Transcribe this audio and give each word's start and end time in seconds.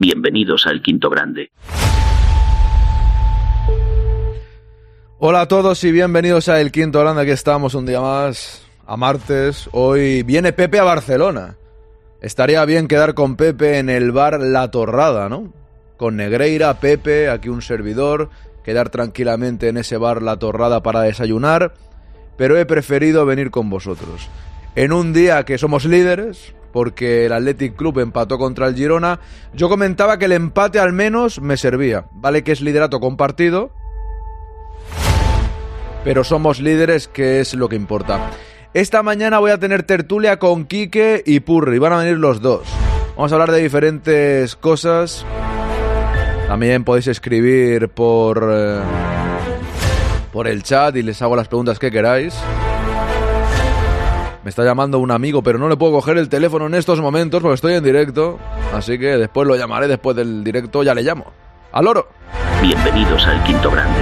Bienvenidos 0.00 0.64
al 0.68 0.80
Quinto 0.80 1.10
Grande. 1.10 1.50
Hola 5.18 5.40
a 5.40 5.48
todos 5.48 5.82
y 5.82 5.90
bienvenidos 5.90 6.48
a 6.48 6.60
El 6.60 6.70
Quinto 6.70 7.00
Grande. 7.00 7.22
Aquí 7.22 7.32
estamos 7.32 7.74
un 7.74 7.84
día 7.84 8.00
más, 8.00 8.64
a 8.86 8.96
martes. 8.96 9.68
Hoy 9.72 10.22
viene 10.22 10.52
Pepe 10.52 10.78
a 10.78 10.84
Barcelona. 10.84 11.56
Estaría 12.20 12.64
bien 12.64 12.86
quedar 12.86 13.14
con 13.14 13.34
Pepe 13.34 13.78
en 13.78 13.90
el 13.90 14.12
bar 14.12 14.38
La 14.38 14.70
Torrada, 14.70 15.28
¿no? 15.28 15.52
Con 15.96 16.14
Negreira, 16.14 16.78
Pepe, 16.78 17.28
aquí 17.28 17.48
un 17.48 17.60
servidor, 17.60 18.30
quedar 18.62 18.90
tranquilamente 18.90 19.66
en 19.66 19.78
ese 19.78 19.96
bar 19.96 20.22
La 20.22 20.38
Torrada 20.38 20.80
para 20.80 21.00
desayunar, 21.00 21.74
pero 22.36 22.56
he 22.56 22.66
preferido 22.66 23.26
venir 23.26 23.50
con 23.50 23.68
vosotros. 23.68 24.28
En 24.76 24.92
un 24.92 25.12
día 25.12 25.44
que 25.44 25.58
somos 25.58 25.86
líderes, 25.86 26.54
porque 26.78 27.26
el 27.26 27.32
Athletic 27.32 27.74
Club 27.74 27.98
empató 27.98 28.38
contra 28.38 28.68
el 28.68 28.76
Girona, 28.76 29.18
yo 29.52 29.68
comentaba 29.68 30.16
que 30.16 30.26
el 30.26 30.30
empate 30.30 30.78
al 30.78 30.92
menos 30.92 31.40
me 31.40 31.56
servía. 31.56 32.04
Vale 32.12 32.44
que 32.44 32.52
es 32.52 32.60
liderato 32.60 33.00
compartido, 33.00 33.72
pero 36.04 36.22
somos 36.22 36.60
líderes, 36.60 37.08
que 37.08 37.40
es 37.40 37.54
lo 37.54 37.68
que 37.68 37.74
importa. 37.74 38.30
Esta 38.74 39.02
mañana 39.02 39.40
voy 39.40 39.50
a 39.50 39.58
tener 39.58 39.82
tertulia 39.82 40.38
con 40.38 40.66
Quique 40.66 41.20
y 41.26 41.40
Purri, 41.40 41.80
van 41.80 41.94
a 41.94 41.98
venir 41.98 42.16
los 42.16 42.40
dos. 42.40 42.68
Vamos 43.16 43.32
a 43.32 43.34
hablar 43.34 43.50
de 43.50 43.60
diferentes 43.60 44.54
cosas. 44.54 45.26
También 46.46 46.84
podéis 46.84 47.08
escribir 47.08 47.88
por 47.88 48.48
eh, 48.52 48.80
por 50.32 50.46
el 50.46 50.62
chat 50.62 50.94
y 50.94 51.02
les 51.02 51.20
hago 51.22 51.34
las 51.34 51.48
preguntas 51.48 51.80
que 51.80 51.90
queráis. 51.90 52.36
Me 54.48 54.50
está 54.50 54.64
llamando 54.64 54.98
un 54.98 55.10
amigo, 55.10 55.42
pero 55.42 55.58
no 55.58 55.68
le 55.68 55.76
puedo 55.76 55.92
coger 55.92 56.16
el 56.16 56.30
teléfono 56.30 56.68
en 56.68 56.74
estos 56.74 57.02
momentos 57.02 57.42
porque 57.42 57.56
estoy 57.56 57.74
en 57.74 57.84
directo. 57.84 58.38
Así 58.72 58.98
que 58.98 59.18
después 59.18 59.46
lo 59.46 59.54
llamaré 59.56 59.88
después 59.88 60.16
del 60.16 60.42
directo, 60.42 60.82
ya 60.82 60.94
le 60.94 61.02
llamo. 61.02 61.26
¡Al 61.70 61.86
oro! 61.86 62.08
Bienvenidos 62.62 63.26
al 63.26 63.44
Quinto 63.44 63.70
Grande. 63.70 64.00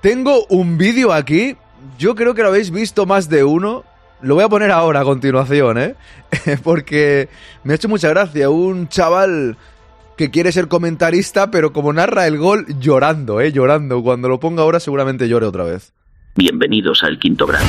Tengo 0.00 0.46
un 0.50 0.78
vídeo 0.78 1.12
aquí. 1.12 1.56
Yo 1.98 2.14
creo 2.14 2.34
que 2.34 2.42
lo 2.42 2.50
habéis 2.50 2.70
visto 2.70 3.04
más 3.04 3.28
de 3.28 3.42
uno. 3.42 3.82
Lo 4.20 4.36
voy 4.36 4.44
a 4.44 4.48
poner 4.48 4.70
ahora 4.70 5.00
a 5.00 5.04
continuación, 5.04 5.78
¿eh? 5.78 5.96
Porque 6.62 7.28
me 7.64 7.72
ha 7.72 7.74
hecho 7.74 7.88
mucha 7.88 8.08
gracia. 8.08 8.50
Un 8.50 8.86
chaval 8.86 9.56
que 10.16 10.30
quiere 10.30 10.52
ser 10.52 10.68
comentarista, 10.68 11.50
pero 11.50 11.72
como 11.72 11.92
narra 11.92 12.26
el 12.26 12.38
gol, 12.38 12.66
llorando, 12.78 13.40
¿eh? 13.40 13.52
Llorando. 13.52 14.02
Cuando 14.02 14.28
lo 14.28 14.40
ponga 14.40 14.62
ahora 14.62 14.80
seguramente 14.80 15.28
llore 15.28 15.46
otra 15.46 15.64
vez. 15.64 15.92
Bienvenidos 16.36 17.02
al 17.02 17.18
Quinto 17.18 17.46
Grande. 17.46 17.68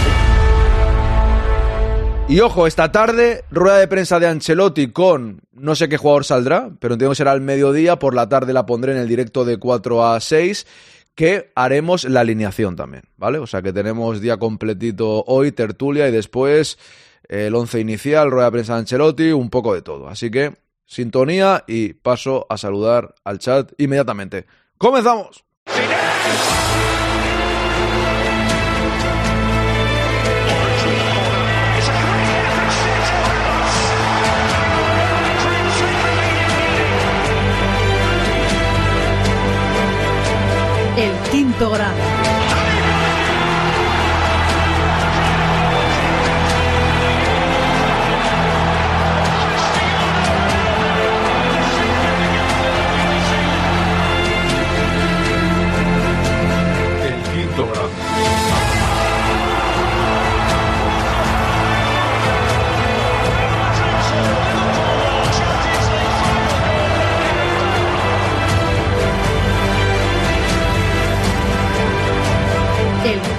Y 2.28 2.40
ojo, 2.40 2.66
esta 2.66 2.92
tarde, 2.92 3.44
rueda 3.52 3.78
de 3.78 3.88
prensa 3.88 4.20
de 4.20 4.26
Ancelotti 4.26 4.88
con 4.88 5.42
no 5.54 5.76
sé 5.76 5.88
qué 5.88 5.98
jugador 5.98 6.26
saldrá, 6.26 6.72
pero 6.80 6.96
entiendo 6.96 7.12
que 7.12 7.18
será 7.18 7.32
al 7.32 7.42
mediodía. 7.42 8.00
Por 8.00 8.16
la 8.16 8.28
tarde 8.28 8.52
la 8.52 8.66
pondré 8.66 8.94
en 8.94 8.98
el 8.98 9.08
directo 9.08 9.46
de 9.46 9.58
4 9.58 10.06
a 10.06 10.20
6 10.20 10.66
que 11.14 11.52
haremos 11.56 12.04
la 12.04 12.22
alineación 12.22 12.76
también, 12.76 13.04
¿vale? 13.16 13.38
O 13.38 13.48
sea 13.48 13.62
que 13.62 13.72
tenemos 13.72 14.22
día 14.22 14.38
completito 14.38 15.24
hoy, 15.28 15.52
tertulia 15.52 16.10
y 16.10 16.12
después 16.12 16.78
el 17.30 17.56
once 17.56 17.80
inicial, 17.80 18.32
rueda 18.32 18.48
de 18.48 18.52
prensa 18.52 18.74
de 18.74 18.80
Ancelotti, 18.80 19.32
un 19.32 19.50
poco 19.50 19.74
de 19.74 19.82
todo. 19.82 20.10
Así 20.10 20.30
que 20.30 20.65
sintonía 20.86 21.64
y 21.68 21.94
paso 21.94 22.46
a 22.50 22.58
saludar 22.58 23.16
al 23.24 23.40
chat 23.40 23.72
inmediatamente. 23.78 24.46
¡Comenzamos! 24.78 25.44
El 40.98 41.30
quinto 41.30 41.70
grado. 41.72 42.15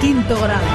Quinto 0.07 0.35
grado. 0.41 0.65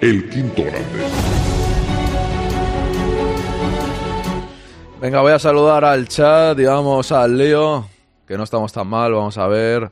El 0.00 0.28
quinto 0.28 0.62
grande. 0.62 0.84
Venga, 5.00 5.22
voy 5.22 5.32
a 5.32 5.38
saludar 5.38 5.86
al 5.86 6.06
chat 6.06 6.58
y 6.58 6.64
vamos 6.66 7.10
al 7.10 7.38
lío, 7.38 7.86
que 8.26 8.36
no 8.36 8.44
estamos 8.44 8.70
tan 8.70 8.88
mal, 8.88 9.14
vamos 9.14 9.38
a 9.38 9.46
ver. 9.46 9.90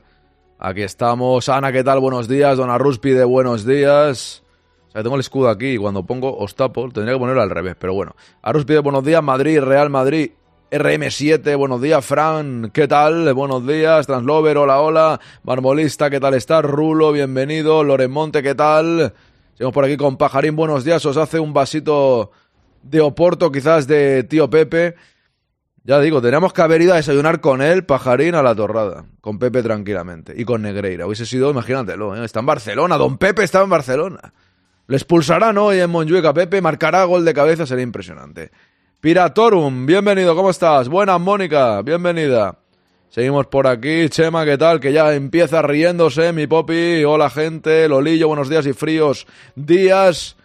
Aquí 0.59 0.83
estamos. 0.83 1.49
Ana, 1.49 1.71
¿qué 1.71 1.83
tal? 1.83 1.99
Buenos 1.99 2.27
días. 2.27 2.55
Dona 2.57 2.77
Rus 2.77 2.99
pide 2.99 3.23
buenos 3.23 3.65
días. 3.65 4.43
O 4.87 4.91
sea, 4.91 5.03
tengo 5.03 5.15
el 5.15 5.21
escudo 5.21 5.49
aquí 5.49 5.73
y 5.73 5.77
cuando 5.77 6.03
pongo 6.05 6.37
os 6.37 6.55
tapo, 6.55 6.89
tendría 6.89 7.13
que 7.13 7.19
ponerlo 7.19 7.41
al 7.41 7.49
revés, 7.49 7.75
pero 7.79 7.93
bueno. 7.93 8.15
Arus 8.41 8.65
pide 8.65 8.79
buenos 8.79 9.03
días. 9.03 9.21
Madrid, 9.23 9.59
Real 9.59 9.89
Madrid. 9.89 10.31
RM7, 10.69 11.57
buenos 11.57 11.81
días, 11.81 12.03
Fran, 12.03 12.71
¿qué 12.73 12.89
tal? 12.89 13.33
Buenos 13.33 13.65
días, 13.65 14.05
Translover, 14.05 14.57
hola, 14.57 14.81
hola, 14.81 15.21
Marmolista, 15.43 16.09
¿qué 16.09 16.19
tal 16.19 16.33
estás? 16.33 16.61
Rulo, 16.61 17.13
bienvenido, 17.13 17.85
Loremonte, 17.85 18.43
¿qué 18.43 18.53
tal? 18.53 19.13
Seguimos 19.53 19.73
por 19.73 19.85
aquí 19.85 19.95
con 19.95 20.17
Pajarín, 20.17 20.57
buenos 20.57 20.83
días, 20.83 21.05
os 21.05 21.15
hace 21.15 21.39
un 21.39 21.53
vasito 21.53 22.31
de 22.83 22.99
Oporto, 22.99 23.49
quizás 23.49 23.87
de 23.87 24.23
tío 24.23 24.49
Pepe. 24.49 24.95
Ya 25.83 26.01
digo, 26.01 26.21
teníamos 26.21 26.51
que 26.51 26.61
haber 26.61 26.81
ido 26.81 26.91
a 26.93 26.97
desayunar 26.97 27.39
con 27.39 27.61
él, 27.61 27.85
Pajarín, 27.85 28.35
a 28.35 28.43
la 28.43 28.53
torrada. 28.53 29.05
Con 29.21 29.39
Pepe 29.39 29.63
tranquilamente. 29.63 30.33
Y 30.35 30.43
con 30.43 30.61
Negreira. 30.61 31.07
Hubiese 31.07 31.25
sido, 31.25 31.49
imagínatelo, 31.49 32.13
¿eh? 32.13 32.25
está 32.25 32.41
en 32.41 32.45
Barcelona. 32.45 32.97
Don 32.97 33.17
Pepe 33.17 33.43
estaba 33.43 33.63
en 33.63 33.69
Barcelona. 33.69 34.33
Le 34.87 34.95
expulsarán 34.95 35.57
hoy 35.57 35.79
en 35.79 35.89
Montjuic 35.89 36.23
a 36.23 36.33
Pepe. 36.33 36.61
Marcará 36.61 37.03
gol 37.03 37.25
de 37.25 37.33
cabeza, 37.33 37.65
sería 37.65 37.83
impresionante. 37.83 38.51
Piratorum, 39.01 39.85
bienvenido, 39.85 40.33
¿cómo 40.33 40.49
estás? 40.49 40.87
Buenas, 40.87 41.19
Mónica, 41.19 41.81
bienvenida. 41.81 42.57
Seguimos 43.09 43.47
por 43.47 43.67
aquí. 43.67 44.07
Chema, 44.07 44.45
¿qué 44.45 44.57
tal? 44.57 44.79
Que 44.79 44.93
ya 44.93 45.13
empieza 45.13 45.61
riéndose, 45.61 46.31
mi 46.31 46.47
popi. 46.47 47.03
Hola, 47.03 47.29
gente. 47.29 47.89
Lolillo, 47.89 48.29
buenos 48.29 48.47
días 48.47 48.65
y 48.65 48.71
fríos 48.71 49.27
días. 49.55 50.37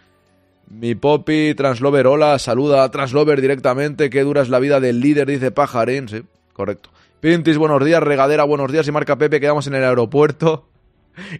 Mi 0.69 0.93
popi, 0.93 1.55
Translover, 1.55 2.05
hola, 2.07 2.37
saluda 2.37 2.83
a 2.83 2.91
Translover 2.91 3.39
directamente. 3.39 4.09
Qué 4.09 4.23
dura 4.23 4.41
es 4.41 4.49
la 4.49 4.59
vida 4.59 4.81
del 4.81 4.99
líder, 4.99 5.27
dice 5.27 5.51
Pajarín. 5.51 6.09
Sí, 6.09 6.21
correcto. 6.51 6.89
Pintis, 7.21 7.57
buenos 7.57 7.83
días. 7.85 8.03
Regadera, 8.03 8.43
buenos 8.43 8.69
días. 8.73 8.85
Y 8.89 8.91
marca 8.91 9.17
Pepe, 9.17 9.39
quedamos 9.39 9.67
en 9.67 9.75
el 9.75 9.85
aeropuerto. 9.85 10.67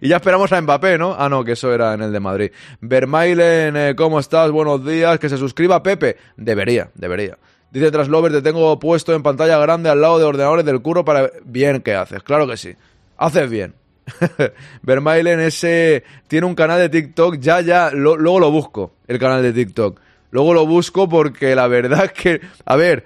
Y 0.01 0.09
ya 0.09 0.17
esperamos 0.17 0.51
a 0.51 0.61
Mbappé, 0.61 0.97
¿no? 0.97 1.15
Ah, 1.17 1.29
no, 1.29 1.43
que 1.43 1.53
eso 1.53 1.73
era 1.73 1.93
en 1.93 2.01
el 2.01 2.11
de 2.11 2.19
Madrid. 2.19 2.51
Vermailen, 2.81 3.75
eh, 3.75 3.95
¿cómo 3.95 4.19
estás? 4.19 4.51
Buenos 4.51 4.85
días. 4.85 5.19
Que 5.19 5.29
se 5.29 5.37
suscriba 5.37 5.81
Pepe. 5.81 6.17
Debería, 6.37 6.89
debería. 6.95 7.37
Dice 7.71 7.89
Translover, 7.89 8.31
te 8.31 8.41
tengo 8.41 8.77
puesto 8.79 9.15
en 9.15 9.23
pantalla 9.23 9.57
grande 9.57 9.89
al 9.89 9.99
lado 9.99 10.19
de 10.19 10.25
ordenadores 10.25 10.63
del 10.63 10.81
curro 10.81 11.03
para... 11.03 11.31
Bien 11.43 11.81
que 11.81 11.95
haces, 11.95 12.21
claro 12.21 12.47
que 12.47 12.55
sí. 12.55 12.75
Haces 13.17 13.49
bien. 13.49 13.73
Vermailen 14.83 15.39
ese 15.39 16.03
tiene 16.27 16.45
un 16.45 16.55
canal 16.55 16.79
de 16.79 16.89
TikTok, 16.89 17.37
ya, 17.39 17.61
ya, 17.61 17.89
luego 17.91 18.39
lo 18.39 18.51
busco, 18.51 18.93
el 19.07 19.17
canal 19.17 19.41
de 19.41 19.53
TikTok. 19.53 19.99
Luego 20.29 20.53
lo 20.53 20.67
busco 20.67 21.09
porque 21.09 21.55
la 21.55 21.67
verdad 21.67 22.05
es 22.05 22.11
que, 22.11 22.41
a 22.65 22.75
ver, 22.75 23.05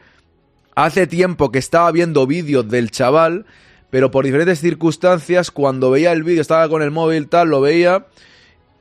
hace 0.75 1.07
tiempo 1.07 1.51
que 1.51 1.59
estaba 1.59 1.91
viendo 1.91 2.27
vídeos 2.27 2.67
del 2.67 2.91
chaval, 2.91 3.45
pero 3.89 4.11
por 4.11 4.25
diferentes 4.25 4.59
circunstancias, 4.59 5.51
cuando 5.51 5.91
veía 5.91 6.11
el 6.11 6.23
vídeo, 6.23 6.41
estaba 6.41 6.67
con 6.69 6.81
el 6.81 6.91
móvil, 6.91 7.29
tal, 7.29 7.49
lo 7.49 7.61
veía 7.61 8.07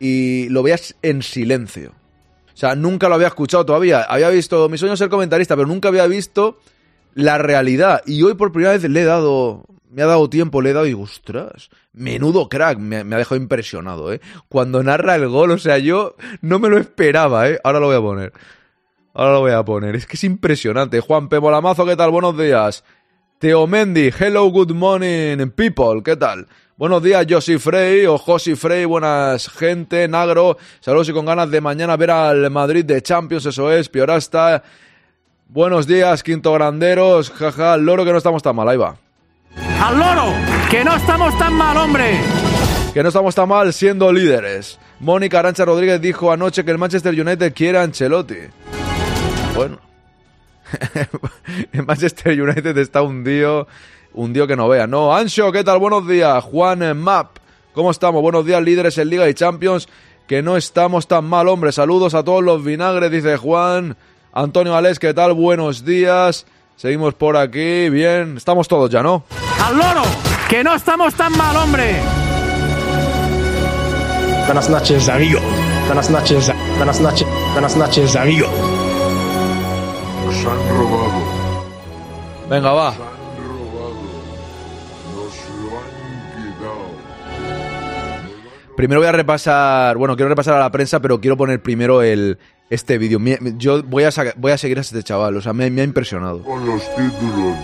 y 0.01 0.49
lo 0.49 0.63
veías 0.63 0.97
en 1.03 1.23
silencio. 1.23 1.93
O 2.53 2.57
sea, 2.59 2.75
nunca 2.75 3.09
lo 3.09 3.15
había 3.15 3.29
escuchado 3.29 3.67
todavía. 3.67 4.03
Había 4.03 4.31
visto, 4.31 4.69
mi 4.69 4.79
sueño 4.79 4.95
es 4.95 4.99
ser 4.99 5.11
comentarista, 5.11 5.55
pero 5.57 5.69
nunca 5.69 5.89
había 5.89 6.07
visto 6.07 6.59
la 7.15 7.39
realidad. 7.39 8.03
Y 8.07 8.23
hoy 8.23 8.35
por 8.35 8.51
primera 8.51 8.73
vez 8.73 8.83
le 8.83 9.01
he 9.01 9.05
dado, 9.05 9.65
me 9.91 10.03
ha 10.03 10.07
dado 10.07 10.29
tiempo, 10.29 10.63
le 10.63 10.71
he 10.71 10.73
dado 10.73 10.87
y 10.87 10.95
ostras, 10.95 11.71
menudo 11.93 12.49
crack, 12.49 12.79
me, 12.79 13.05
me 13.05 13.15
ha 13.15 13.19
dejado 13.19 13.41
impresionado, 13.41 14.13
¿eh? 14.13 14.21
Cuando 14.49 14.83
narra 14.83 15.17
el 15.17 15.29
gol, 15.29 15.51
o 15.51 15.59
sea, 15.59 15.79
yo 15.79 16.17
no 16.41 16.59
me 16.59 16.69
lo 16.69 16.79
esperaba, 16.79 17.49
¿eh? 17.49 17.61
Ahora 17.63 17.81
lo 17.81 17.87
voy 17.87 17.97
a 17.97 18.01
poner. 18.01 18.33
Ahora 19.13 19.33
lo 19.33 19.41
voy 19.41 19.53
a 19.53 19.65
poner. 19.65 19.97
Es 19.97 20.07
que 20.07 20.17
es 20.17 20.25
impresionante. 20.25 21.01
Juan 21.01 21.29
P. 21.29 21.39
¿qué 21.41 21.97
tal? 21.97 22.11
Buenos 22.11 22.37
días. 22.37 22.85
Teo 23.39 23.67
Mendy, 23.67 24.11
hello, 24.19 24.51
good 24.51 24.71
morning, 24.71 25.51
people, 25.51 26.03
¿qué 26.03 26.17
tal? 26.17 26.47
Buenos 26.79 27.03
días, 27.03 27.27
Josi 27.29 27.59
Frey 27.59 28.07
o 28.07 28.17
Josi 28.17 28.57
Frey, 28.57 28.87
buenas 28.87 29.51
gente, 29.51 30.09
Nagro, 30.09 30.57
saludos 30.81 31.11
y 31.11 31.13
con 31.13 31.27
ganas 31.27 31.51
de 31.51 31.61
mañana 31.61 31.99
ver 31.99 32.13
al 32.13 32.51
Madrid 32.51 32.87
de 32.87 33.03
Champions, 33.03 33.45
eso 33.45 33.71
es, 33.71 33.91
Piorasta. 33.91 34.63
Buenos 35.51 35.87
días, 35.87 36.23
Quinto 36.23 36.51
Granderos, 36.55 37.31
jaja, 37.31 37.77
loro 37.77 38.07
que 38.07 38.13
no 38.13 38.17
estamos 38.17 38.43
tan 38.43 38.57
mal, 38.57 38.71
ahí 38.71 38.79
va. 38.79 38.97
¡Al 39.83 39.99
loro! 39.99 40.33
¡Que 40.71 40.83
no 40.83 40.97
estamos 40.97 41.37
tan 41.39 41.53
mal, 41.53 41.77
hombre! 41.77 42.19
Que 42.95 43.03
no 43.03 43.11
estamos 43.11 43.35
tan 43.35 43.51
mal 43.51 43.71
siendo 43.75 44.11
líderes. 44.15 44.79
Mónica 45.01 45.41
Arancha 45.41 45.67
Rodríguez 45.67 46.01
dijo 46.01 46.33
anoche 46.33 46.65
que 46.65 46.71
el 46.71 46.79
Manchester 46.79 47.13
United 47.13 47.53
quiere 47.53 47.77
a 47.77 47.83
Ancelotti. 47.83 48.39
Bueno. 49.55 49.86
el 51.73 51.85
Manchester 51.85 52.41
United 52.41 52.77
está 52.79 53.03
hundido, 53.03 53.67
hundido 54.13 54.47
que 54.47 54.57
no 54.57 54.69
vea. 54.69 54.87
No, 54.87 55.15
Ancho, 55.15 55.53
¿qué 55.53 55.65
tal? 55.65 55.79
Buenos 55.79 56.07
días. 56.07 56.43
Juan 56.45 56.97
Map, 56.99 57.37
¿cómo 57.75 57.91
estamos? 57.91 58.23
Buenos 58.23 58.45
días, 58.45 58.63
líderes 58.63 58.99
en 58.99 59.11
Liga 59.11 59.29
y 59.29 59.35
Champions. 59.35 59.89
Que 60.27 60.43
no 60.43 60.57
estamos 60.57 61.07
tan 61.07 61.25
mal, 61.25 61.49
hombre. 61.49 61.71
Saludos 61.73 62.15
a 62.15 62.25
todos 62.25 62.43
los 62.43 62.65
vinagres, 62.65 63.11
dice 63.11 63.37
Juan. 63.37 63.97
Antonio 64.33 64.77
Alés, 64.77 64.99
¿qué 64.99 65.15
tal? 65.15 65.33
Buenos 65.35 65.85
días. 65.85 66.47
Seguimos 66.77 67.15
por 67.15 67.37
aquí. 67.37 67.89
Bien, 67.89 68.37
estamos 68.37 68.69
todos 68.69 68.91
ya, 68.91 69.03
¿no? 69.03 69.25
¡Al 69.65 69.79
loro! 69.79 70.03
¡Que 70.49 70.63
no 70.63 70.75
estamos 70.75 71.15
tan 71.15 71.37
mal, 71.37 71.57
hombre! 71.57 71.97
Buenas 74.47 74.69
noches, 74.69 75.09
amigo. 75.09 75.41
Buenas 75.87 76.11
noches, 76.11 76.53
buenas 76.77 77.01
noches, 77.01 77.27
buenas 77.53 77.77
noches, 77.77 78.17
amigo. 78.17 78.47
Nos 80.27 80.45
han 80.45 80.59
robado. 80.69 81.23
Venga, 82.51 82.73
va. 82.73 82.91
Nos 82.91 83.01
han 83.01 83.07
robado. 83.49 83.95
Nos 85.15 85.35
lo 85.61 85.79
han 85.79 85.87
quitado. 86.35 86.87
Primero 88.77 89.01
voy 89.01 89.09
a 89.09 89.13
repasar, 89.13 89.97
bueno, 89.97 90.17
quiero 90.17 90.29
repasar 90.29 90.55
a 90.55 90.59
la 90.59 90.73
prensa, 90.73 90.99
pero 91.01 91.21
quiero 91.21 91.37
poner 91.37 91.63
primero 91.63 92.03
el 92.03 92.39
este 92.71 92.99
vídeo. 92.99 93.21
Yo 93.57 93.85
voy 93.85 94.03
a, 94.03 94.11
voy 94.37 94.51
a 94.51 94.59
seguir 94.59 94.79
a 94.79 94.81
este 94.81 95.01
chaval, 95.05 95.37
o 95.37 95.41
sea, 95.41 95.53
me, 95.53 95.71
me 95.71 95.83
ha 95.83 95.85
impresionado. 95.85 96.43
Con 96.43 96.67
los 96.67 96.83
títulos. 96.97 97.57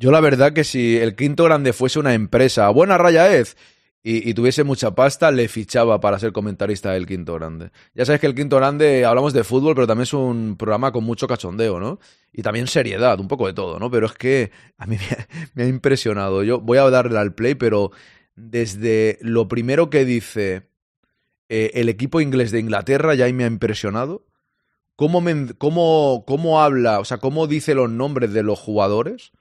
Yo 0.00 0.10
la 0.10 0.20
verdad 0.20 0.54
que 0.54 0.64
si 0.64 0.96
el 0.96 1.14
quinto 1.14 1.44
grande 1.44 1.74
fuese 1.74 1.98
una 1.98 2.14
empresa, 2.14 2.70
buena 2.70 2.96
raya 2.96 3.36
es, 3.36 3.58
y, 4.02 4.32
tuviese 4.32 4.64
mucha 4.64 4.94
pasta, 4.94 5.30
le 5.30 5.46
fichaba 5.46 6.00
para 6.00 6.18
ser 6.18 6.32
comentarista 6.32 6.92
del 6.92 7.04
quinto 7.04 7.34
grande. 7.34 7.70
Ya 7.94 8.06
sabes 8.06 8.18
que 8.18 8.26
el 8.26 8.34
quinto 8.34 8.56
grande, 8.56 9.04
hablamos 9.04 9.34
de 9.34 9.44
fútbol, 9.44 9.74
pero 9.74 9.86
también 9.86 10.04
es 10.04 10.14
un 10.14 10.56
programa 10.56 10.90
con 10.90 11.04
mucho 11.04 11.28
cachondeo, 11.28 11.78
¿no? 11.78 12.00
Y 12.32 12.40
también 12.40 12.66
seriedad, 12.66 13.20
un 13.20 13.28
poco 13.28 13.46
de 13.46 13.52
todo, 13.52 13.78
¿no? 13.78 13.90
Pero 13.90 14.06
es 14.06 14.14
que 14.14 14.52
a 14.78 14.86
mí 14.86 14.96
me 15.54 15.64
ha, 15.64 15.66
impresionado. 15.66 16.42
Yo 16.44 16.60
voy 16.60 16.78
a 16.78 16.88
darle 16.88 17.18
al 17.18 17.34
play, 17.34 17.54
pero 17.54 17.90
desde 18.34 19.18
lo 19.20 19.48
primero 19.48 19.90
que 19.90 20.06
dice 20.06 20.70
eh, 21.50 21.72
el 21.74 21.90
equipo 21.90 22.22
inglés 22.22 22.52
de 22.52 22.60
Inglaterra 22.60 23.14
ya 23.14 23.26
ahí 23.26 23.34
me 23.34 23.44
ha 23.44 23.48
impresionado. 23.48 24.24
Cómo, 24.96 25.22
cómo, 25.58 26.24
cómo 26.26 26.62
habla, 26.62 27.00
o 27.00 27.04
sea, 27.04 27.18
cómo 27.18 27.46
dice 27.46 27.74
los 27.74 27.90
nombres 27.90 28.32
de 28.32 28.42
los 28.42 28.58
jugadores. 28.58 29.32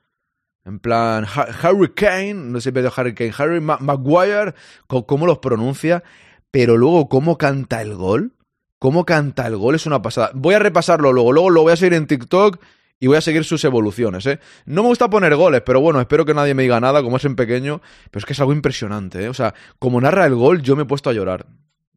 En 0.70 0.78
plan, 0.78 1.26
Ha- 1.26 1.48
Harry 1.64 1.92
Kane, 1.96 2.36
no 2.36 2.62
sé 2.62 2.72
si 2.72 2.78
he 2.80 2.90
Harry 2.96 3.16
Kane, 3.16 3.34
Harry 3.36 3.60
Ma- 3.60 3.80
Maguire, 3.80 4.54
cómo 4.88 5.26
los 5.26 5.40
pronuncia, 5.40 6.04
pero 6.52 6.78
luego 6.78 7.10
cómo 7.10 7.40
canta 7.40 7.82
el 7.82 7.96
gol, 7.96 8.34
cómo 8.78 9.04
canta 9.04 9.48
el 9.48 9.58
gol 9.58 9.74
es 9.74 9.88
una 9.88 10.04
pasada. 10.04 10.30
Voy 10.36 10.54
a 10.54 10.60
repasarlo 10.60 11.12
luego, 11.12 11.32
luego 11.32 11.50
lo 11.50 11.64
voy 11.64 11.74
a 11.74 11.76
seguir 11.76 11.96
en 11.96 12.06
TikTok 12.06 12.62
y 13.00 13.08
voy 13.08 13.18
a 13.18 13.22
seguir 13.22 13.46
sus 13.46 13.64
evoluciones, 13.64 14.28
¿eh? 14.28 14.40
No 14.66 14.84
me 14.84 14.90
gusta 14.90 15.10
poner 15.10 15.36
goles, 15.36 15.64
pero 15.66 15.82
bueno, 15.82 16.00
espero 16.02 16.24
que 16.24 16.36
nadie 16.36 16.54
me 16.54 16.62
diga 16.64 16.80
nada, 16.80 17.02
como 17.02 17.18
es 17.18 17.26
en 17.26 17.36
pequeño, 17.36 17.82
pero 18.12 18.20
es 18.20 18.26
que 18.26 18.34
es 18.34 18.40
algo 18.40 18.54
impresionante, 18.54 19.24
¿eh? 19.24 19.30
O 19.30 19.34
sea, 19.34 19.56
como 19.80 20.00
narra 20.00 20.28
el 20.28 20.36
gol, 20.36 20.62
yo 20.62 20.76
me 20.76 20.84
he 20.84 20.86
puesto 20.86 21.10
a 21.10 21.14
llorar. 21.14 21.48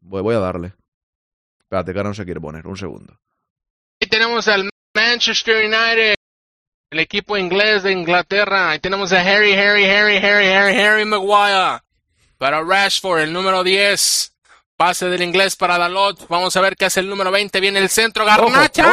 Voy, 0.01 0.33
a 0.33 0.39
darle. 0.39 0.73
Espérate, 1.59 1.93
que 1.93 1.99
ahora 1.99 2.09
no 2.09 2.15
se 2.15 2.25
quiere 2.25 2.41
poner, 2.41 2.65
un 2.65 2.77
segundo. 2.77 3.19
Ahí 4.01 4.07
tenemos 4.09 4.47
al 4.47 4.67
Manchester 4.95 5.57
United, 5.65 6.15
el 6.93 6.99
equipo 6.99 7.37
inglés 7.37 7.81
de 7.81 7.91
Inglaterra. 7.91 8.69
Ahí 8.69 8.79
tenemos 8.79 9.11
a 9.13 9.19
Harry, 9.19 9.53
Harry, 9.53 9.85
Harry, 9.85 10.17
Harry, 10.17 10.47
Harry, 10.47 10.79
Harry 10.79 11.05
Maguire. 11.05 11.81
Para 12.37 12.61
Rashford, 12.61 13.21
el 13.21 13.33
número 13.33 13.63
10. 13.63 14.31
Pase 14.77 15.07
del 15.07 15.23
inglés 15.23 15.55
para 15.55 15.79
Dalot. 15.79 16.27
Vamos 16.27 16.55
a 16.55 16.61
ver 16.61 16.75
qué 16.75 16.85
hace 16.85 16.99
el 16.99 17.09
número 17.09 17.31
20. 17.31 17.59
Viene 17.59 17.79
el 17.79 17.89
centro. 17.89 18.25
Garnacha. 18.25 18.83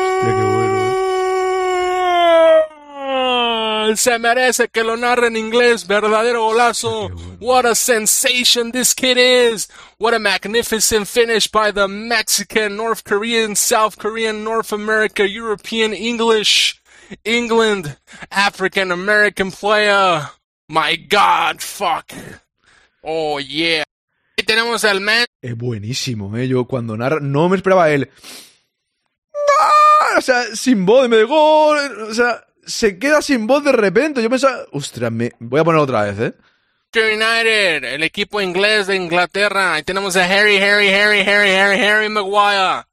Hostia, 0.00 0.34
qué 0.36 0.42
bueno, 0.42 0.78
¿eh? 3.88 3.96
Se 3.96 4.18
merece 4.18 4.68
que 4.68 4.84
lo 4.84 4.96
narre 4.96 5.28
en 5.28 5.36
inglés. 5.36 5.86
Verdadero 5.86 6.44
golazo. 6.44 7.08
What 7.40 7.66
a 7.66 7.74
sensation 7.74 8.72
this 8.72 8.94
kid 8.94 9.16
is. 9.18 9.68
What 9.98 10.14
a 10.14 10.18
magnificent 10.18 11.06
finish 11.06 11.48
by 11.48 11.72
the 11.72 11.88
Mexican, 11.88 12.76
North 12.76 13.04
Korean, 13.04 13.56
South 13.56 13.96
Korean, 13.98 14.44
North 14.44 14.72
America, 14.72 15.28
European, 15.28 15.92
English, 15.92 16.80
England, 17.24 17.96
African 18.30 18.92
American 18.92 19.50
player. 19.50 20.28
My 20.68 20.96
God, 20.96 21.60
fuck. 21.60 22.12
Oh, 23.02 23.38
yeah. 23.38 23.84
Ahí 24.36 24.44
tenemos 24.44 24.84
al 24.84 25.00
man. 25.00 25.26
Es 25.40 25.56
buenísimo, 25.56 26.36
¿eh? 26.36 26.46
Yo 26.46 26.66
cuando 26.66 26.96
narra... 26.96 27.18
No 27.20 27.48
me 27.48 27.56
esperaba 27.56 27.90
él. 27.90 28.10
¡Ah! 29.60 30.18
O 30.18 30.20
sea, 30.20 30.54
sin 30.54 30.84
voz, 30.84 31.08
me 31.08 31.16
de 31.16 31.24
gol. 31.24 32.02
O 32.02 32.14
sea, 32.14 32.44
se 32.68 32.98
queda 32.98 33.22
sin 33.22 33.46
voz 33.46 33.64
de 33.64 33.72
repente. 33.72 34.22
Yo 34.22 34.30
pensaba... 34.30 34.58
Ostras, 34.72 35.10
me... 35.10 35.32
voy 35.40 35.60
a 35.60 35.64
ponerlo 35.64 35.82
otra 35.82 36.04
vez, 36.04 36.18
¿eh? 36.20 36.34
United, 36.94 37.84
el 37.84 38.02
equipo 38.02 38.40
inglés 38.40 38.86
de 38.86 38.96
Inglaterra. 38.96 39.74
Ahí 39.74 39.82
tenemos 39.82 40.16
a 40.16 40.24
Harry, 40.24 40.56
Harry, 40.58 40.88
Harry, 40.88 41.20
Harry, 41.20 41.50
Harry, 41.50 41.84
Harry 41.84 42.08
Maguire. 42.08 42.84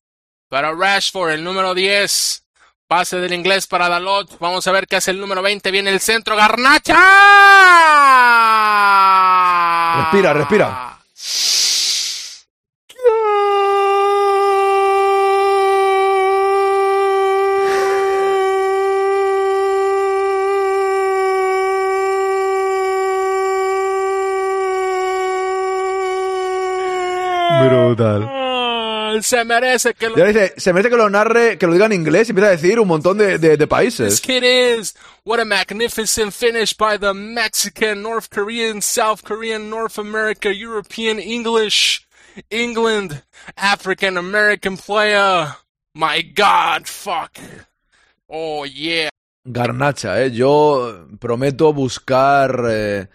Para 0.50 0.74
Rashford, 0.74 1.32
el 1.32 1.44
número 1.44 1.74
10. 1.74 2.44
Pase 2.88 3.18
del 3.18 3.34
inglés 3.34 3.68
para 3.68 3.90
Dalot. 3.90 4.38
Vamos 4.40 4.68
a 4.68 4.72
ver 4.72 4.88
qué 4.88 4.98
hace 4.98 5.12
el 5.12 5.20
número 5.20 5.42
20. 5.42 5.72
Viene 5.72 5.90
el 5.90 6.00
centro. 6.00 6.36
Garnacha. 6.36 6.94
Respira, 10.02 10.34
respira. 10.34 11.00
Brutal. 27.70 28.24
Ah, 28.28 29.18
Se 29.22 29.44
merece 29.46 29.94
que 29.94 30.10
lo 30.10 30.16
dice, 30.26 30.54
se 30.58 30.74
merece 30.74 30.90
que 30.90 30.98
lo 30.98 31.10
narre, 31.10 31.58
que 31.58 31.68
lo 31.68 31.74
diga 31.74 31.86
en 31.86 31.94
inglés 31.94 32.28
y 32.28 32.32
empieza 32.32 32.48
a 32.50 32.52
decir 32.52 32.80
un 32.80 32.88
montón 32.88 33.18
de, 33.18 33.38
de- 33.38 33.50
de 33.50 33.58
this 33.58 33.68
países. 33.68 34.20
kid 34.22 34.44
is. 34.44 34.96
What 35.24 35.40
a 35.40 35.46
magnificent 35.46 36.34
finish 36.34 36.76
by 36.76 36.98
the 37.00 37.14
Mexican, 37.14 38.02
North 38.02 38.30
Korean, 38.30 38.82
South 38.82 39.22
Korean, 39.24 39.70
North 39.70 39.98
America, 39.98 40.50
European, 40.54 41.20
English, 41.20 42.06
England, 42.50 43.24
African 43.56 44.18
American 44.18 44.76
player. 44.78 45.56
My 45.94 46.22
God, 46.22 46.88
fuck. 46.88 47.38
Oh, 48.28 48.66
yeah. 48.66 49.10
Garnacha, 49.46 50.22
¿eh? 50.24 50.32
Yo 50.32 51.08
prometo 51.20 51.72
buscar, 51.72 52.66
eh, 52.70 53.08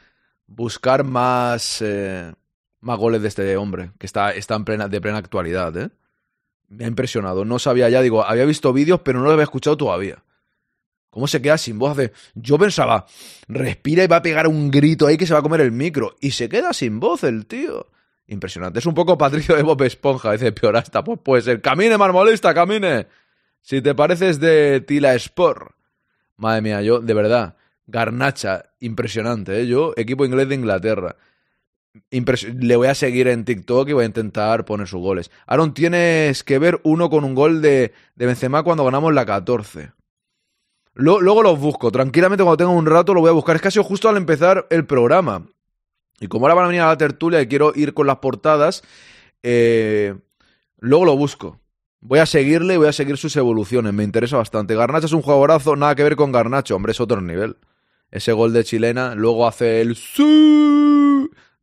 buscar 0.47 1.04
más, 1.04 1.83
eh, 1.83 2.33
más 2.81 2.99
goles 2.99 3.23
de 3.23 3.29
este 3.29 3.57
hombre, 3.57 3.91
que 3.99 4.07
está, 4.07 4.33
está 4.33 4.55
en 4.57 4.65
plena, 4.65 4.89
de 4.89 5.01
plena 5.01 5.19
actualidad, 5.19 5.77
¿eh? 5.77 5.91
Me 6.69 6.85
ha 6.85 6.89
impresionado. 6.89 7.45
No 7.45 7.59
sabía 7.59 7.89
ya, 7.89 8.01
digo, 8.01 8.25
había 8.25 8.45
visto 8.45 8.73
vídeos, 8.73 9.01
pero 9.05 9.19
no 9.19 9.27
lo 9.27 9.33
había 9.33 9.43
escuchado 9.45 9.77
todavía. 9.77 10.23
¿Cómo 11.11 11.27
se 11.27 11.43
queda 11.43 11.59
sin 11.59 11.79
voz? 11.81 11.93
Hace- 11.99 12.13
Yo 12.35 12.57
pensaba, 12.59 13.07
respira 13.49 14.05
y 14.05 14.07
va 14.07 14.17
a 14.17 14.23
pegar 14.23 14.47
un 14.47 14.71
grito 14.71 15.09
ahí 15.09 15.17
que 15.17 15.27
se 15.27 15.33
va 15.33 15.41
a 15.41 15.43
comer 15.43 15.61
el 15.63 15.73
micro. 15.73 16.15
Y 16.21 16.31
se 16.31 16.49
queda 16.49 16.73
sin 16.73 17.01
voz 17.01 17.25
el 17.25 17.47
tío. 17.47 17.89
Impresionante. 18.29 18.79
Es 18.79 18.87
un 18.87 18.95
poco 18.95 19.19
Patricio 19.19 19.57
de 19.57 19.65
Bob 19.65 19.83
Esponja. 19.83 20.31
Dice, 20.33 20.53
peor 20.53 20.77
hasta, 20.77 21.03
pues 21.03 21.19
puede 21.21 21.43
ser. 21.43 21.61
Camine, 21.61 21.99
marmolista, 21.99 22.55
camine. 22.55 23.09
Si 23.61 23.83
te 23.83 23.93
pareces 23.97 24.39
de 24.39 24.81
Tila 24.83 25.15
Sport. 25.17 25.73
Madre 26.37 26.63
mía, 26.63 26.81
yo, 26.83 27.01
de 27.01 27.13
verdad, 27.13 27.57
Garnacha, 27.89 28.67
impresionante, 28.79 29.61
¿eh? 29.61 29.67
Yo, 29.67 29.93
equipo 29.97 30.25
inglés 30.25 30.49
de 30.49 30.55
Inglaterra. 30.55 31.17
Le 32.11 32.76
voy 32.76 32.87
a 32.88 32.94
seguir 32.94 33.26
en 33.28 33.44
TikTok 33.44 33.88
y 33.88 33.92
voy 33.92 34.04
a 34.04 34.06
intentar 34.06 34.64
poner 34.64 34.87
sus 34.87 35.00
goles. 35.00 35.30
Aaron, 35.47 35.75
tienes 35.75 36.44
que 36.44 36.59
ver 36.59 36.80
uno 36.85 37.11
con 37.11 37.25
un 37.25 37.35
gol 37.35 37.62
de, 37.62 37.92
de 38.14 38.26
Benzema 38.26 38.62
cuando 38.62 38.85
ganamos 38.85 39.12
la 39.12 39.26
14. 39.26 39.92
Lo- 40.94 41.20
luego 41.20 41.42
los 41.42 41.59
busco. 41.59 41.90
Tranquilamente, 41.90 42.44
cuando 42.44 42.56
tenga 42.59 42.70
un 42.70 42.87
rato, 42.87 43.12
lo 43.14 43.20
voy 43.20 43.30
a 43.30 43.32
buscar. 43.32 43.56
Es 43.56 43.62
que 43.62 43.68
ha 43.68 43.73
sido 43.73 43.85
justo 43.85 44.09
al 44.09 44.16
empezar 44.16 44.66
el 44.70 44.87
programa. 44.87 45.47
Y 46.20 46.28
como 46.28 46.44
ahora 46.47 46.54
van 46.54 46.64
a 46.66 46.68
venir 46.68 46.82
a 46.82 46.88
la 46.88 46.97
tertulia 46.99 47.40
y 47.40 47.49
quiero 47.49 47.73
ir 47.75 47.94
con 47.94 48.06
las 48.06 48.18
portadas, 48.18 48.82
eh, 49.42 50.14
luego 50.78 51.04
lo 51.06 51.16
busco. 51.16 51.59
Voy 52.00 52.18
a 52.18 52.26
seguirle 52.26 52.75
y 52.75 52.76
voy 52.76 52.88
a 52.88 52.92
seguir 52.92 53.16
sus 53.16 53.35
evoluciones. 53.37 53.92
Me 53.92 54.04
interesa 54.04 54.37
bastante. 54.37 54.75
Garnacho 54.75 55.06
es 55.06 55.12
un 55.12 55.23
jugadorazo, 55.23 55.76
nada 55.76 55.94
que 55.94 56.02
ver 56.02 56.16
con 56.16 56.30
Garnacho. 56.32 56.76
Hombre, 56.76 56.92
es 56.92 57.00
otro 57.00 57.20
nivel. 57.20 57.56
Ese 58.11 58.32
gol 58.32 58.52
de 58.52 58.64
chilena. 58.64 59.14
Luego 59.14 59.47
hace 59.47 59.80
el 59.80 59.97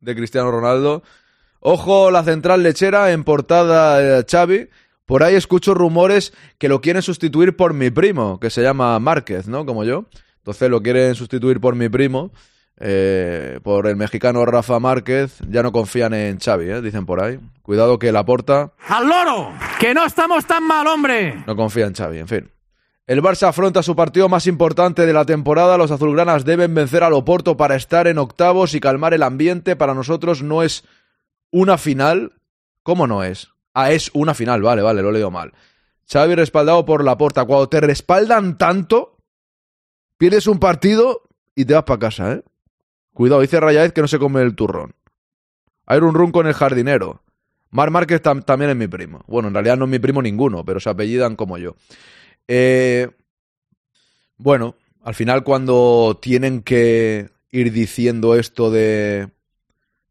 de 0.00 0.16
Cristiano 0.16 0.50
Ronaldo. 0.50 1.02
Ojo, 1.60 2.10
la 2.10 2.22
central 2.24 2.62
lechera 2.62 3.12
en 3.12 3.24
portada 3.24 4.20
eh, 4.20 4.24
Xavi. 4.30 4.68
Por 5.06 5.22
ahí 5.22 5.34
escucho 5.34 5.74
rumores 5.74 6.32
que 6.58 6.68
lo 6.68 6.80
quieren 6.80 7.02
sustituir 7.02 7.56
por 7.56 7.72
mi 7.72 7.90
primo, 7.90 8.38
que 8.38 8.50
se 8.50 8.62
llama 8.62 8.98
Márquez, 8.98 9.48
¿no? 9.48 9.64
Como 9.64 9.84
yo. 9.84 10.04
Entonces 10.38 10.70
lo 10.70 10.82
quieren 10.82 11.14
sustituir 11.14 11.60
por 11.60 11.74
mi 11.74 11.88
primo, 11.88 12.30
eh, 12.78 13.58
por 13.62 13.86
el 13.86 13.96
mexicano 13.96 14.44
Rafa 14.44 14.78
Márquez. 14.78 15.38
Ya 15.48 15.62
no 15.62 15.72
confían 15.72 16.14
en 16.14 16.38
Xavi, 16.38 16.70
¿eh? 16.70 16.82
Dicen 16.82 17.06
por 17.06 17.22
ahí. 17.22 17.40
Cuidado 17.62 17.98
que 17.98 18.12
la 18.12 18.24
porta 18.24 18.72
¡Al 18.88 19.08
loro! 19.08 19.52
¡Que 19.80 19.94
no 19.94 20.04
estamos 20.04 20.46
tan 20.46 20.64
mal, 20.64 20.86
hombre! 20.86 21.42
no 21.46 21.56
confía 21.56 21.86
en 21.86 21.94
Xavi, 21.94 22.18
en 22.18 22.28
fin. 22.28 22.50
El 23.08 23.22
Barça 23.22 23.48
afronta 23.48 23.82
su 23.82 23.96
partido 23.96 24.28
más 24.28 24.46
importante 24.46 25.06
de 25.06 25.12
la 25.14 25.24
temporada. 25.24 25.78
Los 25.78 25.90
azulgranas 25.90 26.44
deben 26.44 26.74
vencer 26.74 27.02
al 27.02 27.14
Oporto 27.14 27.56
para 27.56 27.74
estar 27.74 28.06
en 28.06 28.18
octavos 28.18 28.74
y 28.74 28.80
calmar 28.80 29.14
el 29.14 29.22
ambiente. 29.22 29.76
Para 29.76 29.94
nosotros 29.94 30.42
no 30.42 30.62
es 30.62 30.84
una 31.50 31.78
final. 31.78 32.34
¿Cómo 32.82 33.06
no 33.06 33.24
es? 33.24 33.48
Ah, 33.72 33.92
es 33.92 34.10
una 34.12 34.34
final. 34.34 34.60
Vale, 34.60 34.82
vale, 34.82 35.00
lo 35.00 35.08
he 35.08 35.12
leído 35.14 35.30
mal. 35.30 35.54
Xavi 36.12 36.34
respaldado 36.34 36.84
por 36.84 37.02
la 37.02 37.16
porta. 37.16 37.46
Cuando 37.46 37.70
te 37.70 37.80
respaldan 37.80 38.58
tanto, 38.58 39.16
pierdes 40.18 40.46
un 40.46 40.58
partido 40.58 41.22
y 41.54 41.64
te 41.64 41.72
vas 41.72 41.84
para 41.84 41.98
casa, 41.98 42.32
¿eh? 42.32 42.42
Cuidado, 43.14 43.40
dice 43.40 43.58
Rayaez 43.58 43.94
que 43.94 44.02
no 44.02 44.08
se 44.08 44.18
come 44.18 44.42
el 44.42 44.54
turrón. 44.54 44.94
Hay 45.86 45.98
un 46.00 46.12
run 46.12 46.30
con 46.30 46.46
el 46.46 46.52
jardinero. 46.52 47.22
Mar 47.70 47.90
Márquez 47.90 48.22
tam- 48.22 48.44
también 48.44 48.70
es 48.70 48.76
mi 48.76 48.86
primo. 48.86 49.24
Bueno, 49.26 49.48
en 49.48 49.54
realidad 49.54 49.78
no 49.78 49.86
es 49.86 49.90
mi 49.90 49.98
primo 49.98 50.20
ninguno, 50.20 50.62
pero 50.64 50.78
se 50.78 50.90
apellidan 50.90 51.36
como 51.36 51.56
yo. 51.56 51.74
Eh, 52.48 53.08
bueno, 54.38 54.74
al 55.02 55.14
final 55.14 55.44
cuando 55.44 56.18
tienen 56.20 56.62
que 56.62 57.30
ir 57.50 57.72
diciendo 57.72 58.34
esto 58.34 58.70
de... 58.70 59.28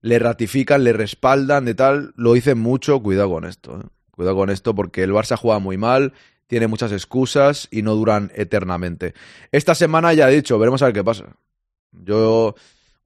Le 0.01 0.19
ratifican, 0.19 0.83
le 0.83 0.93
respaldan, 0.93 1.65
de 1.65 1.73
tal, 1.73 2.13
lo 2.15 2.33
dicen 2.33 2.59
mucho, 2.59 3.01
cuidado 3.01 3.31
con 3.31 3.45
esto. 3.45 3.81
¿eh? 3.81 3.87
Cuidado 4.11 4.35
con 4.35 4.49
esto 4.49 4.73
porque 4.73 5.03
el 5.03 5.11
Barça 5.11 5.35
juega 5.35 5.59
muy 5.59 5.77
mal, 5.77 6.13
tiene 6.45 6.67
muchas 6.67 6.91
excusas 6.91 7.67
y 7.71 7.81
no 7.81 7.95
duran 7.95 8.31
eternamente. 8.35 9.15
Esta 9.51 9.75
semana 9.75 10.13
ya 10.13 10.29
he 10.29 10.35
dicho, 10.35 10.57
veremos 10.59 10.81
a 10.81 10.85
ver 10.85 10.93
qué 10.93 11.03
pasa. 11.03 11.35
Yo... 11.91 12.55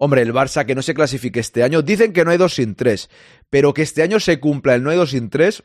Hombre, 0.03 0.23
el 0.23 0.33
Barça 0.33 0.65
que 0.65 0.73
no 0.73 0.81
se 0.81 0.95
clasifique 0.95 1.39
este 1.39 1.61
año, 1.61 1.83
dicen 1.83 2.11
que 2.11 2.25
no 2.25 2.31
hay 2.31 2.37
dos 2.37 2.55
sin 2.55 2.73
tres, 2.73 3.09
pero 3.51 3.71
que 3.71 3.83
este 3.83 4.01
año 4.01 4.19
se 4.19 4.39
cumpla 4.39 4.73
el 4.73 4.81
no 4.81 4.89
hay 4.89 4.97
dos 4.97 5.11
sin 5.11 5.29
tres, 5.29 5.63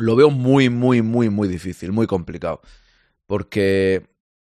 lo 0.00 0.16
veo 0.16 0.30
muy, 0.30 0.68
muy, 0.70 1.02
muy, 1.02 1.28
muy 1.30 1.48
difícil, 1.48 1.92
muy 1.92 2.06
complicado. 2.06 2.60
Porque 3.26 4.06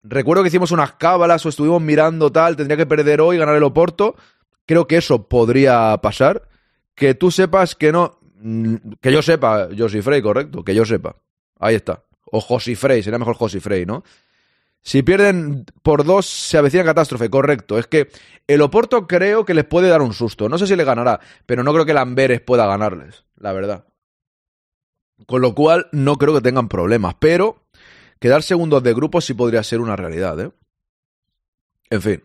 recuerdo 0.02 0.42
que 0.42 0.48
hicimos 0.48 0.70
unas 0.70 0.92
cábalas 0.92 1.44
o 1.46 1.48
estuvimos 1.48 1.80
mirando 1.80 2.30
tal, 2.30 2.56
tendría 2.56 2.76
que 2.76 2.86
perder 2.86 3.20
hoy, 3.20 3.38
ganar 3.38 3.56
el 3.56 3.62
Oporto. 3.62 4.16
Creo 4.66 4.86
que 4.86 4.96
eso 4.98 5.28
podría 5.28 5.96
pasar. 6.02 6.48
Que 6.94 7.14
tú 7.14 7.30
sepas 7.30 7.74
que 7.74 7.92
no. 7.92 8.18
mm, 8.40 8.74
Que 9.00 9.12
yo 9.12 9.22
sepa, 9.22 9.68
Josi 9.76 10.02
Frey, 10.02 10.20
correcto, 10.22 10.64
que 10.64 10.74
yo 10.74 10.84
sepa. 10.84 11.16
Ahí 11.58 11.74
está. 11.74 12.02
O 12.30 12.40
Josi 12.40 12.74
Frey, 12.74 13.02
sería 13.02 13.18
mejor 13.18 13.36
Josi 13.36 13.60
Frey, 13.60 13.86
¿no? 13.86 14.02
Si 14.82 15.02
pierden 15.02 15.64
por 15.82 16.04
dos, 16.04 16.26
se 16.26 16.58
avecina 16.58 16.84
catástrofe, 16.84 17.28
correcto. 17.28 17.76
Es 17.78 17.86
que 17.88 18.08
el 18.46 18.62
Oporto 18.62 19.06
creo 19.08 19.44
que 19.44 19.52
les 19.54 19.64
puede 19.64 19.88
dar 19.88 20.00
un 20.00 20.12
susto. 20.12 20.48
No 20.48 20.58
sé 20.58 20.66
si 20.66 20.76
le 20.76 20.84
ganará, 20.84 21.18
pero 21.44 21.64
no 21.64 21.72
creo 21.72 21.84
que 21.84 21.90
el 21.90 21.98
Amberes 21.98 22.40
pueda 22.40 22.66
ganarles, 22.66 23.24
la 23.36 23.52
verdad. 23.52 23.84
Con 25.26 25.40
lo 25.40 25.54
cual, 25.54 25.88
no 25.92 26.16
creo 26.16 26.34
que 26.34 26.42
tengan 26.42 26.68
problemas. 26.68 27.14
Pero 27.18 27.64
quedar 28.20 28.42
segundos 28.42 28.82
de 28.82 28.94
grupo 28.94 29.20
sí 29.20 29.34
podría 29.34 29.62
ser 29.62 29.80
una 29.80 29.96
realidad, 29.96 30.38
¿eh? 30.40 30.50
En 31.90 32.02
fin. 32.02 32.22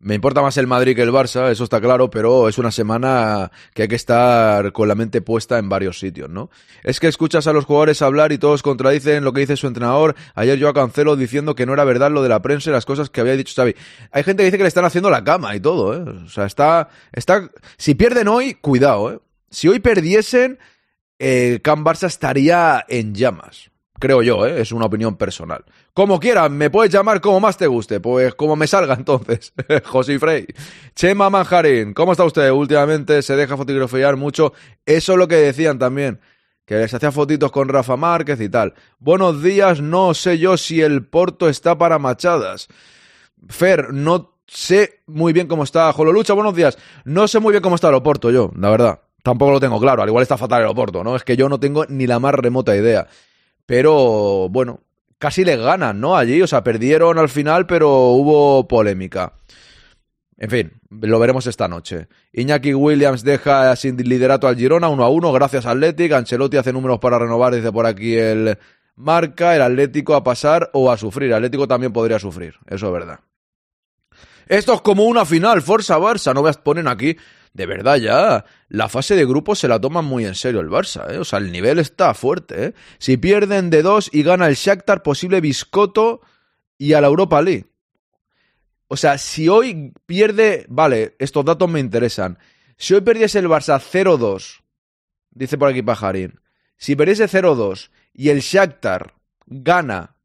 Me 0.00 0.14
importa 0.14 0.42
más 0.42 0.56
el 0.56 0.68
Madrid 0.68 0.94
que 0.94 1.02
el 1.02 1.10
Barça, 1.10 1.50
eso 1.50 1.64
está 1.64 1.80
claro, 1.80 2.08
pero 2.08 2.48
es 2.48 2.56
una 2.56 2.70
semana 2.70 3.50
que 3.74 3.82
hay 3.82 3.88
que 3.88 3.96
estar 3.96 4.70
con 4.70 4.86
la 4.86 4.94
mente 4.94 5.22
puesta 5.22 5.58
en 5.58 5.68
varios 5.68 5.98
sitios, 5.98 6.30
¿no? 6.30 6.50
Es 6.84 7.00
que 7.00 7.08
escuchas 7.08 7.48
a 7.48 7.52
los 7.52 7.64
jugadores 7.64 8.00
hablar 8.00 8.30
y 8.30 8.38
todos 8.38 8.62
contradicen 8.62 9.24
lo 9.24 9.32
que 9.32 9.40
dice 9.40 9.56
su 9.56 9.66
entrenador. 9.66 10.14
Ayer 10.36 10.56
yo 10.56 10.68
a 10.68 10.72
Cancelo 10.72 11.16
diciendo 11.16 11.56
que 11.56 11.66
no 11.66 11.72
era 11.72 11.82
verdad 11.82 12.12
lo 12.12 12.22
de 12.22 12.28
la 12.28 12.40
prensa 12.42 12.70
y 12.70 12.72
las 12.72 12.86
cosas 12.86 13.10
que 13.10 13.20
había 13.20 13.36
dicho 13.36 13.54
Xavi. 13.56 13.74
Hay 14.12 14.22
gente 14.22 14.42
que 14.42 14.44
dice 14.44 14.56
que 14.58 14.62
le 14.62 14.68
están 14.68 14.84
haciendo 14.84 15.10
la 15.10 15.24
cama 15.24 15.56
y 15.56 15.60
todo, 15.60 15.92
¿eh? 15.96 16.22
O 16.24 16.28
sea, 16.28 16.46
está... 16.46 16.90
está... 17.12 17.50
Si 17.76 17.96
pierden 17.96 18.28
hoy, 18.28 18.54
cuidado, 18.54 19.12
¿eh? 19.12 19.18
Si 19.50 19.66
hoy 19.66 19.80
perdiesen, 19.80 20.60
el 21.18 21.62
Camp 21.62 21.86
Barça 21.86 22.06
estaría 22.06 22.84
en 22.88 23.14
llamas. 23.14 23.70
Creo 24.00 24.22
yo, 24.22 24.46
¿eh? 24.46 24.60
es 24.60 24.70
una 24.70 24.86
opinión 24.86 25.16
personal. 25.16 25.64
Como 25.92 26.20
quieras, 26.20 26.50
me 26.50 26.70
puedes 26.70 26.92
llamar 26.92 27.20
como 27.20 27.40
más 27.40 27.56
te 27.56 27.66
guste, 27.66 27.98
pues 27.98 28.34
como 28.36 28.54
me 28.54 28.68
salga 28.68 28.94
entonces. 28.98 29.52
José 29.84 30.18
Frey. 30.18 30.46
Chema 30.94 31.30
Manjarín, 31.30 31.94
¿cómo 31.94 32.12
está 32.12 32.24
usted? 32.24 32.50
Últimamente 32.50 33.22
se 33.22 33.34
deja 33.34 33.56
fotografiar 33.56 34.16
mucho. 34.16 34.52
Eso 34.86 35.12
es 35.12 35.18
lo 35.18 35.26
que 35.26 35.36
decían 35.36 35.80
también, 35.80 36.20
que 36.64 36.86
se 36.86 36.96
hacía 36.96 37.10
fotitos 37.10 37.50
con 37.50 37.68
Rafa 37.68 37.96
Márquez 37.96 38.40
y 38.40 38.48
tal. 38.48 38.74
Buenos 39.00 39.42
días, 39.42 39.80
no 39.80 40.14
sé 40.14 40.38
yo 40.38 40.56
si 40.56 40.80
el 40.80 41.04
Porto 41.04 41.48
está 41.48 41.76
para 41.76 41.98
machadas. 41.98 42.68
Fer, 43.48 43.92
no 43.92 44.38
sé 44.46 45.00
muy 45.06 45.32
bien 45.32 45.48
cómo 45.48 45.64
está 45.64 45.92
Jololucha, 45.92 46.34
buenos 46.34 46.54
días. 46.54 46.78
No 47.04 47.26
sé 47.26 47.40
muy 47.40 47.50
bien 47.50 47.62
cómo 47.62 47.74
está 47.74 47.88
el 47.88 47.94
Oporto 47.94 48.30
yo, 48.30 48.52
la 48.56 48.70
verdad. 48.70 49.00
Tampoco 49.28 49.52
lo 49.52 49.60
tengo 49.60 49.78
claro, 49.78 50.02
al 50.02 50.08
igual 50.08 50.22
está 50.22 50.38
fatal 50.38 50.62
el 50.62 50.68
Oporto, 50.68 51.04
¿no? 51.04 51.14
Es 51.14 51.22
que 51.22 51.36
yo 51.36 51.50
no 51.50 51.60
tengo 51.60 51.84
ni 51.84 52.06
la 52.06 52.18
más 52.18 52.32
remota 52.34 52.74
idea. 52.74 53.08
Pero, 53.66 54.48
bueno, 54.48 54.80
casi 55.18 55.44
les 55.44 55.60
ganan, 55.60 56.00
¿no? 56.00 56.16
Allí, 56.16 56.40
o 56.40 56.46
sea, 56.46 56.64
perdieron 56.64 57.18
al 57.18 57.28
final, 57.28 57.66
pero 57.66 57.90
hubo 58.12 58.66
polémica. 58.66 59.34
En 60.38 60.48
fin, 60.48 60.72
lo 60.88 61.18
veremos 61.18 61.46
esta 61.46 61.68
noche. 61.68 62.08
Iñaki 62.32 62.72
Williams 62.72 63.22
deja 63.22 63.76
sin 63.76 63.98
liderato 63.98 64.48
al 64.48 64.56
Girona 64.56 64.88
1 64.88 65.04
a 65.04 65.10
1, 65.10 65.32
gracias 65.32 65.66
a 65.66 65.72
Athletic. 65.72 66.10
Ancelotti 66.10 66.56
hace 66.56 66.72
números 66.72 66.98
para 66.98 67.18
renovar, 67.18 67.54
dice 67.54 67.70
por 67.70 67.84
aquí 67.84 68.16
el 68.16 68.56
marca. 68.96 69.54
El 69.54 69.60
Atlético 69.60 70.14
a 70.14 70.24
pasar 70.24 70.70
o 70.72 70.90
a 70.90 70.96
sufrir. 70.96 71.34
Atlético 71.34 71.68
también 71.68 71.92
podría 71.92 72.18
sufrir, 72.18 72.54
eso 72.66 72.86
es 72.86 72.92
verdad. 72.94 73.20
Esto 74.46 74.72
es 74.72 74.80
como 74.80 75.04
una 75.04 75.26
final, 75.26 75.60
Forza 75.60 75.98
Barça. 75.98 76.32
No 76.32 76.42
veas, 76.42 76.56
ponen 76.56 76.88
aquí. 76.88 77.18
De 77.52 77.66
verdad, 77.66 77.96
ya. 77.96 78.44
La 78.68 78.88
fase 78.88 79.16
de 79.16 79.24
grupos 79.24 79.58
se 79.58 79.68
la 79.68 79.80
toman 79.80 80.04
muy 80.04 80.24
en 80.24 80.34
serio 80.34 80.60
el 80.60 80.68
Barça, 80.68 81.10
¿eh? 81.12 81.18
O 81.18 81.24
sea, 81.24 81.38
el 81.38 81.50
nivel 81.50 81.78
está 81.78 82.14
fuerte, 82.14 82.66
¿eh? 82.66 82.74
Si 82.98 83.16
pierden 83.16 83.70
de 83.70 83.82
dos 83.82 84.10
y 84.12 84.22
gana 84.22 84.46
el 84.46 84.54
Shakhtar, 84.54 85.02
posible 85.02 85.40
biscoto 85.40 86.20
y 86.76 86.92
a 86.92 87.00
la 87.00 87.08
Europa 87.08 87.42
League. 87.42 87.66
O 88.88 88.96
sea, 88.96 89.18
si 89.18 89.48
hoy 89.48 89.92
pierde. 90.06 90.66
Vale, 90.68 91.16
estos 91.18 91.44
datos 91.44 91.68
me 91.68 91.80
interesan. 91.80 92.38
Si 92.76 92.94
hoy 92.94 93.00
perdiese 93.00 93.38
el 93.38 93.48
Barça 93.48 93.80
0-2, 93.80 94.62
dice 95.30 95.58
por 95.58 95.68
aquí 95.68 95.82
Pajarín. 95.82 96.40
Si 96.76 96.96
perdiese 96.96 97.28
0-2 97.28 97.90
y 98.12 98.28
el 98.28 98.40
Shakhtar 98.40 99.14
gana. 99.46 100.16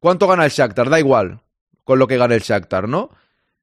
¿Cuánto 0.00 0.26
gana 0.26 0.44
el 0.44 0.50
Shakhtar? 0.50 0.88
Da 0.88 0.98
igual 0.98 1.42
con 1.88 1.98
lo 1.98 2.06
que 2.06 2.18
gane 2.18 2.34
el 2.34 2.42
Shakhtar, 2.42 2.86
¿no? 2.86 3.08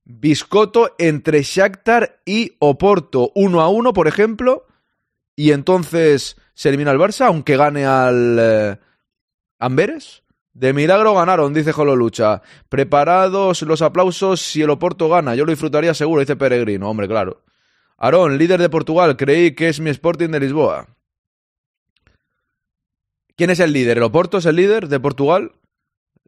Biscoto 0.06 0.94
entre 1.00 1.42
Shakhtar 1.42 2.22
y 2.26 2.56
Oporto 2.60 3.32
1 3.34 3.60
a 3.60 3.70
1, 3.70 3.92
por 3.92 4.08
ejemplo, 4.08 4.68
y 5.36 5.52
entonces 5.52 6.38
se 6.54 6.70
elimina 6.70 6.92
el 6.92 7.00
Barça, 7.00 7.26
aunque 7.26 7.58
gane 7.58 7.86
al 7.86 8.38
eh, 8.40 8.80
Amberes. 9.60 10.24
De 10.54 10.72
milagro 10.72 11.16
ganaron, 11.16 11.54
dice 11.54 11.74
Jololucha. 11.74 12.42
Preparados 12.70 13.64
los 13.64 13.82
aplausos 13.82 14.42
si 14.42 14.62
el 14.62 14.70
Oporto 14.70 15.10
gana. 15.10 15.36
Yo 15.36 15.44
lo 15.44 15.52
disfrutaría 15.52 15.94
seguro, 15.94 16.22
dice 16.22 16.38
Peregrino. 16.38 16.90
Hombre, 16.90 17.08
claro. 17.08 17.44
Aarón, 17.98 18.38
líder 18.38 18.62
de 18.62 18.70
Portugal, 18.70 19.18
creí 19.18 19.56
que 19.56 19.70
es 19.70 19.80
mi 19.80 19.90
Sporting 19.90 20.30
de 20.30 20.40
Lisboa. 20.40 20.88
¿Quién 23.36 23.50
es 23.50 23.60
el 23.60 23.74
líder? 23.74 23.98
¿El 23.98 24.04
Oporto 24.04 24.38
es 24.38 24.46
el 24.46 24.56
líder 24.56 24.88
de 24.88 25.00
Portugal? 25.00 25.52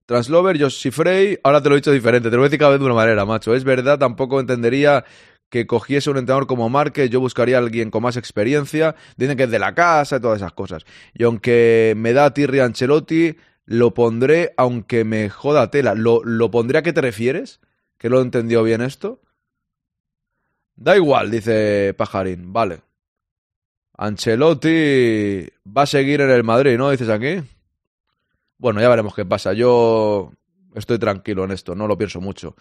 Translover, 0.07 0.57
Joshi 0.57 0.89
Frey, 0.89 1.37
ahora 1.43 1.61
te 1.61 1.67
lo 1.67 1.75
he 1.75 1.79
dicho 1.79 1.91
diferente, 1.91 2.29
te 2.29 2.35
lo 2.37 2.39
voy 2.39 2.45
a 2.45 2.49
decir 2.49 2.59
cada 2.59 2.71
vez 2.71 2.79
de 2.79 2.85
una 2.85 2.95
manera, 2.95 3.25
macho. 3.25 3.53
Es 3.53 3.65
verdad, 3.65 3.99
tampoco 3.99 4.39
entendería 4.39 5.03
que 5.49 5.67
cogiese 5.67 6.09
un 6.09 6.17
entrenador 6.17 6.47
como 6.47 6.69
Márquez, 6.69 7.09
yo 7.09 7.19
buscaría 7.19 7.57
a 7.57 7.59
alguien 7.59 7.91
con 7.91 8.03
más 8.03 8.15
experiencia, 8.15 8.95
dicen 9.17 9.35
que 9.35 9.43
es 9.43 9.51
de 9.51 9.59
la 9.59 9.75
casa 9.75 10.15
y 10.15 10.21
todas 10.21 10.37
esas 10.37 10.53
cosas. 10.53 10.85
Y 11.13 11.23
aunque 11.23 11.93
me 11.97 12.13
da 12.13 12.33
Tirri 12.33 12.61
Ancelotti, 12.61 13.35
lo 13.65 13.93
pondré 13.93 14.53
aunque 14.55 15.03
me 15.03 15.29
joda 15.29 15.69
tela. 15.71 15.93
¿Lo, 15.93 16.23
¿Lo 16.23 16.49
pondré 16.51 16.77
a 16.77 16.83
qué 16.83 16.93
te 16.93 17.01
refieres? 17.01 17.59
¿Que 17.97 18.07
lo 18.07 18.19
he 18.19 18.21
entendido 18.21 18.63
bien 18.63 18.79
esto? 18.81 19.19
Da 20.77 20.95
igual, 20.95 21.31
dice 21.31 21.93
Pajarín, 21.97 22.53
vale. 22.53 22.79
Ancelotti 23.97 25.49
va 25.65 25.81
a 25.81 25.85
seguir 25.85 26.21
en 26.21 26.29
el 26.29 26.45
Madrid, 26.45 26.77
¿no? 26.77 26.91
Dices 26.91 27.09
aquí. 27.09 27.41
Bueno, 28.57 28.81
ya 28.81 28.89
veremos 28.89 29.13
qué 29.13 29.25
pasa. 29.25 29.53
Yo 29.53 30.31
estoy 30.73 30.99
tranquilo 30.99 31.43
en 31.43 31.51
esto, 31.51 31.75
no 31.75 31.87
lo 31.87 31.97
pienso 31.97 32.21
mucho. 32.21 32.55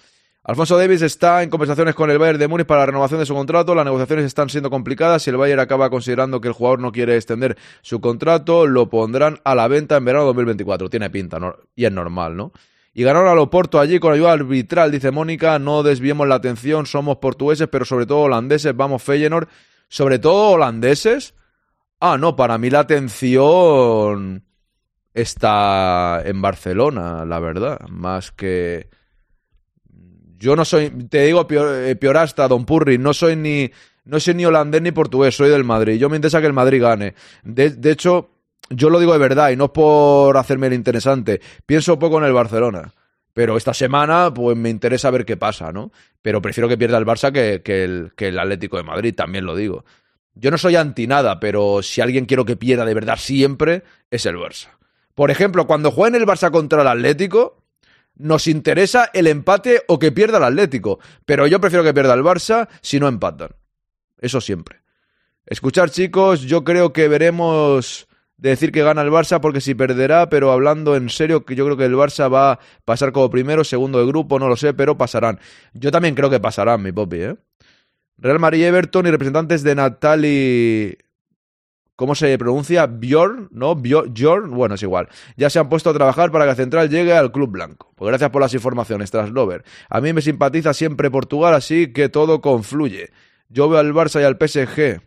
Alfonso 0.48 0.78
Davis 0.78 1.02
está 1.02 1.42
en 1.42 1.50
conversaciones 1.50 1.96
con 1.96 2.08
el 2.08 2.18
Bayern 2.18 2.38
de 2.38 2.46
Múnich 2.46 2.68
para 2.68 2.82
la 2.82 2.86
renovación 2.86 3.18
de 3.18 3.26
su 3.26 3.34
contrato. 3.34 3.74
Las 3.74 3.84
negociaciones 3.84 4.24
están 4.24 4.48
siendo 4.48 4.70
complicadas. 4.70 5.24
Si 5.24 5.30
el 5.30 5.36
Bayern 5.36 5.58
acaba 5.58 5.90
considerando 5.90 6.40
que 6.40 6.46
el 6.46 6.54
jugador 6.54 6.78
no 6.78 6.92
quiere 6.92 7.16
extender 7.16 7.56
su 7.82 8.00
contrato, 8.00 8.64
lo 8.64 8.88
pondrán 8.88 9.40
a 9.42 9.56
la 9.56 9.66
venta 9.66 9.96
en 9.96 10.04
verano 10.04 10.22
de 10.22 10.26
2024. 10.28 10.88
Tiene 10.88 11.10
pinta, 11.10 11.40
¿no? 11.40 11.56
y 11.74 11.84
es 11.84 11.90
normal, 11.90 12.36
¿no? 12.36 12.52
Y 12.94 13.02
ganaron 13.02 13.28
a 13.28 13.34
Loporto 13.34 13.80
allí 13.80 13.98
con 13.98 14.12
ayuda 14.12 14.32
arbitral, 14.32 14.92
dice 14.92 15.10
Mónica. 15.10 15.58
No 15.58 15.82
desviemos 15.82 16.28
la 16.28 16.36
atención, 16.36 16.86
somos 16.86 17.16
portugueses, 17.16 17.66
pero 17.66 17.84
sobre 17.84 18.06
todo 18.06 18.20
holandeses. 18.20 18.74
Vamos, 18.76 19.02
Feyenoord. 19.02 19.48
Sobre 19.88 20.20
todo 20.20 20.50
holandeses. 20.50 21.34
Ah, 21.98 22.18
no, 22.18 22.36
para 22.36 22.56
mí 22.56 22.70
la 22.70 22.80
atención 22.80 24.44
está 25.16 26.22
en 26.24 26.40
Barcelona, 26.42 27.24
la 27.24 27.40
verdad. 27.40 27.80
Más 27.88 28.30
que. 28.30 28.88
Yo 30.38 30.54
no 30.54 30.64
soy, 30.64 30.90
te 30.90 31.24
digo, 31.24 31.46
pior, 31.46 31.96
piorasta, 31.96 32.46
Don 32.46 32.66
Purri, 32.66 32.98
no 32.98 33.12
soy 33.14 33.34
ni. 33.34 33.70
No 34.04 34.20
soy 34.20 34.34
ni 34.34 34.44
holandés 34.44 34.82
ni 34.82 34.92
portugués, 34.92 35.34
soy 35.34 35.50
del 35.50 35.64
Madrid. 35.64 35.98
Yo 35.98 36.08
me 36.08 36.16
interesa 36.16 36.40
que 36.40 36.46
el 36.46 36.52
Madrid 36.52 36.80
gane. 36.80 37.14
De, 37.42 37.90
hecho, 37.90 38.30
yo 38.70 38.88
lo 38.88 39.00
digo 39.00 39.12
de 39.12 39.18
verdad 39.18 39.50
y 39.50 39.56
no 39.56 39.64
es 39.64 39.70
por 39.72 40.36
hacerme 40.36 40.68
el 40.68 40.74
interesante. 40.74 41.40
Pienso 41.64 41.98
poco 41.98 42.18
en 42.18 42.24
el 42.24 42.32
Barcelona. 42.32 42.92
Pero 43.32 43.56
esta 43.56 43.74
semana, 43.74 44.32
pues 44.32 44.56
me 44.56 44.70
interesa 44.70 45.10
ver 45.10 45.24
qué 45.24 45.36
pasa, 45.36 45.72
¿no? 45.72 45.90
Pero 46.22 46.40
prefiero 46.40 46.68
que 46.68 46.78
pierda 46.78 46.98
el 46.98 47.04
Barça 47.04 47.32
que, 47.32 47.62
que, 47.62 47.82
el, 47.82 48.12
que 48.16 48.28
el 48.28 48.38
Atlético 48.38 48.76
de 48.76 48.84
Madrid, 48.84 49.14
también 49.14 49.44
lo 49.44 49.56
digo. 49.56 49.84
Yo 50.34 50.50
no 50.50 50.58
soy 50.58 50.76
anti 50.76 51.06
nada, 51.06 51.40
pero 51.40 51.82
si 51.82 52.00
alguien 52.00 52.26
quiero 52.26 52.44
que 52.44 52.56
pierda 52.56 52.84
de 52.84 52.94
verdad 52.94 53.18
siempre, 53.18 53.82
es 54.10 54.24
el 54.24 54.36
Barça. 54.36 54.68
Por 55.16 55.30
ejemplo, 55.30 55.66
cuando 55.66 55.90
jueguen 55.90 56.20
el 56.20 56.28
Barça 56.28 56.50
contra 56.50 56.82
el 56.82 56.88
Atlético, 56.88 57.64
nos 58.16 58.46
interesa 58.46 59.10
el 59.14 59.26
empate 59.26 59.82
o 59.88 59.98
que 59.98 60.12
pierda 60.12 60.36
el 60.36 60.44
Atlético. 60.44 60.98
Pero 61.24 61.46
yo 61.46 61.58
prefiero 61.58 61.82
que 61.82 61.94
pierda 61.94 62.12
el 62.12 62.22
Barça 62.22 62.68
si 62.82 63.00
no 63.00 63.08
empatan. 63.08 63.48
Eso 64.20 64.42
siempre. 64.42 64.82
Escuchar, 65.46 65.88
chicos, 65.88 66.42
yo 66.42 66.64
creo 66.64 66.92
que 66.92 67.08
veremos 67.08 68.08
de 68.36 68.50
decir 68.50 68.72
que 68.72 68.82
gana 68.82 69.00
el 69.00 69.10
Barça 69.10 69.40
porque 69.40 69.62
si 69.62 69.74
perderá, 69.74 70.28
pero 70.28 70.52
hablando 70.52 70.94
en 70.96 71.08
serio, 71.08 71.46
que 71.46 71.54
yo 71.54 71.64
creo 71.64 71.78
que 71.78 71.86
el 71.86 71.94
Barça 71.94 72.30
va 72.30 72.52
a 72.52 72.60
pasar 72.84 73.12
como 73.12 73.30
primero, 73.30 73.64
segundo 73.64 73.98
de 73.98 74.06
grupo, 74.06 74.38
no 74.38 74.48
lo 74.48 74.56
sé, 74.56 74.74
pero 74.74 74.98
pasarán. 74.98 75.40
Yo 75.72 75.90
también 75.90 76.14
creo 76.14 76.28
que 76.28 76.40
pasarán, 76.40 76.82
mi 76.82 76.92
popi, 76.92 77.16
¿eh? 77.22 77.36
Real 78.18 78.38
Madrid 78.38 78.64
Everton 78.64 79.06
y 79.06 79.10
representantes 79.10 79.62
de 79.62 79.74
Natali. 79.74 80.98
¿Cómo 81.96 82.14
se 82.14 82.36
pronuncia? 82.36 82.86
Bjorn, 82.86 83.48
¿no? 83.52 83.74
Bjorn, 83.74 84.50
bueno, 84.50 84.74
es 84.74 84.82
igual. 84.82 85.08
Ya 85.36 85.48
se 85.48 85.58
han 85.58 85.70
puesto 85.70 85.88
a 85.88 85.94
trabajar 85.94 86.30
para 86.30 86.46
que 86.46 86.54
Central 86.54 86.90
llegue 86.90 87.14
al 87.14 87.32
Club 87.32 87.50
Blanco. 87.50 87.90
Pues 87.96 88.08
gracias 88.08 88.30
por 88.30 88.42
las 88.42 88.52
informaciones, 88.52 89.10
Traslover. 89.10 89.64
A 89.88 90.02
mí 90.02 90.12
me 90.12 90.20
simpatiza 90.20 90.74
siempre 90.74 91.10
Portugal, 91.10 91.54
así 91.54 91.94
que 91.94 92.10
todo 92.10 92.42
confluye. 92.42 93.10
Yo 93.48 93.70
veo 93.70 93.78
al 93.78 93.94
Barça 93.94 94.20
y 94.20 94.24
al 94.24 94.36
PSG. 94.36 95.00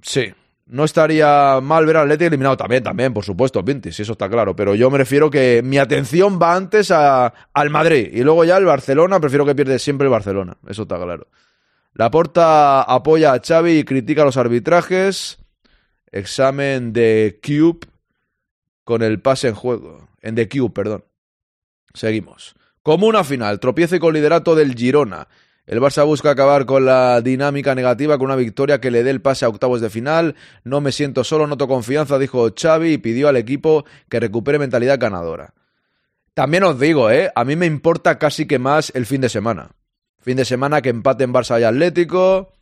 Sí, 0.00 0.32
no 0.66 0.84
estaría 0.84 1.60
mal 1.60 1.84
ver 1.84 1.98
al 1.98 2.04
Atleti 2.04 2.24
eliminado 2.24 2.56
también, 2.56 2.82
también, 2.82 3.12
por 3.12 3.24
supuesto, 3.26 3.62
Pintis, 3.62 4.00
eso 4.00 4.12
está 4.12 4.30
claro. 4.30 4.56
Pero 4.56 4.74
yo 4.74 4.90
me 4.90 4.96
refiero 4.96 5.28
que 5.28 5.60
mi 5.62 5.76
atención 5.76 6.38
va 6.40 6.56
antes 6.56 6.90
a, 6.90 7.26
al 7.52 7.68
Madrid 7.68 8.08
y 8.10 8.22
luego 8.22 8.44
ya 8.44 8.56
el 8.56 8.64
Barcelona, 8.64 9.20
prefiero 9.20 9.44
que 9.44 9.54
pierde 9.54 9.78
siempre 9.78 10.06
el 10.06 10.10
Barcelona, 10.10 10.56
eso 10.66 10.82
está 10.82 10.96
claro. 10.96 11.28
La 11.94 12.10
Porta 12.10 12.82
apoya 12.82 13.34
a 13.34 13.40
Xavi 13.40 13.78
y 13.78 13.84
critica 13.84 14.24
los 14.24 14.36
arbitrajes. 14.36 15.38
Examen 16.10 16.92
de 16.92 17.40
Cube 17.44 17.86
con 18.84 19.02
el 19.02 19.20
pase 19.20 19.48
en 19.48 19.54
juego. 19.54 20.08
En 20.20 20.34
The 20.34 20.48
Cube, 20.48 20.70
perdón. 20.70 21.04
Seguimos. 21.94 22.54
Como 22.82 23.06
una 23.06 23.24
final, 23.24 23.60
tropiezo 23.60 23.96
y 23.96 23.98
con 23.98 24.14
liderato 24.14 24.54
del 24.54 24.74
Girona. 24.74 25.28
El 25.66 25.80
Barça 25.80 26.04
busca 26.04 26.30
acabar 26.30 26.66
con 26.66 26.84
la 26.84 27.20
dinámica 27.20 27.74
negativa 27.74 28.18
con 28.18 28.26
una 28.26 28.36
victoria 28.36 28.80
que 28.80 28.90
le 28.90 29.04
dé 29.04 29.10
el 29.10 29.22
pase 29.22 29.44
a 29.44 29.48
octavos 29.48 29.80
de 29.80 29.90
final. 29.90 30.34
No 30.64 30.80
me 30.80 30.90
siento 30.90 31.22
solo, 31.24 31.46
noto 31.46 31.68
confianza, 31.68 32.18
dijo 32.18 32.50
Xavi 32.58 32.94
y 32.94 32.98
pidió 32.98 33.28
al 33.28 33.36
equipo 33.36 33.84
que 34.08 34.18
recupere 34.18 34.58
mentalidad 34.58 34.98
ganadora. 34.98 35.54
También 36.34 36.64
os 36.64 36.80
digo, 36.80 37.10
¿eh? 37.10 37.30
A 37.34 37.44
mí 37.44 37.54
me 37.54 37.66
importa 37.66 38.18
casi 38.18 38.46
que 38.46 38.58
más 38.58 38.90
el 38.94 39.06
fin 39.06 39.20
de 39.20 39.28
semana. 39.28 39.70
Fin 40.22 40.36
de 40.36 40.44
semana 40.44 40.80
que 40.80 40.88
empaten 40.88 41.32
Barça 41.32 41.60
y 41.60 41.64
Atlético 41.64 42.54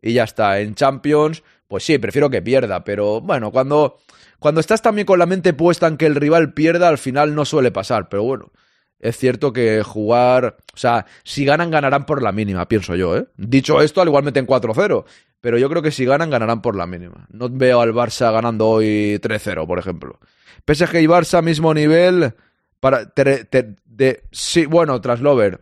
y 0.00 0.14
ya 0.14 0.24
está. 0.24 0.60
En 0.60 0.74
Champions, 0.74 1.42
pues 1.68 1.84
sí, 1.84 1.98
prefiero 1.98 2.30
que 2.30 2.42
pierda, 2.42 2.84
pero 2.84 3.20
bueno, 3.20 3.50
cuando, 3.52 3.98
cuando 4.38 4.60
estás 4.60 4.82
también 4.82 5.06
con 5.06 5.18
la 5.18 5.26
mente 5.26 5.52
puesta 5.52 5.86
en 5.86 5.96
que 5.96 6.06
el 6.06 6.14
rival 6.14 6.54
pierda, 6.54 6.88
al 6.88 6.98
final 6.98 7.34
no 7.34 7.44
suele 7.44 7.70
pasar, 7.70 8.08
pero 8.08 8.22
bueno 8.22 8.52
es 8.98 9.16
cierto 9.16 9.52
que 9.52 9.82
jugar. 9.82 10.56
O 10.74 10.76
sea, 10.76 11.06
si 11.24 11.44
ganan, 11.44 11.70
ganarán 11.70 12.06
por 12.06 12.22
la 12.22 12.32
mínima, 12.32 12.66
pienso 12.68 12.94
yo, 12.94 13.16
¿eh? 13.16 13.26
Dicho 13.36 13.80
esto, 13.80 14.00
al 14.00 14.08
igual 14.08 14.24
meten 14.24 14.46
4-0. 14.46 15.04
Pero 15.40 15.58
yo 15.58 15.68
creo 15.68 15.82
que 15.82 15.90
si 15.90 16.04
ganan, 16.04 16.30
ganarán 16.30 16.62
por 16.62 16.76
la 16.76 16.86
mínima. 16.86 17.26
No 17.30 17.48
veo 17.50 17.80
al 17.80 17.92
Barça 17.92 18.32
ganando 18.32 18.66
hoy 18.66 19.18
3-0, 19.22 19.66
por 19.66 19.78
ejemplo. 19.78 20.18
PSG 20.66 20.96
y 20.96 21.06
Barça, 21.06 21.42
mismo 21.42 21.72
nivel. 21.74 22.34
Para. 22.80 23.04
de, 23.04 24.24
sí, 24.32 24.66
bueno, 24.66 25.00
Traslover. 25.00 25.60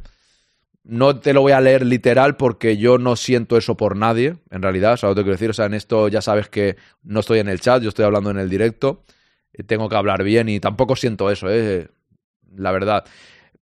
No 0.85 1.19
te 1.19 1.33
lo 1.33 1.41
voy 1.41 1.53
a 1.53 1.61
leer 1.61 1.85
literal 1.85 2.37
porque 2.37 2.77
yo 2.77 2.99
no 2.99 3.17
siento 3.17 3.57
eso 3.57 3.77
por 3.77 3.97
nadie, 3.97 4.37
en 4.51 4.63
realidad. 4.63 4.99
¿Sabes 4.99 5.17
lo 5.17 5.23
que 5.23 5.25
quiero 5.25 5.35
decir? 5.37 5.51
O 5.51 5.55
sea, 5.55 5.67
en 5.67 5.75
esto 5.75 6.09
ya 6.09 6.21
sabes 6.21 6.49
que 6.49 6.77
no 7.03 7.21
estoy 7.21 7.39
en 7.39 7.49
el 7.49 7.61
chat, 7.61 7.83
yo 7.83 7.89
estoy 7.89 8.05
hablando 8.05 8.31
en 8.31 8.39
el 8.39 8.51
directo. 8.51 9.03
Tengo 9.67 9.89
que 9.89 9.97
hablar 9.97 10.23
bien 10.25 10.49
y 10.49 10.61
tampoco 10.61 10.95
siento 10.95 11.31
eso, 11.31 11.49
¿eh? 11.51 11.89
la 12.57 12.73
verdad. 12.73 13.05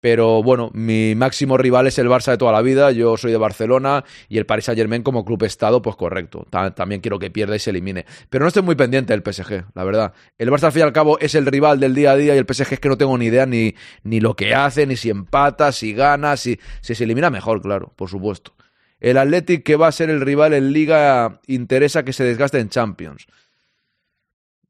Pero 0.01 0.41
bueno, 0.41 0.69
mi 0.73 1.13
máximo 1.15 1.57
rival 1.57 1.87
es 1.87 1.97
el 1.99 2.07
Barça 2.07 2.31
de 2.31 2.37
toda 2.37 2.53
la 2.53 2.61
vida. 2.61 2.91
Yo 2.91 3.17
soy 3.17 3.31
de 3.31 3.37
Barcelona 3.37 4.05
y 4.29 4.37
el 4.37 4.45
Paris 4.45 4.65
Saint 4.65 4.77
Germain 4.77 5.03
como 5.03 5.25
club 5.25 5.43
estado, 5.43 5.81
pues 5.81 5.95
correcto. 5.95 6.47
También 6.49 7.01
quiero 7.01 7.19
que 7.19 7.29
pierda 7.29 7.55
y 7.55 7.59
se 7.59 7.71
elimine. 7.71 8.05
Pero 8.29 8.43
no 8.43 8.47
estoy 8.47 8.63
muy 8.63 8.75
pendiente 8.75 9.11
del 9.13 9.21
PSG, 9.21 9.65
la 9.73 9.83
verdad. 9.83 10.13
El 10.37 10.49
Barça 10.51 10.63
al 10.63 10.71
fin 10.71 10.81
y 10.81 10.83
al 10.83 10.93
cabo 10.93 11.19
es 11.19 11.35
el 11.35 11.45
rival 11.45 11.79
del 11.79 11.95
día 11.95 12.11
a 12.11 12.15
día 12.15 12.35
y 12.35 12.37
el 12.37 12.45
PSG 12.45 12.73
es 12.73 12.79
que 12.79 12.89
no 12.89 12.97
tengo 12.97 13.17
ni 13.17 13.25
idea 13.25 13.45
ni, 13.45 13.75
ni 14.03 14.21
lo 14.21 14.35
que 14.35 14.55
hace, 14.55 14.85
ni 14.85 14.95
si 14.95 15.09
empata, 15.09 15.71
si 15.71 15.93
gana, 15.93 16.37
si, 16.37 16.59
si 16.81 16.95
se 16.95 17.03
elimina 17.03 17.29
mejor, 17.29 17.61
claro, 17.61 17.91
por 17.95 18.09
supuesto. 18.09 18.53
El 18.99 19.17
Athletic 19.17 19.63
que 19.63 19.75
va 19.75 19.87
a 19.87 19.91
ser 19.91 20.09
el 20.09 20.21
rival 20.21 20.53
en 20.53 20.73
Liga 20.73 21.39
interesa 21.47 22.03
que 22.03 22.13
se 22.13 22.23
desgaste 22.23 22.59
en 22.59 22.69
Champions. 22.69 23.27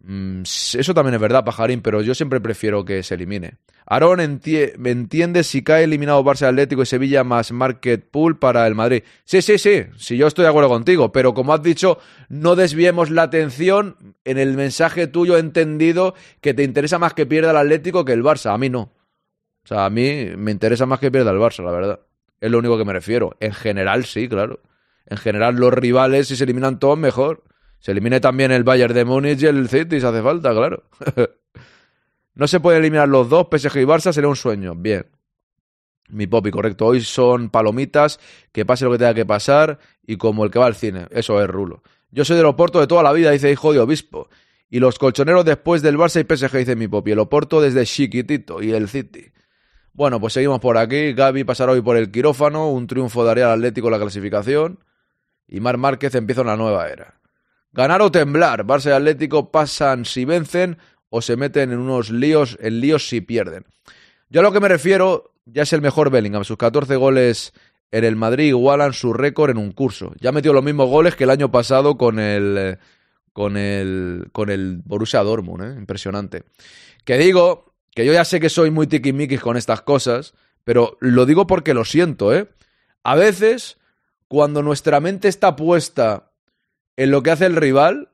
Mm, 0.01 0.43
eso 0.43 0.93
también 0.93 1.15
es 1.15 1.19
verdad, 1.19 1.43
pajarín, 1.43 1.81
pero 1.81 2.01
yo 2.01 2.15
siempre 2.15 2.39
prefiero 2.39 2.85
que 2.85 3.03
se 3.03 3.15
elimine. 3.15 3.57
Aarón 3.85 4.19
me 4.77 4.91
entiende 4.91 5.43
si 5.43 5.63
cae 5.63 5.83
eliminado 5.83 6.23
Barça 6.23 6.47
Atlético 6.47 6.83
y 6.83 6.85
Sevilla 6.85 7.23
más 7.23 7.51
Market 7.51 8.09
Pool 8.09 8.37
para 8.37 8.65
el 8.65 8.75
Madrid. 8.75 9.03
Sí, 9.25 9.41
sí, 9.41 9.57
sí, 9.57 9.83
sí, 9.97 10.15
yo 10.15 10.27
estoy 10.27 10.43
de 10.43 10.49
acuerdo 10.49 10.69
contigo, 10.69 11.11
pero 11.11 11.33
como 11.33 11.53
has 11.53 11.61
dicho, 11.61 11.97
no 12.29 12.55
desviemos 12.55 13.09
la 13.09 13.23
atención. 13.23 14.15
En 14.23 14.37
el 14.37 14.55
mensaje 14.55 15.07
tuyo 15.07 15.37
entendido 15.37 16.13
que 16.39 16.53
te 16.53 16.63
interesa 16.63 16.99
más 16.99 17.13
que 17.13 17.25
pierda 17.25 17.51
el 17.51 17.57
Atlético 17.57 18.05
que 18.05 18.13
el 18.13 18.23
Barça. 18.23 18.53
A 18.53 18.57
mí 18.57 18.69
no. 18.69 18.93
O 19.63 19.67
sea, 19.67 19.85
a 19.85 19.89
mí 19.89 20.27
me 20.37 20.51
interesa 20.51 20.85
más 20.85 20.99
que 20.99 21.11
pierda 21.11 21.31
el 21.31 21.37
Barça, 21.37 21.63
la 21.63 21.71
verdad. 21.71 21.99
Es 22.39 22.49
lo 22.49 22.59
único 22.59 22.77
que 22.77 22.85
me 22.85 22.93
refiero. 22.93 23.35
En 23.39 23.53
general, 23.53 24.05
sí, 24.05 24.29
claro. 24.29 24.61
En 25.07 25.17
general, 25.17 25.55
los 25.55 25.73
rivales, 25.73 26.27
si 26.27 26.35
se 26.35 26.43
eliminan 26.45 26.79
todos, 26.79 26.97
mejor. 26.97 27.43
Se 27.79 27.91
elimine 27.91 28.19
también 28.19 28.51
el 28.51 28.63
Bayern 28.63 28.93
de 28.93 29.05
Múnich 29.05 29.41
y 29.41 29.45
el 29.45 29.69
City 29.69 29.99
si 29.99 30.05
hace 30.05 30.21
falta, 30.21 30.51
claro. 30.51 30.83
no 32.35 32.47
se 32.47 32.59
puede 32.59 32.77
eliminar 32.77 33.07
los 33.07 33.29
dos, 33.29 33.47
PSG 33.49 33.77
y 33.77 33.85
Barça, 33.85 34.11
sería 34.11 34.29
un 34.29 34.35
sueño. 34.35 34.75
Bien. 34.75 35.05
Mi 36.09 36.27
popi, 36.27 36.51
correcto. 36.51 36.87
Hoy 36.87 37.01
son 37.01 37.49
palomitas, 37.49 38.19
que 38.51 38.65
pase 38.65 38.85
lo 38.85 38.91
que 38.91 38.97
tenga 38.97 39.13
que 39.13 39.25
pasar 39.25 39.79
y 40.05 40.17
como 40.17 40.43
el 40.43 40.51
que 40.51 40.59
va 40.59 40.65
al 40.65 40.75
cine. 40.75 41.07
Eso 41.11 41.41
es 41.41 41.47
rulo. 41.47 41.83
Yo 42.11 42.25
soy 42.25 42.35
del 42.35 42.47
Oporto 42.47 42.79
de 42.79 42.87
toda 42.87 43.03
la 43.03 43.13
vida, 43.13 43.31
dice 43.31 43.51
hijo 43.51 43.71
de 43.71 43.79
obispo. 43.79 44.27
Y 44.69 44.79
los 44.79 44.99
colchoneros 44.99 45.45
después 45.45 45.81
del 45.81 45.97
Barça 45.97 46.19
y 46.19 46.35
PSG, 46.35 46.57
dice 46.57 46.75
mi 46.75 46.87
popi. 46.87 47.11
El 47.11 47.19
Oporto 47.19 47.61
desde 47.61 47.85
chiquitito 47.85 48.61
y 48.61 48.71
el 48.71 48.89
City. 48.89 49.31
Bueno, 49.93 50.19
pues 50.19 50.33
seguimos 50.33 50.59
por 50.59 50.77
aquí. 50.77 51.13
Gaby 51.13 51.43
pasará 51.43 51.71
hoy 51.71 51.81
por 51.81 51.97
el 51.97 52.11
quirófano. 52.11 52.69
Un 52.69 52.87
triunfo 52.87 53.23
daría 53.23 53.45
al 53.45 53.59
Atlético 53.59 53.89
la 53.89 53.99
clasificación. 53.99 54.79
Y 55.47 55.59
Mar 55.59 55.77
Márquez 55.77 56.15
empieza 56.15 56.41
una 56.41 56.55
nueva 56.55 56.87
era. 56.89 57.18
Ganar 57.71 58.01
o 58.01 58.11
temblar. 58.11 58.65
Barça 58.65 58.89
y 58.89 58.93
Atlético 58.93 59.51
pasan 59.51 60.05
si 60.05 60.25
vencen 60.25 60.77
o 61.09 61.21
se 61.21 61.35
meten 61.35 61.71
en 61.71 61.79
unos 61.79 62.09
líos, 62.09 62.57
en 62.61 62.81
líos 62.81 63.07
si 63.07 63.21
pierden. 63.21 63.65
Yo 64.29 64.41
a 64.41 64.43
lo 64.43 64.51
que 64.51 64.59
me 64.59 64.67
refiero, 64.67 65.33
ya 65.45 65.63
es 65.63 65.73
el 65.73 65.81
mejor 65.81 66.09
Bellingham. 66.09 66.43
Sus 66.43 66.57
14 66.57 66.95
goles 66.95 67.53
en 67.91 68.03
el 68.03 68.15
Madrid 68.15 68.49
igualan 68.49 68.93
su 68.93 69.13
récord 69.13 69.51
en 69.51 69.57
un 69.57 69.71
curso. 69.71 70.13
Ya 70.19 70.31
metió 70.31 70.53
los 70.53 70.63
mismos 70.63 70.89
goles 70.89 71.15
que 71.15 71.23
el 71.23 71.31
año 71.31 71.51
pasado 71.51 71.97
con 71.97 72.19
el, 72.19 72.77
con 73.33 73.57
el, 73.57 74.29
con 74.31 74.49
el 74.49 74.81
Borussia 74.83 75.23
Dortmund, 75.23 75.63
¿eh? 75.63 75.79
Impresionante. 75.79 76.43
Que 77.03 77.17
digo, 77.17 77.73
que 77.95 78.05
yo 78.05 78.13
ya 78.13 78.25
sé 78.25 78.39
que 78.39 78.49
soy 78.49 78.69
muy 78.71 78.87
tiquismiquis 78.87 79.39
con 79.39 79.57
estas 79.57 79.81
cosas, 79.81 80.33
pero 80.63 80.97
lo 80.99 81.25
digo 81.25 81.47
porque 81.47 81.73
lo 81.73 81.85
siento, 81.85 82.33
¿eh? 82.33 82.47
A 83.03 83.15
veces, 83.15 83.77
cuando 84.27 84.61
nuestra 84.61 84.99
mente 84.99 85.27
está 85.27 85.55
puesta 85.55 86.28
en 86.99 87.11
lo 87.11 87.23
que 87.23 87.31
hace 87.31 87.45
el 87.45 87.55
rival, 87.55 88.09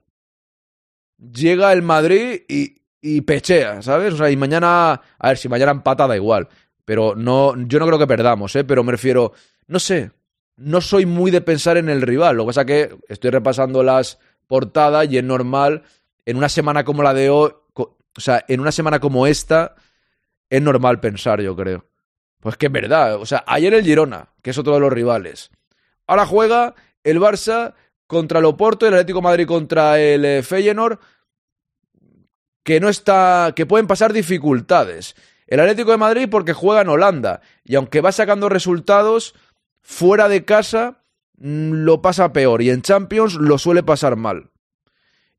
llega 1.17 1.73
el 1.73 1.81
Madrid 1.81 2.43
y, 2.47 2.83
y 3.01 3.21
pechea, 3.21 3.81
¿sabes? 3.81 4.13
O 4.13 4.17
sea, 4.17 4.29
y 4.29 4.37
mañana, 4.37 5.01
a 5.17 5.27
ver, 5.27 5.39
si 5.39 5.49
mañana 5.49 5.71
empata 5.71 6.05
da 6.05 6.15
igual, 6.15 6.47
pero 6.85 7.15
no, 7.15 7.55
yo 7.65 7.79
no 7.79 7.87
creo 7.87 7.97
que 7.97 8.05
perdamos, 8.05 8.55
¿eh? 8.55 8.63
Pero 8.63 8.83
me 8.83 8.91
refiero, 8.91 9.33
no 9.65 9.79
sé, 9.79 10.11
no 10.57 10.81
soy 10.81 11.07
muy 11.07 11.31
de 11.31 11.41
pensar 11.41 11.77
en 11.77 11.89
el 11.89 12.03
rival, 12.03 12.37
lo 12.37 12.43
que 12.43 12.49
pasa 12.49 12.65
que 12.65 12.95
estoy 13.07 13.31
repasando 13.31 13.81
las 13.81 14.19
portadas 14.45 15.11
y 15.11 15.17
es 15.17 15.23
normal, 15.23 15.81
en 16.23 16.37
una 16.37 16.47
semana 16.47 16.83
como 16.83 17.01
la 17.01 17.15
de 17.15 17.31
hoy, 17.31 17.53
o 17.73 17.97
sea, 18.17 18.45
en 18.47 18.59
una 18.59 18.71
semana 18.71 18.99
como 18.99 19.25
esta, 19.25 19.73
es 20.47 20.61
normal 20.61 20.99
pensar, 20.99 21.41
yo 21.41 21.55
creo. 21.55 21.87
Pues 22.39 22.55
que 22.55 22.67
es 22.67 22.71
verdad, 22.71 23.15
o 23.15 23.25
sea, 23.25 23.43
ayer 23.47 23.73
el 23.73 23.83
Girona, 23.83 24.29
que 24.43 24.51
es 24.51 24.57
otro 24.59 24.75
de 24.75 24.79
los 24.79 24.93
rivales. 24.93 25.49
Ahora 26.05 26.27
juega 26.27 26.75
el 27.03 27.19
Barça 27.19 27.73
contra 28.07 28.39
el 28.39 28.45
Oporto 28.45 28.85
y 28.85 28.89
el 28.89 28.95
Atlético 28.95 29.19
de 29.19 29.23
Madrid 29.23 29.47
contra 29.47 29.99
el 29.99 30.25
eh, 30.25 30.43
Feyenoord, 30.43 30.99
que 32.63 32.79
no 32.79 32.89
está, 32.89 33.53
que 33.55 33.65
pueden 33.65 33.87
pasar 33.87 34.13
dificultades. 34.13 35.15
El 35.47 35.59
Atlético 35.59 35.91
de 35.91 35.97
Madrid 35.97 36.27
porque 36.29 36.53
juega 36.53 36.81
en 36.81 36.89
Holanda 36.89 37.41
y 37.63 37.75
aunque 37.75 38.01
va 38.01 38.11
sacando 38.11 38.49
resultados 38.49 39.35
fuera 39.81 40.27
de 40.27 40.43
casa 40.43 41.01
mm, 41.37 41.71
lo 41.71 42.01
pasa 42.01 42.33
peor 42.33 42.61
y 42.61 42.71
en 42.71 42.81
Champions 42.81 43.35
lo 43.35 43.57
suele 43.57 43.83
pasar 43.83 44.15
mal. 44.15 44.49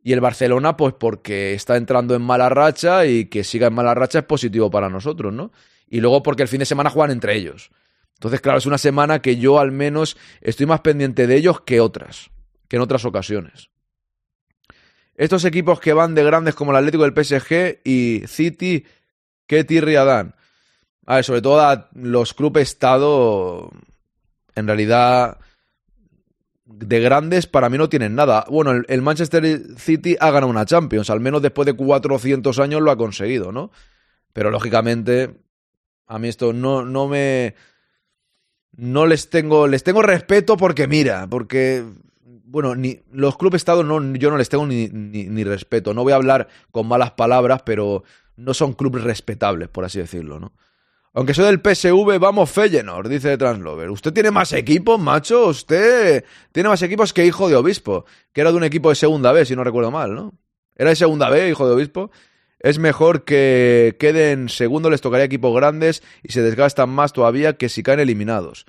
Y 0.01 0.13
el 0.13 0.21
Barcelona 0.21 0.77
pues 0.77 0.95
porque 0.95 1.55
está 1.55 1.77
entrando 1.77 2.15
en 2.15 2.23
mala 2.23 2.49
racha 2.49 3.07
y 3.07 3.25
que 3.27 3.43
siga 3.43 3.67
en 3.67 3.75
mala 3.75 3.95
racha 3.95 4.21
es 4.21 4.25
positivo 4.25 4.71
para 4.71 4.89
nosotros, 4.89 5.33
¿no? 5.33 5.51
Y 5.89 6.01
luego 6.01 6.23
porque 6.23 6.43
el 6.43 6.49
fin 6.49 6.61
de 6.61 6.67
semana 6.67 6.91
juegan 6.91 7.11
entre 7.11 7.35
ellos. 7.35 7.71
Entonces, 8.15 8.41
claro, 8.41 8.59
es 8.59 8.67
una 8.67 8.79
semana 8.79 9.21
que 9.21 9.37
yo 9.37 9.59
al 9.59 9.73
menos 9.73 10.17
estoy 10.41 10.67
más 10.67 10.81
pendiente 10.81 11.27
de 11.27 11.37
ellos 11.37 11.61
que 11.63 11.81
otras, 11.81 12.31
que 12.69 12.77
en 12.77 12.83
otras 12.83 13.05
ocasiones. 13.05 13.71
Estos 15.15 15.45
equipos 15.45 15.81
que 15.81 15.95
van 15.95 16.15
de 16.15 16.25
grandes 16.25 16.55
como 16.55 16.73
el 16.73 16.77
Atlético 16.77 17.05
del 17.09 17.25
PSG 17.25 17.81
y 17.85 18.23
City, 18.27 18.85
¿qué 19.47 19.65
tirria 19.65 20.05
dan? 20.05 20.35
A 21.07 21.17
ver, 21.17 21.25
sobre 21.25 21.41
todo 21.41 21.61
a 21.61 21.89
los 21.95 22.35
clubes 22.35 22.69
estado, 22.69 23.71
en 24.55 24.67
realidad, 24.67 25.39
de 26.67 27.01
grandes 27.01 27.47
para 27.47 27.71
mí 27.71 27.79
no 27.79 27.89
tienen 27.89 28.15
nada. 28.15 28.45
Bueno, 28.51 28.73
el, 28.73 28.85
el 28.89 29.03
Manchester 29.03 29.79
City 29.79 30.17
ha 30.21 30.31
ganado 30.31 30.51
una 30.51 30.67
Champions, 30.67 31.09
al 31.09 31.21
menos 31.21 31.41
después 31.41 31.65
de 31.65 31.75
400 31.75 32.59
años 32.59 32.83
lo 32.83 32.91
ha 32.91 32.97
conseguido, 32.99 33.53
¿no? 33.53 33.71
Pero 34.33 34.51
lógicamente, 34.51 35.35
a 36.07 36.19
mí 36.19 36.29
esto 36.29 36.53
no, 36.53 36.85
no 36.85 37.09
me... 37.09 37.55
No 38.73 39.07
les 39.07 39.31
tengo, 39.31 39.67
les 39.67 39.83
tengo 39.83 40.03
respeto 40.03 40.59
porque 40.59 40.87
mira, 40.87 41.27
porque 41.27 41.83
bueno, 42.57 42.75
ni 42.75 43.01
los 43.13 43.37
clubes 43.37 43.61
estado 43.61 43.85
no, 43.85 44.15
yo 44.15 44.31
no 44.31 44.39
les 44.39 44.49
tengo 44.49 44.67
ni, 44.67 45.45
respeto. 45.45 45.93
No 45.93 46.05
voy 46.05 46.15
a 46.15 46.17
hablar 46.17 46.49
con 46.73 46.89
malas 46.89 47.11
palabras, 47.11 47.61
pero 47.67 48.03
no 48.37 48.55
son 48.55 48.73
clubes 48.73 49.05
respetables, 49.05 49.69
por 49.69 49.85
así 49.85 49.99
decirlo, 49.99 50.41
¿no? 50.41 50.55
Aunque 51.13 51.35
soy 51.35 51.45
del 51.45 51.61
PSV, 51.61 52.19
vamos 52.19 52.51
Feyenoord, 52.51 53.11
dice 53.11 53.37
Translover. 53.37 53.91
Usted 53.91 54.11
tiene 54.15 54.31
más 54.31 54.55
equipos, 54.55 54.99
macho. 54.99 55.49
Usted 55.49 56.25
tiene 56.51 56.71
más 56.71 56.81
equipos 56.81 57.13
que 57.13 57.27
hijo 57.27 57.51
de 57.51 57.57
obispo, 57.57 58.07
que 58.33 58.41
era 58.41 58.53
de 58.53 58.57
un 58.57 58.65
equipo 58.65 58.89
de 58.89 58.95
segunda 58.95 59.33
B, 59.33 59.45
si 59.45 59.55
no 59.55 59.63
recuerdo 59.63 59.91
mal, 59.91 60.15
¿no? 60.15 60.33
Era 60.77 60.89
de 60.89 60.97
segunda 60.97 61.29
B, 61.29 61.51
hijo 61.51 61.69
de 61.69 61.75
obispo. 61.75 62.11
Es 62.59 62.79
mejor 62.79 63.25
que 63.25 63.97
queden 64.01 64.49
segundo, 64.49 64.89
les 64.89 65.03
tocaría 65.03 65.27
equipos 65.27 65.55
grandes 65.55 66.03
y 66.23 66.33
se 66.33 66.41
desgastan 66.41 66.89
más 66.89 67.13
todavía 67.13 67.59
que 67.59 67.69
si 67.69 67.83
caen 67.83 68.01
eliminados. 68.01 68.65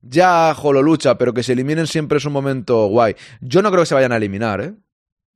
Ya, 0.00 0.54
Jolo 0.54 0.82
lucha, 0.82 1.18
pero 1.18 1.34
que 1.34 1.42
se 1.42 1.52
eliminen 1.52 1.86
siempre 1.86 2.18
es 2.18 2.24
un 2.24 2.32
momento 2.32 2.86
guay. 2.86 3.16
Yo 3.40 3.62
no 3.62 3.70
creo 3.70 3.82
que 3.82 3.86
se 3.86 3.94
vayan 3.94 4.12
a 4.12 4.16
eliminar, 4.16 4.60
¿eh? 4.60 4.74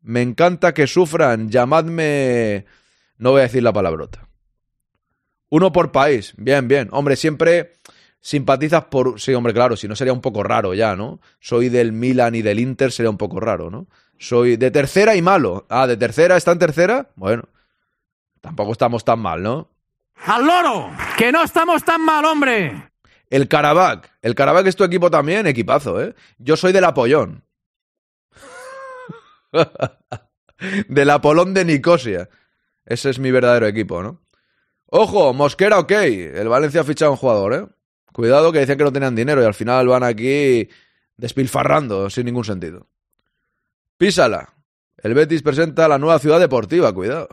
Me 0.02 0.22
encanta 0.22 0.74
que 0.74 0.86
sufran. 0.86 1.48
Llamadme. 1.50 2.66
No 3.18 3.30
voy 3.30 3.40
a 3.40 3.44
decir 3.44 3.62
la 3.62 3.72
palabrota. 3.72 4.28
Uno 5.48 5.72
por 5.72 5.92
país. 5.92 6.34
Bien, 6.36 6.66
bien. 6.66 6.88
Hombre, 6.92 7.16
siempre 7.16 7.72
simpatizas 8.20 8.84
por. 8.86 9.20
Sí, 9.20 9.34
hombre, 9.34 9.52
claro, 9.52 9.76
si 9.76 9.86
no 9.88 9.96
sería 9.96 10.12
un 10.12 10.20
poco 10.20 10.42
raro 10.42 10.74
ya, 10.74 10.96
¿no? 10.96 11.20
Soy 11.40 11.68
del 11.68 11.92
Milan 11.92 12.34
y 12.34 12.42
del 12.42 12.58
Inter, 12.58 12.90
sería 12.90 13.10
un 13.10 13.18
poco 13.18 13.38
raro, 13.40 13.70
¿no? 13.70 13.86
Soy 14.18 14.56
de 14.56 14.70
tercera 14.70 15.14
y 15.14 15.22
malo. 15.22 15.66
Ah, 15.68 15.86
de 15.86 15.96
tercera, 15.96 16.36
¿está 16.36 16.52
en 16.52 16.58
tercera? 16.58 17.10
Bueno. 17.16 17.44
Tampoco 18.40 18.72
estamos 18.72 19.04
tan 19.04 19.20
mal, 19.20 19.40
¿no? 19.42 19.68
¡Al 20.26 20.44
loro! 20.44 20.90
¡Que 21.16 21.30
no 21.30 21.44
estamos 21.44 21.84
tan 21.84 22.04
mal, 22.04 22.24
hombre! 22.24 22.91
El 23.32 23.48
Karabakh. 23.48 24.10
El 24.20 24.34
Karabakh 24.34 24.66
es 24.66 24.76
tu 24.76 24.84
equipo 24.84 25.10
también, 25.10 25.46
equipazo, 25.46 26.02
¿eh? 26.02 26.14
Yo 26.36 26.54
soy 26.54 26.70
del 26.70 26.84
Apollón. 26.84 27.42
del 30.88 31.08
Apolón 31.08 31.54
de 31.54 31.64
Nicosia. 31.64 32.28
Ese 32.84 33.08
es 33.08 33.18
mi 33.18 33.30
verdadero 33.30 33.66
equipo, 33.66 34.02
¿no? 34.02 34.20
Ojo, 34.84 35.32
Mosquera, 35.32 35.78
ok. 35.78 35.92
El 35.92 36.50
Valencia 36.50 36.82
ha 36.82 36.84
fichado 36.84 37.12
un 37.12 37.16
jugador, 37.16 37.54
¿eh? 37.54 37.66
Cuidado 38.12 38.52
que 38.52 38.58
decían 38.58 38.76
que 38.76 38.84
no 38.84 38.92
tenían 38.92 39.16
dinero 39.16 39.40
y 39.40 39.46
al 39.46 39.54
final 39.54 39.88
van 39.88 40.02
aquí 40.02 40.68
despilfarrando 41.16 42.10
sin 42.10 42.26
ningún 42.26 42.44
sentido. 42.44 42.90
Písala. 43.96 44.52
El 44.98 45.14
Betis 45.14 45.40
presenta 45.40 45.88
la 45.88 45.96
nueva 45.96 46.18
ciudad 46.18 46.38
deportiva, 46.38 46.92
cuidado. 46.92 47.30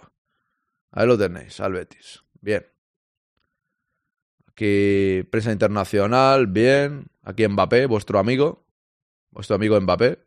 Ahí 0.92 1.06
lo 1.06 1.18
tenéis, 1.18 1.60
al 1.60 1.74
Betis. 1.74 2.24
Bien. 2.40 2.66
Aquí 4.60 5.24
prensa 5.32 5.54
internacional, 5.54 6.46
bien. 6.48 7.08
Aquí 7.24 7.48
Mbappé, 7.48 7.86
vuestro 7.86 8.20
amigo. 8.20 8.66
Vuestro 9.32 9.56
amigo 9.56 9.80
Mbappé. 9.80 10.20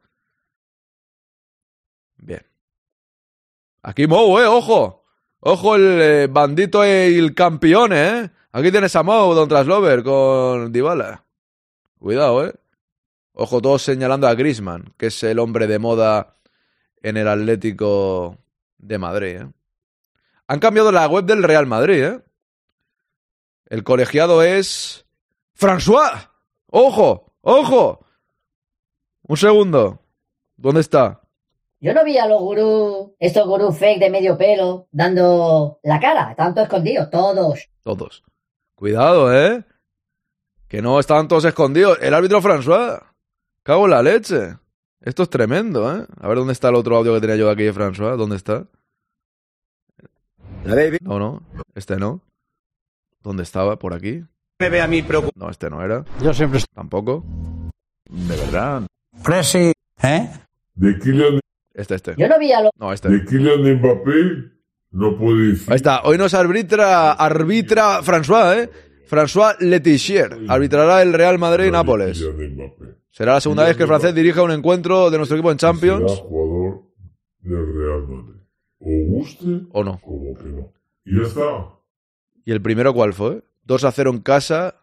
Bien. 2.17 2.41
Aquí 3.83 4.07
Mou, 4.07 4.39
eh, 4.39 4.47
ojo. 4.47 5.05
Ojo 5.41 5.77
el 5.77 6.01
eh, 6.01 6.29
bandito 6.29 6.83
y 6.83 7.19
el 7.19 7.35
campeón, 7.35 7.93
eh. 7.93 8.31
Aquí 8.53 8.71
tienes 8.71 8.97
a 8.97 9.03
Mou, 9.03 9.35
Don 9.35 9.51
Traslover, 9.51 10.03
con 10.03 10.73
Dybala. 10.73 11.27
Cuidado, 11.99 12.47
eh. 12.47 12.55
Ojo, 13.35 13.61
todos 13.61 13.83
señalando 13.83 14.29
a 14.29 14.35
Grisman, 14.35 14.95
que 14.97 15.09
es 15.09 15.23
el 15.25 15.41
hombre 15.41 15.67
de 15.67 15.79
moda 15.79 16.39
en 17.03 17.19
el 17.19 17.29
Atlético 17.29 18.39
de 18.79 18.97
Madrid, 18.97 19.43
eh. 19.43 19.49
Han 20.47 20.59
cambiado 20.59 20.91
la 20.91 21.07
web 21.07 21.27
del 21.27 21.43
Real 21.43 21.67
Madrid, 21.67 22.03
¿eh? 22.03 22.23
El 23.73 23.85
colegiado 23.85 24.43
es. 24.43 25.07
¡François! 25.59 26.29
¡Ojo! 26.67 27.33
¡Ojo! 27.41 28.05
Un 29.23 29.37
segundo. 29.39 29.99
¿Dónde 30.59 30.83
está? 30.83 31.23
Yo 31.81 31.95
no 31.95 32.05
vi 32.05 32.19
a 32.19 32.27
los 32.27 32.39
gurús, 32.39 33.13
estos 33.19 33.47
gurús 33.47 33.79
fake 33.79 33.99
de 33.99 34.11
medio 34.11 34.37
pelo, 34.37 34.89
dando 34.93 35.81
la 35.85 35.99
cara, 35.99 36.35
tanto 36.37 36.61
escondidos, 36.61 37.09
todos. 37.09 37.71
Todos. 37.83 38.23
Cuidado, 38.75 39.35
¿eh? 39.35 39.65
Que 40.69 40.83
no 40.83 41.01
estaban 41.01 41.27
todos 41.27 41.47
escondidos. 41.47 41.97
El 42.03 42.13
árbitro 42.13 42.43
François. 42.43 43.03
Cago 43.63 43.87
en 43.87 43.91
la 43.93 44.03
leche. 44.03 44.59
Esto 45.01 45.23
es 45.23 45.31
tremendo, 45.31 45.97
¿eh? 45.97 46.07
A 46.21 46.29
ver 46.29 46.37
dónde 46.37 46.53
está 46.53 46.69
el 46.69 46.75
otro 46.75 46.95
audio 46.99 47.15
que 47.15 47.23
tenía 47.23 47.37
yo 47.37 47.49
aquí 47.49 47.63
de 47.63 47.73
François. 47.73 48.19
¿Dónde 48.19 48.37
está? 48.37 48.67
No, 51.01 51.19
no. 51.19 51.43
Este 51.75 51.97
no. 51.97 52.21
¿Dónde 53.23 53.43
estaba? 53.43 53.79
¿Por 53.79 53.95
aquí? 53.95 54.23
Me 54.59 54.69
ve 54.69 54.81
a 54.81 54.87
mí 54.87 55.03
preocupado. 55.03 55.47
No, 55.47 55.51
este 55.51 55.71
no 55.71 55.83
era. 55.83 56.05
Yo 56.23 56.33
siempre. 56.35 56.61
Tampoco. 56.75 57.25
De 58.11 58.37
verdad. 58.37 58.83
Presi. 59.25 59.73
¿Eh? 60.03 60.29
De 60.75 60.99
Kylian, 60.99 61.41
Este, 61.75 61.95
este. 61.95 62.15
Yo 62.17 62.29
no 62.29 62.39
vi 62.39 62.53
a 62.53 62.63
los 62.63 62.71
No, 62.79 62.93
este. 62.93 63.09
de 63.09 63.25
Kylian 63.25 63.79
Mbappé 63.79 64.53
no 64.93 65.17
puede 65.17 65.53
decir. 65.53 65.71
Ahí 65.71 65.77
está. 65.77 66.03
Hoy 66.03 66.19
nos 66.19 66.35
arbitra, 66.35 67.13
arbitra 67.13 68.03
François, 68.03 68.57
¿eh? 68.57 68.71
François 69.09 69.57
Letichier. 69.61 70.37
Arbitrará 70.49 71.03
el 71.03 71.13
Real 71.13 71.39
Madrid 71.39 71.67
y 71.67 71.71
Nápoles. 71.71 72.23
Será 73.11 73.35
la 73.35 73.41
segunda 73.41 73.65
vez 73.65 73.77
que 73.77 73.83
el 73.83 73.89
francés 73.89 74.15
dirija 74.15 74.43
un 74.43 74.51
encuentro 74.53 75.11
de 75.11 75.19
nuestro 75.19 75.37
equipo 75.37 75.51
en 75.53 75.59
Champions. 75.59 76.11
Será 76.13 76.23
jugador 76.25 76.83
del 77.41 77.75
Real 77.75 78.09
Madrid. 78.09 78.41
O 78.81 79.17
guste 79.17 79.61
¿O 79.73 79.85
no? 79.85 80.01
como 80.01 80.35
que 80.35 80.45
no. 80.45 80.73
Y 81.05 81.21
ya 81.21 81.27
está. 81.27 81.43
¿Y 82.45 82.53
el 82.53 82.63
primero 82.63 82.93
cuál 82.95 83.13
fue? 83.15 83.43
2 83.65 83.85
a 83.85 83.93
0 83.93 84.11
en 84.11 84.21
casa 84.21 84.81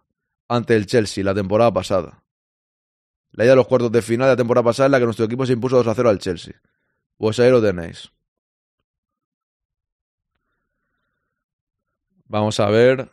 ante 0.47 0.75
el 0.75 0.85
Chelsea 0.85 1.23
la 1.23 1.33
temporada 1.35 1.73
pasada. 1.73 2.23
La 3.31 3.45
ida 3.45 3.53
a 3.53 3.55
los 3.55 3.67
cuartos 3.67 3.91
de 3.91 4.01
final 4.01 4.27
de 4.27 4.33
la 4.33 4.37
temporada 4.37 4.63
pasada 4.63 4.87
en 4.87 4.91
la 4.93 4.99
que 4.99 5.05
nuestro 5.05 5.25
equipo 5.25 5.45
se 5.45 5.53
impuso 5.53 5.77
2 5.77 5.87
a 5.87 5.93
0 5.95 6.09
al 6.09 6.19
Chelsea. 6.19 6.55
Pues 7.17 7.39
ahí 7.39 7.51
lo 7.51 7.61
tenéis. 7.61 8.09
Vamos 12.27 12.59
a 12.59 12.69
ver. 12.69 13.09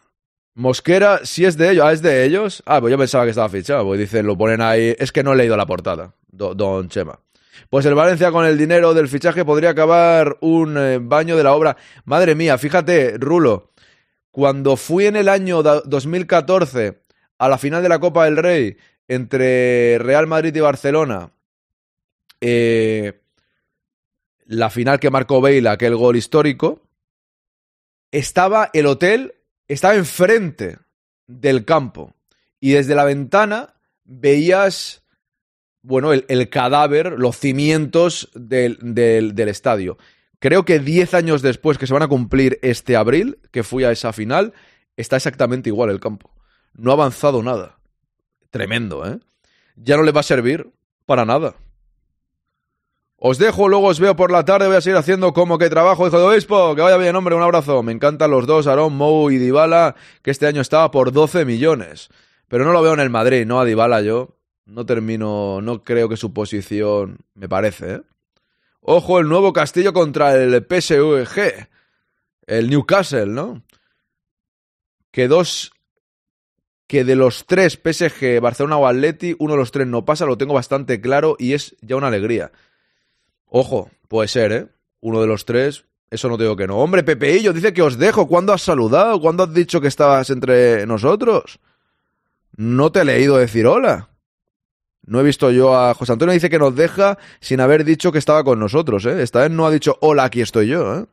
Mosquera, 0.54 1.20
si 1.24 1.44
es 1.44 1.56
de 1.56 1.70
ellos. 1.72 1.84
Ah, 1.86 1.92
es 1.92 2.02
de 2.02 2.24
ellos. 2.24 2.62
Ah, 2.66 2.80
pues 2.80 2.90
yo 2.90 2.98
pensaba 2.98 3.24
que 3.24 3.30
estaba 3.30 3.48
fichado. 3.48 3.84
Pues 3.84 3.98
dicen, 4.00 4.26
lo 4.26 4.36
ponen 4.38 4.60
ahí. 4.62 4.94
Es 4.98 5.12
que 5.12 5.22
no 5.22 5.32
he 5.32 5.36
leído 5.36 5.56
la 5.56 5.66
portada, 5.66 6.14
do- 6.28 6.54
don 6.54 6.88
Chema. 6.88 7.18
Pues 7.70 7.84
el 7.86 7.94
Valencia 7.94 8.30
con 8.30 8.44
el 8.44 8.56
dinero 8.58 8.94
del 8.94 9.08
fichaje 9.08 9.44
podría 9.44 9.70
acabar 9.70 10.36
un 10.40 10.76
eh, 10.78 10.98
baño 11.00 11.36
de 11.36 11.42
la 11.42 11.52
obra. 11.54 11.76
Madre 12.04 12.34
mía, 12.34 12.58
fíjate, 12.58 13.16
Rulo. 13.18 13.72
Cuando 14.36 14.76
fui 14.76 15.06
en 15.06 15.16
el 15.16 15.30
año 15.30 15.62
da- 15.62 15.80
2014 15.86 17.00
a 17.38 17.48
la 17.48 17.56
final 17.56 17.82
de 17.82 17.88
la 17.88 18.00
Copa 18.00 18.26
del 18.26 18.36
Rey 18.36 18.76
entre 19.08 19.96
Real 19.98 20.26
Madrid 20.26 20.54
y 20.54 20.60
Barcelona, 20.60 21.30
eh, 22.42 23.18
la 24.44 24.68
final 24.68 25.00
que 25.00 25.08
marcó 25.08 25.40
Bale, 25.40 25.66
aquel 25.70 25.96
gol 25.96 26.16
histórico, 26.16 26.82
estaba 28.10 28.68
el 28.74 28.84
hotel, 28.84 29.36
estaba 29.68 29.94
enfrente 29.94 30.80
del 31.26 31.64
campo. 31.64 32.12
Y 32.60 32.72
desde 32.72 32.94
la 32.94 33.04
ventana 33.04 33.72
veías, 34.04 35.02
bueno, 35.80 36.12
el, 36.12 36.48
cadáver, 36.50 37.12
los 37.18 37.38
cimientos 37.38 38.28
del 38.34 39.48
estadio. 39.48 39.96
Creo 40.46 40.64
que 40.64 40.78
10 40.78 41.14
años 41.14 41.42
después, 41.42 41.76
que 41.76 41.88
se 41.88 41.92
van 41.92 42.04
a 42.04 42.06
cumplir 42.06 42.60
este 42.62 42.94
abril, 42.94 43.40
que 43.50 43.64
fui 43.64 43.82
a 43.82 43.90
esa 43.90 44.12
final, 44.12 44.52
está 44.96 45.16
exactamente 45.16 45.70
igual 45.70 45.90
el 45.90 45.98
campo. 45.98 46.30
No 46.74 46.92
ha 46.92 46.94
avanzado 46.94 47.42
nada. 47.42 47.80
Tremendo, 48.50 49.04
¿eh? 49.04 49.18
Ya 49.74 49.96
no 49.96 50.04
le 50.04 50.12
va 50.12 50.20
a 50.20 50.22
servir 50.22 50.70
para 51.04 51.24
nada. 51.24 51.56
Os 53.16 53.38
dejo, 53.38 53.68
luego 53.68 53.88
os 53.88 53.98
veo 53.98 54.14
por 54.14 54.30
la 54.30 54.44
tarde. 54.44 54.68
Voy 54.68 54.76
a 54.76 54.80
seguir 54.80 54.96
haciendo 54.96 55.32
como 55.32 55.58
que 55.58 55.68
trabajo, 55.68 56.06
hijo 56.06 56.16
de 56.16 56.26
obispo. 56.26 56.76
Que 56.76 56.82
vaya 56.82 56.96
bien, 56.96 57.16
hombre. 57.16 57.34
Un 57.34 57.42
abrazo. 57.42 57.82
Me 57.82 57.90
encantan 57.90 58.30
los 58.30 58.46
dos, 58.46 58.68
Aaron, 58.68 58.94
Mou 58.94 59.32
y 59.32 59.38
Dybala, 59.38 59.96
que 60.22 60.30
este 60.30 60.46
año 60.46 60.60
estaba 60.60 60.92
por 60.92 61.10
12 61.10 61.44
millones. 61.44 62.08
Pero 62.46 62.64
no 62.64 62.70
lo 62.70 62.82
veo 62.82 62.94
en 62.94 63.00
el 63.00 63.10
Madrid, 63.10 63.46
no 63.46 63.58
a 63.58 63.64
Dybala 63.64 64.00
yo. 64.00 64.36
No 64.64 64.86
termino, 64.86 65.60
no 65.60 65.82
creo 65.82 66.08
que 66.08 66.16
su 66.16 66.32
posición 66.32 67.18
me 67.34 67.48
parece, 67.48 67.94
¿eh? 67.94 68.02
Ojo, 68.88 69.18
el 69.18 69.28
nuevo 69.28 69.52
Castillo 69.52 69.92
contra 69.92 70.36
el 70.36 70.64
PSVG. 70.64 71.68
El 72.46 72.70
Newcastle, 72.70 73.26
¿no? 73.26 73.64
Que 75.10 75.26
dos. 75.26 75.72
Que 76.86 77.02
de 77.02 77.16
los 77.16 77.46
tres 77.46 77.72
PSG, 77.82 78.40
Barcelona 78.40 78.76
o 78.76 78.86
Atleti, 78.86 79.34
uno 79.40 79.54
de 79.54 79.58
los 79.58 79.72
tres 79.72 79.88
no 79.88 80.04
pasa, 80.04 80.24
lo 80.24 80.38
tengo 80.38 80.54
bastante 80.54 81.00
claro 81.00 81.34
y 81.36 81.54
es 81.54 81.74
ya 81.80 81.96
una 81.96 82.06
alegría. 82.06 82.52
Ojo, 83.46 83.90
puede 84.06 84.28
ser, 84.28 84.52
¿eh? 84.52 84.68
Uno 85.00 85.20
de 85.20 85.26
los 85.26 85.44
tres, 85.46 85.84
eso 86.08 86.28
no 86.28 86.36
te 86.36 86.44
digo 86.44 86.54
que 86.54 86.68
no. 86.68 86.78
Hombre, 86.78 87.02
Pepeillo, 87.02 87.52
dice 87.52 87.74
que 87.74 87.82
os 87.82 87.98
dejo. 87.98 88.28
¿Cuándo 88.28 88.52
has 88.52 88.62
saludado? 88.62 89.20
¿Cuándo 89.20 89.42
has 89.42 89.52
dicho 89.52 89.80
que 89.80 89.88
estabas 89.88 90.30
entre 90.30 90.86
nosotros? 90.86 91.58
No 92.56 92.92
te 92.92 93.00
he 93.00 93.04
leído 93.04 93.36
decir 93.36 93.66
hola. 93.66 94.10
No 95.06 95.20
he 95.20 95.22
visto 95.22 95.50
yo 95.50 95.76
a 95.78 95.94
José 95.94 96.12
Antonio, 96.12 96.32
dice 96.34 96.50
que 96.50 96.58
nos 96.58 96.74
deja 96.74 97.16
sin 97.40 97.60
haber 97.60 97.84
dicho 97.84 98.10
que 98.12 98.18
estaba 98.18 98.42
con 98.44 98.58
nosotros, 98.58 99.06
¿eh? 99.06 99.22
Esta 99.22 99.40
vez 99.42 99.50
no 99.50 99.64
ha 99.66 99.70
dicho 99.70 99.96
hola, 100.00 100.24
aquí 100.24 100.40
estoy 100.40 100.66
yo, 100.68 100.96
¿eh? 100.96 101.06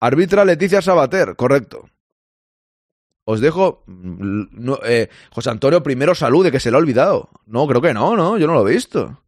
Arbitra 0.00 0.44
Leticia 0.44 0.82
Sabater, 0.82 1.36
correcto. 1.36 1.88
Os 3.24 3.40
dejo. 3.40 3.84
mm, 3.86 4.72
eh, 4.84 5.08
José 5.30 5.50
Antonio 5.50 5.82
primero 5.82 6.14
salude, 6.14 6.50
que 6.50 6.58
se 6.58 6.70
lo 6.72 6.78
ha 6.78 6.80
olvidado. 6.80 7.30
No, 7.46 7.66
creo 7.68 7.80
que 7.80 7.94
no, 7.94 8.16
¿no? 8.16 8.36
Yo 8.36 8.46
no 8.48 8.54
lo 8.54 8.66
he 8.68 8.72
visto. 8.74 9.20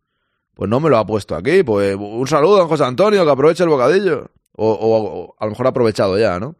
Pues 0.54 0.68
no 0.68 0.80
me 0.80 0.90
lo 0.90 0.98
ha 0.98 1.06
puesto 1.06 1.36
aquí. 1.36 1.62
Pues 1.62 1.96
un 1.96 2.26
saludo 2.26 2.62
a 2.62 2.66
José 2.66 2.84
Antonio, 2.84 3.24
que 3.24 3.30
aproveche 3.30 3.62
el 3.62 3.68
bocadillo. 3.68 4.30
O, 4.56 4.70
o- 4.72 5.20
o 5.20 5.36
a 5.38 5.44
lo 5.44 5.50
mejor 5.50 5.66
ha 5.66 5.70
aprovechado 5.70 6.18
ya, 6.18 6.40
¿no? 6.40 6.56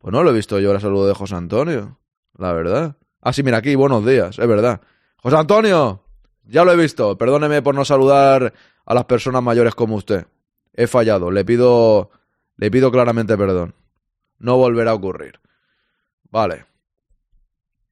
Pues 0.00 0.12
no 0.12 0.22
lo 0.24 0.30
he 0.30 0.34
visto 0.34 0.58
yo 0.58 0.72
el 0.72 0.80
saludo 0.80 1.06
de 1.06 1.14
José 1.14 1.36
Antonio. 1.36 1.98
La 2.36 2.52
verdad. 2.52 2.96
Ah, 3.20 3.32
sí, 3.32 3.42
mira 3.44 3.58
aquí, 3.58 3.74
buenos 3.76 4.04
días, 4.06 4.38
es 4.38 4.48
verdad. 4.48 4.80
José 5.28 5.40
Antonio, 5.40 6.02
ya 6.44 6.64
lo 6.64 6.72
he 6.72 6.76
visto. 6.76 7.18
Perdóneme 7.18 7.60
por 7.60 7.74
no 7.74 7.84
saludar 7.84 8.54
a 8.86 8.94
las 8.94 9.04
personas 9.04 9.42
mayores 9.42 9.74
como 9.74 9.96
usted. 9.96 10.26
He 10.72 10.86
fallado. 10.86 11.30
Le 11.30 11.44
pido, 11.44 12.10
le 12.56 12.70
pido 12.70 12.90
claramente 12.90 13.36
perdón. 13.36 13.74
No 14.38 14.56
volverá 14.56 14.92
a 14.92 14.94
ocurrir. 14.94 15.38
Vale. 16.30 16.64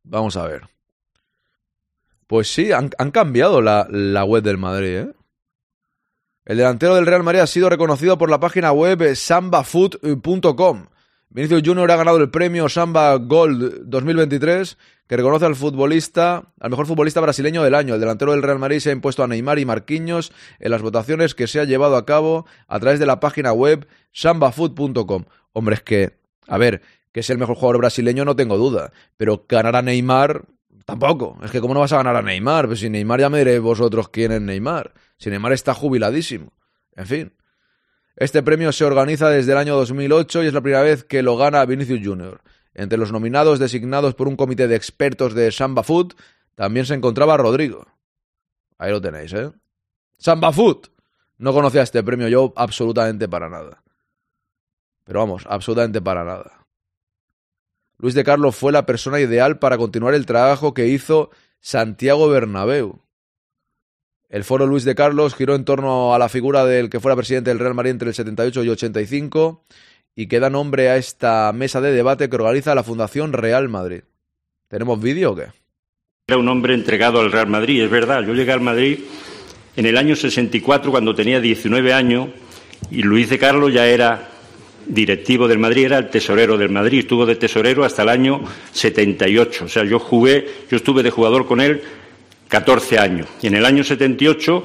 Vamos 0.03 0.39
a 0.39 0.47
ver. 0.47 0.63
Pues 2.27 2.51
sí, 2.51 2.73
han, 2.73 2.89
cambiado 2.89 3.61
la, 3.61 3.87
la 3.91 4.25
web 4.25 4.43
del 4.43 4.57
Madrid, 4.57 4.97
¿eh? 4.97 5.13
El 6.47 6.57
delantero 6.57 6.95
del 6.95 7.05
Real 7.05 7.23
Madrid 7.23 7.41
ha 7.41 7.47
sido 7.47 7.69
reconocido 7.69 8.17
por 8.17 8.31
la 8.31 8.41
página 8.41 8.73
web 8.73 9.15
sambafoot.com. 9.15 10.87
Vinicius 11.37 11.63
Junior 11.63 11.91
ha 11.91 11.97
ganado 11.97 12.17
el 12.17 12.31
premio 12.31 12.67
Samba 12.67 13.15
Gold 13.17 13.91
2023, 13.91 14.79
que 15.07 15.17
reconoce 15.19 15.45
al 15.45 15.55
futbolista, 15.55 16.45
al 16.59 16.71
mejor 16.71 16.87
futbolista 16.87 17.21
brasileño 17.21 17.63
del 17.63 17.75
año. 17.75 17.93
El 17.93 18.01
delantero 18.01 18.33
del 18.33 18.43
Real 18.43 18.59
Madrid 18.59 18.79
se 18.79 18.89
ha 18.89 18.95
impuesto 18.95 19.23
a 19.23 19.27
Neymar 19.29 19.59
y 19.59 19.67
Marquinhos 19.67 20.33
en 20.59 20.71
las 20.71 20.81
votaciones 20.81 21.35
que 21.35 21.47
se 21.47 21.61
ha 21.61 21.65
llevado 21.65 21.97
a 21.97 22.07
cabo 22.07 22.47
a 22.69 22.81
través 22.81 22.99
de 23.01 23.05
la 23.05 23.21
página 23.21 23.53
web 23.53 23.87
sambafoot.com. 24.13 25.25
Hombre, 25.53 25.75
es 25.75 25.83
que, 25.83 26.17
a 26.49 26.57
ver, 26.57 26.81
que 27.13 27.21
es 27.21 27.29
el 27.29 27.37
mejor 27.37 27.57
jugador 27.57 27.81
brasileño 27.81 28.25
no 28.25 28.35
tengo 28.35 28.57
duda, 28.57 28.93
pero 29.19 29.45
ganar 29.47 29.77
a 29.77 29.83
Neymar 29.83 30.47
tampoco. 30.87 31.39
Es 31.45 31.51
que 31.51 31.61
cómo 31.61 31.75
no 31.75 31.81
vas 31.81 31.93
a 31.93 31.99
ganar 31.99 32.17
a 32.17 32.23
Neymar, 32.23 32.67
pues 32.67 32.81
si 32.81 32.89
Neymar 32.89 33.21
ya 33.21 33.29
me 33.29 33.41
diréis 33.41 33.61
vosotros 33.61 34.09
quién 34.09 34.33
es 34.33 34.41
Neymar. 34.41 34.95
Si 35.19 35.29
Neymar 35.29 35.53
está 35.53 35.75
jubiladísimo. 35.75 36.55
En 36.95 37.07
fin. 37.07 37.33
Este 38.17 38.43
premio 38.43 38.73
se 38.73 38.85
organiza 38.85 39.29
desde 39.29 39.53
el 39.53 39.59
año 39.59 39.77
2008 39.77 40.43
y 40.43 40.47
es 40.47 40.55
la 40.55 40.63
primera 40.63 40.83
vez 40.83 41.05
que 41.05 41.23
lo 41.23 41.37
gana 41.37 41.65
Vinicius 41.67 42.01
Junior. 42.03 42.41
Entre 42.73 42.97
los 42.97 43.13
nominados 43.13 43.59
designados 43.59 44.15
por 44.15 44.27
un 44.27 44.37
comité 44.37 44.69
de 44.69 44.77
expertos 44.77 45.35
de 45.35 45.53
Samba 45.53 45.83
Food 45.83 46.15
también 46.55 46.87
se 46.87 46.95
encontraba 46.95 47.37
Rodrigo. 47.37 47.87
Ahí 48.79 48.91
lo 48.91 49.03
tenéis, 49.03 49.35
¿eh? 49.35 49.53
Samba 50.19 50.51
Food. 50.51 50.89
No 51.37 51.53
conocía 51.53 51.83
este 51.83 52.03
premio 52.03 52.29
yo 52.29 52.55
absolutamente 52.57 53.29
para 53.29 53.51
nada. 53.51 53.83
Pero 55.05 55.21
vamos, 55.21 55.45
absolutamente 55.47 56.01
para 56.01 56.25
nada. 56.25 56.67
Luis 57.99 58.15
de 58.15 58.25
Carlos 58.25 58.57
fue 58.57 58.73
la 58.73 58.87
persona 58.87 59.21
ideal 59.21 59.59
para 59.59 59.77
continuar 59.77 60.15
el 60.15 60.25
trabajo 60.25 60.73
que 60.73 60.89
hizo 60.89 61.31
Santiago 61.61 62.29
Bernabéu. 62.29 63.03
El 64.29 64.43
foro 64.43 64.67
Luis 64.67 64.85
de 64.85 64.97
Carlos 64.97 65.35
giró 65.35 65.55
en 65.55 65.65
torno 65.65 66.13
a 66.15 66.19
la 66.19 66.29
figura 66.29 66.65
del 66.65 66.91
que 66.91 66.99
fuera 66.99 67.15
presidente 67.15 67.51
del 67.51 67.61
Real 67.61 67.75
Madrid 67.75 67.93
entre 67.93 68.09
el 68.09 68.15
78 68.15 68.65
y 68.65 68.69
85 68.69 69.65
y 70.17 70.27
que 70.27 70.41
da 70.41 70.51
nombre 70.51 70.89
a 70.89 70.97
esta 70.97 71.53
mesa 71.53 71.81
de 71.81 71.93
debate 71.93 72.29
que 72.29 72.37
organiza 72.37 72.75
la 72.75 72.83
Fundación 72.83 73.33
Real 73.33 73.69
Madrid. 73.69 74.03
¿Tenemos 74.69 75.01
vídeo 75.01 75.33
o 75.33 75.37
qué? 75.37 75.47
Era 76.27 76.39
un 76.39 76.49
hombre 76.49 76.75
entregado 76.75 77.21
al 77.21 77.31
Real 77.31 77.47
Madrid, 77.47 77.85
es 77.85 77.91
verdad. 77.91 78.25
Yo 78.25 78.35
llegué 78.35 78.51
al 78.51 78.61
Madrid 78.61 78.99
en 79.77 79.87
el 79.87 79.97
año 79.97 80.17
64 80.17 80.91
cuando 80.91 81.15
tenía 81.15 81.41
19 81.41 81.93
años 81.93 82.31
y 82.91 83.03
Luis 83.03 83.31
de 83.31 83.39
Carlos 83.39 83.73
ya 83.73 83.87
era 83.87 84.31
directivo 84.89 85.47
del 85.47 85.59
Madrid, 85.59 85.87
era 85.87 85.99
el 85.99 86.11
tesorero 86.11 86.59
del 86.59 86.71
Madrid, 86.71 87.01
estuvo 87.01 87.27
de 87.27 87.37
tesorero 87.37 87.85
hasta 87.85 88.03
el 88.03 88.09
año 88.09 88.43
78. 88.73 89.67
O 89.67 89.69
sea, 89.69 89.85
yo 89.85 90.01
jugué, 90.01 90.47
yo 90.69 90.77
estuve 90.77 91.05
de 91.05 91.11
jugador 91.11 91.47
con 91.47 91.61
él 91.61 91.83
14 92.49 92.99
años. 92.99 93.27
Y 93.43 93.49
en 93.49 93.55
el 93.55 93.65
año 93.65 93.85
78 93.85 94.63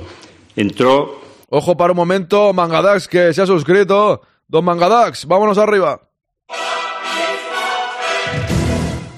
entró 0.56 1.22
Ojo 1.54 1.76
para 1.76 1.92
un 1.92 1.98
momento, 1.98 2.54
Mangadax 2.54 3.10
que 3.10 3.34
se 3.34 3.42
ha 3.42 3.46
suscrito. 3.46 4.22
Don 4.48 4.64
Mangadax, 4.64 5.26
vámonos 5.26 5.58
arriba. 5.58 6.00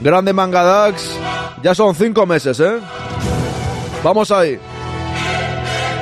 Grande 0.02 0.34
Mangadax. 0.34 1.15
Ya 1.62 1.76
son 1.76 1.93
cinco 1.93 2.26
meses, 2.26 2.60
¿eh? 2.60 2.80
Vamos 4.04 4.32
ahí. 4.32 4.58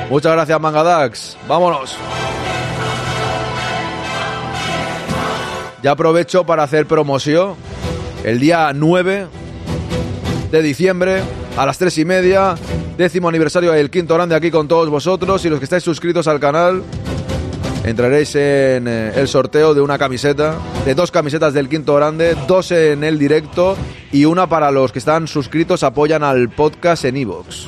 Muchas 0.08 0.32
gracias, 0.32 0.58
Mangadax. 0.58 1.36
Vámonos. 1.46 1.98
Ya 5.82 5.90
aprovecho 5.90 6.46
para 6.46 6.62
hacer 6.62 6.86
promoción. 6.86 7.56
El 8.24 8.40
día 8.40 8.72
9 8.74 9.26
de 10.50 10.62
diciembre 10.62 11.22
a 11.56 11.66
las 11.66 11.78
tres 11.78 11.98
y 11.98 12.04
media, 12.04 12.54
décimo 12.96 13.28
aniversario 13.28 13.72
del 13.72 13.90
Quinto 13.90 14.14
Grande 14.14 14.34
aquí 14.34 14.50
con 14.50 14.68
todos 14.68 14.88
vosotros 14.88 15.44
y 15.44 15.50
los 15.50 15.58
que 15.58 15.64
estáis 15.64 15.82
suscritos 15.82 16.26
al 16.26 16.40
canal. 16.40 16.82
Entraréis 17.84 18.34
en 18.36 18.86
eh, 18.86 19.12
el 19.16 19.26
sorteo 19.26 19.74
de 19.74 19.80
una 19.80 19.98
camiseta, 19.98 20.56
de 20.84 20.94
dos 20.94 21.10
camisetas 21.10 21.52
del 21.52 21.68
Quinto 21.68 21.94
Grande, 21.96 22.36
dos 22.46 22.70
en 22.70 23.02
el 23.02 23.18
directo 23.18 23.76
y 24.12 24.24
una 24.24 24.46
para 24.46 24.70
los 24.70 24.92
que 24.92 25.00
están 25.00 25.26
suscritos 25.26 25.82
apoyan 25.82 26.22
al 26.22 26.48
podcast 26.48 27.04
en 27.04 27.16
iVoox. 27.16 27.66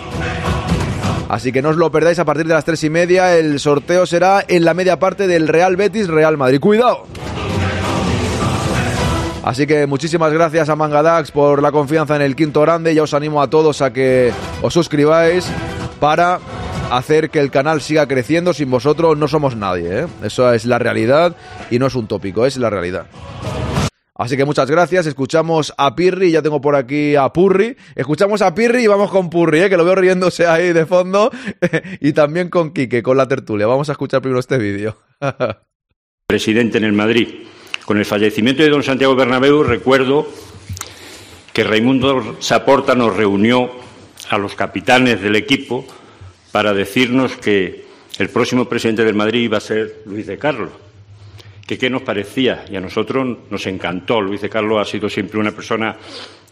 Así 1.29 1.53
que 1.53 1.63
no 1.63 1.71
os 1.71 1.77
lo 1.77 1.91
perdáis 1.91 2.19
a 2.19 2.25
partir 2.25 2.47
de 2.47 2.55
las 2.55 2.65
tres 2.65 2.85
y 2.85 2.91
media. 2.91 3.37
El 3.37 3.59
sorteo 3.59 4.07
será 4.07 4.45
en 4.47 4.65
la 4.65 4.73
media 4.73 4.99
parte 4.99 5.27
del 5.27 5.49
Real 5.49 5.75
Betis 5.75 6.07
Real 6.07 6.37
Madrid. 6.37 6.61
¡Cuidado! 6.61 7.07
Así 9.45 9.67
que 9.67 9.87
muchísimas 9.87 10.33
gracias 10.33 10.71
a 10.71 10.77
Mangadax 10.77 11.31
por 11.31 11.61
la 11.61 11.71
confianza 11.71 12.17
en 12.17 12.23
el 12.23 12.35
quinto 12.35 12.63
grande. 12.63 12.95
Ya 12.95 13.03
os 13.03 13.13
animo 13.13 13.43
a 13.43 13.51
todos 13.51 13.83
a 13.83 13.93
que 13.93 14.33
os 14.63 14.73
suscribáis 14.73 15.47
para 16.01 16.41
hacer 16.91 17.29
que 17.29 17.41
el 17.41 17.51
canal 17.51 17.83
siga 17.83 18.09
creciendo. 18.09 18.55
Sin 18.55 18.71
vosotros 18.71 19.19
no 19.19 19.29
somos 19.29 19.55
nadie. 19.55 20.01
¿eh? 20.01 20.07
Eso 20.23 20.51
es 20.51 20.65
la 20.65 20.79
realidad 20.79 21.37
y 21.71 21.79
no 21.79 21.89
es 21.89 21.95
un 21.95 22.07
tópico, 22.07 22.47
es 22.47 22.57
la 22.57 22.71
realidad. 22.71 23.07
Así 24.15 24.39
que 24.39 24.47
muchas 24.47 24.71
gracias. 24.71 25.05
Escuchamos 25.05 25.75
a 25.77 25.95
Pirri, 25.95 26.31
ya 26.31 26.41
tengo 26.41 26.63
por 26.63 26.75
aquí 26.75 27.15
a 27.15 27.29
Purri. 27.29 27.77
Escuchamos 27.97 28.41
a 28.41 28.55
Pirri 28.55 28.85
y 28.85 28.87
vamos 28.87 29.11
con 29.11 29.29
Purri, 29.29 29.61
¿eh? 29.61 29.69
que 29.69 29.77
lo 29.77 29.85
veo 29.85 29.95
riéndose 29.95 30.47
ahí 30.47 30.73
de 30.73 30.87
fondo. 30.87 31.31
y 32.01 32.15
también 32.15 32.49
con 32.49 32.73
Quique, 32.73 33.03
con 33.03 33.19
la 33.19 33.29
tertulia. 33.29 33.67
Vamos 33.67 33.91
a 33.91 33.93
escuchar 33.93 34.23
primero 34.23 34.41
este 34.41 34.57
vídeo. 34.57 34.97
presidente 36.27 36.79
en 36.79 36.85
el 36.85 36.95
Madrid. 36.95 37.29
Con 37.85 37.99
el 37.99 38.07
fallecimiento 38.07 38.63
de 38.63 38.71
don 38.71 38.83
Santiago 38.83 39.15
Bernabéu 39.15 39.63
recuerdo 39.63 40.27
que 41.53 41.65
Raimundo 41.65 42.37
Saporta 42.41 42.95
nos 42.95 43.15
reunió 43.15 43.71
a 44.31 44.39
los 44.39 44.55
capitanes 44.55 45.21
del 45.21 45.37
equipo 45.37 45.85
para 46.51 46.73
decirnos 46.73 47.37
que 47.37 47.85
el 48.19 48.31
próximo 48.31 48.65
presidente 48.65 49.05
del 49.05 49.15
Madrid 49.15 49.43
iba 49.43 49.59
a 49.59 49.61
ser 49.61 50.01
Luis 50.07 50.27
de 50.27 50.39
Carlos. 50.39 50.71
Que 51.67 51.77
qué 51.77 51.91
nos 51.91 52.01
parecía 52.01 52.65
y 52.71 52.77
a 52.77 52.81
nosotros 52.81 53.37
nos 53.51 53.67
encantó. 53.67 54.23
Luis 54.23 54.41
de 54.41 54.49
Carlos 54.49 54.81
ha 54.81 54.91
sido 54.91 55.11
siempre 55.11 55.39
una 55.39 55.53
persona 55.53 55.95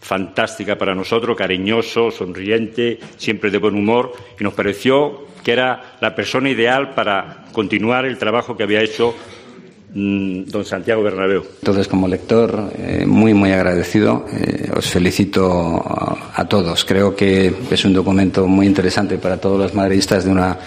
fantástica 0.01 0.77
para 0.77 0.93
nosotros, 0.93 1.35
cariñoso, 1.35 2.11
sonriente, 2.11 2.99
siempre 3.17 3.49
de 3.49 3.57
buen 3.57 3.73
humor 3.73 4.13
y 4.39 4.43
nos 4.43 4.53
pareció 4.53 5.25
que 5.43 5.51
era 5.53 5.97
la 5.99 6.13
persona 6.13 6.51
ideal 6.51 6.93
para 6.93 7.45
continuar 7.51 8.05
el 8.05 8.19
trabajo 8.19 8.55
que 8.55 8.63
había 8.63 8.81
hecho 8.81 9.15
don 9.93 10.65
Santiago 10.65 11.03
Bernabéu. 11.03 11.43
Entonces, 11.59 11.87
como 11.87 12.07
lector, 12.07 12.71
eh, 12.77 13.05
muy, 13.05 13.33
muy 13.33 13.51
agradecido. 13.51 14.25
Eh, 14.33 14.71
os 14.75 14.89
felicito 14.89 15.83
a, 15.85 16.45
todos. 16.45 16.83
Creo 16.83 17.15
que 17.15 17.53
es 17.69 17.85
un 17.85 17.93
documento 17.93 18.47
muy 18.47 18.65
interesante 18.65 19.17
para 19.17 19.37
todos 19.37 19.59
los 19.59 19.73
madridistas 19.73 20.25
de 20.25 20.31
una, 20.31 20.57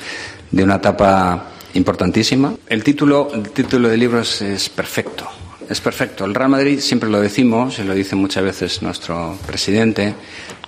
de 0.50 0.62
una 0.62 0.76
etapa 0.76 1.50
importantísima. 1.74 2.54
El 2.68 2.84
título, 2.84 3.28
el 3.34 3.50
título 3.50 3.88
del 3.88 4.00
libro 4.00 4.20
es 4.20 4.70
perfecto. 4.74 5.26
Es 5.68 5.80
perfecto. 5.80 6.24
El 6.24 6.34
Real 6.34 6.50
Madrid, 6.50 6.78
siempre 6.78 7.10
lo 7.10 7.20
decimos, 7.20 7.80
y 7.80 7.82
lo 7.82 7.92
dice 7.92 8.14
muchas 8.14 8.44
veces 8.44 8.82
nuestro 8.82 9.36
presidente, 9.46 10.14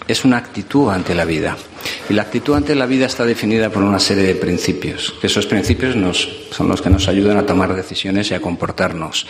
es 0.09 0.25
una 0.25 0.39
actitud 0.39 0.91
ante 0.91 1.15
la 1.15 1.25
vida. 1.25 1.57
Y 2.11 2.15
la 2.15 2.23
actitud 2.23 2.55
ante 2.55 2.75
la 2.75 2.87
vida 2.87 3.07
está 3.07 3.25
definida 3.25 3.71
por 3.71 3.85
una 3.85 4.01
serie 4.01 4.25
de 4.25 4.35
principios, 4.35 5.15
que 5.21 5.29
esos 5.29 5.47
principios 5.47 5.95
son 6.51 6.69
los 6.69 6.83
que 6.83 6.91
nos 6.91 7.07
ayudan 7.07 7.37
a 7.37 7.47
tomar 7.47 7.77
decisiones 7.77 8.31
y 8.31 8.35
a 8.35 8.41
comportarnos. 8.41 9.27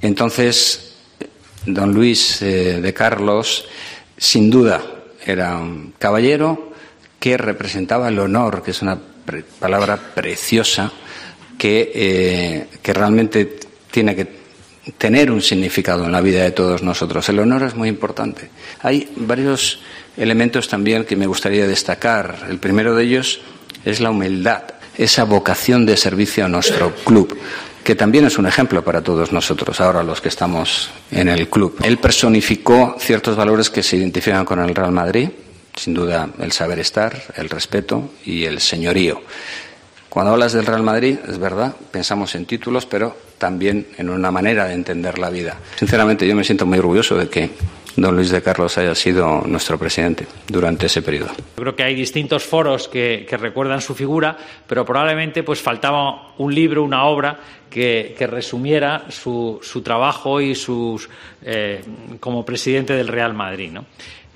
Entonces, 0.00 0.94
don 1.66 1.92
Luis 1.92 2.40
eh, 2.40 2.80
de 2.80 2.94
Carlos, 2.94 3.66
sin 4.16 4.48
duda, 4.48 4.82
era 5.26 5.58
un 5.58 5.92
caballero 5.98 6.72
que 7.20 7.36
representaba 7.36 8.08
el 8.08 8.18
honor, 8.18 8.62
que 8.62 8.70
es 8.70 8.80
una 8.80 8.98
palabra 9.58 9.98
preciosa, 10.14 10.90
que, 11.58 11.92
eh, 11.94 12.66
que 12.80 12.92
realmente 12.94 13.58
tiene 13.90 14.14
que 14.14 14.35
tener 14.98 15.30
un 15.30 15.42
significado 15.42 16.04
en 16.04 16.12
la 16.12 16.20
vida 16.20 16.42
de 16.42 16.52
todos 16.52 16.82
nosotros. 16.82 17.28
El 17.28 17.40
honor 17.40 17.62
es 17.64 17.74
muy 17.74 17.88
importante. 17.88 18.50
Hay 18.82 19.10
varios 19.16 19.80
elementos 20.16 20.68
también 20.68 21.04
que 21.04 21.16
me 21.16 21.26
gustaría 21.26 21.66
destacar. 21.66 22.46
El 22.48 22.58
primero 22.58 22.94
de 22.94 23.04
ellos 23.04 23.40
es 23.84 24.00
la 24.00 24.10
humildad, 24.10 24.62
esa 24.96 25.24
vocación 25.24 25.86
de 25.86 25.96
servicio 25.96 26.44
a 26.44 26.48
nuestro 26.48 26.94
club 27.04 27.36
que 27.86 27.94
también 27.94 28.24
es 28.24 28.36
un 28.36 28.48
ejemplo 28.48 28.82
para 28.82 29.00
todos 29.00 29.30
nosotros, 29.30 29.80
ahora 29.80 30.02
los 30.02 30.20
que 30.20 30.28
estamos 30.28 30.90
en 31.12 31.28
el 31.28 31.48
club. 31.48 31.76
Él 31.84 31.98
personificó 31.98 32.96
ciertos 32.98 33.36
valores 33.36 33.70
que 33.70 33.84
se 33.84 33.96
identifican 33.96 34.44
con 34.44 34.58
el 34.58 34.74
Real 34.74 34.90
Madrid, 34.90 35.28
sin 35.76 35.94
duda 35.94 36.28
el 36.40 36.50
saber 36.50 36.80
estar, 36.80 37.16
el 37.36 37.48
respeto 37.48 38.10
y 38.24 38.42
el 38.42 38.58
señorío. 38.60 39.22
Cuando 40.16 40.32
hablas 40.32 40.54
del 40.54 40.64
Real 40.64 40.82
Madrid, 40.82 41.18
es 41.28 41.38
verdad, 41.38 41.76
pensamos 41.90 42.34
en 42.36 42.46
títulos, 42.46 42.86
pero 42.86 43.14
también 43.36 43.88
en 43.98 44.08
una 44.08 44.30
manera 44.30 44.64
de 44.64 44.72
entender 44.72 45.18
la 45.18 45.28
vida. 45.28 45.58
Sinceramente, 45.76 46.26
yo 46.26 46.34
me 46.34 46.42
siento 46.42 46.64
muy 46.64 46.78
orgulloso 46.78 47.18
de 47.18 47.28
que 47.28 47.50
don 47.96 48.16
Luis 48.16 48.30
de 48.30 48.40
Carlos 48.40 48.78
haya 48.78 48.94
sido 48.94 49.42
nuestro 49.42 49.78
presidente 49.78 50.26
durante 50.48 50.86
ese 50.86 51.02
periodo. 51.02 51.32
Yo 51.36 51.62
creo 51.62 51.76
que 51.76 51.82
hay 51.82 51.94
distintos 51.94 52.44
foros 52.44 52.88
que, 52.88 53.26
recuerdan 53.38 53.82
su 53.82 53.94
figura, 53.94 54.38
pero 54.66 54.86
probablemente 54.86 55.42
pues 55.42 55.60
faltaba 55.60 56.32
un 56.38 56.54
libro, 56.54 56.82
una 56.82 57.04
obra 57.04 57.38
que, 57.68 58.16
resumiera 58.18 59.04
su, 59.10 59.60
trabajo 59.84 60.40
y 60.40 60.54
sus 60.54 61.10
eh, 61.42 61.82
como 62.20 62.42
presidente 62.42 62.94
del 62.94 63.08
Real 63.08 63.34
Madrid. 63.34 63.70
¿no? 63.70 63.84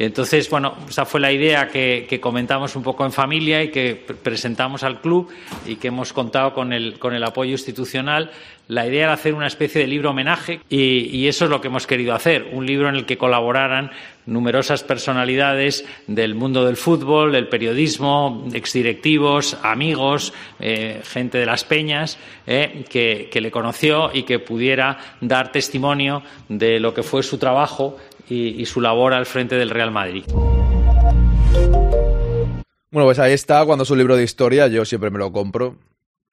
Entonces, 0.00 0.48
bueno, 0.48 0.76
esa 0.88 1.04
fue 1.04 1.20
la 1.20 1.30
idea 1.30 1.68
que, 1.68 2.18
comentamos 2.22 2.74
un 2.74 2.82
poco 2.82 3.04
en 3.04 3.12
familia 3.12 3.62
y 3.62 3.70
que 3.70 3.94
presentamos 3.96 4.82
al 4.82 5.02
club 5.02 5.28
y 5.66 5.76
que 5.76 5.88
hemos 5.88 6.14
contado 6.14 6.54
con 6.54 6.72
el, 6.72 6.96
apoyo 7.22 7.50
institucional. 7.50 8.30
La 8.66 8.86
idea 8.86 9.04
era 9.04 9.12
hacer 9.12 9.34
una 9.34 9.46
especie 9.46 9.82
de 9.82 9.86
libro 9.86 10.10
homenaje 10.10 10.60
y, 10.70 11.26
eso 11.26 11.44
es 11.44 11.50
lo 11.50 11.60
que 11.60 11.68
hemos 11.68 11.86
querido 11.86 12.14
hacer, 12.14 12.48
un 12.50 12.64
libro 12.64 12.88
en 12.88 12.94
el 12.94 13.04
que 13.04 13.18
colaboraran 13.18 13.90
numerosas 14.24 14.84
personalidades 14.84 15.84
del 16.06 16.34
mundo 16.34 16.64
del 16.64 16.76
fútbol, 16.78 17.32
del 17.32 17.48
periodismo, 17.48 18.48
exdirectivos, 18.54 19.58
amigos, 19.62 20.32
eh, 20.60 21.02
gente 21.04 21.36
de 21.36 21.46
las 21.46 21.64
peñas, 21.64 22.18
eh, 22.46 22.86
que 22.88 23.40
le 23.40 23.50
conoció 23.50 24.10
y 24.14 24.22
que 24.22 24.38
pudiera 24.38 24.96
dar 25.20 25.52
testimonio 25.52 26.22
de 26.48 26.80
lo 26.80 26.94
que 26.94 27.02
fue 27.02 27.22
su 27.22 27.36
trabajo 27.36 27.98
y, 28.30 28.64
su 28.66 28.80
labor 28.80 29.12
al 29.12 29.26
frente 29.26 29.56
del 29.56 29.70
Real 29.70 29.90
Madrid. 29.90 30.24
Bueno, 32.92 33.06
pues 33.06 33.18
ahí 33.18 33.32
está, 33.32 33.64
cuando 33.64 33.84
es 33.84 33.90
un 33.90 33.98
libro 33.98 34.16
de 34.16 34.24
historia, 34.24 34.66
yo 34.68 34.84
siempre 34.84 35.10
me 35.10 35.18
lo 35.18 35.32
compro. 35.32 35.76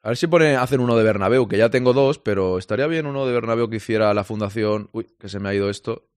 A 0.01 0.09
ver 0.09 0.17
si 0.17 0.27
pone, 0.27 0.55
hacen 0.55 0.79
uno 0.79 0.95
de 0.95 1.03
Bernabéu, 1.03 1.47
que 1.47 1.57
ya 1.57 1.69
tengo 1.69 1.93
dos, 1.93 2.19
pero 2.19 2.57
estaría 2.57 2.87
bien 2.87 3.05
uno 3.05 3.25
de 3.25 3.33
Bernabéu 3.33 3.69
que 3.69 3.77
hiciera 3.77 4.13
la 4.13 4.23
fundación... 4.23 4.89
Uy, 4.93 5.07
que 5.19 5.27
se 5.27 5.39
me 5.39 5.49
ha 5.49 5.53
ido 5.53 5.69
esto. 5.69 6.07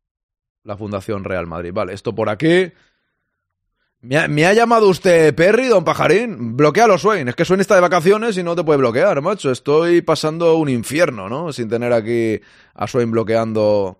La 0.63 0.77
Fundación 0.77 1.25
Real 1.25 1.47
Madrid. 1.47 1.73
Vale, 1.73 1.95
esto 1.95 2.15
por 2.15 2.29
aquí. 2.29 2.71
¿Me 4.03 4.47
ha, 4.47 4.53
llamado 4.55 4.89
usted 4.89 5.35
Perry, 5.35 5.69
don 5.69 5.85
Pajarín? 5.85 6.57
Bloquea 6.57 6.87
a 6.87 6.99
Swain. 6.99 7.29
Es 7.29 7.35
que 7.35 7.45
Swain 7.45 7.61
está 7.61 7.75
de 7.75 7.83
vacaciones 7.83 8.37
y 8.39 8.43
no 8.43 8.57
te 8.57 8.65
puede 8.65 8.79
bloquear, 8.79 9.21
macho. 9.21 9.51
Estoy 9.51 10.03
pasando 10.03 10.57
un 10.57 10.69
infierno, 10.69 11.29
¿no? 11.29 11.53
Sin 11.53 11.69
tener 11.69 11.93
aquí 11.93 12.41
a 12.75 12.87
Swain 12.87 13.11
bloqueando 13.11 13.99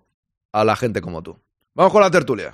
a 0.51 0.63
la 0.63 0.75
gente 0.75 1.01
como 1.01 1.21
tú. 1.21 1.37
Vamos 1.73 1.93
con 1.93 2.01
la 2.01 2.11
tertulia. 2.11 2.53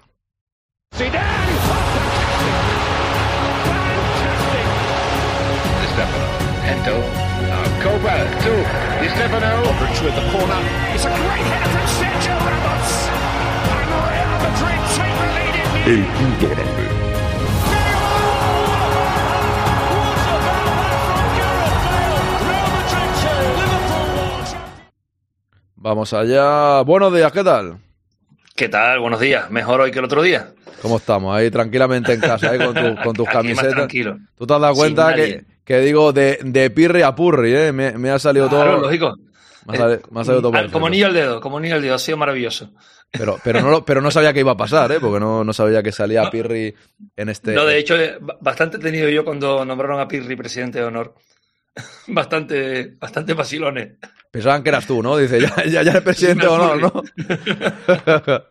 El 15.86 16.06
punto 16.06 16.50
grande. 16.50 16.88
Vamos 25.76 26.14
allá. 26.14 26.82
Buenos 26.82 27.14
días, 27.14 27.32
¿qué 27.32 27.44
tal? 27.44 27.87
¿Qué 28.58 28.70
tal? 28.70 29.00
Buenos 29.00 29.20
días. 29.20 29.52
Mejor 29.52 29.82
hoy 29.82 29.92
que 29.92 30.00
el 30.00 30.06
otro 30.06 30.24
día. 30.24 30.48
¿Cómo 30.82 30.98
estamos? 30.98 31.38
Ahí 31.38 31.52
tranquilamente 31.52 32.14
en 32.14 32.20
casa, 32.20 32.56
¿eh? 32.56 32.58
con, 32.58 32.96
con 32.96 33.16
tus 33.16 33.30
camisetas. 33.32 33.76
tranquilo. 33.76 34.18
¿Tú 34.36 34.48
te 34.48 34.54
has 34.56 34.60
dado 34.60 34.74
cuenta 34.74 35.14
que, 35.14 35.44
que, 35.64 35.78
digo 35.78 36.12
de, 36.12 36.40
de 36.42 36.72
pirri 36.72 37.04
a 37.04 37.14
purri, 37.14 37.54
¿eh? 37.54 37.72
Me, 37.72 38.10
ha 38.10 38.18
salido 38.18 38.50
claro, 38.50 38.72
todo. 38.72 38.82
lógico. 38.82 39.16
Me 39.68 39.76
ha, 39.76 39.78
salido, 39.78 40.02
me 40.10 40.22
ha 40.22 40.24
salido 40.24 40.42
todo 40.42 40.72
Como 40.72 40.90
niño 40.90 41.06
al 41.06 41.14
dedo, 41.14 41.40
como 41.40 41.60
niño 41.60 41.76
al 41.76 41.84
dedo, 41.84 41.94
ha 41.94 42.00
sido 42.00 42.18
maravilloso. 42.18 42.72
Pero, 43.12 43.40
pero, 43.44 43.62
no, 43.62 43.86
pero 43.86 44.02
no 44.02 44.10
sabía 44.10 44.34
qué 44.34 44.40
iba 44.40 44.54
a 44.54 44.58
pasar, 44.58 44.92
¿eh? 44.92 44.98
Porque 45.00 45.20
no, 45.20 45.44
no 45.44 45.54
sabía 45.54 45.84
que 45.84 45.92
salía 45.92 46.28
Pirri 46.32 46.74
en 47.16 47.30
este. 47.30 47.54
No, 47.54 47.64
de 47.64 47.78
hecho, 47.78 47.96
eh, 47.96 48.18
bastante 48.42 48.78
he 48.78 48.80
tenido 48.80 49.08
yo 49.08 49.24
cuando 49.24 49.64
nombraron 49.66 50.00
a 50.00 50.08
Pirri 50.08 50.36
presidente 50.36 50.80
de 50.80 50.86
honor. 50.86 51.14
bastante, 52.08 52.96
bastante 53.00 53.34
vacilones. 53.34 53.94
Pensaban 54.32 54.62
que 54.62 54.70
eras 54.70 54.86
tú, 54.86 55.02
¿no? 55.02 55.18
Dice, 55.18 55.40
ya, 55.40 55.56
ya, 55.66 55.84
ya 55.84 55.92
eres 55.92 56.04
presidente 56.04 56.48
o 56.48 56.58
no, 56.58 56.76
¿no? 56.76 57.04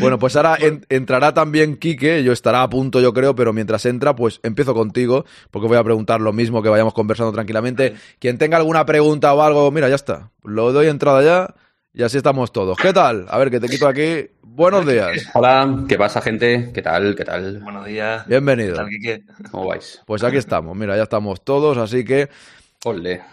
bueno, 0.00 0.18
pues 0.18 0.36
ahora 0.36 0.58
entrará 0.88 1.32
también 1.34 1.76
Quique, 1.76 2.22
yo 2.22 2.32
estará 2.32 2.62
a 2.62 2.68
punto, 2.68 3.00
yo 3.00 3.12
creo, 3.12 3.34
pero 3.34 3.52
mientras 3.52 3.86
entra, 3.86 4.14
pues 4.14 4.40
empiezo 4.42 4.74
contigo, 4.74 5.24
porque 5.50 5.68
voy 5.68 5.78
a 5.78 5.84
preguntar 5.84 6.20
lo 6.20 6.32
mismo 6.32 6.62
que 6.62 6.68
vayamos 6.68 6.94
conversando 6.94 7.32
tranquilamente. 7.32 7.94
Quien 8.18 8.38
tenga 8.38 8.58
alguna 8.58 8.84
pregunta 8.86 9.32
o 9.34 9.42
algo, 9.42 9.70
mira, 9.70 9.88
ya 9.88 9.96
está. 9.96 10.30
Lo 10.44 10.72
doy 10.72 10.88
entrada 10.88 11.22
ya 11.22 11.54
y 11.92 12.02
así 12.02 12.18
estamos 12.18 12.52
todos. 12.52 12.76
¿Qué 12.78 12.92
tal? 12.92 13.26
A 13.28 13.38
ver, 13.38 13.50
que 13.50 13.60
te 13.60 13.68
quito 13.68 13.88
aquí. 13.88 14.28
Buenos 14.42 14.86
días. 14.86 15.30
Hola, 15.34 15.84
¿qué 15.88 15.96
pasa, 15.96 16.20
gente? 16.20 16.70
¿Qué 16.74 16.82
tal? 16.82 17.14
¿Qué 17.14 17.24
tal? 17.24 17.60
Buenos 17.60 17.86
días. 17.86 18.26
Bienvenido. 18.26 18.84
¿Cómo 19.50 19.68
vais? 19.68 20.02
Pues 20.04 20.22
aquí 20.22 20.36
estamos, 20.36 20.76
mira, 20.76 20.96
ya 20.96 21.04
estamos 21.04 21.44
todos, 21.44 21.78
así 21.78 22.04
que 22.04 22.28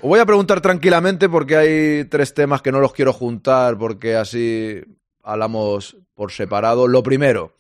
Os 0.02 0.10
voy 0.10 0.20
a 0.20 0.26
preguntar 0.26 0.60
tranquilamente 0.62 1.30
porque 1.30 1.56
hay 1.56 2.06
tres 2.06 2.34
temas 2.34 2.62
que 2.62 2.72
no 2.72 2.80
los 2.80 2.94
quiero 2.94 3.14
juntar 3.14 3.78
porque 3.78 4.16
así 4.16 4.82
hablamos 5.24 5.98
por 6.16 6.32
separado. 6.32 6.88
Lo 6.88 7.04
primero, 7.04 7.54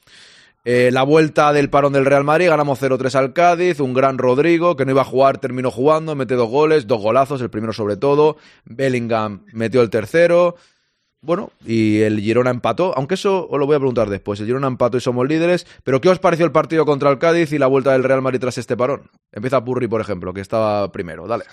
eh, 0.63 0.89
la 0.91 1.03
vuelta 1.03 1.53
del 1.53 1.69
parón 1.69 1.93
del 1.93 2.05
Real 2.05 2.23
Madrid, 2.23 2.49
ganamos 2.49 2.81
0-3 2.81 3.13
al 3.13 3.33
Cádiz, 3.33 3.79
un 3.79 3.93
gran 3.93 4.17
Rodrigo 4.17 4.75
que 4.75 4.83
no 4.83 4.91
iba 4.91 5.01
a 5.01 5.05
jugar, 5.05 5.37
terminó 5.37 5.69
jugando, 5.69 6.15
mete 6.15 6.33
dos 6.33 6.49
goles, 6.49 6.87
dos 6.87 7.01
golazos, 7.01 7.39
el 7.41 7.51
primero 7.51 7.71
sobre 7.71 7.97
todo. 7.97 8.37
Bellingham 8.65 9.45
metió 9.53 9.83
el 9.83 9.91
tercero. 9.91 10.55
Bueno, 11.21 11.51
y 11.65 12.01
el 12.01 12.19
Girona 12.19 12.51
empató, 12.51 12.93
aunque 12.95 13.15
eso 13.15 13.47
os 13.49 13.59
lo 13.59 13.65
voy 13.65 13.75
a 13.75 13.79
preguntar 13.79 14.09
después. 14.09 14.39
El 14.39 14.45
Girona 14.45 14.67
empató 14.67 14.97
y 14.97 15.01
somos 15.01 15.27
líderes, 15.27 15.65
pero 15.83 15.99
¿qué 15.99 16.09
os 16.09 16.19
pareció 16.19 16.45
el 16.45 16.51
partido 16.51 16.85
contra 16.85 17.09
el 17.09 17.17
Cádiz 17.17 17.51
y 17.51 17.57
la 17.57 17.67
vuelta 17.67 17.93
del 17.93 18.03
Real 18.03 18.21
Madrid 18.21 18.39
tras 18.39 18.57
este 18.59 18.77
parón? 18.77 19.09
Empieza 19.31 19.63
Purri, 19.63 19.87
por 19.87 20.01
ejemplo, 20.01 20.33
que 20.33 20.41
estaba 20.41 20.91
primero. 20.91 21.25
Dale. 21.27 21.45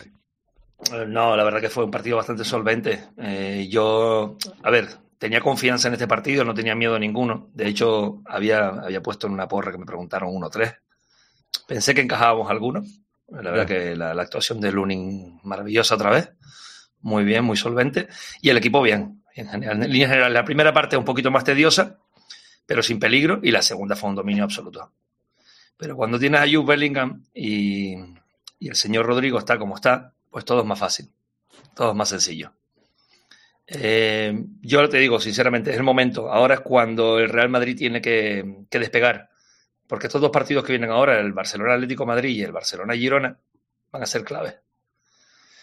Eh, 0.93 1.07
No, 1.09 1.37
la 1.37 1.45
verdad 1.45 1.61
que 1.61 1.71
fue 1.71 1.85
un 1.85 1.91
partido 1.91 2.17
bastante 2.19 2.45
solvente. 2.45 3.05
Eh, 3.17 3.67
yo, 3.71 4.37
a 4.63 4.71
ver, 4.71 4.89
tenía 5.17 5.41
confianza 5.41 5.89
en 5.89 5.95
este 5.95 6.09
partido, 6.09 6.45
no 6.45 6.53
tenía 6.55 6.75
miedo 6.75 6.97
a 6.97 6.99
ninguno. 6.99 7.49
De 7.55 7.67
hecho, 7.69 8.21
había, 8.27 8.69
había 8.69 9.03
puesto 9.03 9.27
en 9.27 9.33
una 9.33 9.49
porra 9.49 9.73
que 9.73 9.79
me 9.79 9.87
preguntaron 9.87 10.29
1-3. 10.35 10.77
Pensé 11.67 11.95
que 11.95 12.01
encajábamos 12.03 12.51
alguno. 12.51 12.83
La 13.29 13.51
verdad 13.51 13.67
que 13.67 13.97
la, 13.97 14.13
la 14.13 14.23
actuación 14.23 14.61
de 14.61 14.71
Lunin 14.73 15.41
maravillosa 15.45 15.95
otra 15.95 16.11
vez. 16.11 16.31
Muy 17.01 17.25
bien, 17.25 17.45
muy 17.45 17.57
solvente. 17.57 18.09
Y 18.43 18.51
el 18.51 18.59
equipo 18.59 18.83
bien. 18.83 19.22
En, 19.35 19.63
en 19.65 19.91
general, 19.91 20.33
la 20.33 20.45
primera 20.45 20.73
parte 20.73 20.97
un 20.97 21.05
poquito 21.05 21.31
más 21.31 21.45
tediosa, 21.45 21.99
pero 22.67 22.83
sin 22.83 22.99
peligro. 22.99 23.41
Y 23.43 23.51
la 23.51 23.63
segunda 23.63 23.97
fue 23.97 24.11
un 24.11 24.17
dominio 24.17 24.45
absoluto. 24.45 24.93
Pero 25.77 25.97
cuando 25.97 26.19
tienes 26.19 26.41
a 26.41 26.45
Jude 26.45 26.65
Bellingham 26.65 27.25
y, 27.35 27.97
el 28.61 28.77
señor 28.77 29.05
Rodrigo 29.07 29.39
está 29.39 29.59
como 29.59 29.75
está, 29.75 30.13
pues 30.31 30.45
todo 30.45 30.61
es 30.61 30.67
más 30.67 30.79
fácil. 30.79 31.11
Todo 31.75 31.91
es 31.91 31.97
más 31.97 32.09
sencillo. 32.09 32.53
Eh, 33.67 34.45
yo 34.61 34.89
te 34.89 34.99
digo, 34.99 35.19
sinceramente, 35.19 35.71
es 35.71 35.77
el 35.77 35.83
momento. 35.83 36.31
Ahora 36.31 36.55
es 36.55 36.61
cuando 36.61 37.19
el 37.19 37.29
Real 37.29 37.49
Madrid 37.49 37.77
tiene 37.77 38.01
que, 38.01 38.65
que 38.71 38.79
despegar. 38.79 39.31
Porque 39.89 40.07
estos 40.07 40.21
dos 40.21 40.31
partidos 40.31 40.65
que 40.65 40.73
vienen 40.73 40.91
ahora, 40.91 41.19
el 41.19 41.33
Barcelona 41.33 41.75
Atlético 41.75 42.07
Madrid 42.07 42.37
y 42.37 42.43
el 42.43 42.53
Barcelona 42.53 42.95
Girona, 42.95 43.37
van 43.91 44.03
a 44.03 44.07
ser 44.07 44.25
clave. 44.25 44.61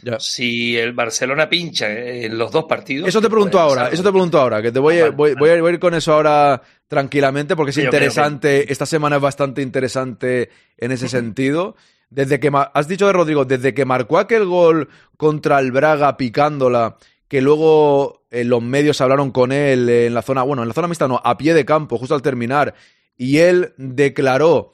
Ya. 0.03 0.19
Si 0.19 0.77
el 0.77 0.93
Barcelona 0.93 1.49
pincha 1.49 1.91
en 1.91 2.37
los 2.37 2.51
dos 2.51 2.65
partidos. 2.65 3.07
Eso 3.09 3.21
te 3.21 3.29
pregunto 3.29 3.59
ahora, 3.59 3.89
eso 3.89 4.03
te 4.03 4.11
pregunto 4.11 4.39
ahora, 4.39 4.61
que 4.61 4.71
te 4.71 4.79
voy, 4.79 4.97
a- 4.99 5.03
Vale, 5.03 5.15
voy, 5.15 5.33
voy 5.35 5.49
a, 5.49 5.61
voy 5.61 5.71
a 5.71 5.73
ir 5.73 5.79
con 5.79 5.93
eso 5.93 6.13
ahora 6.13 6.61
tranquilamente 6.87 7.55
porque 7.55 7.71
es 7.71 7.75
Sí, 7.75 7.81
interesante, 7.83 8.71
esta 8.71 8.85
semana 8.85 9.17
es 9.17 9.21
bastante 9.21 9.61
interesante 9.61 10.49
en 10.77 10.91
ese 10.91 11.07
sentido. 11.07 11.75
Desde 12.09 12.39
que 12.39 12.49
has 12.73 12.87
dicho 12.87 13.05
de 13.05 13.13
Rodrigo, 13.13 13.45
desde 13.45 13.73
que 13.73 13.85
marcó 13.85 14.17
aquel 14.17 14.45
gol 14.45 14.89
contra 15.17 15.59
el 15.59 15.71
Braga 15.71 16.17
picándola, 16.17 16.97
que 17.27 17.41
luego 17.41 18.23
en 18.31 18.49
los 18.49 18.63
medios 18.63 18.99
hablaron 19.01 19.31
con 19.31 19.51
él 19.51 19.87
en 19.89 20.13
la 20.15 20.23
zona, 20.23 20.41
bueno, 20.41 20.63
en 20.63 20.67
la 20.69 20.73
zona 20.73 20.87
mixta 20.87 21.07
no, 21.07 21.21
a 21.23 21.37
pie 21.37 21.53
de 21.53 21.65
campo, 21.65 21.97
justo 21.99 22.15
al 22.15 22.23
terminar, 22.23 22.73
y 23.15 23.37
él 23.37 23.73
declaró 23.77 24.73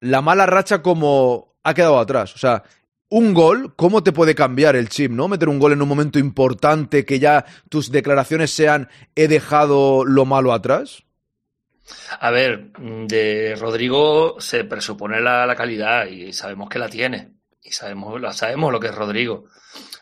la 0.00 0.20
mala 0.20 0.44
racha 0.46 0.82
como 0.82 1.54
ha 1.62 1.72
quedado 1.72 1.98
atrás. 1.98 2.34
O 2.34 2.38
sea, 2.38 2.62
un 3.10 3.34
gol, 3.34 3.74
¿cómo 3.76 4.02
te 4.02 4.12
puede 4.12 4.34
cambiar 4.34 4.74
el 4.76 4.88
chip, 4.88 5.10
no? 5.10 5.28
Meter 5.28 5.48
un 5.48 5.58
gol 5.58 5.72
en 5.72 5.82
un 5.82 5.88
momento 5.88 6.18
importante, 6.18 7.04
que 7.04 7.18
ya 7.18 7.44
tus 7.68 7.90
declaraciones 7.90 8.50
sean 8.50 8.88
he 9.14 9.28
dejado 9.28 10.04
lo 10.04 10.24
malo 10.24 10.52
atrás. 10.52 11.02
A 12.20 12.30
ver, 12.30 12.70
de 12.78 13.56
Rodrigo 13.58 14.36
se 14.40 14.64
presupone 14.64 15.20
la, 15.20 15.44
la 15.44 15.56
calidad 15.56 16.06
y 16.06 16.32
sabemos 16.32 16.68
que 16.68 16.78
la 16.78 16.88
tiene. 16.88 17.32
Y 17.62 17.72
sabemos, 17.72 18.20
la- 18.20 18.32
sabemos 18.32 18.72
lo 18.72 18.80
que 18.80 18.86
es 18.88 18.94
Rodrigo. 18.94 19.44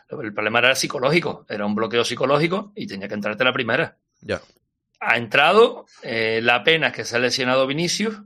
El 0.09 0.33
problema 0.33 0.59
era 0.59 0.75
psicológico, 0.75 1.45
era 1.49 1.65
un 1.65 1.75
bloqueo 1.75 2.03
psicológico 2.03 2.71
y 2.75 2.87
tenía 2.87 3.07
que 3.07 3.13
entrarte 3.15 3.43
la 3.43 3.53
primera. 3.53 3.97
Ya. 4.21 4.39
Ha 4.99 5.17
entrado, 5.17 5.85
eh, 6.03 6.41
la 6.43 6.63
pena 6.63 6.87
es 6.87 6.93
que 6.93 7.05
se 7.05 7.15
ha 7.15 7.19
lesionado 7.19 7.65
Vinicius, 7.67 8.17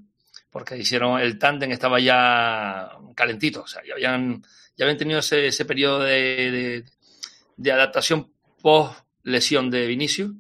porque 0.50 0.78
hicieron 0.78 1.20
el 1.20 1.40
tándem 1.40 1.72
estaba 1.72 2.00
ya 2.00 2.92
calentito, 3.16 3.64
o 3.64 3.68
sea, 3.68 3.82
ya 3.88 3.94
habían, 3.94 4.44
ya 4.78 4.86
habían 4.86 4.98
tenido 4.98 5.20
ese, 5.20 5.48
ese 5.48 5.66
periodo 5.66 6.00
de, 6.02 6.52
de- 6.52 6.86
de 7.56 7.72
adaptación 7.72 8.32
post 8.62 8.98
lesión 9.24 9.70
de 9.70 9.86
Vinicius. 9.88 10.32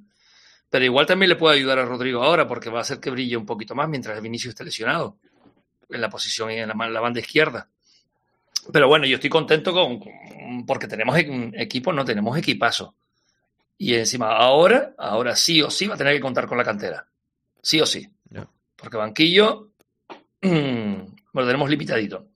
Pero 0.69 0.85
igual 0.85 1.05
también 1.05 1.29
le 1.29 1.35
puede 1.35 1.55
ayudar 1.57 1.77
a 1.79 1.85
Rodrigo 1.85 2.23
ahora 2.23 2.47
porque 2.47 2.69
va 2.71 2.79
a 2.79 2.81
hacer 2.81 2.99
que 2.99 3.11
brille 3.11 3.37
un 3.37 3.45
poquito 3.45 3.75
más 3.75 3.87
mientras 3.87 4.19
Vinicius 4.21 4.49
esté 4.53 4.63
lesionado 4.63 5.17
en 5.89 6.01
la 6.01 6.09
posición 6.09 6.49
en 6.49 6.67
la, 6.69 6.89
la 6.89 6.99
banda 6.99 7.19
izquierda. 7.19 7.69
Pero 8.71 8.87
bueno, 8.87 9.05
yo 9.05 9.15
estoy 9.15 9.29
contento 9.29 9.71
con, 9.73 9.99
con- 9.99 10.65
porque 10.65 10.87
tenemos 10.87 11.15
e- 11.17 11.51
equipo, 11.55 11.93
no 11.93 12.03
tenemos 12.03 12.35
equipazo. 12.37 12.95
Y 13.77 13.93
encima 13.95 14.31
ahora, 14.35 14.93
ahora 14.97 15.35
sí 15.35 15.61
o 15.61 15.69
sí 15.69 15.85
va 15.87 15.95
a 15.95 15.97
tener 15.97 16.15
que 16.15 16.21
contar 16.21 16.47
con 16.47 16.57
la 16.57 16.63
cantera. 16.63 17.05
Sí 17.61 17.79
o 17.79 17.85
sí. 17.85 18.09
Ya. 18.31 18.47
Porque 18.75 18.97
banquillo 18.97 19.69
lo 20.41 21.45
tenemos 21.45 21.69
limitadito. 21.69 22.29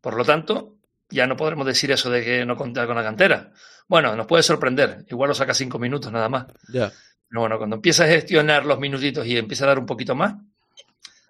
Por 0.00 0.14
lo 0.16 0.24
tanto, 0.24 0.76
ya 1.12 1.26
no 1.26 1.36
podremos 1.36 1.66
decir 1.66 1.90
eso 1.92 2.10
de 2.10 2.24
que 2.24 2.44
no 2.46 2.56
contar 2.56 2.86
con 2.86 2.96
la 2.96 3.02
cantera. 3.02 3.52
Bueno, 3.88 4.16
nos 4.16 4.26
puede 4.26 4.42
sorprender. 4.42 5.04
Igual 5.08 5.28
lo 5.28 5.34
saca 5.34 5.54
cinco 5.54 5.78
minutos 5.78 6.10
nada 6.10 6.28
más. 6.28 6.46
Ya. 6.72 6.90
Pero 7.28 7.40
bueno, 7.40 7.58
cuando 7.58 7.76
empieza 7.76 8.04
a 8.04 8.08
gestionar 8.08 8.64
los 8.66 8.78
minutitos 8.78 9.26
y 9.26 9.36
empieza 9.38 9.64
a 9.64 9.68
dar 9.68 9.78
un 9.78 9.86
poquito 9.86 10.14
más, 10.14 10.34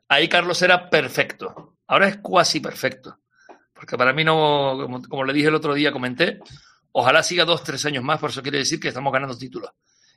ahí 0.09 0.29
Carlos 0.29 0.61
era 0.63 0.89
perfecto. 0.91 1.77
Ahora 1.87 2.09
es 2.09 2.17
cuasi 2.19 2.61
perfecto. 2.61 3.19
Porque 3.73 3.97
para 3.99 4.13
mí 4.13 4.25
no, 4.25 4.79
como, 4.83 5.03
como 5.03 5.25
le 5.25 5.33
dije 5.33 5.49
el 5.49 5.55
otro 5.55 5.75
día, 5.75 5.91
comenté, 5.93 6.39
ojalá 6.93 7.23
siga 7.23 7.45
dos, 7.45 7.65
tres 7.65 7.85
años 7.87 8.05
más, 8.05 8.19
por 8.21 8.31
eso 8.31 8.43
quiere 8.43 8.59
decir 8.59 8.79
que 8.79 8.89
estamos 8.89 9.13
ganando 9.13 9.37
títulos. 9.37 9.71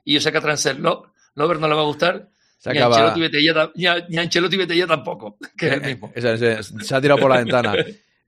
Y 0.03 0.13
yo 0.13 0.21
sé 0.21 0.31
que 0.31 0.37
a 0.37 0.41
Transfer 0.41 0.79
Lo- 0.79 1.13
Lover 1.33 1.59
no 1.59 1.67
le 1.67 1.73
va 1.75 1.81
a 1.81 1.85
gustar, 1.85 2.29
Se 2.59 2.71
ni 2.71 2.77
acaba- 2.77 2.95
Ancelotti 2.97 3.21
Betella 3.21 3.53
ta- 3.53 3.71
ni 3.75 3.85
a- 3.87 4.05
ni 4.07 4.17
a 4.17 4.21
Ancelotti 4.21 4.57
Betella 4.57 4.85
tampoco, 4.87 5.37
que 5.57 5.67
es 5.67 5.73
el 5.73 5.81
mismo. 5.81 6.11
Ese- 6.13 6.33
ese- 6.33 6.63
se 6.63 6.95
ha 6.95 7.01
tirado 7.01 7.19
por 7.19 7.31
la 7.31 7.37
ventana. 7.37 7.73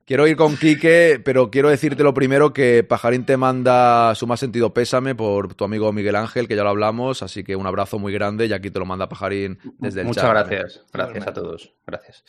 Quiero 0.08 0.26
ir 0.26 0.36
con 0.36 0.56
Quique, 0.56 1.20
pero 1.22 1.50
quiero 1.50 1.68
decirte 1.68 2.02
lo 2.02 2.14
primero 2.14 2.54
que 2.54 2.82
Pajarín 2.82 3.26
te 3.26 3.36
manda 3.36 4.14
su 4.14 4.26
más 4.26 4.40
sentido 4.40 4.72
pésame 4.72 5.14
por 5.14 5.52
tu 5.52 5.64
amigo 5.64 5.92
Miguel 5.92 6.16
Ángel, 6.16 6.48
que 6.48 6.56
ya 6.56 6.62
lo 6.62 6.70
hablamos, 6.70 7.22
así 7.22 7.44
que 7.44 7.54
un 7.54 7.66
abrazo 7.66 7.98
muy 7.98 8.10
grande 8.10 8.46
y 8.46 8.54
aquí 8.54 8.70
te 8.70 8.78
lo 8.78 8.86
manda 8.86 9.10
Pajarín 9.10 9.58
desde 9.76 10.00
el 10.00 10.06
Muchas 10.06 10.24
chat. 10.24 10.30
gracias. 10.32 10.82
Gracias 10.94 11.26
a 11.26 11.32
todos. 11.34 11.74
Gracias. 11.86 12.24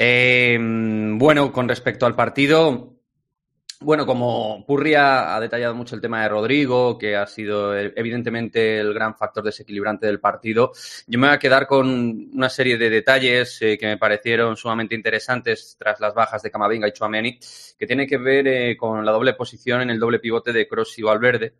Eh, 0.00 0.58
bueno, 0.60 1.52
con 1.52 1.68
respecto 1.68 2.06
al 2.06 2.16
partido, 2.16 2.95
bueno, 3.80 4.06
como 4.06 4.64
Purria 4.66 5.34
ha 5.34 5.40
detallado 5.40 5.74
mucho 5.74 5.94
el 5.94 6.00
tema 6.00 6.22
de 6.22 6.28
Rodrigo, 6.28 6.96
que 6.96 7.14
ha 7.14 7.26
sido 7.26 7.76
eh, 7.76 7.92
evidentemente 7.96 8.78
el 8.78 8.94
gran 8.94 9.16
factor 9.16 9.44
desequilibrante 9.44 10.06
del 10.06 10.18
partido, 10.18 10.72
yo 11.06 11.18
me 11.18 11.26
voy 11.26 11.36
a 11.36 11.38
quedar 11.38 11.66
con 11.66 12.30
una 12.32 12.48
serie 12.48 12.78
de 12.78 12.88
detalles 12.88 13.60
eh, 13.60 13.76
que 13.76 13.86
me 13.86 13.98
parecieron 13.98 14.56
sumamente 14.56 14.94
interesantes 14.94 15.76
tras 15.78 16.00
las 16.00 16.14
bajas 16.14 16.42
de 16.42 16.50
Camavinga 16.50 16.88
y 16.88 16.92
Chouameni, 16.92 17.38
que 17.78 17.86
tiene 17.86 18.06
que 18.06 18.16
ver 18.16 18.48
eh, 18.48 18.76
con 18.76 19.04
la 19.04 19.12
doble 19.12 19.34
posición 19.34 19.82
en 19.82 19.90
el 19.90 20.00
doble 20.00 20.20
pivote 20.20 20.52
de 20.52 20.66
Kroos 20.66 20.98
y 20.98 21.02
Valverde, 21.02 21.54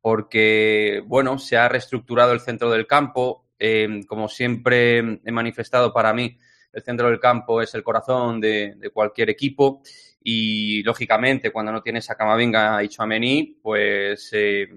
porque, 0.00 1.02
bueno, 1.06 1.38
se 1.38 1.56
ha 1.56 1.68
reestructurado 1.68 2.32
el 2.32 2.40
centro 2.40 2.70
del 2.70 2.86
campo. 2.86 3.46
eh, 3.58 4.00
como 4.08 4.28
siempre 4.28 4.98
he 4.98 5.32
manifestado 5.32 5.92
para 5.92 6.12
mí, 6.14 6.36
el 6.72 6.82
centro 6.82 7.08
del 7.08 7.20
campo 7.20 7.60
es 7.60 7.74
el 7.74 7.82
corazón 7.82 8.40
de 8.40 8.90
cualquier 8.92 9.28
equipo 9.30 9.82
y, 10.22 10.82
lógicamente, 10.82 11.50
cuando 11.50 11.72
no 11.72 11.82
tienes 11.82 12.10
a 12.10 12.14
Camavinga 12.14 12.82
y 12.82 12.88
Chouameni, 12.88 13.58
pues 13.62 14.30
eh, 14.32 14.68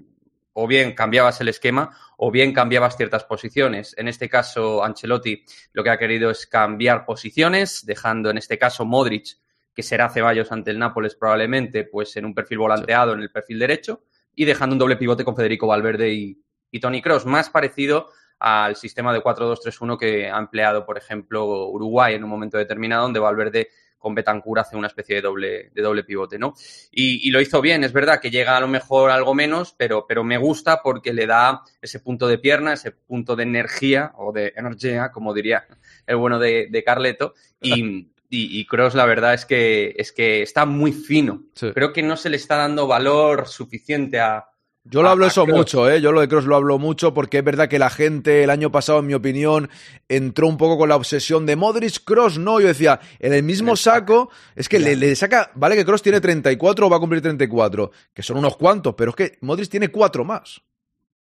o 0.54 0.68
bien 0.68 0.94
cambiabas 0.94 1.42
el 1.42 1.50
esquema 1.50 1.96
o 2.18 2.32
bien 2.32 2.54
cambiabas 2.54 2.96
ciertas 2.96 3.26
posiciones. 3.26 3.96
En 3.98 4.08
este 4.08 4.30
caso, 4.30 4.84
Ancelotti 4.84 5.44
lo 5.74 5.84
que 5.84 5.90
ha 5.90 5.98
querido 5.98 6.30
es 6.30 6.48
cambiar 6.48 7.06
posiciones, 7.06 7.86
dejando 7.86 8.30
en 8.30 8.38
este 8.38 8.58
caso 8.58 8.86
Modric, 8.86 9.38
que 9.76 9.84
será 9.84 10.10
Ceballos 10.10 10.52
ante 10.52 10.72
el 10.72 10.80
Nápoles 10.80 11.16
probablemente, 11.16 11.84
pues 11.84 12.16
en 12.16 12.26
un 12.26 12.34
perfil 12.34 12.60
volanteado 12.60 13.14
en 13.14 13.20
el 13.20 13.32
perfil 13.32 13.60
derecho, 13.60 14.04
y 14.36 14.46
dejando 14.46 14.74
un 14.74 14.80
doble 14.80 14.96
pivote 14.96 15.26
con 15.26 15.36
Federico 15.36 15.68
Valverde 15.68 16.14
y, 16.14 16.42
y 16.72 16.80
Tony 16.80 17.02
Cross, 17.02 17.26
más 17.26 17.50
parecido 17.50 18.10
al 18.40 18.76
sistema 18.76 19.14
de 19.14 19.22
4-2-3-1 19.22 19.98
que 19.98 20.30
ha 20.30 20.38
empleado, 20.38 20.86
por 20.86 20.98
ejemplo, 20.98 21.68
Uruguay 21.70 22.14
en 22.14 22.24
un 22.24 22.30
momento 22.30 22.58
determinado, 22.58 23.04
donde 23.04 23.20
Valverde 23.20 23.70
con 24.04 24.14
Betancur 24.14 24.60
hace 24.60 24.76
una 24.76 24.88
especie 24.88 25.16
de 25.16 25.22
doble, 25.22 25.72
de 25.74 25.82
doble 25.82 26.04
pivote, 26.04 26.38
¿no? 26.38 26.56
Y, 26.92 27.26
y 27.26 27.32
lo 27.32 27.40
hizo 27.40 27.62
bien, 27.62 27.86
es 27.86 27.94
verdad 27.94 28.20
que 28.20 28.30
llega 28.30 28.58
a 28.58 28.60
lo 28.60 28.68
mejor 28.68 29.12
algo 29.12 29.34
menos, 29.34 29.74
pero, 29.78 30.06
pero 30.06 30.26
me 30.26 30.38
gusta 30.38 30.82
porque 30.84 31.14
le 31.14 31.26
da 31.26 31.62
ese 31.82 32.02
punto 32.02 32.28
de 32.28 32.38
pierna, 32.38 32.74
ese 32.74 32.92
punto 32.92 33.38
de 33.38 33.44
energía 33.44 34.12
o 34.18 34.34
de 34.34 34.52
energía, 34.58 35.10
como 35.10 35.34
diría 35.34 35.66
el 36.06 36.18
bueno 36.18 36.38
de, 36.38 36.68
de 36.70 36.84
Carleto, 36.84 37.34
y, 37.62 38.10
y, 38.30 38.60
y 38.60 38.66
Cross 38.66 38.94
la 38.94 39.06
verdad 39.06 39.36
es 39.36 39.46
que, 39.46 39.96
es 39.96 40.12
que 40.12 40.42
está 40.42 40.66
muy 40.66 40.92
fino. 40.92 41.46
Sí. 41.56 41.72
Creo 41.72 41.94
que 41.94 42.04
no 42.04 42.18
se 42.18 42.30
le 42.30 42.36
está 42.36 42.58
dando 42.58 42.88
valor 42.88 43.48
suficiente 43.48 44.20
a, 44.20 44.50
Yo 44.86 45.02
lo 45.02 45.10
hablo 45.10 45.24
a 45.24 45.30
eso 45.30 45.48
mucho, 45.48 45.90
¿eh? 45.90 46.02
Yo 46.02 46.12
lo 46.12 46.20
de 46.20 46.28
Cross 46.28 46.46
lo 46.46 46.58
hablo 46.58 46.78
mucho 46.78 47.14
porque 47.14 47.38
es 47.38 47.44
verdad 47.44 47.70
que 47.70 47.80
la 47.80 47.90
gente 47.90 48.44
el 48.44 48.50
año 48.50 48.70
pasado, 48.70 49.00
en 49.00 49.08
mi 49.08 49.14
opinión, 49.14 49.70
entró 50.10 50.48
un 50.48 50.58
poco 50.58 50.78
con 50.78 50.90
la 50.90 50.98
obsesión 50.98 51.46
de 51.46 51.56
Modric, 51.56 52.04
Cross 52.04 52.38
no. 52.38 52.60
Yo 52.60 52.68
decía, 52.68 53.00
en 53.20 53.34
el 53.34 53.44
mismo 53.44 53.78
saco, 53.78 54.30
es 54.56 54.68
que 54.68 54.80
le, 54.80 54.98
le 54.98 55.16
saca, 55.16 55.52
vale 55.56 55.78
que 55.78 55.86
Cross 55.86 56.02
tiene 56.02 56.20
34 56.20 56.86
o 56.86 56.90
va 56.90 56.98
a 56.98 57.00
cumplir 57.00 57.22
34, 57.22 57.92
que 58.14 58.24
son 58.24 58.38
unos 58.38 58.58
cuantos, 58.58 58.94
pero 58.96 59.12
es 59.12 59.16
que 59.16 59.38
Modric 59.40 59.70
tiene 59.70 59.88
cuatro 59.88 60.26
más. 60.26 60.62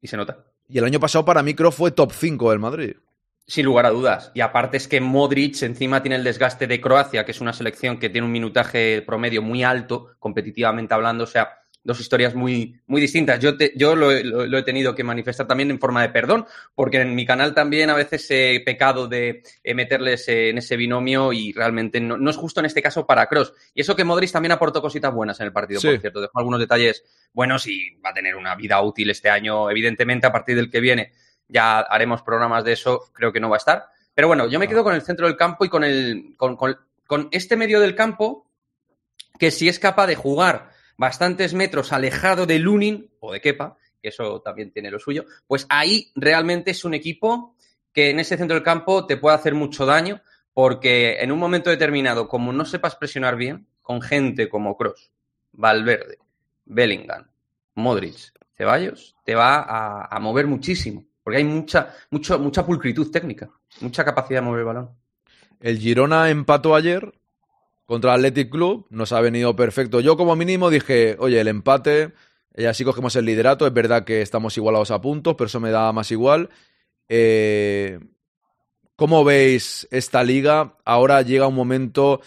Y 0.01 0.07
se 0.07 0.17
nota. 0.17 0.43
Y 0.67 0.77
el 0.77 0.83
año 0.83 0.99
pasado 0.99 1.23
para 1.23 1.41
mí 1.41 1.53
Kroos 1.53 1.75
fue 1.75 1.91
top 1.91 2.11
5 2.11 2.49
del 2.49 2.59
Madrid. 2.59 2.95
Sin 3.45 3.65
lugar 3.65 3.85
a 3.85 3.91
dudas. 3.91 4.31
Y 4.33 4.41
aparte 4.41 4.77
es 4.77 4.87
que 4.87 4.99
Modric 4.99 5.61
encima 5.63 6.01
tiene 6.01 6.17
el 6.17 6.23
desgaste 6.23 6.67
de 6.67 6.81
Croacia, 6.81 7.25
que 7.25 7.31
es 7.31 7.41
una 7.41 7.53
selección 7.53 7.97
que 7.97 8.09
tiene 8.09 8.25
un 8.25 8.31
minutaje 8.31 9.01
promedio 9.01 9.41
muy 9.41 9.63
alto, 9.63 10.09
competitivamente 10.19 10.93
hablando. 10.93 11.23
O 11.23 11.27
sea, 11.27 11.62
dos 11.83 11.99
historias 11.99 12.33
muy, 12.33 12.79
muy 12.87 13.01
distintas. 13.01 13.39
Yo, 13.39 13.57
te, 13.57 13.73
yo 13.75 13.95
lo, 13.95 14.11
lo, 14.11 14.45
lo, 14.45 14.57
he 14.57 14.63
tenido 14.63 14.95
que 14.95 15.03
manifestar 15.03 15.45
también 15.45 15.69
en 15.69 15.79
forma 15.79 16.01
de 16.01 16.09
perdón, 16.09 16.45
porque 16.75 17.01
en 17.01 17.13
mi 17.13 17.25
canal 17.25 17.53
también 17.53 17.89
a 17.89 17.95
veces 17.95 18.25
he 18.29 18.61
pecado 18.65 19.07
de 19.07 19.43
meterles 19.75 20.27
en 20.29 20.57
ese 20.57 20.77
binomio 20.77 21.33
y 21.33 21.51
realmente 21.51 21.99
no, 21.99 22.17
no, 22.17 22.29
es 22.29 22.37
justo 22.37 22.61
en 22.61 22.67
este 22.67 22.81
caso 22.81 23.05
para 23.05 23.27
Cross. 23.27 23.53
Y 23.73 23.81
eso 23.81 23.95
que 23.95 24.05
Modric 24.05 24.31
también 24.31 24.53
aportó 24.53 24.81
cositas 24.81 25.13
buenas 25.13 25.39
en 25.41 25.47
el 25.47 25.53
partido, 25.53 25.81
sí. 25.81 25.89
por 25.89 25.99
cierto. 25.99 26.21
Dejó 26.21 26.39
algunos 26.39 26.59
detalles 26.59 27.03
buenos 27.33 27.67
y 27.67 27.95
va 28.03 28.11
a 28.11 28.13
tener 28.13 28.35
una 28.35 28.55
vida 28.55 28.81
útil 28.81 29.09
este 29.09 29.29
año. 29.29 29.69
Evidentemente, 29.69 30.27
a 30.27 30.31
partir 30.31 30.55
del 30.55 30.71
que 30.71 30.79
viene 30.79 31.11
ya 31.49 31.79
haremos 31.81 32.21
programas 32.21 32.63
de 32.63 32.71
eso, 32.71 33.11
creo 33.13 33.33
que 33.33 33.39
no 33.39 33.49
va 33.49 33.57
a 33.57 33.57
estar. 33.57 33.85
Pero 34.13 34.27
bueno, 34.27 34.47
yo 34.47 34.59
me 34.59 34.67
quedo 34.67 34.83
con 34.83 34.95
el 34.95 35.01
centro 35.01 35.27
del 35.27 35.35
campo 35.35 35.65
y 35.65 35.69
con, 35.69 35.83
el, 35.83 36.35
con, 36.37 36.55
con, 36.55 36.77
con 37.05 37.27
este 37.31 37.57
medio 37.57 37.79
del 37.79 37.95
campo 37.95 38.47
que 39.37 39.51
si 39.51 39.67
es 39.67 39.79
capaz 39.79 40.07
de 40.07 40.15
jugar 40.15 40.72
bastantes 41.03 41.53
metros 41.53 41.91
alejado 41.91 42.45
de 42.45 42.59
Lunin 42.59 43.11
o 43.19 43.33
de 43.33 43.41
Kepa, 43.41 43.75
que 44.01 44.07
eso 44.07 44.39
también 44.39 44.71
tiene 44.71 44.89
lo 44.89 44.99
suyo, 44.99 45.25
pues 45.47 45.65
ahí 45.67 46.13
realmente 46.15 46.71
es 46.71 46.85
un 46.85 46.93
equipo 46.93 47.57
que 47.91 48.09
en 48.09 48.21
ese 48.21 48.37
centro 48.37 48.55
del 48.55 48.63
campo 48.63 49.05
te 49.05 49.17
puede 49.17 49.35
hacer 49.35 49.53
mucho 49.53 49.85
daño 49.85 50.21
porque 50.53 51.17
en 51.19 51.33
un 51.33 51.39
momento 51.39 51.69
determinado, 51.69 52.29
como 52.29 52.53
no 52.53 52.63
sepas 52.63 52.95
presionar 52.95 53.35
bien, 53.35 53.67
con 53.81 54.01
gente 54.01 54.47
como 54.47 54.77
Cross, 54.77 55.11
Valverde, 55.51 56.19
Bellingham, 56.63 57.27
Modric, 57.75 58.31
Ceballos, 58.55 59.17
te 59.25 59.35
va 59.35 59.55
a, 59.55 60.05
a 60.05 60.19
mover 60.21 60.47
muchísimo, 60.47 61.03
porque 61.21 61.39
hay 61.39 61.43
mucha, 61.43 61.93
mucho, 62.11 62.39
mucha 62.39 62.65
pulcritud 62.65 63.11
técnica, 63.11 63.49
mucha 63.81 64.05
capacidad 64.05 64.39
de 64.39 64.45
mover 64.45 64.59
el 64.59 64.65
balón. 64.65 64.89
El 65.59 65.79
Girona 65.79 66.29
empató 66.29 66.75
ayer 66.75 67.13
contra 67.85 68.15
el 68.15 68.25
Athletic 68.25 68.49
Club, 68.49 68.87
nos 68.89 69.11
ha 69.11 69.21
venido 69.21 69.55
perfecto. 69.55 69.99
Yo 69.99 70.17
como 70.17 70.35
mínimo 70.35 70.69
dije, 70.69 71.15
oye, 71.19 71.39
el 71.39 71.47
empate, 71.47 72.13
y 72.55 72.65
así 72.65 72.83
cogemos 72.83 73.15
el 73.15 73.25
liderato, 73.25 73.67
es 73.67 73.73
verdad 73.73 74.05
que 74.05 74.21
estamos 74.21 74.55
igualados 74.57 74.91
a 74.91 75.01
puntos, 75.01 75.35
pero 75.35 75.47
eso 75.47 75.59
me 75.59 75.71
da 75.71 75.91
más 75.91 76.11
igual. 76.11 76.49
Eh, 77.09 77.99
¿Cómo 78.95 79.23
veis 79.23 79.87
esta 79.91 80.23
liga? 80.23 80.77
Ahora 80.85 81.21
llega 81.21 81.47
un 81.47 81.55
momento... 81.55 82.21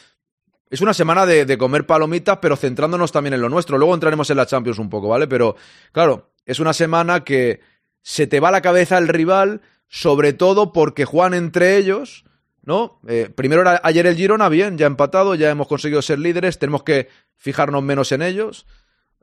Es 0.69 0.81
una 0.81 0.95
semana 0.95 1.27
de, 1.27 1.47
de, 1.47 1.57
comer 1.57 1.87
palomitas, 1.87 2.39
pero 2.43 2.57
centrándonos 2.57 3.13
también 3.13 3.35
en 3.35 3.41
lo 3.41 3.49
nuestro. 3.49 3.79
Luego 3.79 3.95
entraremos 3.95 4.29
en 4.31 4.37
la 4.37 4.47
Champions 4.47 4.81
un 4.81 4.91
poco, 4.91 5.09
¿vale? 5.09 5.29
Pero, 5.29 5.55
claro, 5.93 6.33
es 6.45 6.59
una 6.59 6.73
semana 6.73 7.23
que 7.23 7.61
se 8.03 8.27
te 8.27 8.41
va 8.41 8.51
la 8.51 8.63
cabeza 8.63 8.99
el 8.99 9.07
rival, 9.07 9.63
sobre 9.87 10.33
todo 10.33 10.73
porque 10.73 11.05
juegan 11.05 11.35
entre 11.35 11.77
ellos 11.77 12.26
¿no? 12.67 13.01
Eh, 13.07 13.31
primero 13.35 13.63
era 13.63 13.81
ayer 13.83 14.07
el 14.07 14.17
Girona, 14.17 14.49
bien, 14.51 14.77
ya 14.77 14.87
empatado, 14.87 15.35
ya 15.37 15.51
hemos 15.51 15.69
conseguido 15.69 16.03
ser 16.03 16.19
líderes, 16.19 16.59
tenemos 16.59 16.83
que 16.83 17.09
fijarnos 17.37 17.83
menos 17.83 18.13
en 18.13 18.23
ellos. 18.23 18.67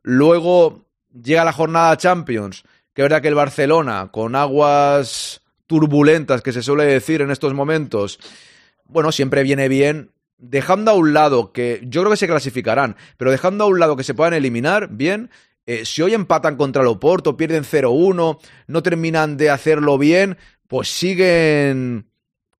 Luego 0.01 0.87
llega 1.13 1.43
la 1.43 1.51
jornada 1.51 1.95
Champions, 1.97 2.63
que 2.93 3.01
es 3.01 3.05
verdad 3.05 3.21
que 3.21 3.27
el 3.27 3.35
Barcelona, 3.35 4.09
con 4.11 4.35
aguas 4.35 5.41
turbulentas 5.67 6.41
que 6.41 6.53
se 6.53 6.63
suele 6.63 6.85
decir 6.85 7.21
en 7.21 7.31
estos 7.31 7.53
momentos, 7.53 8.17
bueno, 8.85 9.11
siempre 9.11 9.43
viene 9.43 9.67
bien. 9.67 10.11
Dejando 10.37 10.91
a 10.91 10.95
un 10.95 11.13
lado 11.13 11.51
que 11.53 11.81
yo 11.85 12.01
creo 12.01 12.11
que 12.11 12.17
se 12.17 12.27
clasificarán, 12.27 12.95
pero 13.17 13.31
dejando 13.31 13.65
a 13.65 13.67
un 13.67 13.79
lado 13.79 13.95
que 13.95 14.03
se 14.03 14.13
puedan 14.13 14.33
eliminar, 14.33 14.89
bien, 14.89 15.29
eh, 15.65 15.85
si 15.85 16.01
hoy 16.01 16.13
empatan 16.13 16.55
contra 16.55 16.81
el 16.81 16.87
Oporto, 16.87 17.37
pierden 17.37 17.63
0-1, 17.63 18.39
no 18.67 18.83
terminan 18.83 19.37
de 19.37 19.49
hacerlo 19.49 19.97
bien, 19.97 20.37
pues 20.67 20.89
siguen 20.89 22.07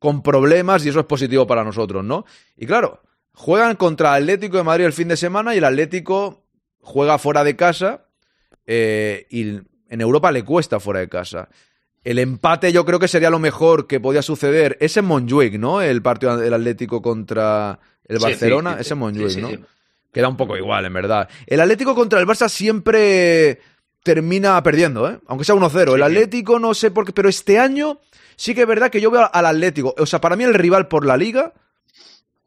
con 0.03 0.21
problemas 0.21 0.85
y 0.85 0.89
eso 0.89 0.99
es 0.99 1.05
positivo 1.05 1.47
para 1.47 1.63
nosotros, 1.63 2.03
¿no? 2.03 2.25
Y 2.57 2.65
claro, 2.65 3.01
juegan 3.31 3.77
contra 3.77 4.17
el 4.17 4.23
Atlético 4.23 4.57
de 4.57 4.63
Madrid 4.63 4.83
el 4.83 4.91
fin 4.91 5.07
de 5.07 5.15
semana 5.15 5.55
y 5.55 5.59
el 5.59 5.63
Atlético 5.63 6.43
juega 6.81 7.17
fuera 7.17 7.45
de 7.45 7.55
casa 7.55 8.03
eh, 8.67 9.27
y 9.29 9.61
en 9.87 10.01
Europa 10.01 10.29
le 10.33 10.43
cuesta 10.43 10.81
fuera 10.81 10.99
de 10.99 11.07
casa. 11.07 11.47
El 12.03 12.19
empate 12.19 12.73
yo 12.73 12.83
creo 12.83 12.99
que 12.99 13.07
sería 13.07 13.29
lo 13.29 13.39
mejor 13.39 13.87
que 13.87 14.01
podía 14.01 14.21
suceder. 14.21 14.75
Es 14.81 14.97
en 14.97 15.05
Montjuic, 15.05 15.53
¿no? 15.57 15.81
El 15.81 16.01
partido 16.01 16.35
del 16.35 16.53
Atlético 16.53 17.01
contra 17.01 17.79
el 18.03 18.19
Barcelona. 18.19 18.71
Sí, 18.71 18.75
sí, 18.79 18.83
sí, 18.83 18.87
es 18.87 18.91
en 18.91 18.97
Montjuic, 18.97 19.37
¿no? 19.37 19.67
Queda 20.11 20.27
un 20.27 20.35
poco 20.35 20.57
igual, 20.57 20.83
en 20.83 20.91
verdad. 20.91 21.29
El 21.47 21.61
Atlético 21.61 21.95
contra 21.95 22.19
el 22.19 22.27
Barça 22.27 22.49
siempre 22.49 23.61
termina 24.03 24.61
perdiendo, 24.63 25.09
¿eh? 25.09 25.17
Aunque 25.27 25.45
sea 25.45 25.55
1-0. 25.55 25.95
el 25.95 26.03
Atlético 26.03 26.59
no 26.59 26.73
sé 26.73 26.91
por 26.91 27.05
qué, 27.05 27.13
pero 27.13 27.29
este 27.29 27.57
año 27.57 28.01
sí 28.35 28.53
que 28.55 28.61
es 28.61 28.67
verdad 28.67 28.89
que 28.89 29.01
yo 29.01 29.11
veo 29.11 29.29
al 29.31 29.45
Atlético. 29.45 29.95
O 29.97 30.05
sea, 30.05 30.21
para 30.21 30.35
mí 30.35 30.43
el 30.43 30.53
rival 30.53 30.87
por 30.87 31.05
la 31.05 31.17
liga, 31.17 31.53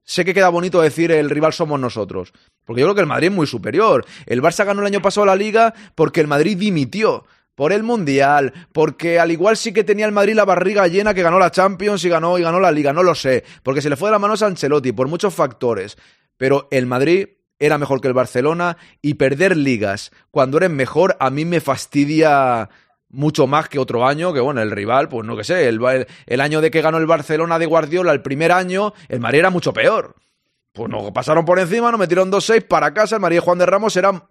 sé 0.05 0.24
que 0.24 0.34
queda 0.34 0.49
bonito 0.49 0.80
decir 0.80 1.11
el 1.12 1.30
rival 1.30 1.53
somos 1.53 1.78
nosotros. 1.80 2.32
Porque 2.64 2.80
yo 2.80 2.87
creo 2.87 2.95
que 2.95 3.01
el 3.03 3.07
Madrid 3.07 3.28
es 3.28 3.34
muy 3.34 3.47
superior. 3.47 4.05
El 4.26 4.43
Barça 4.43 4.64
ganó 4.64 4.80
el 4.80 4.87
año 4.87 5.03
pasado 5.03 5.26
la 5.26 5.37
liga 5.37 5.74
porque 5.95 6.20
el 6.20 6.26
Madrid 6.26 6.57
dimitió. 6.57 7.24
Por 7.55 7.72
el 7.72 7.82
Mundial, 7.82 8.53
porque 8.72 9.18
al 9.18 9.30
igual 9.30 9.57
sí 9.57 9.72
que 9.72 9.82
tenía 9.82 10.05
el 10.05 10.12
Madrid 10.12 10.34
la 10.34 10.45
barriga 10.45 10.87
llena 10.89 11.14
que 11.14 11.22
ganó 11.22 11.39
la 11.39 11.51
Champions 11.51 12.05
y 12.05 12.11
ganó 12.11 12.39
y 12.39 12.43
ganó 12.43 12.61
la 12.61 12.70
Liga, 12.70 12.93
no 12.93 13.03
lo 13.03 13.14
sé, 13.14 13.45
porque 13.62 13.80
se 13.80 13.89
le 13.89 13.97
fue 13.97 14.11
de 14.11 14.12
la 14.12 14.18
mano 14.18 14.34
a 14.39 14.45
Ancelotti 14.45 14.93
por 14.93 15.09
muchos 15.09 15.32
factores. 15.32 15.97
Pero 16.37 16.68
el 16.70 16.84
Madrid 16.84 17.28
era 17.59 17.78
mejor 17.78 18.01
que 18.01 18.09
el 18.09 18.14
Barcelona 18.14 18.76
y 19.01 19.14
perder 19.14 19.57
ligas 19.57 20.12
cuando 20.30 20.59
eres 20.59 20.70
mejor 20.70 21.16
a 21.18 21.30
mí 21.30 21.45
me 21.45 21.61
fastidia 21.61 22.68
mucho 23.09 23.46
más 23.46 23.68
que 23.68 23.78
otro 23.78 24.07
año, 24.07 24.32
que 24.32 24.40
bueno, 24.40 24.61
el 24.61 24.70
rival, 24.70 25.09
pues 25.09 25.26
no 25.26 25.36
que 25.36 25.44
sé, 25.44 25.68
el, 25.68 25.80
el, 26.26 26.40
año 26.40 26.61
de 26.61 26.70
que 26.70 26.82
ganó 26.82 26.98
el 26.98 27.07
Barcelona 27.07 27.59
de 27.59 27.66
Guardiola, 27.66 28.12
el 28.12 28.22
primer 28.22 28.52
año, 28.52 28.92
el 29.09 29.20
Madrid 29.20 29.40
era 29.40 29.50
mucho 29.50 29.72
peor. 29.72 30.16
Pues 30.72 30.90
nos 30.90 31.11
pasaron 31.12 31.44
por 31.44 31.59
encima, 31.59 31.90
nos 31.90 32.00
metieron 32.00 32.30
2-6 32.30 32.66
para 32.66 32.92
casa, 32.92 33.16
el 33.16 33.22
María 33.22 33.40
Juan 33.40 33.59
de 33.59 33.66
Ramos 33.66 33.96
era, 33.96 34.28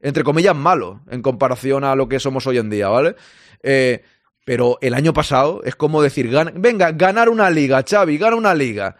entre 0.00 0.24
comillas, 0.24 0.56
malo 0.56 1.02
en 1.08 1.22
comparación 1.22 1.84
a 1.84 1.94
lo 1.94 2.08
que 2.08 2.18
somos 2.18 2.46
hoy 2.46 2.58
en 2.58 2.70
día, 2.70 2.88
¿vale? 2.88 3.14
Eh, 3.62 4.02
pero 4.44 4.78
el 4.80 4.94
año 4.94 5.12
pasado 5.12 5.62
es 5.64 5.76
como 5.76 6.02
decir, 6.02 6.28
venga, 6.54 6.90
ganar 6.92 7.28
una 7.28 7.48
liga, 7.48 7.84
Xavi, 7.88 8.18
gana 8.18 8.34
una 8.34 8.54
liga. 8.54 8.96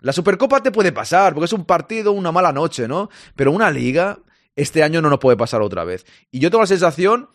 La 0.00 0.12
Supercopa 0.12 0.62
te 0.62 0.70
puede 0.70 0.92
pasar, 0.92 1.34
porque 1.34 1.46
es 1.46 1.52
un 1.52 1.64
partido, 1.64 2.12
una 2.12 2.30
mala 2.30 2.52
noche, 2.52 2.86
¿no? 2.86 3.10
Pero 3.34 3.50
una 3.50 3.70
liga, 3.70 4.20
este 4.54 4.84
año 4.84 5.02
no 5.02 5.10
nos 5.10 5.18
puede 5.18 5.36
pasar 5.36 5.62
otra 5.62 5.82
vez. 5.82 6.06
Y 6.30 6.38
yo 6.38 6.50
tengo 6.50 6.62
la 6.62 6.68
sensación 6.68 7.28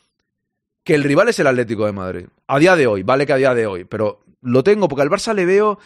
que 0.83 0.95
el 0.95 1.03
rival 1.03 1.29
es 1.29 1.39
el 1.39 1.47
Atlético 1.47 1.85
de 1.85 1.91
Madrid. 1.91 2.25
A 2.47 2.59
día 2.59 2.75
de 2.75 2.87
hoy, 2.87 3.03
vale 3.03 3.25
que 3.25 3.33
a 3.33 3.37
día 3.37 3.53
de 3.53 3.67
hoy, 3.67 3.85
pero 3.85 4.21
lo 4.41 4.63
tengo 4.63 4.87
porque 4.87 5.03
al 5.03 5.09
Barça 5.09 5.33
le 5.33 5.45
veo 5.45 5.79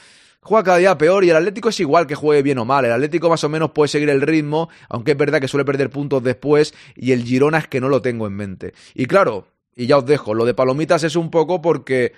juega 0.45 0.63
cada 0.63 0.77
día 0.77 0.97
peor 0.97 1.25
y 1.25 1.31
el 1.31 1.35
Atlético 1.35 1.69
es 1.69 1.79
igual 1.79 2.05
que 2.05 2.13
juegue 2.13 2.43
bien 2.43 2.59
o 2.59 2.65
mal. 2.65 2.85
El 2.85 2.91
Atlético 2.91 3.29
más 3.29 3.43
o 3.43 3.49
menos 3.49 3.71
puede 3.71 3.87
seguir 3.87 4.09
el 4.09 4.21
ritmo, 4.21 4.69
aunque 4.89 5.11
es 5.11 5.17
verdad 5.17 5.41
que 5.41 5.47
suele 5.47 5.65
perder 5.65 5.89
puntos 5.89 6.23
después 6.23 6.75
y 6.95 7.13
el 7.13 7.23
Girona 7.23 7.57
es 7.57 7.67
que 7.67 7.81
no 7.81 7.89
lo 7.89 8.03
tengo 8.03 8.27
en 8.27 8.33
mente. 8.33 8.73
Y 8.93 9.07
claro, 9.07 9.47
y 9.75 9.87
ya 9.87 9.97
os 9.97 10.05
dejo, 10.05 10.35
lo 10.35 10.45
de 10.45 10.53
Palomitas 10.53 11.03
es 11.03 11.15
un 11.15 11.31
poco 11.31 11.63
porque 11.63 12.13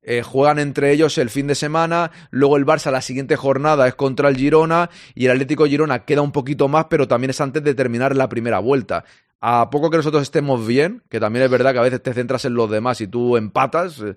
eh, 0.00 0.22
juegan 0.22 0.58
entre 0.58 0.90
ellos 0.90 1.18
el 1.18 1.28
fin 1.28 1.46
de 1.46 1.54
semana, 1.54 2.10
luego 2.30 2.56
el 2.56 2.64
Barça 2.64 2.90
la 2.90 3.02
siguiente 3.02 3.36
jornada 3.36 3.86
es 3.86 3.94
contra 3.94 4.30
el 4.30 4.38
Girona 4.38 4.88
y 5.14 5.26
el 5.26 5.32
Atlético 5.32 5.66
Girona 5.66 6.06
queda 6.06 6.22
un 6.22 6.32
poquito 6.32 6.66
más, 6.66 6.86
pero 6.88 7.08
también 7.08 7.28
es 7.28 7.42
antes 7.42 7.62
de 7.62 7.74
terminar 7.74 8.16
la 8.16 8.30
primera 8.30 8.58
vuelta 8.58 9.04
a 9.40 9.70
poco 9.70 9.90
que 9.90 9.96
nosotros 9.96 10.22
estemos 10.22 10.66
bien, 10.66 11.02
que 11.08 11.18
también 11.18 11.44
es 11.44 11.50
verdad 11.50 11.72
que 11.72 11.78
a 11.78 11.82
veces 11.82 12.02
te 12.02 12.12
centras 12.12 12.44
en 12.44 12.54
los 12.54 12.70
demás 12.70 13.00
y 13.00 13.06
tú 13.06 13.36
empatas, 13.36 14.00
eh, 14.00 14.14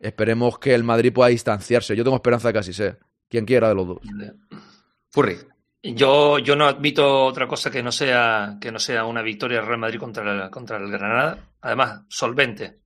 esperemos 0.00 0.58
que 0.58 0.74
el 0.74 0.82
Madrid 0.82 1.12
pueda 1.12 1.28
distanciarse. 1.28 1.94
Yo 1.94 2.04
tengo 2.04 2.16
esperanza 2.16 2.48
de 2.48 2.52
que 2.54 2.58
así 2.60 2.72
sea. 2.72 2.96
Quien 3.28 3.44
quiera 3.44 3.68
de 3.68 3.74
los 3.74 3.86
dos. 3.86 3.98
Furry. 5.10 5.36
Yo, 5.82 6.38
yo 6.38 6.56
no 6.56 6.66
admito 6.66 7.24
otra 7.24 7.46
cosa 7.46 7.70
que 7.70 7.82
no 7.82 7.92
sea, 7.92 8.56
que 8.60 8.72
no 8.72 8.78
sea 8.78 9.04
una 9.04 9.22
victoria 9.22 9.58
del 9.58 9.66
Real 9.66 9.80
Madrid 9.80 9.98
contra 9.98 10.44
el, 10.44 10.50
contra 10.50 10.78
el 10.78 10.90
Granada. 10.90 11.38
Además, 11.60 12.02
solvente. 12.08 12.78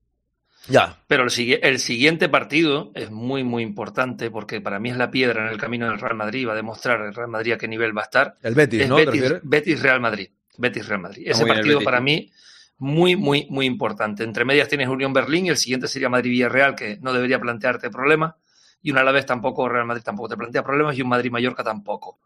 Ya. 0.67 0.99
Pero 1.07 1.23
el, 1.23 1.59
el, 1.63 1.79
siguiente 1.79 2.29
partido 2.29 2.91
es 2.93 3.09
muy, 3.09 3.43
muy 3.43 3.63
importante 3.63 4.29
porque 4.29 4.61
para 4.61 4.79
mí 4.79 4.89
es 4.89 4.97
la 4.97 5.09
piedra 5.09 5.45
en 5.45 5.51
el 5.51 5.57
camino 5.57 5.87
del 5.87 5.99
Real 5.99 6.15
Madrid. 6.15 6.47
Va 6.47 6.53
a 6.53 6.55
demostrar 6.55 7.01
el 7.01 7.13
Real 7.13 7.29
Madrid 7.29 7.53
a 7.53 7.57
qué 7.57 7.67
nivel 7.67 7.95
va 7.97 8.01
a 8.01 8.05
estar. 8.05 8.35
El 8.43 8.53
Betis, 8.53 8.81
es 8.81 8.89
¿no? 8.89 8.97
Betis, 8.97 9.33
Betis 9.41 9.81
Real 9.81 9.99
Madrid. 9.99 10.29
Betis 10.61 10.87
Real 10.87 11.01
Madrid. 11.01 11.23
Ese 11.25 11.45
partido 11.45 11.81
para 11.81 11.99
mí 11.99 12.31
muy, 12.77 13.15
muy, 13.15 13.47
muy 13.49 13.65
importante. 13.65 14.23
Entre 14.23 14.45
medias 14.45 14.67
tienes 14.67 14.87
Unión 14.87 15.13
Berlín 15.13 15.45
y 15.45 15.49
el 15.49 15.57
siguiente 15.57 15.87
sería 15.87 16.09
Madrid-Villarreal, 16.09 16.75
que 16.75 16.97
no 17.01 17.13
debería 17.13 17.39
plantearte 17.39 17.89
problemas. 17.89 18.35
Y 18.81 18.91
una 18.91 19.01
a 19.01 19.03
la 19.03 19.11
vez 19.11 19.25
tampoco, 19.25 19.69
Real 19.69 19.85
Madrid 19.85 20.03
tampoco 20.03 20.29
te 20.29 20.37
plantea 20.37 20.63
problemas 20.63 20.97
y 20.97 21.01
un 21.01 21.09
Madrid-Mallorca 21.09 21.63
tampoco. 21.63 22.19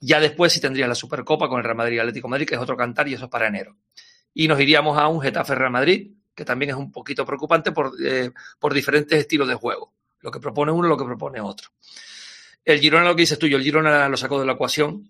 Ya 0.00 0.18
después 0.18 0.52
sí 0.52 0.60
tendrías 0.60 0.88
la 0.88 0.94
Supercopa 0.94 1.48
con 1.48 1.58
el 1.58 1.64
Real 1.64 1.76
Madrid 1.76 1.96
y 1.96 1.98
Atlético 2.00 2.26
Madrid, 2.26 2.46
que 2.46 2.54
es 2.54 2.60
otro 2.60 2.76
cantar 2.76 3.06
y 3.08 3.14
eso 3.14 3.26
es 3.26 3.30
para 3.30 3.46
enero. 3.46 3.76
Y 4.34 4.48
nos 4.48 4.58
iríamos 4.60 4.98
a 4.98 5.06
un 5.06 5.20
Getafe-Real 5.20 5.70
Madrid, 5.70 6.10
que 6.34 6.44
también 6.44 6.70
es 6.70 6.76
un 6.76 6.90
poquito 6.90 7.24
preocupante 7.24 7.70
por, 7.70 7.92
eh, 8.04 8.30
por 8.58 8.74
diferentes 8.74 9.18
estilos 9.18 9.46
de 9.46 9.54
juego. 9.54 9.92
Lo 10.20 10.30
que 10.30 10.40
propone 10.40 10.72
uno, 10.72 10.88
lo 10.88 10.96
que 10.96 11.04
propone 11.04 11.40
otro. 11.40 11.68
El 12.64 12.80
Girona, 12.80 13.04
lo 13.04 13.14
que 13.14 13.22
dices 13.22 13.38
tú, 13.38 13.46
yo 13.46 13.58
el 13.58 13.62
Girona 13.62 14.08
lo 14.08 14.16
sacó 14.16 14.40
de 14.40 14.46
la 14.46 14.52
ecuación 14.52 15.08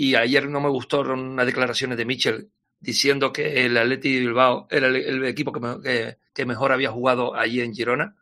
y 0.00 0.14
ayer 0.14 0.48
no 0.48 0.60
me 0.60 0.68
gustaron 0.68 1.18
unas 1.18 1.44
declaraciones 1.44 1.98
de 1.98 2.04
Mitchell 2.04 2.50
diciendo 2.78 3.32
que 3.32 3.66
el 3.66 3.76
Atleti 3.76 4.14
de 4.14 4.20
Bilbao 4.20 4.68
era 4.70 4.86
el, 4.86 4.94
el 4.94 5.24
equipo 5.24 5.50
que, 5.50 5.58
me, 5.58 5.80
que, 5.80 6.18
que, 6.32 6.46
mejor 6.46 6.70
había 6.70 6.92
jugado 6.92 7.34
allí 7.34 7.60
en 7.60 7.74
Girona. 7.74 8.14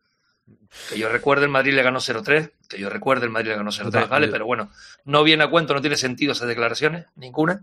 Que 0.89 0.99
yo 0.99 1.11
recuerde, 1.11 1.45
el 1.45 1.51
Madrid 1.51 1.75
le 1.75 1.83
ganó 1.83 1.99
0-3. 1.99 2.51
Que 2.67 2.79
yo 2.79 2.89
recuerde, 2.89 3.27
el 3.27 3.31
Madrid 3.31 3.51
le 3.51 3.57
ganó 3.57 3.71
0-3, 3.71 4.09
¿vale? 4.09 4.29
Pero 4.29 4.47
bueno, 4.47 4.71
no 5.05 5.23
viene 5.23 5.45
a 5.45 5.51
cuento, 5.51 5.75
no 5.75 5.83
tiene 5.83 5.97
sentido 5.97 6.33
esas 6.33 6.49
declaraciones, 6.49 7.05
ninguna. 7.15 7.63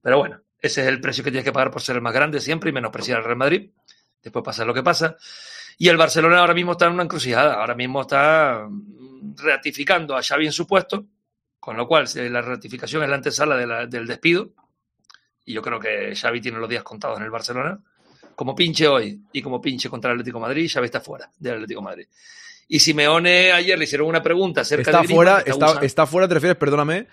Pero 0.00 0.16
bueno, 0.16 0.40
Ese 0.58 0.80
es 0.80 0.86
el 0.86 1.02
precio 1.02 1.22
que 1.22 1.30
tienes 1.30 1.44
que 1.44 1.52
pagar 1.52 1.70
por 1.70 1.82
ser 1.82 1.96
el 1.96 2.02
más 2.02 2.14
grande 2.14 2.40
siempre 2.40 2.70
y 2.70 2.72
menospreciar 2.72 3.18
al 3.18 3.24
Real 3.24 3.36
Madrid. 3.36 3.70
Después 4.22 4.42
pasa 4.42 4.64
lo 4.64 4.72
que 4.72 4.82
pasa. 4.82 5.18
Y 5.76 5.88
el 5.88 5.98
Barcelona 5.98 6.38
ahora 6.38 6.54
mismo 6.54 6.72
está 6.72 6.86
en 6.86 6.94
una 6.94 7.02
encrucijada. 7.02 7.56
Ahora 7.56 7.74
mismo 7.74 8.00
está 8.00 8.66
mm, 8.66 9.34
ratificando 9.36 10.16
a 10.16 10.22
Xavi 10.22 10.46
en 10.46 10.52
su 10.52 10.66
puesto, 10.66 11.04
con 11.66 11.76
lo 11.76 11.88
cual 11.88 12.06
eh, 12.14 12.30
la 12.30 12.40
ratificación 12.42 13.02
es 13.02 13.08
la 13.08 13.16
antesala 13.16 13.56
de 13.56 13.66
la- 13.66 13.86
del 13.86 14.06
despido. 14.06 14.50
Y 15.44 15.52
yo 15.52 15.62
creo 15.62 15.80
que 15.80 16.14
Xavi 16.14 16.40
tiene 16.40 16.58
los 16.60 16.68
días 16.68 16.84
contados 16.84 17.18
en 17.18 17.24
el 17.24 17.30
Barcelona. 17.30 17.76
Como 18.36 18.54
pinche 18.54 18.86
hoy 18.86 19.20
y 19.32 19.42
como 19.42 19.60
pinche 19.60 19.90
contra 19.90 20.12
el 20.12 20.16
Atlético 20.20 20.38
de 20.38 20.42
Madrid, 20.42 20.70
Xavi 20.72 20.84
está 20.84 21.00
fuera 21.00 21.28
del 21.40 21.54
Atlético 21.54 21.80
de 21.80 21.84
Madrid. 21.84 22.06
Y 22.68 22.78
Simeone 22.78 23.50
ayer 23.50 23.76
le 23.76 23.82
hicieron 23.84 24.06
una 24.06 24.22
pregunta 24.22 24.60
acerca 24.60 24.82
Está 24.90 25.00
de 25.00 25.06
Griezmann, 25.08 25.16
fuera, 25.42 25.66
está, 25.66 25.84
está 25.84 26.06
fuera, 26.06 26.28
te 26.28 26.34
refieres, 26.34 26.56
perdóname. 26.56 27.08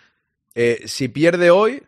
eh, 0.54 0.84
si 0.86 1.08
pierde 1.08 1.50
hoy, 1.50 1.82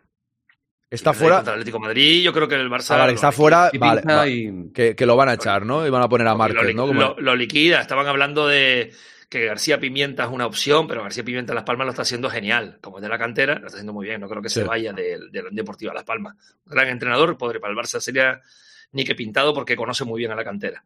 está 0.90 1.12
fuera. 1.12 1.36
Contra 1.36 1.54
el 1.54 1.60
Atlético 1.60 1.78
de 1.78 1.86
Madrid, 1.86 2.22
yo 2.24 2.32
creo 2.32 2.48
que 2.48 2.56
el 2.56 2.68
Barça. 2.68 2.94
Ah, 2.96 2.98
vale, 2.98 3.12
está 3.12 3.30
fuera, 3.30 3.70
Y 3.72 3.78
vale, 3.78 4.02
y- 4.28 4.72
que, 4.72 4.96
que 4.96 5.06
lo 5.06 5.14
van 5.14 5.28
a 5.28 5.34
echar, 5.34 5.64
¿no? 5.64 5.86
Y 5.86 5.90
van 5.90 6.02
a 6.02 6.08
poner 6.08 6.26
a 6.26 6.34
Márquez, 6.34 6.74
¿no? 6.74 6.88
Como- 6.88 7.00
lo- 7.00 7.20
lo 7.20 7.36
liquida. 7.36 7.80
Estaban 7.80 8.08
hablando 8.08 8.48
de 8.48 8.92
que 9.28 9.46
García 9.46 9.80
Pimienta 9.80 10.24
es 10.24 10.30
una 10.30 10.46
opción, 10.46 10.86
pero 10.86 11.02
García 11.02 11.24
Pimienta 11.24 11.52
en 11.52 11.56
Las 11.56 11.64
Palmas 11.64 11.86
lo 11.86 11.90
está 11.90 12.02
haciendo 12.02 12.30
genial. 12.30 12.78
Como 12.80 12.98
es 12.98 13.02
de 13.02 13.08
la 13.08 13.18
cantera, 13.18 13.54
lo 13.54 13.66
está 13.66 13.76
haciendo 13.76 13.92
muy 13.92 14.06
bien. 14.06 14.20
No 14.20 14.28
creo 14.28 14.40
que 14.42 14.48
Sí. 14.48 14.60
se 14.60 14.64
vaya 14.64 14.92
del 14.92 15.30
de, 15.32 15.44
Deportivo 15.50 15.90
a 15.90 15.94
Las 15.94 16.04
Palmas. 16.04 16.36
Gran 16.64 16.88
entrenador, 16.88 17.36
pobre 17.36 17.58
para 17.60 17.72
el 17.72 17.78
Barça 17.78 18.00
sería 18.00 18.40
ni 18.92 19.04
que 19.04 19.14
pintado 19.14 19.52
porque 19.52 19.74
conoce 19.76 20.04
muy 20.04 20.20
bien 20.20 20.30
a 20.30 20.36
la 20.36 20.44
cantera. 20.44 20.84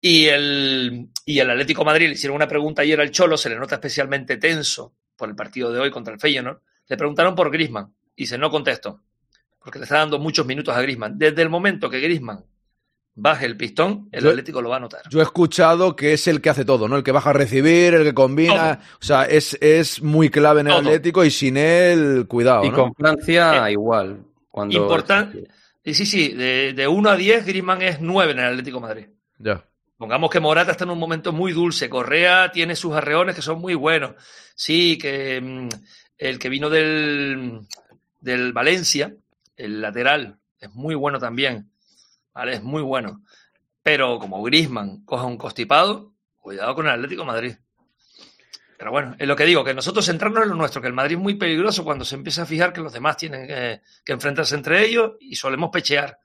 Y 0.00 0.26
el, 0.26 1.08
y 1.24 1.38
el 1.40 1.50
Atlético 1.50 1.80
de 1.82 1.86
Madrid 1.86 2.06
le 2.06 2.12
hicieron 2.12 2.36
una 2.36 2.46
pregunta 2.46 2.82
ayer 2.82 3.00
al 3.00 3.10
Cholo, 3.10 3.36
se 3.36 3.48
le 3.48 3.56
nota 3.56 3.74
especialmente 3.76 4.36
tenso 4.36 4.94
por 5.16 5.28
el 5.28 5.34
partido 5.34 5.72
de 5.72 5.80
hoy 5.80 5.90
contra 5.90 6.14
el 6.14 6.20
Feyenoord. 6.20 6.60
Le 6.88 6.96
preguntaron 6.96 7.34
por 7.34 7.50
Grisman 7.50 7.92
y 8.14 8.22
dice, 8.22 8.38
no 8.38 8.48
contesto, 8.50 9.00
porque 9.58 9.78
le 9.80 9.84
está 9.84 9.98
dando 9.98 10.18
muchos 10.20 10.46
minutos 10.46 10.76
a 10.76 10.80
Grisman. 10.82 11.18
Desde 11.18 11.42
el 11.42 11.48
momento 11.48 11.90
que 11.90 11.98
Grisman 11.98 12.44
baje 13.16 13.46
el 13.46 13.56
pistón, 13.56 14.08
el 14.12 14.22
Yo- 14.22 14.30
Atlético 14.30 14.62
lo 14.62 14.68
va 14.68 14.76
a 14.76 14.80
notar. 14.80 15.00
Yo 15.10 15.20
he 15.20 15.22
escuchado 15.22 15.96
que 15.96 16.12
es 16.12 16.28
el 16.28 16.40
que 16.40 16.50
hace 16.50 16.64
todo, 16.64 16.86
¿no? 16.86 16.96
El 16.96 17.02
que 17.02 17.12
baja 17.12 17.30
a 17.30 17.32
recibir, 17.32 17.94
el 17.94 18.04
que 18.04 18.14
combina. 18.14 18.78
O 19.00 19.04
sea, 19.04 19.24
es, 19.24 19.56
es 19.60 20.02
muy 20.02 20.28
clave 20.30 20.60
en 20.60 20.66
el 20.68 20.74
Todo. 20.74 20.82
Atlético 20.82 21.24
y 21.24 21.30
sin 21.30 21.56
él, 21.56 22.26
cuidado, 22.28 22.64
Y 22.64 22.70
¿no? 22.70 22.76
con 22.76 22.94
Francia 22.94 23.70
igual. 23.70 24.20
Cuando 24.50 24.76
Importante. 24.76 25.48
Y 25.82 25.94
sí, 25.94 26.04
sí, 26.06 26.28
de, 26.34 26.72
de 26.74 26.86
1 26.88 27.10
a 27.10 27.16
10, 27.16 27.46
Griezmann 27.46 27.80
es 27.82 28.00
9 28.00 28.32
en 28.32 28.38
el 28.38 28.44
Atlético 28.46 28.78
de 28.78 28.82
Madrid. 28.82 29.06
Ya. 29.38 29.64
Pongamos 29.96 30.30
que 30.30 30.40
Morata 30.40 30.72
está 30.72 30.84
en 30.84 30.90
un 30.90 30.98
momento 30.98 31.32
muy 31.32 31.52
dulce. 31.52 31.88
Correa 31.88 32.50
tiene 32.52 32.76
sus 32.76 32.92
arreones 32.94 33.34
que 33.34 33.40
son 33.42 33.60
muy 33.60 33.74
buenos. 33.74 34.12
Sí, 34.54 34.98
que 34.98 35.40
mm, 35.40 35.68
el 36.18 36.38
que 36.38 36.48
vino 36.50 36.68
del, 36.68 37.60
del 38.20 38.52
Valencia, 38.52 39.14
el 39.56 39.80
lateral, 39.80 40.38
es 40.60 40.70
muy 40.74 40.94
bueno 40.94 41.18
también. 41.18 41.70
¿Vale? 42.36 42.56
Es 42.56 42.62
muy 42.62 42.82
bueno. 42.82 43.22
Pero 43.82 44.18
como 44.18 44.42
Griezmann 44.42 45.02
coja 45.06 45.24
un 45.24 45.38
constipado, 45.38 46.12
cuidado 46.36 46.74
con 46.74 46.84
el 46.86 46.92
Atlético 46.92 47.22
de 47.22 47.26
Madrid. 47.26 47.56
Pero 48.76 48.90
bueno, 48.90 49.16
es 49.18 49.26
lo 49.26 49.34
que 49.34 49.46
digo, 49.46 49.64
que 49.64 49.72
nosotros 49.72 50.04
centrarnos 50.04 50.42
en 50.42 50.50
lo 50.50 50.54
nuestro, 50.54 50.82
que 50.82 50.88
el 50.88 50.92
Madrid 50.92 51.16
es 51.16 51.22
muy 51.22 51.36
peligroso 51.36 51.82
cuando 51.82 52.04
se 52.04 52.14
empieza 52.14 52.42
a 52.42 52.46
fijar 52.46 52.74
que 52.74 52.82
los 52.82 52.92
demás 52.92 53.16
tienen 53.16 53.46
que, 53.46 53.80
que 54.04 54.12
enfrentarse 54.12 54.54
entre 54.54 54.84
ellos 54.84 55.12
y 55.18 55.34
solemos 55.34 55.70
pechear, 55.70 56.18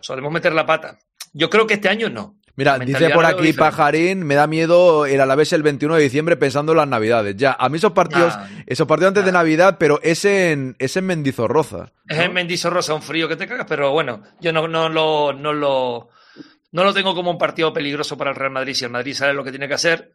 solemos 0.00 0.32
meter 0.32 0.52
la 0.54 0.66
pata. 0.66 0.98
Yo 1.32 1.48
creo 1.48 1.68
que 1.68 1.74
este 1.74 1.88
año 1.88 2.10
no. 2.10 2.36
Mira, 2.56 2.78
dice 2.78 3.10
por 3.10 3.24
aquí. 3.24 3.52
Pajarín, 3.52 4.22
me 4.24 4.34
da 4.36 4.46
miedo 4.46 5.06
el 5.06 5.20
Alavés 5.20 5.52
el 5.52 5.62
21 5.62 5.96
de 5.96 6.02
diciembre 6.02 6.36
pensando 6.36 6.72
en 6.72 6.78
las 6.78 6.88
Navidades. 6.88 7.36
Ya, 7.36 7.56
a 7.58 7.68
mí 7.68 7.78
esos 7.78 7.92
partidos, 7.92 8.36
Nah. 8.36 8.46
esos 8.66 8.86
partidos 8.86 9.08
antes 9.08 9.24
de 9.24 9.32
Navidad, 9.32 9.76
pero 9.78 9.98
es 10.02 10.24
en, 10.24 10.76
es 10.78 10.96
en 10.96 11.06
Mendizorroza. 11.06 11.92
Es 12.08 12.18
en 12.18 12.32
Mendizorroza 12.32 12.94
un 12.94 13.02
frío 13.02 13.28
que 13.28 13.36
te 13.36 13.46
cagas, 13.48 13.66
pero 13.68 13.90
bueno, 13.90 14.22
yo 14.40 14.52
no, 14.52 14.68
no, 14.68 14.88
lo, 14.88 15.32
no, 15.32 15.52
lo, 15.52 16.08
no 16.72 16.84
lo 16.84 16.94
tengo 16.94 17.14
como 17.14 17.30
un 17.32 17.38
partido 17.38 17.72
peligroso 17.72 18.16
para 18.16 18.30
el 18.30 18.36
Real 18.36 18.52
Madrid. 18.52 18.74
Si 18.74 18.84
el 18.84 18.90
Madrid 18.90 19.14
sabe 19.14 19.34
lo 19.34 19.42
que 19.42 19.50
tiene 19.50 19.66
que 19.68 19.74
hacer, 19.74 20.14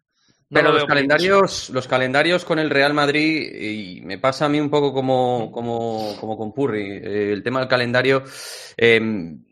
no 0.50 0.56
Pero 0.56 0.70
lo 0.70 0.80
los 0.80 0.86
calendarios, 0.86 1.70
los 1.70 1.88
calendarios 1.88 2.44
con 2.44 2.58
el 2.58 2.72
Real 2.72 2.94
Madrid, 2.94 3.52
y 3.54 4.02
me 4.02 4.18
pasa 4.18 4.46
a 4.46 4.50
mí 4.50 4.60
un 4.60 4.70
poco 4.70 4.92
como, 4.92 5.52
como, 5.52 6.16
como 6.20 6.36
con 6.36 6.54
Purri. 6.54 6.82
eh, 6.82 7.34
el 7.34 7.44
tema 7.44 7.60
del 7.60 7.70
calendario 7.70 8.24
eh, 8.76 9.00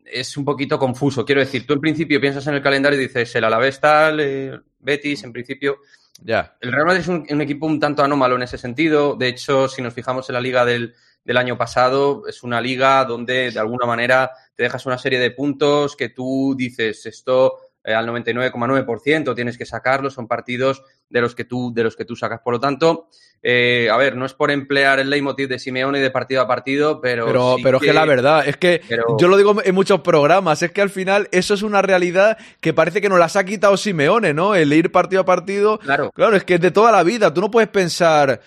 es 0.05 0.37
un 0.37 0.43
poquito 0.45 0.79
confuso. 0.79 1.23
Quiero 1.23 1.41
decir, 1.41 1.67
tú 1.67 1.73
en 1.73 1.81
principio 1.81 2.19
piensas 2.19 2.47
en 2.47 2.55
el 2.55 2.63
calendario 2.63 2.99
y 2.99 3.03
dices 3.03 3.35
el 3.35 3.43
Alavés 3.43 3.79
tal, 3.79 4.19
eh, 4.19 4.59
Betis, 4.79 5.23
en 5.23 5.33
principio. 5.33 5.77
Ya. 6.23 6.57
El 6.61 6.71
Real 6.71 6.87
Madrid 6.87 7.01
es 7.01 7.07
un, 7.07 7.27
un 7.29 7.41
equipo 7.41 7.67
un 7.67 7.79
tanto 7.79 8.03
anómalo 8.03 8.35
en 8.35 8.41
ese 8.41 8.57
sentido. 8.57 9.15
De 9.15 9.27
hecho, 9.27 9.67
si 9.67 9.83
nos 9.83 9.93
fijamos 9.93 10.27
en 10.29 10.33
la 10.33 10.41
liga 10.41 10.65
del, 10.65 10.95
del 11.23 11.37
año 11.37 11.57
pasado, 11.57 12.23
es 12.25 12.41
una 12.41 12.59
liga 12.59 13.05
donde 13.05 13.51
de 13.51 13.59
alguna 13.59 13.85
manera 13.85 14.31
te 14.55 14.63
dejas 14.63 14.85
una 14.85 14.97
serie 14.97 15.19
de 15.19 15.29
puntos 15.29 15.95
que 15.95 16.09
tú 16.09 16.55
dices 16.57 17.05
esto 17.05 17.66
eh, 17.88 17.93
al 17.93 18.05
99,9% 18.05 19.33
tienes 19.33 19.57
que 19.57 19.65
sacarlo. 19.65 20.09
Son 20.09 20.27
partidos 20.27 20.83
de 21.09 21.21
los 21.21 21.35
que 21.35 21.45
tú, 21.45 21.73
de 21.73 21.83
los 21.83 21.95
que 21.95 22.03
tú 22.03 22.17
sacas. 22.17 22.41
Por 22.41 22.53
lo 22.53 22.59
tanto, 22.59 23.07
eh, 23.41 23.88
a 23.89 23.95
ver, 23.95 24.17
no 24.17 24.25
es 24.25 24.33
por 24.33 24.51
emplear 24.51 24.99
el 24.99 25.09
leitmotiv 25.09 25.47
de 25.47 25.57
Simeone 25.57 26.01
de 26.01 26.11
partido 26.11 26.41
a 26.41 26.47
partido, 26.47 26.99
pero. 26.99 27.25
Pero, 27.27 27.55
sí 27.55 27.63
pero 27.63 27.77
es 27.77 27.83
que 27.83 27.93
la 27.93 28.03
verdad, 28.03 28.45
es 28.45 28.57
que 28.57 28.81
pero- 28.89 29.15
yo 29.17 29.29
lo 29.29 29.38
digo 29.38 29.55
en 29.63 29.73
muchos 29.73 30.01
programas, 30.01 30.61
es 30.61 30.71
que 30.71 30.81
al 30.81 30.89
final 30.89 31.29
eso 31.31 31.53
es 31.53 31.61
una 31.61 31.81
realidad 31.81 32.38
que 32.59 32.73
parece 32.73 32.99
que 32.99 33.07
nos 33.07 33.19
las 33.19 33.38
ha 33.38 33.45
quitado 33.45 33.77
Simeone, 33.77 34.33
¿no? 34.33 34.53
El 34.53 34.73
ir 34.73 34.91
partido 34.91 35.21
a 35.21 35.25
partido. 35.25 35.79
Claro. 35.79 36.11
Claro, 36.13 36.35
es 36.35 36.43
que 36.43 36.55
es 36.55 36.61
de 36.61 36.71
toda 36.71 36.91
la 36.91 37.03
vida. 37.03 37.33
Tú 37.33 37.39
no 37.39 37.49
puedes 37.49 37.69
pensar, 37.69 38.41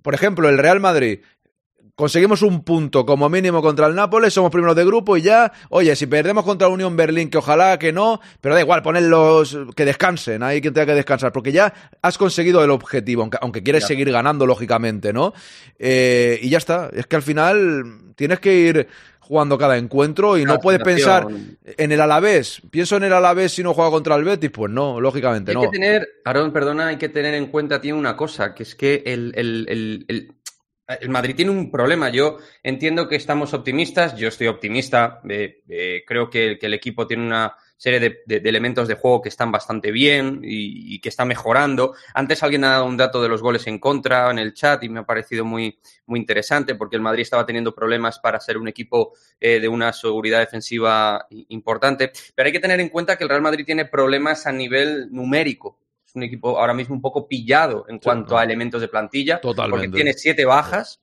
por 0.00 0.14
ejemplo, 0.14 0.48
el 0.48 0.56
Real 0.56 0.80
Madrid. 0.80 1.20
Conseguimos 1.96 2.42
un 2.42 2.62
punto 2.62 3.06
como 3.06 3.30
mínimo 3.30 3.62
contra 3.62 3.86
el 3.86 3.94
Nápoles, 3.94 4.34
somos 4.34 4.50
primeros 4.50 4.76
de 4.76 4.84
grupo 4.84 5.16
y 5.16 5.22
ya, 5.22 5.50
oye, 5.70 5.96
si 5.96 6.06
perdemos 6.06 6.44
contra 6.44 6.68
la 6.68 6.74
Unión 6.74 6.94
Berlín, 6.94 7.30
que 7.30 7.38
ojalá 7.38 7.78
que 7.78 7.90
no, 7.90 8.20
pero 8.42 8.54
da 8.54 8.60
igual, 8.60 8.82
ponenlos 8.82 9.56
que 9.74 9.86
descansen, 9.86 10.42
hay 10.42 10.60
quien 10.60 10.74
tenga 10.74 10.84
que 10.88 10.94
descansar, 10.94 11.32
porque 11.32 11.52
ya 11.52 11.72
has 12.02 12.18
conseguido 12.18 12.62
el 12.62 12.70
objetivo, 12.70 13.22
aunque, 13.22 13.38
aunque 13.40 13.62
quieres 13.62 13.84
Ya. 13.84 13.86
seguir 13.88 14.12
ganando, 14.12 14.44
lógicamente, 14.44 15.14
¿no? 15.14 15.32
Eh, 15.78 16.38
y 16.42 16.50
ya 16.50 16.58
está, 16.58 16.90
es 16.92 17.06
que 17.06 17.16
al 17.16 17.22
final 17.22 17.84
tienes 18.14 18.40
que 18.40 18.54
ir 18.54 18.88
jugando 19.20 19.56
cada 19.56 19.78
encuentro 19.78 20.36
y 20.36 20.44
no 20.44 20.60
puedes 20.60 20.82
pensar 20.82 21.26
en 21.64 21.92
el 21.92 22.00
Alavés. 22.02 22.60
Pienso 22.70 22.98
en 22.98 23.04
el 23.04 23.12
Alavés 23.14 23.52
si 23.52 23.62
no 23.62 23.72
juega 23.72 23.90
contra 23.90 24.14
el 24.16 24.22
Betis, 24.22 24.50
pues 24.50 24.70
no, 24.70 25.00
lógicamente 25.00 25.50
Hay 25.52 25.56
no. 25.56 25.62
que 25.62 25.68
tener, 25.70 26.06
Aarón, 26.26 26.52
perdona, 26.52 26.88
hay 26.88 26.96
que 26.98 27.08
tener 27.08 27.32
en 27.34 27.46
cuenta, 27.46 27.80
tiene 27.80 27.98
una 27.98 28.16
cosa, 28.18 28.54
que 28.54 28.64
es 28.64 28.74
que 28.74 29.02
el, 29.06 29.32
el- 29.34 30.04
el- 30.08 30.32
el- 30.88 31.08
Madrid 31.08 31.34
tiene 31.36 31.50
un 31.50 31.70
problema. 31.70 32.08
Yo 32.10 32.38
entiendo 32.62 33.08
que 33.08 33.16
estamos 33.16 33.54
optimistas, 33.54 34.16
yo 34.16 34.28
estoy 34.28 34.46
optimista, 34.46 35.20
eh, 35.28 35.62
eh, 35.68 36.04
creo 36.06 36.30
que, 36.30 36.58
el 36.60 36.74
equipo 36.74 37.06
tiene 37.06 37.26
una 37.26 37.54
serie 37.76 38.00
de, 38.00 38.36
elementos 38.48 38.88
de 38.88 38.94
juego 38.94 39.20
que 39.20 39.28
están 39.28 39.52
bastante 39.52 39.90
bien 39.90 40.40
y, 40.42 40.98
que 41.00 41.08
está 41.10 41.24
mejorando. 41.24 41.94
Antes 42.14 42.42
alguien 42.42 42.64
ha 42.64 42.70
dado 42.70 42.86
un 42.86 42.96
dato 42.96 43.22
de 43.22 43.28
los 43.28 43.42
goles 43.42 43.66
en 43.66 43.78
contra 43.78 44.30
en 44.30 44.38
el 44.38 44.54
chat 44.54 44.82
y 44.82 44.88
me 44.88 45.00
ha 45.00 45.04
parecido 45.04 45.44
muy, 45.44 45.78
muy 46.06 46.18
interesante 46.18 46.74
porque 46.74 46.96
el 46.96 47.02
Madrid 47.02 47.22
estaba 47.22 47.44
teniendo 47.44 47.74
problemas 47.74 48.18
para 48.18 48.40
ser 48.40 48.56
un 48.56 48.68
equipo 48.68 49.12
eh, 49.38 49.60
de 49.60 49.68
una 49.68 49.92
seguridad 49.92 50.40
defensiva 50.40 51.26
importante. 51.48 52.12
Pero 52.34 52.46
hay 52.46 52.52
que 52.52 52.60
tener 52.60 52.80
en 52.80 52.88
cuenta 52.88 53.16
que 53.16 53.24
el 53.24 53.30
Real 53.30 53.42
Madrid 53.42 53.66
tiene 53.66 53.84
problemas 53.84 54.46
a 54.46 54.52
nivel 54.52 55.12
numérico. 55.12 55.78
Un 56.16 56.22
equipo 56.22 56.58
ahora 56.58 56.72
mismo 56.72 56.94
un 56.94 57.02
poco 57.02 57.28
pillado 57.28 57.84
en 57.88 57.98
cuanto 57.98 58.38
a 58.38 58.42
elementos 58.42 58.80
de 58.80 58.88
plantilla. 58.88 59.38
Totalmente. 59.40 59.86
Porque 59.86 59.94
tiene 59.94 60.12
siete 60.14 60.46
bajas. 60.46 61.02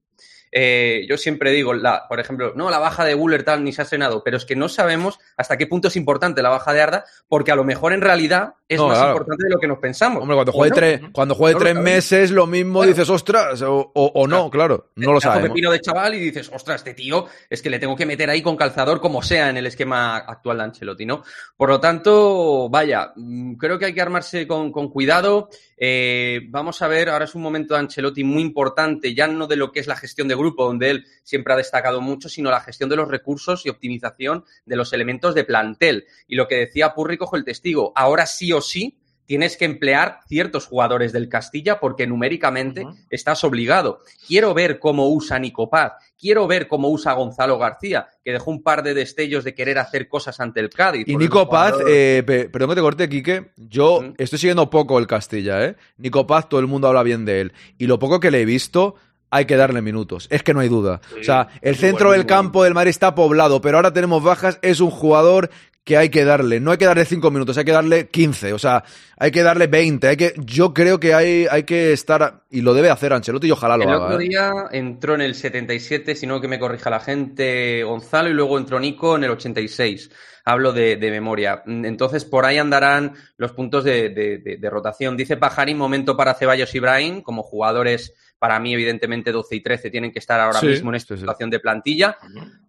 Eh, 0.56 1.06
yo 1.10 1.18
siempre 1.18 1.51
digo, 1.51 1.74
la, 1.74 2.08
por 2.08 2.20
ejemplo, 2.20 2.54
no, 2.56 2.70
la 2.70 2.78
baja 2.80 3.04
de 3.06 3.16
Buller 3.16 3.43
tal 3.43 3.64
ni 3.64 3.74
se 3.74 3.82
ha 3.82 3.84
estrenado, 3.84 4.24
pero 4.24 4.38
es 4.38 4.45
que 4.45 4.56
no 4.56 4.70
sabemos 4.70 5.20
hasta 5.36 5.58
qué 5.58 5.66
punto 5.66 5.88
es 5.88 5.95
importante 5.95 6.41
la 6.43 6.49
baja 6.49 6.74
de 6.74 6.82
Arda, 6.82 7.06
porque 7.28 7.51
a 7.51 7.56
lo 7.56 7.64
mejor 7.64 7.91
en 7.93 8.01
realidad 8.01 8.54
es 8.70 8.78
No, 8.80 8.88
más 8.88 8.97
claro. 8.97 9.12
importante 9.14 9.43
de 9.45 9.49
lo 9.49 9.60
que 9.60 9.68
nos 9.68 9.80
pensamos. 9.80 10.22
Hombre, 10.22 10.36
cuando 10.36 10.51
¿O 10.51 10.56
juegue, 10.56 10.70
no? 10.70 10.76
tres, 10.76 11.01
cuando 11.12 11.36
juegue 11.36 11.54
No 11.56 11.60
tres 11.60 11.76
meses, 11.76 12.32
lo 12.32 12.45
mismo 12.47 12.84
dices, 12.84 13.10
ostras, 13.10 13.62
o, 13.64 13.91
o- 13.93 14.12
o 14.14 14.28
no, 14.28 14.49
claro, 14.49 14.91
no 14.95 15.14
lo 15.14 15.20
sabemos. 15.22 15.49
pepino 15.49 15.72
de 15.72 15.80
chaval 15.82 16.14
y 16.16 16.20
dices, 16.20 16.51
ostras, 16.54 16.78
este 16.82 16.93
tío 16.93 17.26
es 17.49 17.62
que 17.62 17.70
le 17.70 17.80
tengo 17.80 17.95
que 17.95 18.06
meter 18.06 18.30
ahí 18.30 18.41
con 18.41 18.56
calzador 18.56 19.01
como 19.01 19.22
sea 19.24 19.49
en 19.49 19.58
el 19.58 19.66
esquema 19.66 20.18
actual 20.18 20.58
de 20.58 20.64
Ancelotti, 20.66 21.06
¿no? 21.06 21.24
Por 21.58 21.70
lo 21.70 21.80
tanto, 21.80 22.70
vaya, 22.70 23.12
mm, 23.16 23.56
creo 23.56 23.80
que 23.80 23.86
hay 23.86 23.93
que 23.93 24.01
armarse 24.01 24.47
con, 24.47 24.72
con 24.72 24.89
cuidado. 24.89 25.49
Eh, 25.86 26.48
vamos 26.48 26.82
a 26.82 26.88
ver, 26.88 27.10
ahora 27.10 27.26
es 27.26 27.36
un 27.36 27.42
momento 27.42 27.74
de 27.74 27.82
Ancelotti 27.82 28.24
muy 28.24 28.42
importante, 28.42 29.14
ya 29.14 29.28
no 29.28 29.48
de 29.48 29.58
lo 29.58 29.74
que 29.74 29.82
es 29.82 29.88
la 29.88 29.98
gestión 29.98 30.30
de 30.30 30.36
grupo, 30.36 30.64
donde 30.64 30.90
él 30.90 31.06
siempre 31.24 31.54
ha 31.54 31.58
destacado 31.58 32.00
mucho, 32.00 32.30
sino 32.30 32.50
la 32.50 32.62
gestión 32.62 32.90
de 32.90 32.96
los 32.96 33.10
recursos 33.10 33.66
y 33.66 33.70
optimización 33.70 34.46
de 34.66 34.78
los 34.78 34.94
elementos 34.94 35.36
de 35.36 35.44
plantel. 35.44 36.06
Y 36.26 36.36
lo 36.36 36.48
que 36.48 36.56
decía 36.56 36.94
Purri, 36.94 37.18
cojo 37.18 37.36
el 37.36 37.44
testigo, 37.44 37.92
ahora 37.98 38.26
sí 38.28 38.54
o 38.54 38.62
sí 38.62 38.98
tienes 39.26 39.56
que 39.58 39.66
emplear 39.66 40.20
ciertos 40.28 40.66
jugadores 40.68 41.14
del 41.14 41.30
Castilla 41.30 41.80
porque 41.80 42.06
numéricamente 42.08 42.86
estás 43.10 43.44
obligado. 43.44 44.02
Quiero 44.28 44.54
ver 44.54 44.80
cómo 44.80 45.08
usa 45.10 45.40
Nico 45.40 45.70
Paz, 45.70 45.94
quiero 46.20 46.46
ver 46.48 46.68
cómo 46.68 46.90
usa 46.90 47.14
Gonzalo 47.14 47.58
García, 47.58 48.08
que 48.24 48.32
dejó 48.34 48.52
un 48.52 48.64
par 48.64 48.84
de 48.84 48.94
destellos 48.94 49.44
de 49.44 49.54
querer 49.56 49.78
hacer 49.80 50.08
cosas 50.08 50.40
ante 50.40 50.60
el 50.60 50.70
Cádiz. 50.70 51.08
Y 51.08 51.16
Nico 51.16 51.50
Paz, 51.50 51.74
jugador- 51.74 51.88
eh, 51.90 52.24
pe- 52.26 52.50
perdón 52.50 52.70
que 52.70 52.76
te 52.76 52.82
corte, 52.82 53.10
Quique, 53.10 53.52
yo 53.58 54.04
estoy 54.18 54.40
siguiendo 54.40 54.70
poco 54.70 55.00
el 55.00 55.08
Castilla, 55.08 55.64
¿eh? 55.66 55.76
Nico 55.98 56.28
Paz, 56.28 56.50
todo 56.50 56.60
el 56.60 56.68
mundo 56.68 56.88
habla 56.88 57.04
bien 57.04 57.26
de 57.26 57.42
él. 57.42 57.54
Y 57.78 57.88
lo 57.88 58.00
poco 58.00 58.20
que 58.20 58.32
le 58.32 58.42
he 58.42 58.46
visto, 58.46 58.96
hay 59.30 59.46
que 59.46 59.56
darle 59.58 59.82
minutos. 59.82 60.28
Es 60.30 60.44
que 60.44 60.54
no 60.54 60.60
hay 60.60 60.70
duda. 60.70 61.02
o 61.20 61.24
sea, 61.24 61.48
el 61.62 61.76
centro 61.76 62.10
bueno, 62.10 62.20
del 62.20 62.28
campo 62.28 62.64
del 62.64 62.74
Madrid 62.76 62.90
está 62.92 63.16
poblado, 63.16 63.62
pero 63.62 63.78
ahora 63.78 63.92
tenemos 63.92 64.22
bajas. 64.22 64.60
Es 64.62 64.80
un 64.80 64.92
jugador 64.92 65.50
que 65.84 65.98
hay 65.98 66.10
que 66.10 66.24
darle. 66.24 66.60
No 66.60 66.72
hay 66.72 66.78
que 66.78 66.86
darle 66.86 67.04
5 67.06 67.30
minutos, 67.32 67.58
hay 67.58 67.66
que 67.66 67.72
darle 67.72 68.08
15. 68.08 68.54
O 68.54 68.60
sea, 68.60 68.84
hay 69.18 69.32
que 69.32 69.44
darle 69.44 69.68
20. 69.68 70.08
Hay 70.08 70.18
que, 70.18 70.34
yo 70.38 70.74
creo 70.74 71.00
que 71.00 71.14
hay, 71.14 71.46
hay 71.50 71.64
que 71.64 71.92
estar. 71.92 72.44
Y 72.50 72.62
lo 72.62 72.74
debe 72.74 72.90
hacer 72.90 73.12
Ancelotti 73.14 73.48
y 73.48 73.52
ojalá 73.52 73.76
lo 73.78 73.84
El 73.84 73.90
haga. 73.90 74.06
otro 74.06 74.20
¿eh? 74.22 74.28
día 74.30 74.52
entró 74.72 75.16
en 75.16 75.22
el 75.22 75.36
77, 75.36 76.16
si 76.16 76.26
no 76.26 76.40
que 76.40 76.48
me 76.48 76.60
corrija 76.60 76.90
la 76.90 77.00
gente, 77.00 77.84
Gonzalo, 77.84 78.30
y 78.30 78.34
luego 78.34 78.58
entró 78.58 78.80
Nico 78.80 79.16
en 79.18 79.26
el 79.26 79.32
86. 79.32 80.10
Hablo 80.46 80.74
de, 80.74 80.98
de 80.98 81.10
memoria. 81.12 81.64
Entonces, 81.66 82.26
por 82.26 82.46
ahí 82.46 82.58
andarán 82.58 83.14
los 83.38 83.54
puntos 83.54 83.84
de, 83.86 84.10
de- 84.10 84.38
de- 84.40 84.58
de 84.58 84.70
rotación. 84.70 85.16
Dice 85.16 85.38
Pajarín, 85.38 85.78
momento 85.78 86.18
para 86.18 86.34
Ceballos 86.34 86.74
y 86.76 86.80
Brahim, 86.80 87.22
como 87.22 87.44
jugadores, 87.44 88.14
para 88.40 88.60
mí, 88.60 88.74
evidentemente, 88.74 89.32
12 89.32 89.56
y 89.56 89.64
13 89.64 89.90
tienen 89.90 90.12
que 90.12 90.20
estar 90.20 90.42
ahora 90.42 90.60
Sí, 90.60 90.66
mismo 90.68 90.92
en 90.92 90.96
esta 90.96 91.16
situación 91.16 91.50
de 91.50 91.60
plantilla. 91.62 92.18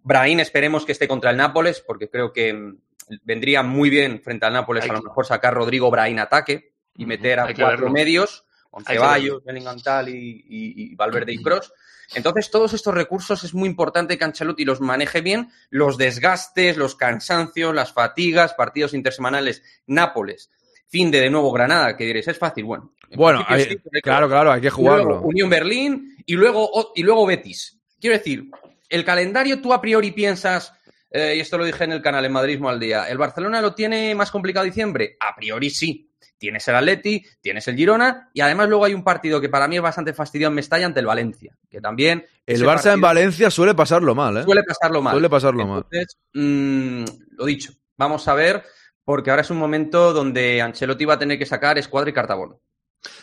Brahim, 0.03 0.39
esperemos 0.39 0.85
que 0.85 0.93
esté 0.93 1.05
contra 1.05 1.31
el 1.31 1.37
Nápoles, 1.37 1.83
porque 1.85 2.09
creo 2.09 2.31
que 2.31 2.75
vendría 3.23 3.63
muy 3.63 3.89
bien 3.89 4.21
frente 4.21 4.45
al 4.45 4.53
Nápoles 4.53 4.83
Hay 4.83 4.89
a 4.89 4.93
lo 4.93 4.99
que- 5.01 5.07
mejor 5.09 5.25
sacar 5.25 5.53
Rodrigo 5.53 5.89
Brahim 5.91 6.19
ataque 6.19 6.73
y 6.95 7.05
meter 7.05 7.39
a 7.39 7.45
hay 7.45 7.53
cuatro 7.55 7.89
medios, 7.89 8.45
con 8.69 8.83
Ceballos, 8.83 9.43
Bellingham 9.43 9.79
tal 9.81 10.09
y, 10.09 10.13
y- 10.17 10.91
y 10.91 10.95
Valverde 10.95 11.33
y 11.33 11.41
Cross. 11.41 11.71
Entonces, 12.13 12.51
todos 12.51 12.73
estos 12.73 12.93
recursos 12.93 13.43
es 13.43 13.53
muy 13.53 13.67
importante 13.67 14.17
que 14.17 14.23
Ancelotti 14.25 14.63
los 14.63 14.79
maneje 14.79 15.21
bien, 15.21 15.49
los 15.69 15.97
desgastes, 15.97 16.77
los 16.77 16.95
cansancios, 16.95 17.73
las 17.73 17.93
fatigas, 17.93 18.53
partidos 18.53 18.93
intersemanales, 18.93 19.63
Nápoles, 19.87 20.51
fin 20.87 21.09
de 21.09 21.19
de 21.19 21.29
nuevo 21.31 21.51
Granada, 21.51 21.97
que 21.97 22.05
diréis, 22.05 22.27
es 22.27 22.37
fácil, 22.37 22.63
bueno. 22.65 22.93
en 23.09 23.17
Bueno, 23.17 23.43
hay- 23.47 23.63
sí, 23.63 23.77
hay 23.93 24.01
claro, 24.01 24.27
claro, 24.27 24.51
hay 24.51 24.61
que 24.61 24.69
luego 24.69 24.77
jugarlo. 24.77 25.21
Unión 25.21 25.49
Berlín 25.49 26.15
y 26.25 26.33
luego, 26.35 26.91
y 26.95 27.01
luego 27.03 27.25
Betis. 27.25 27.79
Quiero 27.99 28.17
decir, 28.17 28.51
el 28.89 29.03
calendario 29.03 29.59
tú 29.61 29.73
a 29.73 29.81
priori 29.81 30.11
piensas, 30.11 30.73
eh, 31.15 31.35
y 31.37 31.39
esto 31.39 31.57
lo 31.57 31.63
dije 31.65 31.83
en 31.85 31.93
el 31.93 32.01
canal 32.01 32.25
en 32.25 32.31
Madridismo 32.31 32.69
al 32.69 32.79
día, 32.79 33.09
¿el 33.09 33.17
Barcelona 33.17 33.61
lo 33.61 33.73
tiene 33.73 34.13
más 34.15 34.31
complicado 34.31 34.65
diciembre? 34.65 35.17
A 35.19 35.35
priori 35.35 35.69
sí. 35.69 36.11
Tienes 36.37 36.67
el 36.67 36.75
Atleti, 36.75 37.25
tienes 37.39 37.65
el 37.69 37.77
Girona 37.77 38.29
y 38.33 38.41
además 38.41 38.67
luego 38.67 38.83
hay 38.83 38.93
un 38.93 39.05
partido 39.05 39.39
que 39.39 39.47
para 39.47 39.69
mí 39.69 39.77
es 39.77 39.81
bastante 39.81 40.13
fastidiado 40.13 40.51
en 40.51 40.55
Mestalla 40.55 40.85
ante 40.85 40.99
el 40.99 41.05
Valencia, 41.05 41.57
que 41.69 41.79
también... 41.79 42.25
El 42.45 42.61
Barça 42.63 42.93
en 42.93 42.99
Valencia 42.99 43.49
suele 43.49 43.73
pasarlo 43.73 44.13
mal, 44.13 44.37
¿eh? 44.37 44.43
Suele 44.43 44.63
pasarlo 44.63 45.01
mal. 45.01 45.13
Suele 45.13 45.29
pasarlo 45.29 45.65
mal. 45.65 45.85
Entonces, 45.89 46.17
mm, 46.33 47.05
lo 47.37 47.45
dicho, 47.45 47.71
vamos 47.97 48.27
a 48.27 48.33
ver, 48.33 48.63
porque 49.05 49.29
ahora 49.29 49.43
es 49.43 49.49
un 49.49 49.57
momento 49.57 50.11
donde 50.11 50.61
Ancelotti 50.61 51.05
va 51.05 51.13
a 51.13 51.19
tener 51.19 51.39
que 51.39 51.45
sacar 51.45 51.77
escuadra 51.77 52.09
y 52.09 52.13
cartabono. 52.13 52.59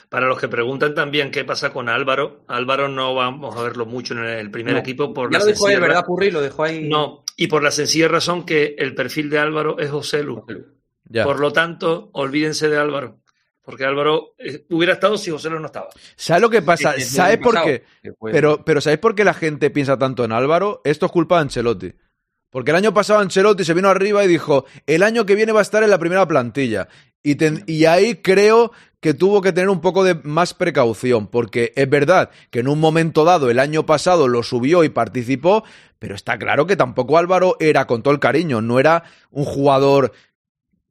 Para 0.08 0.26
los 0.26 0.38
que 0.38 0.48
preguntan 0.48 0.94
también 0.94 1.30
qué 1.30 1.44
pasa 1.44 1.72
con 1.72 1.88
Álvaro, 1.88 2.44
Álvaro 2.48 2.88
no 2.88 3.14
vamos 3.14 3.56
a 3.56 3.62
verlo 3.62 3.84
mucho 3.86 4.14
en 4.14 4.24
el 4.24 4.50
primer 4.50 4.74
No. 4.74 4.80
equipo 4.80 5.12
por 5.12 5.30
Ya 5.30 5.38
la 5.38 5.44
lo 5.44 5.50
dijo 5.50 5.66
él, 5.66 5.72
sencilla 5.74 5.88
¿verdad, 5.88 6.04
Purri? 6.06 6.30
Lo 6.30 6.40
dejó 6.40 6.64
ahí. 6.64 6.88
No, 6.88 7.21
y 7.36 7.46
por 7.46 7.62
la 7.62 7.70
sencilla 7.70 8.08
razón 8.08 8.44
que 8.44 8.76
el 8.78 8.94
perfil 8.94 9.30
de 9.30 9.38
Álvaro 9.38 9.78
es 9.78 9.90
José 9.90 10.22
Lu. 10.22 10.44
Ya. 11.04 11.24
Por 11.24 11.40
lo 11.40 11.52
tanto, 11.52 12.10
olvídense 12.12 12.68
de 12.68 12.78
Álvaro. 12.78 13.20
Porque 13.64 13.84
Álvaro 13.84 14.34
eh, 14.38 14.66
hubiera 14.70 14.94
estado 14.94 15.16
si 15.16 15.30
José 15.30 15.48
Lu 15.50 15.60
no 15.60 15.66
estaba. 15.66 15.88
¿Sabes 16.16 16.42
lo 16.42 16.50
que 16.50 16.62
pasa? 16.62 16.98
¿Sabes 16.98 17.38
por 17.38 17.62
qué? 17.62 17.84
Pero, 18.20 18.64
pero 18.64 18.80
¿sabéis 18.80 19.00
por 19.00 19.14
qué 19.14 19.24
la 19.24 19.34
gente 19.34 19.70
piensa 19.70 19.98
tanto 19.98 20.24
en 20.24 20.32
Álvaro? 20.32 20.80
Esto 20.84 21.06
es 21.06 21.12
culpa 21.12 21.36
de 21.36 21.42
Ancelotti. 21.42 21.92
Porque 22.50 22.70
el 22.70 22.76
año 22.76 22.92
pasado 22.92 23.20
Ancelotti 23.20 23.64
se 23.64 23.72
vino 23.72 23.88
arriba 23.88 24.24
y 24.24 24.28
dijo, 24.28 24.66
el 24.86 25.02
año 25.02 25.24
que 25.24 25.36
viene 25.36 25.52
va 25.52 25.60
a 25.60 25.62
estar 25.62 25.82
en 25.82 25.90
la 25.90 25.98
primera 25.98 26.26
plantilla. 26.26 26.88
Y, 27.22 27.36
ten- 27.36 27.64
y 27.66 27.84
ahí 27.84 28.16
creo 28.16 28.72
que 29.00 29.14
tuvo 29.14 29.40
que 29.42 29.52
tener 29.52 29.68
un 29.68 29.80
poco 29.80 30.04
de 30.04 30.14
más 30.14 30.54
precaución, 30.54 31.26
porque 31.26 31.72
es 31.76 31.88
verdad 31.90 32.30
que 32.50 32.60
en 32.60 32.68
un 32.68 32.78
momento 32.78 33.24
dado 33.24 33.50
el 33.50 33.58
año 33.58 33.84
pasado 33.84 34.28
lo 34.28 34.42
subió 34.42 34.84
y 34.84 34.88
participó, 34.88 35.64
pero 35.98 36.14
está 36.14 36.38
claro 36.38 36.66
que 36.66 36.76
tampoco 36.76 37.18
Álvaro 37.18 37.56
era, 37.58 37.86
con 37.86 38.02
todo 38.02 38.14
el 38.14 38.20
cariño, 38.20 38.60
no 38.60 38.78
era 38.78 39.04
un 39.30 39.44
jugador 39.44 40.12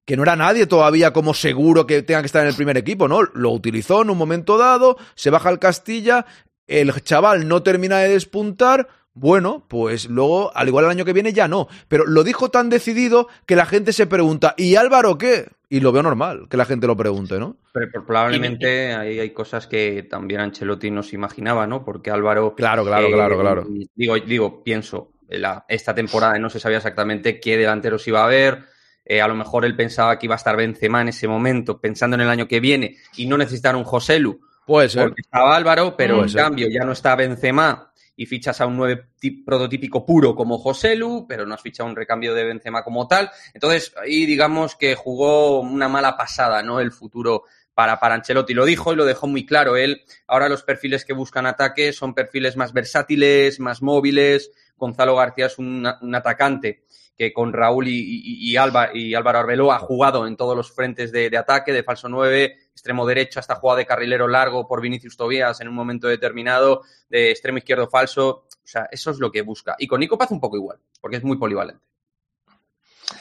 que 0.04 0.18
no 0.18 0.24
era 0.24 0.36
nadie 0.36 0.68
todavía 0.68 1.14
como 1.14 1.34
seguro 1.34 1.86
que 1.86 2.02
tenga 2.02 2.22
que 2.22 2.26
estar 2.26 2.42
en 2.42 2.50
el 2.50 2.56
primer 2.56 2.76
equipo, 2.78 3.08
¿no? 3.08 3.22
Lo 3.34 3.52
utilizó 3.52 4.02
en 4.02 4.10
un 4.10 4.18
momento 4.18 4.58
dado, 4.58 4.98
se 5.16 5.30
baja 5.30 5.48
al 5.50 5.60
Castilla, 5.60 6.26
el 6.68 6.92
chaval 7.04 7.48
no 7.48 7.64
termina 7.64 8.00
de 8.00 8.10
despuntar, 8.10 8.88
bueno, 9.14 9.66
pues 9.70 10.10
luego, 10.10 10.52
al 10.56 10.68
igual 10.68 10.86
el 10.86 10.92
año 10.92 11.06
que 11.06 11.14
viene 11.14 11.34
ya 11.34 11.48
no. 11.48 11.68
Pero 11.88 12.06
lo 12.06 12.24
dijo 12.24 12.50
tan 12.50 12.70
decidido 12.70 13.28
que 13.46 13.56
la 13.56 13.66
gente 13.66 13.94
se 13.94 14.08
pregunta, 14.08 14.54
¿y 14.58 14.76
Álvaro 14.76 15.18
qué? 15.18 15.48
Y 15.74 15.80
lo 15.80 15.94
veo 15.94 16.04
normal, 16.04 16.48
que 16.50 16.58
la 16.58 16.66
gente 16.66 16.86
lo 16.86 16.98
pregunte, 16.98 17.40
¿no? 17.40 17.56
Pero, 17.72 17.88
pero 17.94 18.06
probablemente 18.06 18.94
ahí 18.94 19.20
hay 19.22 19.30
cosas 19.30 19.68
que 19.68 20.04
también 20.04 20.42
Ancelotti 20.42 20.92
no 20.92 21.02
se 21.02 21.16
imaginaba, 21.16 21.66
¿no? 21.66 21.86
Porque 21.86 22.12
Álvaro. 22.12 22.54
Claro, 22.56 22.84
claro, 22.84 23.08
eh, 23.08 23.12
claro, 23.14 23.40
claro. 23.40 23.68
Digo, 23.96 24.16
digo, 24.20 24.64
pienso, 24.66 25.14
la- 25.30 25.64
esta 25.70 25.96
temporada 25.96 26.38
no 26.40 26.50
se 26.50 26.60
sabía 26.60 26.80
exactamente 26.80 27.40
qué 27.40 27.56
delanteros 27.56 28.06
iba 28.08 28.20
a 28.22 28.26
haber. 28.26 28.66
eh, 29.06 29.20
a 29.22 29.28
lo 29.28 29.34
mejor 29.34 29.66
él 29.66 29.76
pensaba 29.76 30.20
que 30.20 30.28
iba 30.28 30.36
a 30.36 30.38
estar 30.38 30.56
Benzema 30.56 31.02
en 31.02 31.08
ese 31.08 31.28
momento, 31.28 31.80
pensando 31.82 32.16
en 32.16 32.22
el 32.22 32.30
año 32.30 32.48
que 32.48 32.60
viene, 32.60 32.98
y 33.18 33.26
no 33.26 33.36
necesitar 33.38 33.76
un 33.76 33.84
Joselu. 33.84 34.40
Puede 34.66 34.90
ser. 34.90 35.04
Porque 35.06 35.22
estaba 35.22 35.56
Álvaro, 35.56 35.96
pero 35.98 36.16
Puede 36.16 36.28
en 36.28 36.30
ser. 36.32 36.42
cambio 36.44 36.68
ya 36.70 36.84
no 36.86 36.92
está 36.92 37.16
Benzema 37.16 37.91
y 38.22 38.28
fichas 38.28 38.62
a 38.62 38.68
un 38.68 38.78
nueve 38.78 39.08
ti- 39.20 39.44
prototípico 39.44 40.06
puro 40.06 40.36
como 40.36 40.60
Joselu, 40.60 41.26
pero 41.28 41.48
no 41.48 41.56
has 41.56 41.62
fichado 41.62 41.90
un 41.90 41.96
recambio 41.96 42.36
de 42.36 42.44
Benzema 42.44 42.84
como 42.84 43.08
tal. 43.08 43.32
Entonces, 43.56 43.94
ahí 44.00 44.28
digamos 44.28 44.76
que 44.76 44.94
jugó 44.94 45.60
una 45.62 45.90
mala 45.90 46.16
pasada, 46.16 46.62
¿no? 46.62 46.80
El 46.80 46.92
futuro 46.92 47.46
para, 47.74 48.00
para 48.00 48.14
Ancelotti. 48.14 48.54
Lo 48.54 48.66
dijo 48.66 48.94
y 48.94 48.96
lo 48.96 49.06
dejó 49.06 49.26
muy 49.26 49.44
claro. 49.44 49.76
Él, 49.76 50.04
ahora 50.28 50.50
los 50.50 50.62
perfiles 50.62 51.04
que 51.04 51.14
buscan 51.14 51.48
ataque 51.48 51.94
son 51.94 52.14
perfiles 52.14 52.56
más 52.58 52.74
versátiles, 52.74 53.60
más 53.60 53.82
móviles. 53.82 54.52
Gonzalo 54.78 55.16
García 55.16 55.48
es 55.48 55.58
un 55.58 55.84
atacante 56.14 56.84
que 57.22 57.34
con 57.34 57.54
Raúl 57.54 57.88
y, 57.88 57.92
y- 58.00 58.52
y 58.52 58.56
Alba- 58.58 58.90
y 58.94 59.14
Álvaro 59.14 59.40
Arbeloa 59.40 59.76
ha 59.76 59.80
jugado 59.80 60.26
en 60.26 60.36
todos 60.36 60.56
los 60.58 60.72
frentes 60.72 61.12
de, 61.12 61.30
de 61.30 61.38
ataque, 61.38 61.72
de 61.72 61.84
falso 61.84 62.10
9, 62.10 62.58
extremo 62.72 63.06
derecho, 63.06 63.40
hasta 63.40 63.56
jugado 63.56 63.78
de 63.78 63.86
carrilero 63.86 64.28
largo 64.28 64.68
por 64.68 64.82
Vinicius 64.82 65.16
Tobías 65.16 65.62
en 65.62 65.68
un 65.68 65.76
momento 65.76 66.08
determinado, 66.08 66.82
de 67.10 67.30
extremo 67.30 67.60
izquierdo 67.60 67.88
falso. 67.88 68.46
O 68.52 68.68
sea, 68.68 68.88
eso 68.92 69.12
es 69.12 69.20
lo 69.20 69.32
que 69.32 69.42
busca. 69.44 69.76
Y 69.78 69.86
con 69.86 70.00
Nico 70.00 70.18
Paz 70.18 70.32
un 70.32 70.40
poco 70.40 70.58
igual, 70.58 70.80
porque 71.00 71.18
es 71.18 71.24
muy 71.24 71.38
polivalente. 71.38 71.84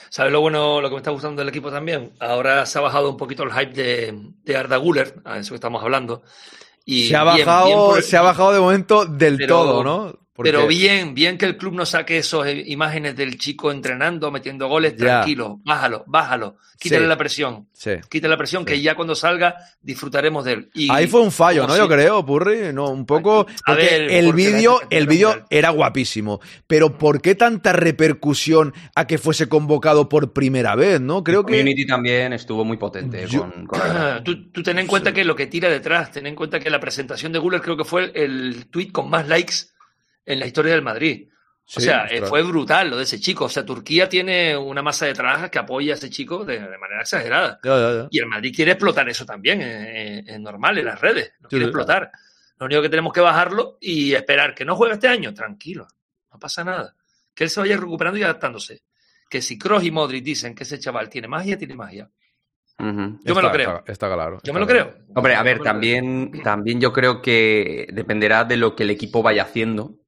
¿Sabes 0.09 0.32
lo 0.32 0.40
bueno, 0.40 0.80
lo 0.80 0.88
que 0.88 0.94
me 0.94 0.98
está 1.01 1.11
gustando 1.11 1.40
del 1.40 1.48
equipo 1.48 1.70
también? 1.70 2.12
Ahora 2.20 2.64
se 2.66 2.78
ha 2.78 2.82
bajado 2.82 3.11
un 3.11 3.16
poquito 3.16 3.42
el 3.42 3.53
hype 3.53 3.72
de, 3.72 4.18
de 4.44 4.57
Arda 4.57 4.76
Guller, 4.76 5.14
a 5.24 5.38
eso 5.38 5.51
que 5.51 5.57
estamos 5.57 5.82
hablando. 5.82 6.22
Y 6.84 7.09
se 7.09 7.16
ha 7.16 7.22
bajado, 7.24 7.66
bien 7.66 7.78
por 7.78 7.98
el- 7.98 8.03
se 8.05 8.16
ha 8.16 8.22
bajado 8.22 8.53
de 8.53 8.61
momento 8.61 9.05
del 9.05 9.36
Pero- 9.36 9.57
todo, 9.59 9.84
¿no? 9.84 10.18
Porque- 10.41 10.53
Pero 10.53 10.66
bien, 10.66 11.12
bien 11.14 11.36
que 11.36 11.45
el 11.45 11.59
club 11.59 11.74
no 11.74 11.84
saque 11.84 12.16
esas 12.16 12.47
imágenes 12.64 13.14
del 13.14 13.36
chico 13.36 13.70
entrenando, 13.70 14.30
metiendo 14.30 14.68
goles, 14.68 14.95
Ya. 14.97 15.05
tranquilo, 15.20 15.61
bájalo, 15.66 16.03
bájalo, 16.07 16.57
quítale 16.78 17.03
Sí. 17.03 17.09
la 17.09 17.16
presión, 17.18 17.68
Sí. 17.74 17.91
quítale 18.09 18.30
la 18.32 18.38
presión, 18.38 18.64
que 18.64 18.80
ya 18.80 18.95
cuando 18.95 19.14
salga 19.14 19.55
disfrutaremos 19.82 20.47
de 20.47 20.53
él. 20.55 20.70
Y 20.72 20.91
Ahí 20.91 21.07
fue 21.09 21.20
un 21.20 21.30
fallo, 21.30 21.66
¿no? 21.66 21.76
Yo 21.76 21.86
creo, 21.86 22.24
Purri, 22.24 22.72
no, 22.72 22.88
un 22.88 23.05
poco. 23.05 23.41
A 23.41 23.47
Porque 23.66 23.84
ver, 23.84 24.11
el 24.12 24.32
vídeo, 24.32 24.80
el 24.88 25.03
era 25.03 25.11
vídeo 25.11 25.47
era 25.51 25.68
guapísimo. 25.68 26.41
Pero 26.66 26.97
¿por 26.97 27.20
qué 27.20 27.34
tanta 27.34 27.74
repercusión 27.74 28.72
a 28.95 29.07
que 29.07 29.18
fuese 29.18 29.47
convocado 29.47 30.09
por 30.09 30.32
primera 30.32 30.74
vez, 30.74 31.03
no? 31.03 31.22
Creo 31.22 31.45
que. 31.45 31.53
Community 31.59 31.86
también 31.86 32.32
estuvo 32.32 32.64
muy 32.64 32.78
potente 32.78 33.26
con, 33.28 33.66
con 33.66 33.78
tú, 34.24 34.51
tú 34.51 34.62
ten 34.62 34.78
en 34.78 34.86
cuenta 34.86 35.12
que 35.12 35.22
lo 35.22 35.36
que 35.36 35.49
tira 35.49 35.68
detrás, 35.68 36.12
ten 36.12 36.26
en 36.26 36.34
cuenta 36.34 36.59
que 36.61 36.70
la 36.70 36.80
presentación 36.80 37.30
de 37.30 37.38
Guller 37.38 37.61
creo 37.61 37.76
que 37.76 37.84
fue 37.84 38.05
el, 38.05 38.16
el 38.16 38.66
tweet 38.70 38.91
con 38.91 39.11
más 39.11 39.28
likes 39.28 39.55
en 40.33 40.41
la 40.41 40.47
historia 40.47 40.72
del 40.72 40.83
Madrid. 40.83 41.28
O 41.76 41.81
Sí, 41.81 41.83
sea, 41.83 42.07
eh, 42.07 42.22
fue 42.22 42.43
brutal 42.43 42.91
lo 42.91 42.97
de 42.97 43.05
ese 43.05 43.20
chico. 43.20 43.45
O 43.45 43.49
sea, 43.49 43.64
Turquía 43.64 44.09
tiene 44.09 44.57
una 44.57 44.83
masa 44.83 45.07
de 45.07 45.14
trabajas 45.14 45.51
que 45.51 45.59
apoya 45.61 45.95
a 45.95 45.97
ese 45.97 46.11
chico 46.11 46.45
de, 46.45 46.59
de 46.59 46.78
manera 46.78 47.03
exagerada. 47.03 47.61
Ya, 47.62 47.78
ya, 47.78 47.93
ya. 47.93 48.09
Y 48.11 48.18
el 48.18 48.26
Madrid 48.26 48.53
quiere 48.55 48.72
explotar 48.72 49.09
eso 49.09 49.24
también, 49.24 49.62
eh, 49.62 50.18
eh, 50.18 50.24
es 50.26 50.41
normal, 50.41 50.78
en 50.78 50.87
las 50.87 51.01
redes. 51.01 51.33
Lo 51.41 51.49
quiere 51.49 51.66
sí. 51.66 51.68
explotar. 51.68 52.11
Lo 52.59 52.66
único 52.66 52.83
que 52.83 52.89
tenemos 52.89 53.12
que 53.12 53.20
bajarlo 53.20 53.78
y 53.81 54.14
esperar 54.14 54.55
que 54.55 54.64
no 54.64 54.74
juegue 54.74 54.95
este 54.95 55.09
año, 55.09 55.33
tranquilo, 55.33 55.87
no 56.33 56.39
pasa 56.39 56.64
nada. 56.64 56.97
Que 57.33 57.45
él 57.45 57.51
se 57.51 57.61
vaya 57.61 57.76
recuperando 57.76 58.18
y 58.18 58.22
adaptándose. 58.24 58.83
Que 59.31 59.41
si 59.41 59.57
Kroos 59.57 59.85
y 59.85 59.93
Modric 59.93 60.24
dicen 60.24 60.55
que 60.57 60.64
ese 60.64 60.78
chaval 60.78 61.09
tiene 61.09 61.28
magia, 61.28 61.57
tiene 61.57 61.74
magia. 61.76 62.11
Yo 62.78 63.35
me 63.35 63.43
lo 63.43 63.53
creo. 63.53 63.78
Está, 63.78 63.93
está 63.93 64.12
claro. 64.12 64.33
Yo 64.33 64.37
está 64.39 64.53
me 64.55 64.61
lo 64.61 64.66
claro. 64.66 64.91
creo. 64.91 65.05
Hombre, 65.14 65.35
a 65.37 65.43
ver, 65.43 65.61
también, 65.61 66.33
también 66.43 66.81
yo 66.81 66.93
creo 66.93 67.22
que 67.22 67.87
dependerá 67.93 68.45
de 68.45 68.57
lo 68.57 68.74
que 68.74 68.83
el 68.83 68.91
equipo 68.91 69.22
vaya 69.22 69.43
haciendo. 69.45 69.99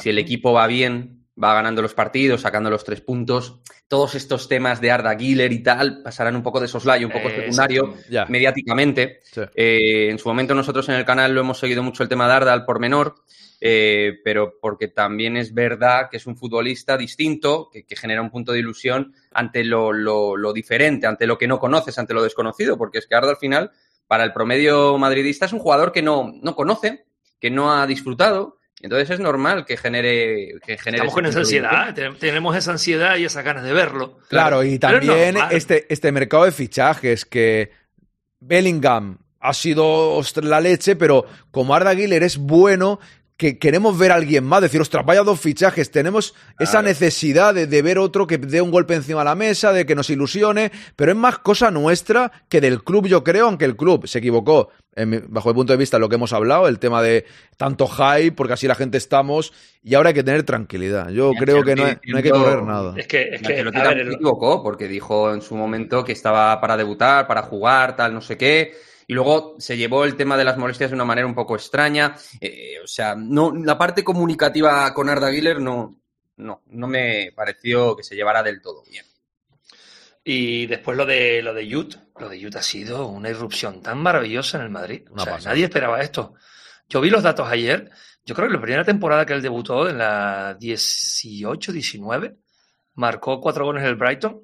Si 0.00 0.08
el 0.10 0.18
equipo 0.18 0.52
va 0.52 0.66
bien, 0.66 1.26
va 1.42 1.54
ganando 1.54 1.82
los 1.82 1.94
partidos, 1.94 2.40
sacando 2.40 2.68
los 2.70 2.84
tres 2.84 3.00
puntos, 3.00 3.60
todos 3.86 4.14
estos 4.16 4.48
temas 4.48 4.80
de 4.80 4.90
Arda 4.90 5.14
Güler 5.14 5.52
y 5.52 5.62
tal 5.62 6.02
pasarán 6.02 6.36
un 6.36 6.42
poco 6.42 6.60
de 6.60 6.68
soslayo, 6.68 7.06
un 7.06 7.12
poco 7.12 7.28
Eh, 7.28 7.36
secundario 7.36 7.94
mediáticamente. 8.28 9.20
Sí. 9.22 9.40
Eh, 9.54 10.08
en 10.10 10.18
su 10.18 10.28
momento 10.28 10.54
nosotros 10.54 10.88
en 10.88 10.96
el 10.96 11.04
canal 11.04 11.34
lo 11.34 11.40
hemos 11.40 11.58
seguido 11.58 11.82
mucho 11.82 12.02
el 12.02 12.08
tema 12.08 12.26
de 12.26 12.32
Arda 12.34 12.52
al 12.52 12.64
por 12.64 12.80
menor, 12.80 13.14
eh, 13.60 14.18
pero 14.24 14.54
porque 14.60 14.88
también 14.88 15.36
es 15.36 15.52
verdad 15.54 16.08
que 16.10 16.16
es 16.18 16.26
un 16.26 16.36
futbolista 16.36 16.96
distinto, 16.96 17.70
que, 17.72 17.84
que 17.86 17.96
genera 17.96 18.20
un 18.22 18.30
punto 18.30 18.52
de 18.52 18.58
ilusión 18.60 19.14
ante 19.32 19.64
lo, 19.64 19.92
lo- 19.92 20.36
lo 20.36 20.52
diferente, 20.52 21.06
ante 21.06 21.26
lo 21.26 21.38
que 21.38 21.48
no 21.48 21.58
conoces, 21.58 21.98
ante 21.98 22.14
lo 22.14 22.22
desconocido, 22.22 22.76
porque 22.76 22.98
es 22.98 23.06
que 23.06 23.14
Arda 23.14 23.30
al 23.30 23.36
final, 23.36 23.70
para 24.06 24.24
el 24.24 24.32
promedio 24.32 24.96
madridista, 24.98 25.46
es 25.46 25.52
un 25.52 25.58
jugador 25.60 25.92
que 25.92 26.02
no, 26.02 26.32
no 26.42 26.54
conoce, 26.54 27.04
que 27.40 27.50
no 27.50 27.72
ha 27.72 27.86
disfrutado, 27.86 28.57
Entonces 28.80 29.10
es 29.10 29.18
normal 29.20 29.64
que 29.66 29.76
genere. 29.76 30.54
Que 30.64 30.78
genere 30.78 30.98
Estamos 30.98 31.14
con 31.14 31.26
esa 31.26 31.38
de 31.38 31.40
ansiedad, 31.40 31.94
te- 31.94 32.10
tenemos 32.12 32.56
esa 32.56 32.70
ansiedad 32.70 33.16
y 33.16 33.24
esas 33.24 33.44
ganas 33.44 33.64
de 33.64 33.72
verlo. 33.72 34.18
Claro, 34.28 34.62
y 34.62 34.78
también 34.78 35.36
este, 35.50 35.86
este 35.92 36.12
mercado 36.12 36.44
de 36.44 36.52
fichajes 36.52 37.24
que 37.24 37.72
Bellingham 38.40 39.18
ha 39.40 39.54
sido 39.54 40.20
la 40.42 40.60
leche, 40.60 40.96
pero 40.96 41.24
como 41.50 41.74
Arda 41.74 41.94
Güler 41.94 42.22
es 42.22 42.38
bueno, 42.38 43.00
que 43.38 43.56
queremos 43.56 43.96
ver 43.96 44.10
a 44.10 44.16
alguien 44.16 44.44
más, 44.44 44.60
decir, 44.60 44.80
ostras, 44.80 45.06
vaya 45.06 45.22
dos 45.22 45.40
fichajes, 45.40 45.92
tenemos 45.92 46.34
esa 46.58 46.82
necesidad 46.82 47.54
de, 47.54 47.68
de 47.68 47.82
ver 47.82 47.98
otro 47.98 48.26
que 48.26 48.36
dé 48.36 48.60
un 48.60 48.72
golpe 48.72 48.94
encima 48.94 49.20
de 49.20 49.26
la 49.26 49.36
mesa, 49.36 49.72
de 49.72 49.86
que 49.86 49.94
nos 49.94 50.10
ilusione, 50.10 50.72
pero 50.96 51.12
es 51.12 51.16
más 51.16 51.38
cosa 51.38 51.70
nuestra 51.70 52.32
que 52.48 52.60
del 52.60 52.82
club, 52.82 53.06
yo 53.06 53.22
creo, 53.22 53.46
aunque 53.46 53.64
el 53.64 53.76
club 53.76 54.08
se 54.08 54.18
equivocó, 54.18 54.70
en 54.96 55.24
bajo 55.28 55.50
el 55.50 55.54
punto 55.54 55.72
de 55.72 55.76
vista, 55.76 56.00
lo 56.00 56.08
que 56.08 56.16
hemos 56.16 56.32
hablado, 56.32 56.66
el 56.66 56.80
tema 56.80 57.00
de 57.00 57.26
tanto 57.56 57.86
hype, 57.86 58.32
porque 58.32 58.54
así 58.54 58.66
la 58.66 58.74
gente 58.74 58.98
estamos, 58.98 59.52
y 59.84 59.94
ahora 59.94 60.08
hay 60.08 60.14
que 60.14 60.24
tener 60.24 60.42
tranquilidad. 60.42 61.10
Yo 61.10 61.30
creo 61.38 61.62
que 61.62 61.76
no 61.76 61.84
hay, 61.84 61.96
no 62.08 62.16
hay 62.16 62.22
que 62.24 62.30
correr 62.30 62.64
nada. 62.64 62.94
Es 62.96 63.06
que, 63.06 63.22
es 63.34 63.40
que 63.40 63.62
ver, 63.62 64.00
equivocó 64.00 64.64
porque 64.64 64.88
dijo 64.88 65.32
en 65.32 65.42
su 65.42 65.54
momento 65.54 66.04
que 66.04 66.10
estaba 66.10 66.60
para 66.60 66.76
debutar, 66.76 67.28
para 67.28 67.42
jugar, 67.42 67.94
tal, 67.94 68.12
no 68.12 68.20
sé 68.20 68.36
qué. 68.36 68.72
Y 69.10 69.14
luego 69.14 69.56
se 69.58 69.78
llevó 69.78 70.04
el 70.04 70.16
tema 70.16 70.36
de 70.36 70.44
las 70.44 70.58
molestias 70.58 70.90
de 70.90 70.94
una 70.94 71.06
manera 71.06 71.26
un 71.26 71.34
poco 71.34 71.56
extraña. 71.56 72.14
Eh, 72.42 72.74
o 72.84 72.86
sea, 72.86 73.14
no, 73.16 73.54
la 73.54 73.78
parte 73.78 74.04
comunicativa 74.04 74.92
con 74.92 75.08
Arda 75.08 75.30
Güler 75.30 75.60
no, 75.60 75.98
no, 76.36 76.62
no 76.66 76.86
me 76.86 77.32
pareció 77.34 77.96
que 77.96 78.02
se 78.02 78.14
llevara 78.14 78.42
del 78.42 78.60
todo 78.60 78.84
bien. 78.84 79.06
Y 80.22 80.66
después 80.66 80.94
lo 80.94 81.06
de 81.06 81.40
lo 81.40 81.54
de 81.54 81.66
Yut, 81.66 81.96
lo 82.18 82.28
de 82.28 82.38
Yut 82.38 82.56
ha 82.56 82.62
sido 82.62 83.06
una 83.06 83.30
irrupción 83.30 83.80
tan 83.80 83.96
maravillosa 83.96 84.58
en 84.58 84.64
el 84.64 84.70
Madrid. 84.70 85.08
O 85.10 85.18
sea, 85.18 85.38
nadie 85.38 85.64
esperaba 85.64 86.02
esto. 86.02 86.34
Yo 86.86 87.00
vi 87.00 87.08
los 87.08 87.22
datos 87.22 87.48
ayer. 87.48 87.90
Yo 88.26 88.34
creo 88.34 88.48
que 88.48 88.54
la 88.54 88.60
primera 88.60 88.84
temporada 88.84 89.24
que 89.24 89.32
él 89.32 89.40
debutó, 89.40 89.88
en 89.88 89.96
la 89.96 90.58
18-19, 90.58 92.36
marcó 92.92 93.40
cuatro 93.40 93.64
goles 93.64 93.84
en 93.84 93.88
el 93.88 93.96
Brighton, 93.96 94.42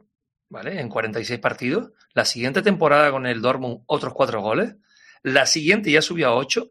¿vale? 0.48 0.80
En 0.80 0.88
46 0.88 1.38
partidos. 1.38 1.90
La 2.14 2.24
siguiente 2.24 2.62
temporada 2.62 3.10
con 3.10 3.26
el 3.26 3.42
Dortmund, 3.42 3.82
otros 3.86 4.14
cuatro 4.14 4.40
goles. 4.40 4.76
La 5.22 5.46
siguiente 5.46 5.90
ya 5.90 6.00
subió 6.00 6.28
a 6.28 6.34
8. 6.36 6.70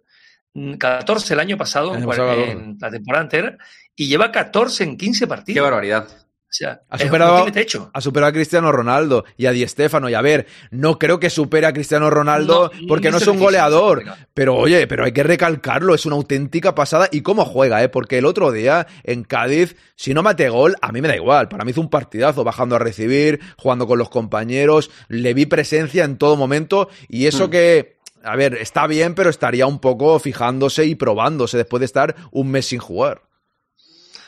14 0.78 1.34
el 1.34 1.40
año 1.40 1.58
pasado, 1.58 1.90
El 1.90 1.96
en, 1.96 2.02
año 2.04 2.10
pasado, 2.10 2.34
claro. 2.36 2.52
en 2.52 2.78
la 2.80 2.92
temporada 2.92 3.24
entera. 3.24 3.58
Y 3.96 4.08
lleva 4.08 4.32
14 4.32 4.84
en 4.84 4.98
15 4.98 5.28
partidos. 5.28 5.56
Qué 5.56 5.62
barbaridad. 5.62 6.08
O 6.54 6.56
sea, 6.56 6.82
Ha 6.88 7.00
superado, 7.00 7.52
techo. 7.52 7.90
ha 7.92 8.00
superado 8.00 8.30
a 8.30 8.34
Cristiano 8.34 8.72
Ronaldo 8.72 9.26
y 9.38 9.48
a 9.48 9.52
Di 9.52 9.68
Stéfano. 9.68 10.08
Y 10.08 10.14
a 10.14 10.22
ver, 10.22 10.46
no 10.70 11.00
creo 11.00 11.20
que 11.20 11.32
supere 11.32 11.66
a 11.66 11.74
Cristiano 11.74 12.12
Ronaldo 12.12 12.70
No, 12.80 12.88
porque 12.88 13.10
no 13.10 13.18
es 13.18 13.26
un 13.26 13.40
goleador. 13.40 14.04
Pero 14.36 14.56
oye, 14.56 14.86
pero 14.86 15.04
hay 15.04 15.12
que 15.14 15.24
recalcarlo, 15.24 15.96
es 15.96 16.06
una 16.06 16.16
auténtica 16.16 16.76
pasada. 16.76 17.10
¿Y 17.12 17.22
cómo 17.22 17.44
juega, 17.44 17.84
eh? 17.84 17.90
Porque 17.90 18.20
el 18.20 18.26
otro 18.26 18.52
día 18.52 18.86
en 19.04 19.24
Cádiz, 19.24 19.76
si 19.96 20.14
no 20.14 20.22
mate 20.22 20.48
gol, 20.50 20.76
a 20.82 20.92
mí 20.92 21.02
me 21.02 21.08
da 21.08 21.16
igual. 21.16 21.50
Para 21.50 21.66
mí 21.66 21.72
hizo 21.72 21.82
un 21.82 21.90
partidazo, 21.90 22.44
bajando 22.44 22.76
a 22.76 22.80
recibir, 22.80 23.40
jugando 23.58 23.88
con 23.88 23.98
los 23.98 24.10
compañeros. 24.10 24.92
Le 25.08 25.34
vi 25.34 25.48
presencia 25.48 26.04
en 26.04 26.18
todo 26.20 26.36
momento. 26.38 26.88
Y 27.10 27.26
eso 27.26 27.48
Hmm. 27.48 27.50
que, 27.50 27.98
a 28.24 28.36
ver, 28.36 28.54
está 28.56 28.86
bien, 28.86 29.16
pero 29.16 29.32
estaría 29.32 29.66
un 29.66 29.80
poco 29.80 30.20
fijándose 30.20 30.86
y 30.86 30.94
probándose 30.94 31.58
después 31.58 31.80
de 31.80 31.86
estar 31.86 32.16
un 32.32 32.52
mes 32.52 32.68
sin 32.68 32.78
jugar. 32.80 33.22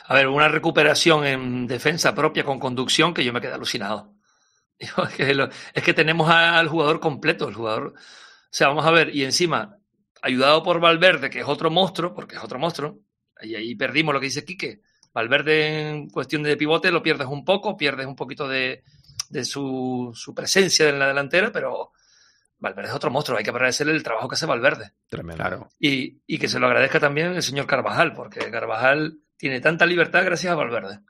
A 0.08 0.14
ver, 0.14 0.28
una 0.28 0.48
recuperación 0.48 1.26
en 1.26 1.66
defensa 1.66 2.14
propia 2.14 2.44
con 2.44 2.58
conducción 2.60 3.12
que 3.14 3.24
yo 3.24 3.32
me 3.32 3.40
quedé 3.40 3.52
alucinado. 3.52 4.12
Es, 4.78 4.92
que 5.16 5.32
lo- 5.34 5.48
es 5.72 5.82
que 5.82 5.94
tenemos 5.94 6.28
al 6.28 6.68
jugador 6.68 7.00
completo, 7.00 7.48
el 7.48 7.54
jugador. 7.54 7.94
O 7.96 8.48
sea, 8.50 8.68
vamos 8.68 8.84
a 8.84 8.90
ver, 8.90 9.14
y 9.14 9.24
encima, 9.24 9.78
ayudado 10.20 10.62
por 10.62 10.80
Valverde, 10.80 11.30
que 11.30 11.40
es 11.40 11.46
otro 11.48 11.70
monstruo, 11.70 12.12
porque 12.14 12.36
es 12.36 12.44
otro 12.44 12.58
monstruo, 12.58 12.98
y 13.40 13.54
ahí 13.54 13.74
perdimos 13.74 14.12
lo 14.14 14.20
que 14.20 14.26
dice 14.26 14.44
Quique. 14.44 14.80
Valverde 15.14 15.88
en 15.90 16.10
cuestión 16.10 16.42
de 16.42 16.58
pivote 16.58 16.90
lo 16.90 17.02
pierdes 17.02 17.26
un 17.26 17.42
poco, 17.42 17.74
pierdes 17.76 18.06
un 18.06 18.16
poquito 18.16 18.46
de, 18.46 18.82
de 19.30 19.44
su, 19.46 20.12
su 20.14 20.34
presencia 20.34 20.88
en 20.90 20.98
la 20.98 21.08
delantera, 21.08 21.50
pero 21.50 21.92
Valverde 22.58 22.90
es 22.90 22.94
otro 22.94 23.10
monstruo, 23.10 23.38
hay 23.38 23.44
que 23.44 23.50
agradecerle 23.50 23.94
el 23.94 24.02
trabajo 24.02 24.28
que 24.28 24.34
hace 24.34 24.44
Valverde. 24.46 24.92
Tremendo. 25.08 25.42
Claro. 25.42 25.68
Y, 25.78 26.20
y 26.26 26.36
que 26.38 26.48
se 26.48 26.58
lo 26.58 26.66
agradezca 26.66 27.00
también 27.00 27.32
el 27.34 27.42
señor 27.42 27.66
Carvajal, 27.66 28.12
porque 28.12 28.50
Carvajal 28.50 29.20
tiene 29.36 29.60
tanta 29.60 29.86
libertad 29.86 30.24
gracias 30.24 30.52
a 30.52 30.56
Valverde. 30.56 31.00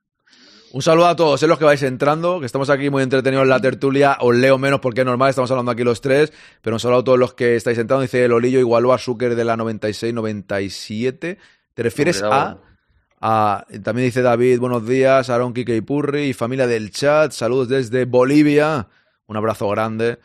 Un 0.73 0.83
saludo 0.83 1.07
a 1.07 1.17
todos, 1.17 1.43
eh, 1.43 1.47
los 1.47 1.59
que 1.59 1.65
vais 1.65 1.83
entrando, 1.85 2.41
que 2.41 2.47
estamos 2.47 2.69
aquí 2.71 2.91
muy 2.91 3.03
entretenidos 3.03 3.45
en 3.45 3.49
la 3.49 3.61
tertulia. 3.61 4.19
Os 4.21 4.35
leo 4.35 4.59
menos 4.59 4.81
porque 4.81 5.01
es 5.03 5.07
normal, 5.07 5.31
estamos 5.31 5.51
hablando 5.51 5.71
aquí 5.71 5.85
los 5.85 6.01
tres. 6.01 6.33
Pero 6.61 6.77
un 6.77 6.81
saludo 6.81 6.99
a 7.01 7.05
todos 7.05 7.19
los 7.19 7.35
que 7.35 7.57
estáis 7.57 7.79
entrando. 7.79 8.03
Dice 8.03 8.25
el 8.25 8.33
Olillo 8.33 8.59
igualó 8.59 8.93
a 8.93 8.99
Zucker 8.99 9.37
de 9.37 9.45
la 9.45 9.57
96-97. 9.57 11.39
¿Te 11.75 11.83
refieres 11.83 12.21
Hombre, 12.23 12.37
a, 12.39 12.59
a- 13.21 13.67
También 13.83 14.09
dice 14.09 14.23
David, 14.23 14.59
buenos 14.59 14.87
días, 14.87 15.31
Aaron, 15.31 15.55
Kike 15.55 15.77
y 15.77 15.81
Purri 15.81 16.25
y 16.25 16.33
familia 16.35 16.67
del 16.67 16.91
chat. 16.91 17.33
Saludos 17.33 17.69
desde 17.69 18.05
Bolivia. 18.05 18.89
Un 19.27 19.37
abrazo 19.37 19.69
grande. 19.71 20.19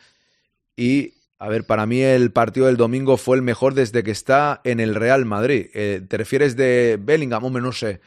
Y, 0.76 1.14
a 1.42 1.48
ver, 1.48 1.66
para 1.66 1.86
mí 1.86 2.00
el 2.00 2.30
partido 2.30 2.66
del 2.66 2.76
domingo 2.76 3.16
fue 3.16 3.34
el 3.34 3.42
mejor 3.42 3.74
desde 3.74 4.04
que 4.04 4.12
está 4.12 4.60
en 4.62 4.78
el 4.78 4.94
Real 4.94 5.24
Madrid. 5.24 5.70
Eh, 5.74 6.00
¿Te 6.08 6.16
refieres 6.16 6.54
de 6.54 7.00
Bellingham? 7.02 7.42
Hombre, 7.42 7.60
no 7.60 7.72
sé. 7.72 8.00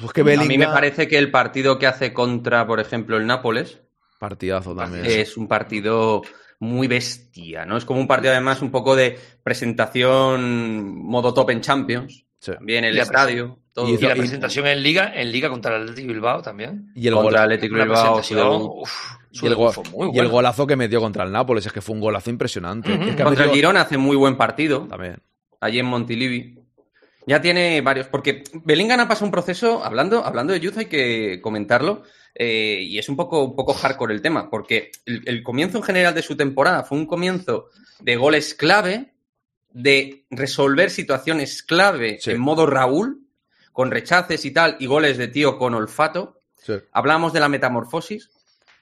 Pues 0.00 0.12
que 0.12 0.22
A 0.22 0.24
mí 0.24 0.30
me 0.32 0.38
Bellingham... 0.38 0.72
parece 0.72 1.06
que 1.06 1.18
el 1.18 1.30
partido 1.30 1.78
que 1.78 1.86
hace 1.86 2.12
contra, 2.12 2.66
por 2.66 2.80
ejemplo, 2.80 3.16
el 3.16 3.28
Nápoles 3.28 3.78
Partidazo 4.18 4.74
también. 4.74 5.06
es 5.06 5.36
un 5.36 5.46
partido 5.46 6.22
muy 6.58 6.88
bestia, 6.88 7.64
¿no? 7.64 7.76
Es 7.76 7.84
como 7.84 8.00
un 8.00 8.08
partido 8.08 8.32
además 8.32 8.60
un 8.60 8.72
poco 8.72 8.96
de 8.96 9.16
presentación 9.44 11.00
modo 11.00 11.32
top 11.32 11.50
en 11.50 11.60
Champions. 11.60 12.26
Sí. 12.40 12.54
También 12.54 12.84
el 12.84 12.96
Y 12.96 12.98
estadio. 12.98 13.60
Todo. 13.82 13.88
Y 13.88 13.96
la 13.98 14.14
y- 14.16 14.18
presentación 14.18 14.66
en 14.66 14.82
Liga, 14.82 15.12
en 15.14 15.30
Liga 15.30 15.48
contra 15.48 15.76
el 15.76 15.82
Atlético 15.82 16.08
Bilbao 16.08 16.42
también. 16.42 16.90
Y 16.94 17.06
el, 17.08 17.14
contra 17.14 17.40
gol- 17.40 17.44
Atlético 17.44 17.74
Una 17.76 17.84
Bilbao. 17.84 18.22
y 19.30 19.46
el 19.46 19.54
gol- 19.54 19.74
y 20.14 20.18
el 20.18 20.28
golazo 20.28 20.66
que 20.66 20.76
metió 20.76 21.00
contra 21.00 21.24
el 21.24 21.32
Nápoles, 21.32 21.66
es 21.66 21.72
que 21.72 21.80
fue 21.80 21.94
un 21.94 22.00
golazo 22.00 22.30
impresionante. 22.30 22.92
Es 22.92 23.16
que 23.16 23.22
Contra 23.22 23.44
el 23.44 23.50
Girona 23.50 23.82
hace 23.82 23.96
muy 23.98 24.16
buen 24.16 24.36
partido. 24.36 24.86
También. 24.88 25.16
allí 25.60 25.78
en 25.80 25.86
Montilivi. 25.86 26.54
Ya 27.26 27.40
tiene 27.42 27.80
varios, 27.82 28.06
porque 28.06 28.42
Bellingham 28.64 29.00
ha 29.00 29.08
pasado 29.08 29.26
un 29.26 29.32
proceso, 29.32 29.84
hablando, 29.84 30.24
hablando 30.24 30.52
de 30.54 30.60
Youth 30.60 30.78
hay 30.78 30.86
que 30.86 31.40
comentarlo, 31.42 32.04
eh, 32.34 32.80
y 32.82 32.96
es 32.98 33.08
un 33.10 33.16
poco, 33.16 33.44
un 33.44 33.54
poco 33.54 33.74
hardcore 33.74 34.14
el 34.14 34.22
tema, 34.22 34.48
porque 34.48 34.90
el, 35.04 35.22
el 35.26 35.42
comienzo 35.42 35.76
en 35.78 35.82
general 35.84 36.14
de 36.14 36.22
su 36.22 36.36
temporada 36.36 36.84
fue 36.84 36.96
un 36.96 37.04
comienzo 37.06 37.66
de 38.00 38.16
goles 38.16 38.54
clave, 38.54 39.12
de 39.70 40.24
resolver 40.30 40.88
situaciones 40.90 41.62
clave 41.62 42.18
Sí. 42.20 42.30
en 42.30 42.40
modo 42.40 42.64
Raúl, 42.66 43.20
con 43.78 43.92
rechaces 43.92 44.44
y 44.44 44.50
tal, 44.50 44.76
y 44.80 44.86
goles 44.86 45.18
de 45.18 45.28
tío 45.28 45.56
con 45.56 45.72
olfato. 45.72 46.40
Sí. 46.56 46.72
Hablamos 46.90 47.32
de 47.32 47.38
la 47.38 47.48
metamorfosis, 47.48 48.28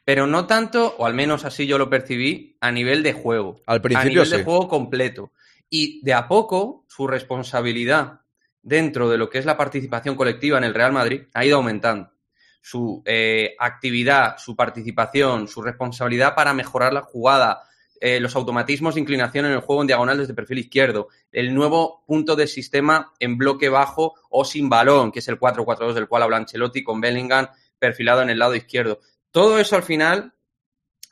pero 0.06 0.26
no 0.26 0.46
tanto, 0.46 0.94
o 0.96 1.04
al 1.04 1.12
menos 1.12 1.44
así 1.44 1.66
yo 1.66 1.76
lo 1.76 1.90
percibí, 1.90 2.56
a 2.62 2.72
nivel 2.72 3.02
de 3.02 3.12
juego. 3.12 3.60
Al 3.66 3.80
a 3.80 3.82
principio 3.82 4.08
nivel 4.08 4.26
sí. 4.26 4.36
de 4.38 4.44
juego 4.44 4.68
completo. 4.68 5.32
Y 5.68 6.02
de 6.02 6.14
a 6.14 6.26
poco 6.26 6.86
su 6.88 7.06
responsabilidad 7.06 8.22
dentro 8.62 9.10
de 9.10 9.18
lo 9.18 9.28
que 9.28 9.36
es 9.36 9.44
la 9.44 9.58
participación 9.58 10.16
colectiva 10.16 10.56
en 10.56 10.64
el 10.64 10.72
Real 10.72 10.94
Madrid 10.94 11.24
ha 11.34 11.44
ido 11.44 11.58
aumentando. 11.58 12.10
Su 12.62 13.02
eh, 13.04 13.54
actividad, 13.58 14.38
su 14.38 14.56
participación, 14.56 15.46
su 15.46 15.60
responsabilidad 15.60 16.34
para 16.34 16.54
mejorar 16.54 16.94
la 16.94 17.02
jugada, 17.02 17.64
eh, 18.00 18.20
los 18.20 18.36
automatismos 18.36 18.94
de 18.94 19.00
inclinación 19.00 19.46
en 19.46 19.52
el 19.52 19.60
juego 19.60 19.82
en 19.82 19.86
diagonal 19.86 20.18
desde 20.18 20.34
perfil 20.34 20.58
izquierdo, 20.58 21.08
el 21.32 21.54
nuevo 21.54 22.04
punto 22.06 22.36
de 22.36 22.46
sistema 22.46 23.12
en 23.18 23.38
bloque 23.38 23.68
bajo 23.68 24.14
o 24.30 24.44
sin 24.44 24.68
balón, 24.68 25.12
que 25.12 25.20
es 25.20 25.28
el 25.28 25.38
4-4-2 25.38 25.94
del 25.94 26.08
cual 26.08 26.22
habla 26.22 26.36
Ancelotti 26.38 26.82
con 26.82 27.00
Bellingham 27.00 27.48
perfilado 27.78 28.22
en 28.22 28.30
el 28.30 28.38
lado 28.38 28.54
izquierdo. 28.54 29.00
Todo 29.30 29.58
eso 29.58 29.76
al 29.76 29.82
final 29.82 30.34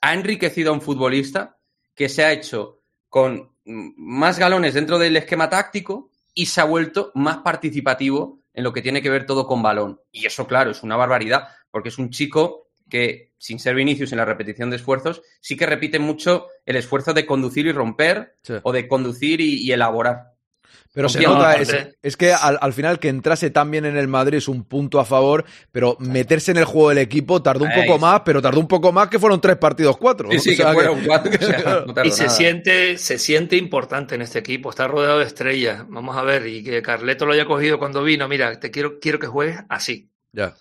ha 0.01 0.15
enriquecido 0.15 0.71
a 0.71 0.75
un 0.75 0.83
futbolista 0.83 1.59
que 1.95 2.09
se 2.09 2.25
ha 2.25 2.33
hecho 2.33 2.83
con 3.09 3.53
mm, 3.65 3.93
más 3.97 4.39
galones 4.39 4.75
dentro 4.75 4.99
del 4.99 5.17
esquema 5.17 5.49
táctico 5.49 6.11
y 6.35 6.47
se 6.47 6.61
ha 6.61 6.65
vuelto 6.65 7.13
más 7.15 7.39
participativo 7.39 8.41
en 8.53 8.65
lo 8.65 8.73
que 8.73 8.83
tiene 8.83 9.03
que 9.03 9.11
ver 9.11 9.27
todo 9.27 9.47
con 9.47 9.63
balón. 9.63 10.01
Y 10.11 10.27
eso, 10.27 10.47
claro, 10.47 10.71
es 10.71 10.83
una 10.83 10.97
barbaridad, 10.97 11.49
porque 11.71 11.89
es 11.89 11.99
un 11.99 12.11
chico 12.11 12.64
que, 12.89 13.33
sin 13.39 13.59
ser 13.59 13.75
Vinicius 13.75 14.13
en 14.13 14.19
la 14.19 14.25
repetición 14.25 14.71
de 14.71 14.77
esfuerzos, 14.77 15.23
sí 15.41 15.57
que 15.57 15.67
repite 15.67 15.99
mucho 15.99 16.47
el 16.67 16.77
esfuerzo 16.77 17.13
de 17.13 17.27
conducir 17.27 17.67
y 17.67 17.73
romper 17.73 18.37
Sí. 18.43 18.55
o 18.63 18.73
de 18.73 18.87
conducir 18.89 19.41
y, 19.41 19.63
y 19.63 19.73
elaborar. 19.73 20.33
Pero 20.93 21.09
se 21.09 21.21
nota, 21.23 21.57
no, 21.57 21.63
es, 22.03 22.17
que 22.17 22.33
al, 22.33 22.57
al 22.61 22.73
final 22.73 23.01
que 23.01 23.09
entrase 23.09 23.51
tan 23.51 23.69
bien 23.69 23.85
en 23.85 23.97
el 23.97 24.07
Madrid 24.07 24.39
es 24.39 24.47
un 24.47 24.63
punto 24.63 25.01
a 25.01 25.05
favor, 25.05 25.45
pero 25.73 25.97
meterse 25.99 26.53
en 26.53 26.59
el 26.59 26.67
juego 26.67 26.91
del 26.91 26.99
equipo 26.99 27.43
tardó 27.43 27.65
un 27.65 27.73
Ahí 27.73 27.85
poco 27.85 27.99
más, 27.99 28.21
pero 28.25 28.41
tardó 28.41 28.61
un 28.61 28.69
poco 28.69 28.93
más 28.93 29.09
que 29.09 29.19
fueron 29.19 29.41
tres 29.41 29.57
partidos, 29.57 29.97
cuatro. 29.97 30.31
Sí, 30.31 30.39
sí, 30.39 30.51
O 30.53 30.57
sea 30.57 30.67
que 30.69 30.73
fueron 30.75 31.05
cuatro. 31.05 31.33
o 31.35 31.45
sea, 31.45 31.59
no 31.87 31.95
tardó 31.95 32.09
Y 32.09 32.13
se 32.13 32.25
nada. 32.25 32.35
siente, 32.37 32.97
se 32.99 33.19
siente 33.19 33.57
importante 33.57 34.15
en 34.15 34.23
este 34.23 34.39
equipo, 34.39 34.71
está 34.71 34.87
rodeado 34.87 35.19
de 35.19 35.25
estrellas. 35.25 35.85
Vamos 35.89 36.17
a 36.17 36.23
ver, 36.23 36.47
y 36.47 36.63
que 36.63 36.81
Carleto 36.81 37.27
lo 37.27 37.33
haya 37.33 37.45
cogido 37.47 37.81
cuando 37.81 38.05
vino, 38.05 38.29
mira, 38.29 38.61
te 38.61 38.71
quiero, 38.71 39.01
quiero 39.01 39.19
que 39.19 39.27
juegues 39.27 39.59
así. 39.69 40.11
Ya. 40.31 40.55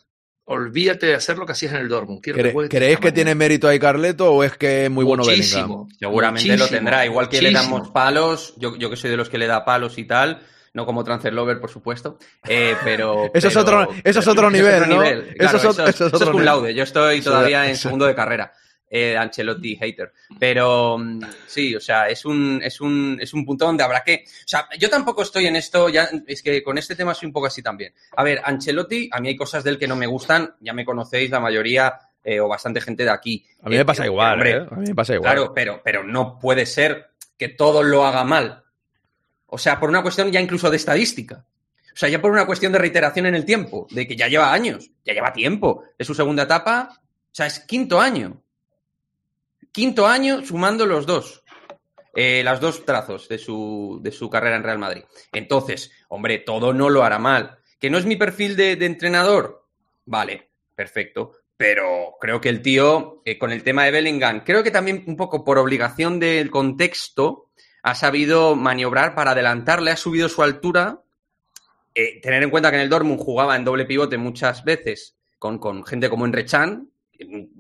Olvídate 0.46 1.06
de 1.06 1.16
hacer 1.16 1.38
lo 1.38 1.46
que 1.46 1.54
hacías 1.54 1.72
en 1.74 1.80
el 1.80 1.88
Dortmund. 1.88 2.22
Quiero 2.22 2.38
que 2.38 2.44
¿Cre- 2.50 2.52
juegues 2.54 2.70
de 2.70 2.78
¿Creéis 2.78 2.94
esta 2.96 3.08
que 3.08 3.12
tiene 3.14 3.34
mérito 3.34 3.68
ahí 3.68 3.80
Carleto 3.80 4.32
o 4.34 4.44
es 4.44 4.58
que 4.58 4.86
es 4.86 4.92
muy 4.92 5.06
bueno 5.06 5.24
Muchísimo, 5.24 5.86
Bellingham? 5.86 5.98
Seguramente 6.00 6.58
lo 6.58 6.68
tendrá, 6.68 7.06
igual 7.06 7.30
que 7.30 7.42
le 7.42 7.52
damos 7.52 7.90
palos, 7.92 8.54
yo, 8.58 8.76
yo 8.78 8.90
que 8.90 8.98
soy 8.98 9.10
de 9.10 9.18
los 9.18 9.30
que 9.30 9.38
le 9.38 9.48
da 9.48 9.64
palos 9.64 9.98
y 9.98 10.04
tal, 10.04 10.42
no 10.74 10.86
como 10.86 11.04
Transfer 11.06 11.34
Lover, 11.34 11.62
por 11.62 11.70
supuesto, 11.70 12.18
eh, 12.48 12.76
pero... 12.84 13.26
Eso 13.34 13.48
es 13.48 13.54
pero- 13.54 13.62
otro- 13.62 13.88
eso 14.04 14.20
es 14.20 14.28
otro 14.28 14.52
nivel, 14.52 14.82
¿no? 14.82 15.02
nivel, 15.02 15.20
Eso 15.30 15.36
claro, 15.38 15.58
es 15.58 15.66
otro- 15.66 15.88
eso 15.88 16.08
es 16.08 16.26
nivel. 16.30 16.46
laude, 16.46 16.74
yo 16.76 16.84
estoy 16.84 17.22
todavía 17.22 17.70
en 17.70 17.78
segundo 17.78 18.06
de 18.06 18.16
carrera. 18.16 18.52
Eh, 18.96 19.18
Ancelotti 19.18 19.76
hater. 19.76 20.14
Pero 20.40 21.00
mm, 21.00 21.20
sí, 21.48 21.76
o 21.76 21.80
sea, 21.80 22.08
es 22.10 22.26
un, 22.26 22.62
es 22.64 22.80
un, 22.80 23.18
es 23.20 23.34
un 23.34 23.44
punto 23.44 23.66
donde 23.66 23.84
habrá 23.84 24.04
que. 24.04 24.24
O 24.28 24.48
sea, 24.48 24.70
yo 24.78 24.88
tampoco 24.88 25.24
estoy 25.24 25.48
en 25.48 25.56
esto, 25.56 25.90
ya 25.90 26.08
es 26.28 26.44
que 26.44 26.62
con 26.62 26.78
este 26.78 26.96
tema 26.96 27.16
soy 27.16 27.26
un 27.26 27.34
poco 27.34 27.48
así 27.48 27.64
también. 27.64 27.92
A 28.16 28.24
ver, 28.24 28.40
Ancelotti, 28.44 29.10
a 29.12 29.20
mí 29.20 29.30
hay 29.30 29.36
cosas 29.36 29.64
de 29.64 29.72
él 29.72 29.80
que 29.80 29.88
no 29.88 29.96
me 29.96 30.06
gustan, 30.06 30.54
ya 30.60 30.74
me 30.74 30.86
conocéis 30.86 31.32
la 31.32 31.40
mayoría 31.40 31.98
eh, 32.24 32.40
o 32.40 32.48
bastante 32.48 32.82
gente 32.82 33.04
de 33.04 33.10
aquí. 33.10 33.44
A 33.64 33.70
mí 33.70 33.76
me 33.78 33.82
Eh, 33.82 33.86
pasa 33.86 34.04
pero, 34.04 34.14
igual, 34.14 34.34
hombre. 34.34 34.54
A 34.70 34.76
mí 34.76 34.88
me 34.90 34.94
pasa 34.96 35.16
igual. 35.16 35.34
Claro, 35.34 35.54
pero, 35.56 35.82
pero 35.84 36.04
no 36.04 36.38
puede 36.38 36.68
ser 36.68 37.14
que 37.36 37.50
todo 37.50 37.82
lo 37.82 38.06
haga 38.06 38.24
mal. 38.24 38.64
O 39.48 39.58
sea, 39.58 39.80
por 39.80 39.90
una 39.90 40.04
cuestión 40.04 40.32
ya 40.32 40.40
incluso 40.40 40.70
de 40.70 40.78
estadística. 40.78 41.46
O 41.94 41.96
sea, 41.98 42.10
ya 42.10 42.22
por 42.22 42.32
una 42.32 42.46
cuestión 42.46 42.72
de 42.72 42.78
reiteración 42.78 43.26
en 43.26 43.34
el 43.34 43.44
tiempo, 43.44 43.88
de 43.90 44.08
que 44.08 44.16
ya 44.16 44.28
lleva 44.28 44.54
años, 44.54 44.92
ya 45.04 45.14
lleva 45.14 45.34
tiempo. 45.34 45.84
Es 45.98 46.06
su 46.06 46.14
segunda 46.14 46.44
etapa, 46.44 46.90
o 46.92 47.30
sea, 47.32 47.48
es 47.48 47.60
quinto 47.62 48.00
año. 48.00 48.40
Quinto 49.74 50.06
año 50.06 50.46
sumando 50.46 50.86
los 50.86 51.08
dos. 51.08 51.44
Eh, 52.16 52.44
las 52.44 52.62
dos 52.62 52.86
trazos 52.86 53.28
de 53.28 53.40
su, 53.40 54.00
de 54.04 54.12
su 54.12 54.30
carrera 54.30 54.56
en 54.56 54.64
Real 54.64 54.78
Madrid. 54.78 55.02
Entonces, 55.32 55.92
hombre, 56.10 56.38
todo 56.38 56.72
no 56.72 56.92
lo 56.92 57.04
hará 57.04 57.18
mal. 57.18 57.58
¿Que 57.80 57.90
no 57.90 57.98
es 57.98 58.06
mi 58.06 58.16
perfil 58.16 58.56
de, 58.56 58.74
entrenador? 58.74 59.68
Vale, 60.06 60.52
perfecto. 60.76 61.32
Pero 61.58 62.18
creo 62.22 62.40
que 62.40 62.50
el 62.50 62.62
tío, 62.62 63.24
eh, 63.26 63.40
con 63.40 63.52
el 63.52 63.64
tema 63.64 63.86
de 63.86 63.92
Bellingham, 63.92 64.44
creo 64.46 64.62
que 64.62 64.70
también 64.70 65.04
un 65.08 65.18
poco 65.18 65.44
por 65.44 65.58
obligación 65.58 66.20
del 66.20 66.52
contexto, 66.52 67.50
ha 67.82 67.96
sabido 67.96 68.56
maniobrar 68.56 69.16
para 69.16 69.32
adelantarle, 69.32 69.90
ha 69.90 69.98
subido 69.98 70.30
su 70.30 70.44
altura. 70.44 71.02
Eh, 71.96 72.22
tener 72.22 72.44
en 72.44 72.52
cuenta 72.52 72.70
que 72.70 72.76
en 72.76 72.84
el 72.84 72.90
Dortmund 72.90 73.20
jugaba 73.20 73.56
en 73.56 73.66
doble 73.66 73.86
pivote 73.86 74.20
muchas 74.20 74.64
veces 74.64 75.18
con, 75.40 75.58
con 75.58 75.84
gente 75.84 76.12
como 76.12 76.26
Enrechan, 76.26 76.92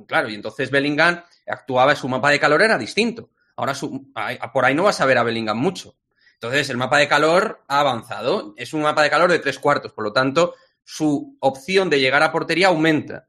claro, 0.07 0.29
y 0.29 0.35
entonces 0.35 0.71
Bellingham 0.71 1.23
actuaba, 1.47 1.95
su 1.95 2.07
mapa 2.07 2.29
de 2.31 2.39
calor 2.39 2.61
era 2.61 2.77
distinto. 2.77 3.29
Ahora 3.55 3.75
su- 3.75 4.11
por 4.53 4.65
ahí 4.65 4.73
no 4.75 4.83
vas 4.83 4.99
a 5.01 5.05
ver 5.05 5.17
a 5.17 5.23
Bellingham 5.23 5.57
mucho. 5.57 5.95
Entonces 6.35 6.69
el 6.69 6.77
mapa 6.77 6.97
de 6.97 7.07
calor 7.07 7.61
ha 7.67 7.79
avanzado, 7.79 8.53
es 8.57 8.73
un 8.73 8.81
mapa 8.81 9.03
de 9.03 9.09
calor 9.09 9.31
de 9.31 9.39
tres 9.39 9.59
cuartos, 9.59 9.93
por 9.93 10.03
lo 10.03 10.11
tanto 10.13 10.55
su 10.83 11.37
opción 11.39 11.89
de 11.89 11.99
llegar 11.99 12.21
a 12.23 12.31
portería 12.31 12.67
aumenta. 12.67 13.27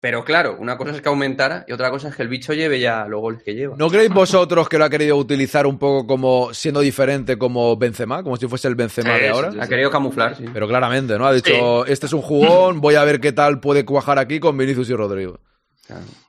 Pero 0.00 0.22
claro, 0.22 0.56
una 0.60 0.76
cosa 0.76 0.90
es 0.90 1.00
que 1.00 1.08
aumentara 1.08 1.64
y 1.66 1.72
otra 1.72 1.90
cosa 1.90 2.08
es 2.08 2.16
que 2.16 2.20
el 2.22 2.28
bicho 2.28 2.52
lleve 2.52 2.78
ya 2.78 3.06
los 3.06 3.22
goles 3.22 3.42
que 3.42 3.54
lleva. 3.54 3.74
¿No 3.78 3.88
creéis 3.88 4.10
vosotros 4.12 4.68
que 4.68 4.76
lo 4.76 4.84
ha 4.84 4.90
querido 4.90 5.16
utilizar 5.16 5.66
un 5.66 5.78
poco 5.78 6.06
como 6.06 6.52
siendo 6.52 6.80
diferente 6.80 7.38
como 7.38 7.74
Benzema, 7.78 8.22
como 8.22 8.36
si 8.36 8.46
fuese 8.46 8.68
el 8.68 8.74
Benzema 8.74 9.14
Sí, 9.14 9.22
de 9.22 9.28
ahora? 9.30 9.50
sí, 9.50 9.56
sí. 9.56 9.64
Ha 9.64 9.68
querido 9.68 9.90
camuflar, 9.90 10.36
sí. 10.36 10.44
Pero 10.52 10.68
claramente, 10.68 11.16
¿no? 11.18 11.26
Ha 11.26 11.32
dicho, 11.32 11.86
este 11.86 12.04
es 12.04 12.12
un 12.12 12.20
jugón, 12.20 12.82
voy 12.82 12.96
a 12.96 13.04
ver 13.04 13.18
qué 13.18 13.32
tal 13.32 13.60
puede 13.60 13.86
cuajar 13.86 14.18
aquí 14.18 14.40
con 14.40 14.58
Vinicius 14.58 14.90
y 14.90 14.94
Rodrigo. 14.94 15.40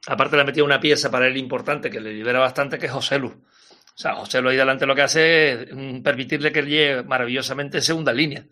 Aparte 0.08 0.36
le 0.36 0.42
ha 0.42 0.46
metido 0.46 0.66
una 0.66 0.80
pieza 0.80 1.10
para 1.10 1.28
él 1.28 1.38
importante 1.38 1.90
que 1.90 2.00
le 2.00 2.14
libera 2.14 2.40
bastante, 2.40 2.78
que 2.78 2.88
es 2.88 2.92
José 2.92 3.20
Lu. 3.20 3.28
O 3.28 3.98
sea, 3.98 4.16
José 4.16 4.42
Lu 4.42 4.50
ahí 4.50 4.58
delante 4.58 4.86
lo 4.86 4.96
que 4.96 5.02
hace 5.02 5.52
es 5.52 5.74
mm, 5.74 6.02
permitirle 6.02 6.52
que 6.52 6.62
llegue 6.62 7.04
maravillosamente 7.04 7.78
en 7.78 7.84
segunda 7.84 8.12
línea. 8.12 8.46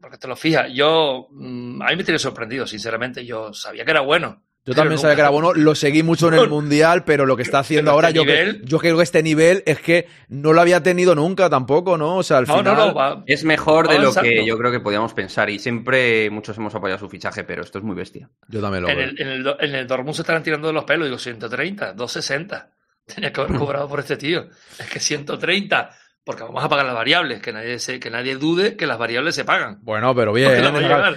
Porque 0.00 0.18
te 0.18 0.26
lo 0.26 0.36
fijas, 0.36 0.70
yo, 0.72 1.28
mm, 1.30 1.82
a 1.82 1.86
mí 1.86 1.96
me 1.96 2.04
tiene 2.04 2.18
sorprendido, 2.18 2.66
sinceramente. 2.66 3.24
Yo 3.24 3.52
sabía 3.52 3.84
que 3.84 3.92
era 3.92 4.00
bueno. 4.00 4.42
Yo 4.66 4.72
pero 4.72 4.76
también 4.82 4.98
sabía 4.98 5.14
que 5.14 5.20
era 5.20 5.28
bueno, 5.28 5.52
lo 5.52 5.74
seguí 5.74 6.02
mucho 6.02 6.28
en 6.28 6.34
el 6.34 6.48
Mundial, 6.48 7.04
pero 7.04 7.26
lo 7.26 7.36
que 7.36 7.42
está 7.42 7.58
haciendo 7.58 7.90
ahora, 7.90 8.08
este 8.08 8.18
yo, 8.20 8.24
que- 8.24 8.60
yo 8.64 8.78
creo 8.78 8.96
que 8.96 9.02
este 9.02 9.22
nivel 9.22 9.62
es 9.66 9.78
que 9.78 10.06
no 10.28 10.54
lo 10.54 10.60
había 10.62 10.82
tenido 10.82 11.14
nunca 11.14 11.50
tampoco, 11.50 11.98
¿no? 11.98 12.16
O 12.16 12.22
sea, 12.22 12.38
al 12.38 12.46
No, 12.46 12.56
final... 12.58 12.74
no, 12.76 12.86
no, 12.86 12.94
va- 12.94 13.22
Es 13.26 13.44
mejor 13.44 13.88
de 13.88 13.98
lo 13.98 14.14
que 14.14 14.46
yo 14.46 14.56
creo 14.56 14.72
que 14.72 14.80
podíamos 14.80 15.12
pensar 15.12 15.50
y 15.50 15.58
siempre 15.58 16.30
muchos 16.30 16.56
hemos 16.56 16.74
apoyado 16.74 16.98
su 16.98 17.10
fichaje, 17.10 17.44
pero 17.44 17.62
esto 17.62 17.76
es 17.78 17.84
muy 17.84 17.94
bestia. 17.94 18.30
Yo 18.48 18.62
también 18.62 18.84
lo 18.84 18.88
En 18.88 18.96
veo. 18.96 19.08
el, 19.10 19.20
en, 19.20 19.28
el, 19.28 19.56
en 19.60 19.74
el 19.74 19.86
Dortmund 19.86 20.14
se 20.14 20.22
estarán 20.22 20.42
tirando 20.42 20.68
de 20.68 20.72
los 20.74 20.84
pelos. 20.84 21.06
Digo, 21.08 21.18
130, 21.18 21.92
260. 21.92 22.70
Tenía 23.06 23.30
que 23.34 23.40
haber 23.42 23.58
cobrado 23.58 23.86
por 23.86 24.00
este 24.00 24.16
tío. 24.16 24.46
Es 24.78 24.86
que 24.88 24.98
130. 24.98 25.90
Porque 26.24 26.42
vamos 26.42 26.64
a 26.64 26.70
pagar 26.70 26.86
las 26.86 26.94
variables. 26.94 27.42
Que 27.42 27.52
nadie, 27.52 27.78
se, 27.78 28.00
que 28.00 28.08
nadie 28.08 28.36
dude 28.36 28.76
que 28.76 28.86
las 28.86 28.96
variables 28.96 29.34
se 29.34 29.44
pagan. 29.44 29.78
Bueno, 29.82 30.14
pero 30.14 30.32
bien, 30.32 30.52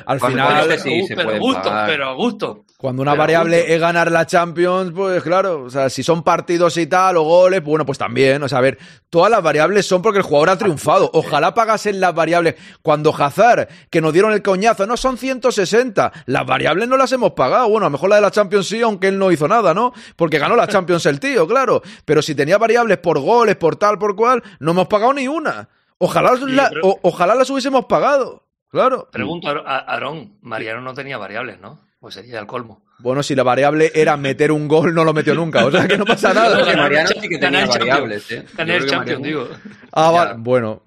al, 0.05 0.19
final, 0.19 0.79
sí 0.79 1.07
se 1.07 1.15
pero 1.15 1.29
a 1.29 1.37
gusto, 1.37 1.63
pagar. 1.63 1.87
pero 1.87 2.09
a 2.09 2.13
gusto. 2.13 2.65
cuando 2.77 3.01
una 3.03 3.11
pero 3.11 3.21
variable 3.21 3.73
es 3.73 3.79
ganar 3.79 4.11
la 4.11 4.25
Champions, 4.25 4.91
pues 4.93 5.23
claro, 5.23 5.63
o 5.63 5.69
sea, 5.69 5.89
si 5.89 6.03
son 6.03 6.23
partidos 6.23 6.75
y 6.75 6.87
tal, 6.87 7.15
o 7.15 7.23
goles, 7.23 7.61
pues 7.61 7.69
bueno, 7.69 7.85
pues 7.85 7.97
también, 7.97 8.43
o 8.43 8.49
sea, 8.49 8.57
a 8.57 8.61
ver, 8.61 8.77
todas 9.09 9.31
las 9.31 9.41
variables 9.41 9.85
son 9.85 10.01
porque 10.01 10.19
el 10.19 10.23
jugador 10.25 10.49
ha 10.49 10.57
triunfado. 10.57 11.09
Ojalá 11.13 11.53
pagasen 11.53 12.01
las 12.01 12.13
variables. 12.13 12.55
Cuando 12.81 13.15
Hazard, 13.15 13.69
que 13.89 14.01
nos 14.01 14.11
dieron 14.11 14.33
el 14.33 14.41
coñazo, 14.41 14.85
no 14.85 14.97
son 14.97 15.17
160, 15.17 16.11
las 16.25 16.45
variables 16.45 16.89
no 16.89 16.97
las 16.97 17.13
hemos 17.13 17.31
pagado. 17.31 17.69
Bueno, 17.69 17.85
a 17.85 17.89
lo 17.89 17.93
mejor 17.93 18.09
la 18.09 18.17
de 18.17 18.23
la 18.23 18.31
Champions 18.31 18.67
sí, 18.67 18.81
aunque 18.81 19.07
él 19.07 19.17
no 19.17 19.31
hizo 19.31 19.47
nada, 19.47 19.73
¿no? 19.73 19.93
Porque 20.17 20.37
ganó 20.37 20.57
la 20.57 20.67
Champions 20.67 21.05
el 21.05 21.21
tío, 21.21 21.47
claro. 21.47 21.81
Pero 22.03 22.21
si 22.21 22.35
tenía 22.35 22.57
variables 22.57 22.97
por 22.97 23.19
goles, 23.19 23.55
por 23.55 23.77
tal, 23.77 23.97
por 23.97 24.17
cual, 24.17 24.43
no 24.59 24.71
hemos 24.71 24.87
pagado 24.87 24.96
ni 25.13 25.27
una. 25.27 25.69
Ojalá, 25.99 26.33
la- 26.47 26.69
pero- 26.69 26.81
o- 26.87 26.99
ojalá 27.03 27.35
las 27.35 27.49
hubiésemos 27.49 27.85
pagado. 27.85 28.43
Claro. 28.69 29.07
Pregunto 29.11 29.47
a 29.49 29.51
a 29.61 29.77
Aarón. 29.77 30.37
Mariano 30.41 30.81
no 30.81 30.93
tenía 30.93 31.17
variables, 31.17 31.59
¿no? 31.59 31.79
Pues 31.99 32.15
sería 32.15 32.39
el 32.39 32.47
colmo. 32.47 32.83
Bueno, 32.99 33.21
si 33.21 33.35
la 33.35 33.43
variable 33.43 33.91
era 33.93 34.17
meter 34.17 34.51
un 34.51 34.67
gol, 34.67 34.93
no 34.93 35.03
lo 35.03 35.13
metió 35.13 35.35
nunca. 35.35 35.65
O 35.65 35.71
sea 35.71 35.87
que 35.87 35.97
no 35.97 36.05
pasa 36.05 36.31
Creo 36.31 36.43
nada. 36.43 36.65
que 36.65 36.77
Mariano 36.77 37.09
sí 37.09 37.29
que 37.29 37.37
Ganar 37.37 37.69
tenía 37.69 37.85
variables, 37.85 38.31
¿eh? 38.31 38.45
Creo 38.55 38.77
el 38.77 38.85
Champions, 38.87 39.23
digo. 39.23 39.47
Ah, 39.91 40.09
vale. 40.09 40.33
Bueno, 40.37 40.83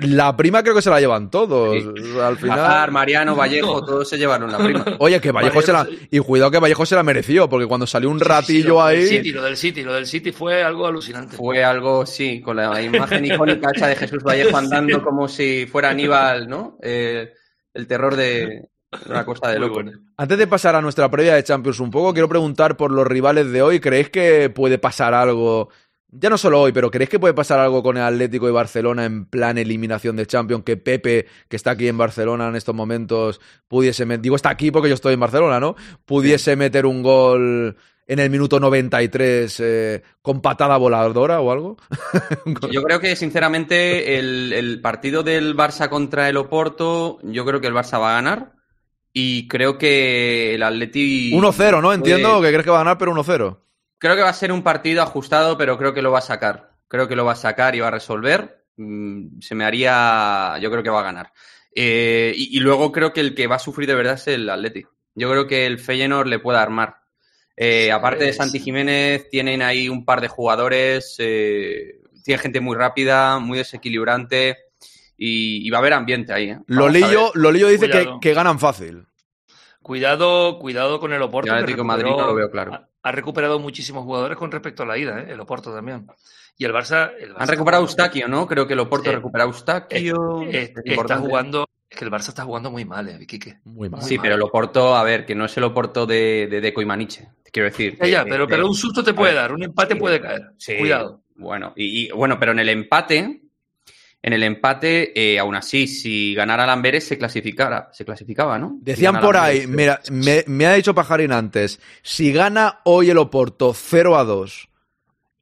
la 0.00 0.36
prima 0.36 0.62
creo 0.64 0.74
que 0.74 0.82
se 0.82 0.90
la 0.90 0.98
llevan 0.98 1.30
todos. 1.30 1.76
Sí. 1.80 2.18
Al 2.20 2.36
final. 2.36 2.58
Hazard, 2.58 2.90
Mariano, 2.90 3.36
Vallejo, 3.36 3.84
todos 3.84 4.08
se 4.08 4.18
llevaron 4.18 4.50
la 4.50 4.58
prima. 4.58 4.84
Oye, 4.98 5.20
que 5.20 5.30
Vallejo 5.30 5.62
se 5.62 5.72
la. 5.72 5.86
Y 6.10 6.18
cuidado 6.18 6.50
que 6.50 6.58
Vallejo 6.58 6.84
se 6.86 6.96
la 6.96 7.04
mereció, 7.04 7.48
porque 7.48 7.66
cuando 7.66 7.86
salió 7.86 8.10
un 8.10 8.18
ratillo 8.18 8.74
lo 8.80 8.86
del 8.86 8.98
ahí. 8.98 9.06
City, 9.06 9.30
lo 9.30 9.42
del 9.44 9.56
City, 9.56 9.82
lo 9.84 9.94
del 9.94 10.06
City 10.06 10.32
fue 10.32 10.64
algo 10.64 10.88
alucinante. 10.88 11.36
Fue 11.36 11.62
algo, 11.62 12.04
sí, 12.04 12.40
con 12.40 12.56
la 12.56 12.82
imagen 12.82 13.24
icónica 13.24 13.70
esa 13.72 13.86
de 13.86 13.94
Jesús 13.94 14.24
Vallejo 14.24 14.56
andando 14.56 15.00
como 15.04 15.28
si 15.28 15.66
fuera 15.66 15.90
Aníbal, 15.90 16.48
¿no? 16.48 16.78
Eh, 16.82 17.32
el 17.74 17.86
terror 17.86 18.16
de 18.16 18.71
una 19.08 19.24
cosa 19.24 19.48
de 19.48 19.58
loco. 19.58 19.74
bueno. 19.74 19.92
Antes 20.16 20.38
de 20.38 20.46
pasar 20.46 20.76
a 20.76 20.82
nuestra 20.82 21.10
previa 21.10 21.34
de 21.34 21.44
Champions 21.44 21.80
un 21.80 21.90
poco, 21.90 22.12
quiero 22.12 22.28
preguntar 22.28 22.76
por 22.76 22.90
los 22.90 23.06
rivales 23.06 23.50
de 23.50 23.62
hoy. 23.62 23.80
¿Creéis 23.80 24.10
que 24.10 24.50
puede 24.50 24.78
pasar 24.78 25.14
algo? 25.14 25.70
Ya 26.14 26.28
no 26.28 26.36
solo 26.36 26.60
hoy, 26.60 26.72
pero 26.72 26.90
¿creéis 26.90 27.08
que 27.08 27.18
puede 27.18 27.32
pasar 27.32 27.58
algo 27.58 27.82
con 27.82 27.96
el 27.96 28.02
Atlético 28.02 28.44
de 28.44 28.52
Barcelona 28.52 29.06
en 29.06 29.24
plan 29.24 29.56
eliminación 29.56 30.14
de 30.14 30.26
Champions? 30.26 30.62
Que 30.62 30.76
Pepe, 30.76 31.26
que 31.48 31.56
está 31.56 31.70
aquí 31.70 31.88
en 31.88 31.96
Barcelona 31.96 32.48
en 32.48 32.56
estos 32.56 32.74
momentos, 32.74 33.40
pudiese 33.66 34.04
meter. 34.04 34.20
Digo, 34.20 34.36
está 34.36 34.50
aquí 34.50 34.70
porque 34.70 34.90
yo 34.90 34.94
estoy 34.94 35.14
en 35.14 35.20
Barcelona, 35.20 35.58
¿no? 35.58 35.74
Pudiese 36.04 36.54
meter 36.54 36.84
un 36.84 37.02
gol 37.02 37.76
en 38.06 38.18
el 38.18 38.28
minuto 38.28 38.60
93 38.60 39.60
eh, 39.60 40.02
con 40.20 40.42
patada 40.42 40.76
voladora 40.76 41.40
o 41.40 41.50
algo. 41.50 41.76
Yo 42.70 42.82
creo 42.82 43.00
que, 43.00 43.16
sinceramente, 43.16 44.18
el, 44.18 44.52
el 44.52 44.80
partido 44.82 45.22
del 45.22 45.56
Barça 45.56 45.88
contra 45.88 46.28
el 46.28 46.36
Oporto, 46.36 47.20
yo 47.22 47.44
creo 47.46 47.60
que 47.60 47.68
el 47.68 47.74
Barça 47.74 47.98
va 48.00 48.10
a 48.10 48.14
ganar. 48.20 48.52
Y 49.12 49.46
creo 49.48 49.76
que 49.78 50.54
el 50.54 50.62
Atleti... 50.62 51.32
1-0, 51.32 51.82
¿no? 51.82 51.92
Entiendo 51.92 52.30
puede- 52.38 52.42
que 52.42 52.48
crees 52.52 52.64
que 52.64 52.70
va 52.70 52.76
a 52.78 52.84
ganar, 52.84 52.98
pero 52.98 53.12
1-0. 53.12 53.58
Creo 53.98 54.16
que 54.16 54.22
va 54.22 54.30
a 54.30 54.34
ser 54.34 54.50
un 54.52 54.62
partido 54.62 55.02
ajustado, 55.02 55.56
pero 55.58 55.76
creo 55.78 55.92
que 55.94 56.02
lo 56.02 56.10
va 56.10 56.18
a 56.18 56.22
sacar. 56.22 56.72
Creo 56.88 57.06
que 57.08 57.16
lo 57.16 57.24
va 57.24 57.32
a 57.32 57.36
sacar 57.36 57.74
y 57.76 57.80
va 57.80 57.88
a 57.88 57.92
resolver. 57.92 58.64
Mm, 58.76 59.38
Se 59.40 59.54
me 59.54 59.64
haría. 59.64 60.58
Yo 60.60 60.70
creo 60.70 60.82
que 60.82 60.90
va 60.90 61.00
a 61.00 61.04
ganar. 61.04 61.32
Eh, 61.74 62.32
y, 62.36 62.56
y 62.56 62.60
luego 62.60 62.90
creo 62.90 63.12
que 63.12 63.20
el 63.20 63.34
que 63.34 63.46
va 63.46 63.56
a 63.56 63.60
sufrir 63.60 63.86
de 63.88 63.94
verdad 63.94 64.14
es 64.14 64.26
el 64.28 64.48
Atleti. 64.50 64.84
Yo 65.14 65.30
creo 65.30 65.46
que 65.46 65.66
el 65.66 65.78
Feyenoord 65.78 66.26
le 66.28 66.38
puede 66.38 66.58
armar. 66.58 66.96
Eh, 67.56 67.92
aparte 67.92 68.20
de 68.24 68.30
Pues- 68.30 68.36
Santi 68.38 68.58
Jiménez, 68.60 69.28
tienen 69.30 69.60
ahí 69.62 69.88
un 69.88 70.04
par 70.04 70.20
de 70.22 70.28
jugadores. 70.28 71.16
eh, 71.18 72.00
tiene 72.24 72.40
gente 72.42 72.60
muy 72.60 72.76
rápida, 72.76 73.38
muy 73.38 73.58
desequilibrante. 73.58 74.56
Y, 75.16 75.66
y 75.66 75.70
va 75.70 75.78
a 75.78 75.80
haber 75.80 75.92
ambiente 75.92 76.32
ahí. 76.32 76.50
¿eh? 76.50 76.58
Lolillo. 76.66 77.30
Lolillo 77.34 77.68
dice 77.68 77.88
que, 77.88 78.08
que 78.20 78.34
ganan 78.34 78.58
fácil. 78.58 79.06
Cuidado, 79.80 80.58
cuidado 80.58 81.00
con 81.00 81.12
el 81.12 81.22
Oporto. 81.22 81.52
Atlético 81.52 81.84
Madrid 81.84 82.10
no 82.10 82.26
lo 82.26 82.34
veo 82.34 82.50
claro. 82.50 82.72
Ha, 82.74 82.88
ha 83.02 83.12
recuperado 83.12 83.58
muchísimos 83.58 84.04
jugadores 84.04 84.38
con 84.38 84.50
respecto 84.50 84.84
a 84.84 84.86
la 84.86 84.96
ida, 84.96 85.20
¿eh? 85.20 85.26
el 85.30 85.40
Oporto 85.40 85.74
también. 85.74 86.06
Y 86.56 86.64
el 86.64 86.72
Barça. 86.72 87.10
el 87.18 87.34
Barça 87.34 87.40
Han 87.40 87.48
recuperado 87.48 87.82
Eustaquio, 87.82 88.28
¿no? 88.28 88.46
Creo 88.46 88.66
que 88.66 88.74
el 88.74 88.80
Oporto 88.80 89.10
Sí. 89.10 89.16
recupera 89.16 89.44
a 89.44 89.46
Eustaquio. 89.48 90.42
Eh, 90.42 90.48
eh, 90.52 90.72
Es 90.84 90.98
está 90.98 91.18
jugando. 91.18 91.66
Es 91.90 91.98
que 91.98 92.04
el 92.04 92.10
Barça 92.10 92.28
está 92.28 92.44
jugando 92.44 92.70
muy 92.70 92.84
mal, 92.84 93.08
¿eh, 93.08 93.26
Quique? 93.26 93.58
Muy 93.64 93.88
mal. 93.88 94.02
Sí, 94.02 94.18
pero 94.18 94.34
el 94.36 94.42
Oporto, 94.42 94.94
a 94.94 95.02
ver, 95.02 95.26
que 95.26 95.34
no 95.34 95.46
es 95.46 95.56
el 95.56 95.64
Oporto 95.64 96.06
de, 96.06 96.46
de 96.50 96.60
Deco 96.60 96.80
y 96.80 96.86
Maniche. 96.86 97.28
Quiero 97.52 97.68
decir. 97.68 97.98
Ya, 98.02 98.24
pero, 98.24 98.46
pero 98.46 98.66
un 98.66 98.74
susto 98.74 99.02
te 99.04 99.12
puede 99.12 99.32
ver, 99.32 99.42
dar, 99.42 99.52
un 99.52 99.62
empate 99.62 99.94
sí, 99.94 100.00
puede 100.00 100.20
caer. 100.20 100.52
sí, 100.56 100.76
Cuidado. 100.78 101.22
Bueno, 101.34 101.72
y, 101.76 102.06
y- 102.06 102.10
bueno, 102.12 102.38
pero 102.38 102.52
en 102.52 102.60
el 102.60 102.68
empate, 102.68 103.41
en 104.22 104.32
el 104.32 104.42
empate, 104.44 105.12
eh, 105.34 105.38
aún 105.38 105.54
así, 105.56 105.88
si 105.88 106.34
ganara 106.34 106.64
Lamberes 106.66 107.04
se 107.04 107.18
clasificara, 107.18 107.90
se 107.92 108.04
clasificaba, 108.04 108.58
¿no? 108.58 108.78
Decían 108.80 109.20
por 109.20 109.36
ahí, 109.36 109.66
mira, 109.66 110.00
me, 110.12 110.44
me 110.46 110.66
ha 110.66 110.74
dicho 110.74 110.94
Pajarín 110.94 111.32
antes, 111.32 111.80
si 112.02 112.32
gana 112.32 112.80
hoy 112.84 113.10
el 113.10 113.18
Oporto 113.18 113.74
0 113.74 114.16
a 114.16 114.24
2 114.24 114.68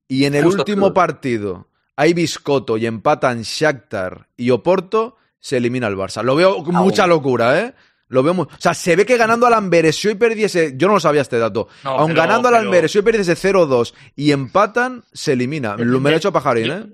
y 0.08 0.24
en 0.24 0.34
el 0.34 0.44
Justo 0.44 0.62
último 0.62 0.94
partido 0.94 1.68
hay 1.94 2.14
Biscotto 2.14 2.78
y 2.78 2.86
empatan 2.86 3.42
Shakhtar 3.42 4.28
y 4.36 4.48
Oporto, 4.50 5.16
se 5.38 5.58
elimina 5.58 5.86
el 5.86 5.96
Barça. 5.96 6.22
Lo 6.22 6.34
veo 6.34 6.64
con 6.64 6.74
mucha 6.76 7.06
locura, 7.06 7.60
¿eh? 7.60 7.74
Lo 8.08 8.22
veo 8.22 8.34
muy... 8.34 8.44
O 8.46 8.48
sea, 8.58 8.74
se 8.74 8.96
ve 8.96 9.06
que 9.06 9.16
ganando 9.16 9.46
al 9.46 9.54
Amberes, 9.54 9.94
si 9.96 10.08
hoy 10.08 10.16
perdiese... 10.16 10.72
Yo 10.76 10.88
no 10.88 10.94
lo 10.94 11.00
sabía 11.00 11.20
este 11.20 11.38
dato. 11.38 11.68
No, 11.84 11.90
Aun 11.90 12.08
pero- 12.08 12.22
ganando 12.22 12.48
al 12.48 12.54
pero- 12.54 12.64
Amberes, 12.66 12.90
si 12.90 12.98
hoy 12.98 13.04
perdiese 13.04 13.34
0-2 13.36 13.94
y 14.16 14.32
empatan, 14.32 15.04
se 15.12 15.34
elimina. 15.34 15.76
Lo 15.76 16.00
me 16.00 16.10
lo 16.10 16.16
ha 16.16 16.18
hecho 16.18 16.32
Pajarín, 16.32 16.70
¿eh? 16.72 16.86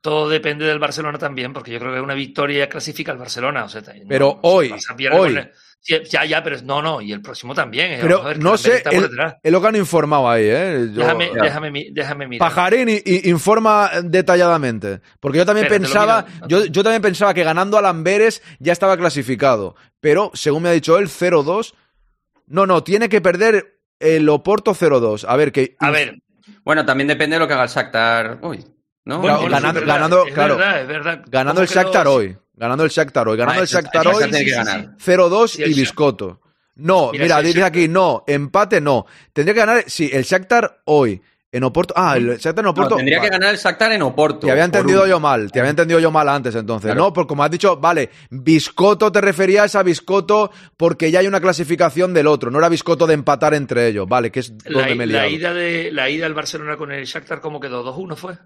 Todo 0.00 0.28
depende 0.30 0.64
del 0.64 0.78
Barcelona 0.78 1.18
también, 1.18 1.52
porque 1.52 1.72
yo 1.72 1.78
creo 1.78 1.92
que 1.92 2.00
una 2.00 2.14
victoria 2.14 2.68
clasifica 2.68 3.12
al 3.12 3.18
Barcelona. 3.18 3.64
O 3.64 3.68
sea, 3.68 3.82
no- 3.82 4.08
Pero 4.08 4.26
no, 4.42 4.48
hoy, 4.48 4.72
el 4.98 5.12
hoy. 5.12 5.36
el- 5.36 5.52
ya, 6.10 6.24
ya, 6.26 6.42
pero 6.42 6.56
no, 6.62 6.82
no, 6.82 7.00
y 7.00 7.10
el 7.12 7.22
próximo 7.22 7.54
también. 7.54 7.92
eh, 7.92 7.98
Pero 8.02 8.20
a 8.22 8.24
ver, 8.28 8.38
no 8.38 8.52
el 8.52 8.58
sé, 8.58 8.68
Amberes 8.68 8.78
está 8.78 8.90
por 8.90 9.04
es 9.04 9.10
detrás. 9.10 9.34
es 9.42 9.52
lo 9.52 9.60
que 9.62 9.66
han 9.68 9.76
informado 9.76 10.28
ahí, 10.30 10.44
¿eh? 10.46 10.88
Yo- 10.92 11.00
déjame, 11.02 11.30
déjame, 11.42 11.70
mi- 11.70 11.90
déjame 11.90 12.26
mirar. 12.28 12.48
Pajarín 12.48 12.88
informa 13.24 13.90
detalladamente. 14.02 15.00
Porque 15.20 15.38
yo 15.38 15.46
también 15.46 15.68
pensaba, 15.68 16.26
yo, 16.48 16.64
yo 16.66 16.82
también 16.82 17.02
pensaba 17.02 17.32
que 17.34 17.44
ganando 17.44 17.78
al 17.78 17.86
Amberes 17.86 18.42
ya 18.58 18.72
estaba 18.72 18.96
clasificado. 18.96 19.74
Pero, 20.00 20.30
según 20.34 20.62
me 20.64 20.68
ha 20.68 20.72
dicho 20.72 20.98
él, 20.98 21.08
0-2. 21.08 21.74
No, 22.46 22.66
no, 22.66 22.82
tiene 22.84 23.08
que 23.08 23.20
perder 23.20 23.80
el 23.98 24.28
Oporto 24.28 24.74
0-2. 24.74 25.24
A 25.28 25.36
ver, 25.36 25.52
que. 25.52 25.76
A 25.78 25.90
ver, 25.90 26.16
Bueno, 26.64 26.84
también 26.84 27.08
depende 27.08 27.36
de 27.36 27.40
lo 27.40 27.46
que 27.48 27.54
haga 27.54 27.62
el 27.64 27.68
Shakhtar 27.70 28.38
hoy. 28.42 28.64
¿No? 29.04 29.20
Bueno, 29.20 29.40
ganando- 29.48 29.68
es 29.68 29.74
verdad, 29.74 29.86
ganando, 29.94 30.26
es 30.26 30.34
claro. 30.34 30.56
verdad, 30.56 30.80
es 30.82 30.88
verdad. 30.88 31.22
ganando 31.28 31.52
¿Cómo 31.60 31.62
el 31.62 31.68
quedó? 31.68 31.82
Shakhtar 31.82 32.08
hoy. 32.08 32.36
Ganando 32.54 32.84
el 32.84 32.90
Shakhtar 32.90 33.28
hoy. 33.28 33.36
Ganando 33.38 33.60
Ah, 33.60 33.62
el 33.62 33.68
Shakhtar 33.68 34.06
hoy. 34.08 34.14
tiene 34.24 34.38
que 34.38 34.44
sí, 34.44 34.50
sí, 34.50 34.56
ganar. 34.56 34.80
sí. 34.80 34.88
0-2 34.98 35.50
Sí, 35.52 35.62
y 35.64 35.74
Biscotto. 35.74 36.40
No, 36.76 37.10
Mira, 37.12 37.24
mira, 37.24 37.40
dice 37.42 37.62
aquí, 37.62 37.88
no, 37.88 38.24
empate 38.26 38.80
no. 38.80 39.04
Tendría 39.32 39.54
que 39.54 39.60
ganar, 39.60 39.84
sí, 39.86 40.08
el 40.12 40.24
Shakhtar 40.24 40.80
hoy. 40.86 41.20
En 41.52 41.64
Oporto. 41.64 41.92
Ah, 41.96 42.16
el 42.16 42.38
Shakhtar 42.38 42.60
en 42.60 42.64
No, 42.64 42.70
Oporto. 42.70 42.94
tendría 42.96 43.20
que 43.20 43.28
ganar 43.28 43.50
el 43.50 43.56
Shakhtar 43.58 43.90
en 43.90 44.02
Oporto. 44.02 44.46
Te 44.46 44.52
había 44.52 44.64
entendido 44.64 45.04
yo 45.08 45.18
mal, 45.18 45.50
te 45.50 45.58
había 45.58 45.70
entendido 45.70 45.98
yo 45.98 46.12
mal 46.12 46.28
antes 46.28 46.54
entonces, 46.54 46.92
Claro. 46.92 47.00
¿no? 47.06 47.12
Porque 47.12 47.26
como 47.28 47.42
has 47.42 47.50
dicho, 47.50 47.76
vale, 47.76 48.08
Biscotto 48.30 49.10
te 49.10 49.20
referías 49.20 49.74
a 49.74 49.82
Biscotto 49.82 50.52
porque 50.76 51.10
ya 51.10 51.18
hay 51.18 51.26
una 51.26 51.40
clasificación 51.40 52.14
del 52.14 52.28
otro, 52.28 52.52
no 52.52 52.58
era 52.58 52.68
Biscotto 52.68 53.04
de 53.06 53.14
empatar 53.14 53.54
entre 53.54 53.88
ellos, 53.88 54.06
vale, 54.08 54.30
que 54.30 54.40
es 54.40 54.52
La, 54.64 54.78
donde 54.80 54.94
me 54.94 55.04
he 55.04 55.06
la 55.08 55.26
ida 55.28 55.52
de, 55.52 55.90
la 55.90 56.08
ida 56.08 56.24
del 56.24 56.34
Barcelona 56.34 56.76
con 56.76 56.92
el 56.92 57.04
Shakhtar, 57.04 57.40
¿cómo 57.40 57.58
quedó? 57.58 57.82
¿2-1 57.84 58.14
fue? 58.16 58.38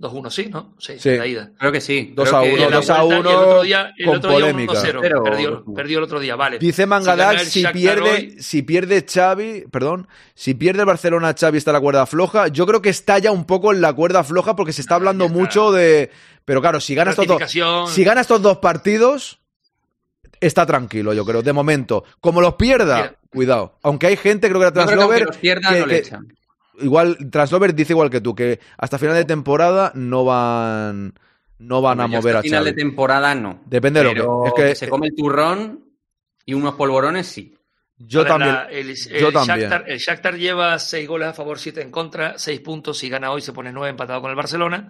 2-1, 0.00 0.30
sí, 0.30 0.48
¿no? 0.50 0.74
Sí, 0.78 0.94
Sí. 0.98 1.10
la 1.16 1.26
ida. 1.26 1.50
Creo 1.58 1.70
que 1.70 1.80
sí. 1.82 2.12
2 2.16 2.26
Creo 2.28 2.40
a 2.40 2.42
que- 2.42 2.48
Y 2.48 2.54
1, 2.54 2.64
en 2.64 2.70
la 2.70 2.76
2 2.78 2.90
a 2.90 3.02
vuelta, 3.02 3.16
y 3.16 3.20
1 3.20 3.30
el 3.30 3.36
otro 3.36 3.62
día, 3.62 3.92
el 3.98 4.06
con 4.06 4.16
otro 4.16 4.30
día 4.30 4.38
polémica. 4.40 4.72
1-0. 4.72 5.00
Pero- 5.02 5.22
Perdió, 5.22 5.64
perdió 5.74 5.98
el 5.98 6.04
otro 6.04 6.20
día, 6.20 6.36
vale. 6.36 6.58
Dice 6.58 6.86
Si 6.86 7.08
el 7.10 7.38
si, 7.46 7.60
Shakhtar 7.60 7.72
pierde, 7.74 8.10
hoy- 8.10 8.36
si 8.40 8.62
pierde 8.62 9.04
Xavi, 9.06 9.64
perdón, 9.70 10.08
si 10.34 10.54
pierde 10.54 10.80
el 10.80 10.86
Barcelona 10.86 11.34
Xavi 11.38 11.58
está 11.58 11.70
en 11.70 11.74
la 11.74 11.80
cuerda 11.80 12.06
floja, 12.06 12.48
yo 12.48 12.66
creo 12.66 12.80
que 12.80 12.88
está 12.88 13.18
ya 13.18 13.30
un 13.30 13.44
poco 13.44 13.72
en 13.72 13.82
la 13.82 13.92
cuerda 13.92 14.24
floja 14.24 14.56
porque 14.56 14.72
se 14.72 14.80
está 14.80 14.94
hablando 14.94 15.26
está. 15.26 15.36
mucho 15.38 15.70
de... 15.70 16.10
Pero 16.46 16.62
claro, 16.62 16.80
si 16.80 16.94
gana 16.94 17.10
estos 17.10 17.26
dos, 17.26 17.42
si 17.92 18.02
gana 18.02 18.22
estos 18.22 18.40
dos 18.40 18.56
partidos, 18.58 19.38
está 20.40 20.64
tranquilo, 20.64 21.12
yo 21.12 21.24
creo, 21.26 21.42
de 21.42 21.52
momento. 21.52 22.04
Como 22.20 22.40
los 22.40 22.54
pierda, 22.54 22.96
Mira. 22.96 23.14
cuidado. 23.30 23.78
Aunque 23.82 24.06
hay 24.06 24.16
gente, 24.16 24.48
creo 24.48 24.60
que 24.60 24.66
era 24.68 24.70
Yo 24.70 24.74
creo 24.74 24.86
que 24.86 24.94
Translover, 24.94 25.26
los 25.26 25.36
pierdan, 25.36 25.74
que- 25.74 25.80
no 25.80 25.86
le 25.86 25.92
que- 25.94 25.98
echan. 26.08 26.26
Igual 26.82 27.16
Translover 27.30 27.74
dice 27.74 27.92
igual 27.92 28.10
que 28.10 28.20
tú, 28.20 28.34
que 28.34 28.60
hasta 28.78 28.98
final 28.98 29.14
de 29.16 29.24
temporada 29.24 29.92
no 29.94 30.24
van 30.24 31.14
no 31.58 31.82
van 31.82 32.00
a 32.00 32.06
mover 32.06 32.36
hasta 32.36 32.38
a 32.38 32.42
final 32.42 32.64
de 32.64 32.72
temporada 32.72 33.34
no. 33.34 33.62
Depende 33.66 34.00
de 34.02 34.14
lo 34.14 34.42
que- 34.44 34.48
es 34.48 34.54
que- 34.54 34.74
se 34.74 34.88
come 34.88 35.08
el 35.08 35.14
turrón 35.14 35.84
y 36.46 36.54
unos 36.54 36.74
polvorones 36.74 37.26
sí. 37.26 37.54
Yo 37.98 38.20
ver, 38.20 38.28
también. 38.28 38.54
la- 38.54 38.64
el, 38.70 38.94
yo 38.94 39.28
el 39.28 39.32
también. 39.34 39.58
Shakhtar, 39.60 39.84
el 39.90 39.98
Shakhtar 39.98 40.34
lleva 40.38 40.78
6 40.78 41.06
goles 41.06 41.28
a 41.28 41.32
favor, 41.34 41.58
7 41.58 41.82
en 41.82 41.90
contra, 41.90 42.38
6 42.38 42.60
puntos. 42.60 42.96
Si 42.96 43.10
gana 43.10 43.30
hoy 43.30 43.42
se 43.42 43.52
pone 43.52 43.70
9 43.72 43.90
empatado 43.90 44.22
con 44.22 44.30
el 44.30 44.36
Barcelona. 44.36 44.88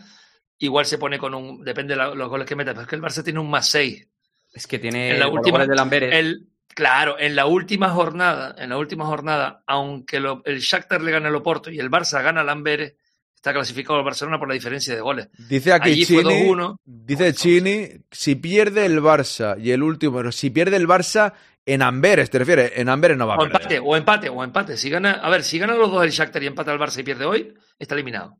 Igual 0.59 0.87
se 0.87 0.97
pone 0.99 1.19
con 1.19 1.35
un. 1.35 1.65
Depende 1.65 1.95
de 1.95 1.99
la- 1.99 2.15
los 2.15 2.29
goles 2.29 2.47
que 2.47 2.55
meta. 2.55 2.71
Pero 2.71 2.83
es 2.83 2.89
que 2.89 2.95
el 2.95 3.03
Barça 3.03 3.25
tiene 3.25 3.41
un 3.41 3.51
más 3.51 3.67
6. 3.69 4.07
Es 4.53 4.67
que 4.69 4.79
tiene 4.79 5.11
En 5.11 5.19
la 5.19 5.27
última. 5.27 5.67
de 5.67 5.75
Lamberes. 5.75 6.15
el- 6.15 6.50
claro, 6.75 7.17
en 7.19 7.35
la 7.37 7.47
última 7.47 7.91
jornada, 7.91 8.55
en 8.59 8.71
la 8.71 8.79
última 8.79 9.05
jornada, 9.07 9.63
aunque 9.67 10.21
lo- 10.21 10.43
el 10.45 10.61
Shakhtar 10.61 11.03
le 11.03 11.11
gana 11.13 11.29
al 11.29 11.37
Oporto 11.37 11.71
y 11.71 11.79
el 11.79 11.91
Barça 11.91 12.23
gana 12.23 12.41
al 12.43 12.49
Amberes, 12.49 12.95
está 13.35 13.53
clasificado 13.53 13.99
el 13.99 14.05
Barcelona 14.05 14.39
por 14.39 14.49
la 14.49 14.55
diferencia 14.55 14.95
de 14.95 15.01
goles. 15.01 15.29
Dice 15.39 15.73
aquí 15.73 15.91
Allí 15.91 16.05
fue 16.05 16.23
Chini, 16.23 16.45
2-1. 16.45 16.77
dice 16.85 17.33
Chini, 17.35 17.89
si 18.11 18.35
pierde 18.37 18.85
el 18.87 19.01
Barça 19.01 19.59
y 19.59 19.71
el 19.71 19.83
último, 19.83 20.17
pero 20.19 20.31
si 20.33 20.51
pierde 20.51 20.77
el 20.77 20.87
Barça 20.87 21.33
en 21.67 21.83
Amberes, 21.83 22.31
¿te 22.31 22.39
refieres? 22.39 22.73
En 22.77 22.89
Amberes 22.89 23.17
no 23.17 23.27
va 23.27 23.35
a 23.35 23.37
O 23.39 23.41
perder. 23.41 23.57
empate, 23.63 23.79
o 23.83 23.97
empate, 23.97 24.29
o 24.29 24.45
empate. 24.45 24.77
Si 24.77 24.91
gana, 24.91 25.13
a 25.13 25.31
ver, 25.31 25.43
si 25.43 25.59
gana 25.59 25.75
los 25.75 25.91
dos 25.91 26.05
el 26.05 26.11
Shakhtar 26.11 26.43
y 26.43 26.47
empata 26.49 26.73
el 26.73 26.79
Barça 26.79 27.01
y 27.01 27.03
pierde 27.03 27.25
hoy, 27.25 27.55
está 27.79 27.95
eliminado. 27.95 28.37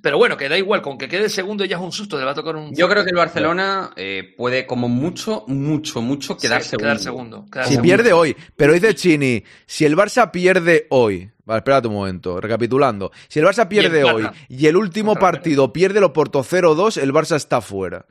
Pero 0.00 0.16
bueno, 0.18 0.36
que 0.36 0.48
da 0.48 0.56
igual, 0.56 0.80
con 0.80 0.96
que 0.96 1.08
quede 1.08 1.28
segundo 1.28 1.64
ya 1.64 1.76
es 1.76 1.82
un 1.82 1.92
susto, 1.92 2.18
le 2.18 2.24
va 2.24 2.30
a 2.30 2.34
tocar 2.34 2.56
un. 2.56 2.74
Yo 2.74 2.88
creo 2.88 3.04
que 3.04 3.10
el 3.10 3.16
Barcelona 3.16 3.90
eh, 3.96 4.34
puede, 4.36 4.66
como 4.66 4.88
mucho, 4.88 5.44
mucho, 5.48 6.00
mucho, 6.00 6.36
quedar 6.36 6.62
Sí, 6.62 6.70
segundo. 6.70 6.84
quedar 6.86 6.98
segundo, 6.98 7.46
quedar 7.50 7.64
Si 7.66 7.72
segundo. 7.74 7.82
pierde 7.88 8.12
hoy, 8.12 8.36
pero 8.56 8.72
dice 8.72 8.94
Chini, 8.94 9.44
si 9.66 9.84
el 9.84 9.96
Barça 9.96 10.30
pierde 10.30 10.86
hoy, 10.90 11.30
vale, 11.44 11.58
espérate 11.58 11.88
un 11.88 11.94
momento, 11.94 12.40
recapitulando, 12.40 13.10
si 13.28 13.38
el 13.40 13.44
Barça 13.44 13.68
pierde 13.68 14.04
hoy 14.04 14.26
y 14.48 14.66
el 14.66 14.76
último 14.76 15.14
partido 15.16 15.72
pierde 15.72 15.98
el 15.98 16.04
Oporto 16.04 16.42
0-2, 16.42 17.00
el 17.02 17.12
Barça 17.12 17.36
está 17.36 17.60
fuera. 17.60 18.06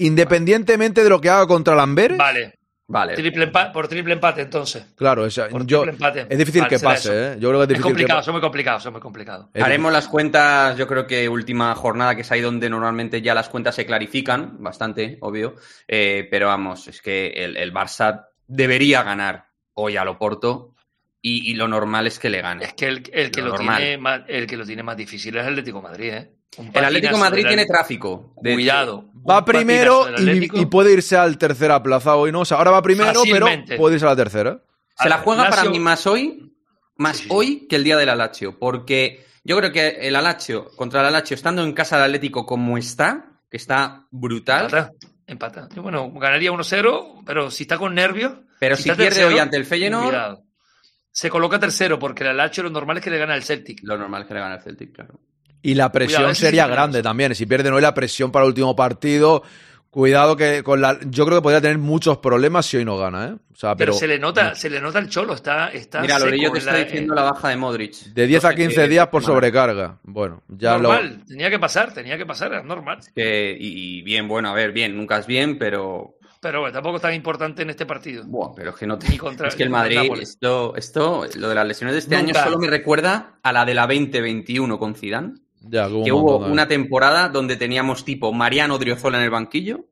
Independientemente 0.00 1.02
de 1.02 1.10
lo 1.10 1.20
que 1.20 1.28
haga 1.28 1.46
contra 1.46 1.74
el 1.74 1.80
Amberes, 1.80 2.18
Vale, 2.18 2.57
Vale. 2.90 3.14
triple 3.16 3.52
empa- 3.52 3.70
por 3.70 3.86
triple 3.86 4.14
empate 4.14 4.40
entonces. 4.42 4.82
claro, 4.96 5.24
o 5.24 5.30
sea, 5.30 5.48
Por 5.50 5.66
yo, 5.66 5.82
triple 5.82 5.92
empate. 5.92 6.26
es 6.28 6.38
difícil 6.38 6.62
Vale, 6.62 6.70
que 6.76 6.82
pase. 6.82 7.32
¿eh? 7.32 7.36
Yo 7.38 7.50
creo 7.50 7.58
que 7.60 7.64
es 7.64 7.64
Es 7.64 7.68
difícil 7.68 7.82
complicado, 7.82 8.20
que 8.20 8.24
son 8.24 8.32
muy 8.32 8.40
complicados, 8.40 8.82
son 8.82 8.92
muy 8.94 9.02
complicados. 9.02 9.46
Haremos 9.54 9.92
las 9.92 10.08
cuentas, 10.08 10.76
yo 10.78 10.86
creo 10.86 11.06
que 11.06 11.28
última 11.28 11.74
jornada, 11.74 12.14
que 12.14 12.22
es 12.22 12.32
ahí 12.32 12.40
donde 12.40 12.70
normalmente 12.70 13.20
ya 13.20 13.34
las 13.34 13.50
cuentas 13.50 13.74
se 13.74 13.84
clarifican, 13.84 14.56
bastante, 14.62 15.18
obvio. 15.20 15.54
Eh, 15.86 16.26
pero 16.30 16.46
vamos, 16.46 16.88
es 16.88 17.02
que 17.02 17.26
el, 17.28 17.58
el 17.58 17.74
Barça 17.74 18.24
debería 18.46 19.02
ganar 19.02 19.48
hoy 19.74 19.98
al 19.98 20.08
Oporto 20.08 20.74
y, 21.20 21.50
y 21.50 21.54
lo 21.54 21.68
normal 21.68 22.06
es 22.06 22.18
que 22.18 22.30
le 22.30 22.40
gane. 22.40 22.64
Es 22.64 22.72
que 22.72 22.86
el, 22.86 23.02
el 23.12 23.30
que 23.30 23.42
Lo 23.42 23.52
tiene 23.54 23.98
más, 23.98 24.22
el 24.28 24.46
que 24.46 24.56
lo 24.56 24.64
tiene 24.64 24.82
más 24.82 24.96
difícil 24.96 25.36
es 25.36 25.42
el 25.42 25.50
Atlético 25.50 25.78
de 25.78 25.82
Madrid, 25.82 26.08
¿eh? 26.14 26.32
El 26.56 26.84
Atlético 26.84 27.14
de 27.14 27.20
Madrid 27.20 27.46
tiene 27.46 27.66
tráfico. 27.66 28.34
De- 28.42 28.54
Cuidado. 28.54 29.04
Va 29.28 29.44
primero 29.44 30.06
y, 30.18 30.66
puede 30.66 30.92
irse 30.94 31.16
al 31.16 31.36
tercera 31.38 31.82
plaza 31.82 32.16
hoy, 32.16 32.32
¿no? 32.32 32.40
O 32.40 32.44
sea, 32.44 32.56
ahora 32.58 32.70
va 32.70 32.82
primero, 32.82 33.12
Fácilmente. 33.14 33.64
pero 33.68 33.78
puede 33.80 33.94
irse 33.96 34.06
a 34.06 34.10
la 34.10 34.16
tercera. 34.16 34.62
Se 34.98 35.08
la 35.08 35.18
juega 35.18 35.48
para 35.50 35.64
mí 35.64 35.78
más 35.78 36.06
hoy, 36.06 36.52
más 36.96 37.18
Sí, 37.18 37.24
sí. 37.24 37.28
hoy 37.30 37.66
que 37.68 37.76
el 37.76 37.84
día 37.84 37.96
del 37.96 38.08
Alacho, 38.08 38.58
porque 38.58 39.24
yo 39.44 39.56
creo 39.58 39.70
que 39.70 39.88
el 40.08 40.16
Alacho 40.16 40.68
contra 40.76 41.00
el 41.00 41.06
Alacho, 41.06 41.34
estando 41.34 41.62
en 41.62 41.72
casa 41.72 41.96
del 41.96 42.06
Atlético 42.06 42.46
como 42.46 42.78
está, 42.78 43.26
que 43.50 43.56
está 43.58 44.06
brutal, 44.10 44.64
Empata. 44.64 44.90
Empata. 45.26 45.68
Y 45.76 45.80
bueno, 45.80 46.10
ganaría 46.12 46.50
1-0, 46.50 47.22
pero 47.26 47.50
si 47.50 47.64
está 47.64 47.76
con 47.78 47.94
nervios. 47.94 48.32
pero 48.58 48.74
si, 48.76 48.82
está 48.88 48.96
pierde 48.96 49.10
tercero, 49.16 49.28
hoy 49.28 49.38
ante 49.38 49.56
el 49.58 49.66
Feyenoord, 49.66 50.06
cuidado. 50.08 50.42
Se 51.12 51.28
coloca 51.28 51.58
tercero 51.60 51.98
porque 51.98 52.22
el 52.24 52.30
Alacho 52.30 52.62
lo 52.62 52.70
normal 52.70 52.96
es 52.98 53.04
que 53.04 53.10
le 53.10 53.18
gana 53.18 53.34
el 53.36 53.42
Celtic. 53.44 53.80
lo 53.82 53.98
normal 53.98 54.22
es 54.22 54.28
que 54.28 54.34
le 54.34 54.40
gane 54.40 54.54
el 54.56 54.62
Celtic, 54.62 54.92
claro. 54.94 55.20
Y 55.62 55.74
la 55.74 55.90
presión 55.92 56.18
Cuidado, 56.20 56.32
ese 56.32 56.40
sí 56.40 56.46
sería 56.46 56.66
grande 56.66 57.02
también. 57.02 57.34
Si 57.34 57.46
pierden 57.46 57.72
hoy 57.72 57.82
la 57.82 57.94
presión 57.94 58.30
para 58.30 58.44
el 58.44 58.48
último 58.50 58.76
partido, 58.76 59.42
cuidado 59.90 60.36
que 60.36 60.62
con 60.62 60.80
la. 60.80 60.98
Yo 61.06 61.26
creo 61.26 61.38
que 61.38 61.42
podría 61.42 61.60
tener 61.60 61.78
muchos 61.78 62.18
problemas 62.18 62.66
si 62.66 62.76
hoy 62.76 62.84
no 62.84 62.96
gana, 62.96 63.26
¿eh? 63.28 63.32
O 63.52 63.56
sea, 63.56 63.74
Pero, 63.74 63.90
pero, 63.90 63.98
se 63.98 64.06
le 64.06 64.18
nota, 64.20 64.54
se 64.54 64.70
le 64.70 64.80
nota 64.80 65.00
el 65.00 65.08
cholo, 65.08 65.34
está, 65.34 65.68
está 65.70 66.00
Mira, 66.00 66.18
Lorillo 66.20 66.52
te 66.52 66.58
está 66.60 66.72
la- 66.74 66.84
diciendo 66.84 67.12
la 67.14 67.22
baja 67.22 67.48
de 67.48 67.56
Modric. 67.56 67.92
de 68.14 68.26
10 68.28 68.44
a 68.44 68.48
No 68.50 68.56
sé 68.56 68.62
15 68.62 68.82
qué- 68.82 68.88
días 68.88 69.08
por 69.08 69.24
sobrecarga. 69.24 69.98
Bueno, 70.04 70.42
ya 70.46 70.78
lo. 70.78 70.94
tenía 71.26 71.50
que 71.50 71.58
pasar, 71.58 71.92
tenía 71.92 72.16
que 72.16 72.24
pasar, 72.26 72.54
es 72.54 72.64
normal. 72.64 72.98
Que- 73.14 73.56
y, 73.58 73.98
y 73.98 74.02
bien, 74.02 74.28
bueno, 74.28 74.50
a 74.50 74.54
ver, 74.54 74.70
bien, 74.72 74.96
nunca 74.96 75.18
es 75.18 75.26
bien, 75.26 75.58
pero. 75.58 76.14
Pero 76.40 76.60
bueno, 76.60 76.72
tampoco 76.72 76.96
es 76.96 77.02
tan 77.02 77.14
importante 77.14 77.62
en 77.62 77.70
este 77.70 77.84
partido. 77.84 78.22
Buah, 78.24 78.52
pero 78.54 78.70
es 78.70 78.76
que 78.76 78.86
no 78.86 78.96
te. 78.96 79.08
Ni 79.08 79.18
contra- 79.18 79.48
es 79.48 79.56
que 79.56 79.64
el 79.64 79.70
Madrid, 79.70 80.12
esto, 80.20 80.76
esto, 80.76 81.24
lo 81.34 81.48
de 81.48 81.54
las 81.56 81.66
lesiones 81.66 81.94
de 81.94 81.98
este 81.98 82.16
Nunca. 82.16 82.38
año 82.42 82.44
solo 82.44 82.58
me 82.60 82.68
recuerda 82.68 83.40
a 83.42 83.52
la 83.52 83.64
de 83.64 83.74
la 83.74 83.88
2021 83.88 84.78
con 84.78 84.94
Zidane. 84.94 85.32
Ya, 85.60 85.88
hubo 85.88 85.98
un 85.98 86.04
que 86.04 86.12
montón 86.12 86.24
hubo 86.28 86.32
también. 86.38 86.52
una 86.52 86.68
temporada 86.68 87.28
donde 87.28 87.56
teníamos 87.56 88.04
tipo 88.04 88.32
Mariano 88.32 88.78
Driozola 88.78 89.18
en 89.18 89.24
el 89.24 89.30
banquillo 89.30 89.86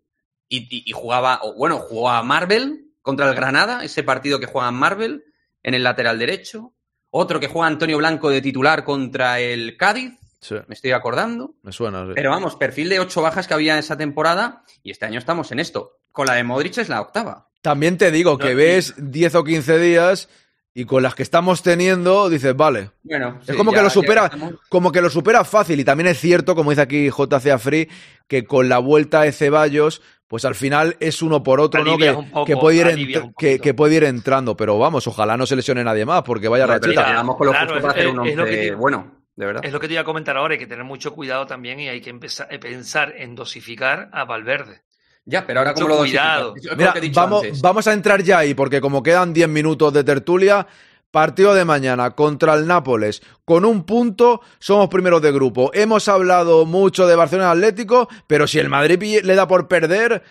y, 0.49 0.59
y- 0.75 0.83
y 0.87 0.93
jugaba, 0.93 1.41
o 1.43 1.55
bueno, 1.55 1.79
jugaba 1.79 2.23
Marvel 2.23 2.93
contra 3.03 3.29
el 3.29 3.35
Granada, 3.35 3.85
ese 3.85 4.03
partido 4.03 4.39
que 4.41 4.47
juega 4.47 4.71
Marvel 4.71 5.25
en 5.63 5.75
el 5.75 5.83
lateral 5.85 6.19
derecho. 6.19 6.73
Otro 7.11 7.41
que 7.41 7.49
juega 7.49 7.69
Antonio 7.69 7.99
Blanco 7.99 8.31
de 8.31 8.43
titular 8.43 8.85
contra 8.85 9.41
el 9.41 9.77
Cádiz, 9.77 10.13
Sí, 10.41 10.55
me 10.69 10.75
estoy 10.75 10.93
acordando. 10.93 11.55
me 11.63 11.73
suena. 11.73 12.05
sí. 12.07 12.13
Pero 12.15 12.31
vamos, 12.31 12.55
perfil 12.57 12.89
de 12.89 13.01
ocho 13.01 13.23
bajas 13.23 13.49
que 13.49 13.55
había 13.55 13.79
esa 13.79 13.97
temporada 13.97 14.63
y 14.83 14.91
este 14.91 15.07
año 15.07 15.19
estamos 15.19 15.51
en 15.51 15.59
esto. 15.61 15.99
Con 16.13 16.27
la 16.27 16.35
de 16.35 16.45
Modric 16.45 16.79
es 16.79 16.89
la 16.89 17.01
octava. 17.01 17.49
También 17.63 17.97
te 17.99 18.11
digo 18.13 18.39
que 18.39 18.51
No, 18.51 18.57
ves 18.57 18.95
10 18.99 19.35
o 19.35 19.43
15 19.45 19.79
días 19.79 20.29
y 20.79 20.85
con 20.85 21.03
las 21.03 21.15
que 21.15 21.23
estamos 21.23 21.63
teniendo 21.63 22.29
dices, 22.29 22.55
vale. 22.55 22.91
Bueno, 23.03 23.39
Es 23.47 23.57
como 23.57 23.73
que 23.73 23.81
lo 23.81 23.89
supera, 23.89 24.31
como 24.69 24.93
que 24.93 25.01
lo 25.01 25.09
supera 25.09 25.43
fácil. 25.43 25.81
Y 25.81 25.85
también 25.85 26.09
es 26.09 26.21
cierto, 26.21 26.55
como 26.55 26.69
dice 26.71 26.83
aquí 26.83 27.09
JCA 27.11 27.59
Free, 27.59 27.89
que 28.29 28.45
con 28.45 28.69
la 28.69 28.79
vuelta 28.79 29.23
de 29.23 29.33
Ceballos, 29.33 30.03
pues 30.29 30.45
al 30.45 30.55
final 30.55 30.97
es 31.01 31.23
uno 31.23 31.43
por 31.43 31.61
otro, 31.61 31.83
¿no? 31.83 31.97
Que, 31.97 32.13
poco, 32.13 32.45
que 32.45 32.57
puede 32.59 32.77
ir 33.01 33.33
que, 33.39 33.59
que 33.59 33.73
puede 33.75 33.95
ir 33.95 34.05
entrando. 34.05 34.55
Pero 34.57 34.79
vamos, 34.79 35.07
ojalá 35.07 35.37
no 35.39 35.47
se 35.47 35.57
lesione 35.57 35.83
nadie 35.83 36.05
más, 36.05 36.23
porque 36.25 36.49
vaya 36.49 36.67
Bueno, 36.67 36.81
rachita. 36.83 37.07
ya 37.09 37.15
vamos 37.15 37.37
con 37.37 37.47
lo 37.47 37.53
Claro, 37.53 37.69
justo 37.75 37.81
para 37.89 37.95
es- 37.99 38.07
hacer 38.07 38.19
un 38.21 38.27
es 38.27 38.37
lo 38.37 38.45
que 38.45 38.57
digo. 38.61 38.77
bueno. 38.77 39.13
de 39.37 39.47
verdad. 39.47 39.65
Es 39.65 39.73
lo 39.73 39.81
que 39.81 39.87
te 39.87 39.93
iba 39.95 40.03
a 40.03 40.05
comentar 40.05 40.37
ahora, 40.37 40.55
hay 40.55 40.59
que 40.59 40.67
tener 40.67 40.85
mucho 40.85 41.13
cuidado 41.15 41.47
también 41.47 41.79
y 41.81 41.89
hay 41.89 42.01
que 42.01 42.11
empezar 42.11 42.49
a 42.55 42.59
pensar 42.59 43.15
en 43.17 43.35
dosificar 43.35 44.09
a 44.13 44.25
Valverde. 44.25 44.83
Ya, 45.27 45.45
pero 45.47 45.61
ahora 45.61 45.75
como 45.75 45.89
lo 45.89 45.99
cuidado. 45.99 46.51
dosificas? 46.51 46.65
Es 46.65 46.71
lo 46.71 46.77
Mira, 46.77 46.93
que 46.93 46.99
he 46.99 47.03
dicho 47.03 47.21
vamos, 47.21 47.45
antes. 47.45 47.61
vamos 47.61 47.87
a 47.89 47.93
entrar 47.93 48.23
ya 48.23 48.39
ahí, 48.39 48.55
porque 48.55 48.81
como 48.81 49.03
quedan 49.03 49.33
10 49.35 49.49
minutos 49.49 49.93
de 49.93 50.05
tertulia, 50.05 50.67
partido 51.11 51.53
de 51.53 51.65
mañana 51.65 52.13
contra 52.13 52.55
el 52.55 52.67
Nápoles. 52.67 53.23
Con 53.45 53.65
un 53.65 53.85
punto, 53.85 54.41
somos 54.61 54.89
primeros 54.89 55.21
de 55.23 55.33
grupo. 55.33 55.71
Hemos 55.75 56.09
hablado 56.09 56.65
mucho 56.65 57.07
de 57.07 57.17
Barcelona 57.17 57.51
Atlético, 57.51 58.09
pero 58.27 58.47
si 58.47 58.59
el 58.61 58.69
Madrid 58.69 59.21
le 59.25 59.35
da 59.35 59.49
por 59.49 59.67
perder, 59.67 60.23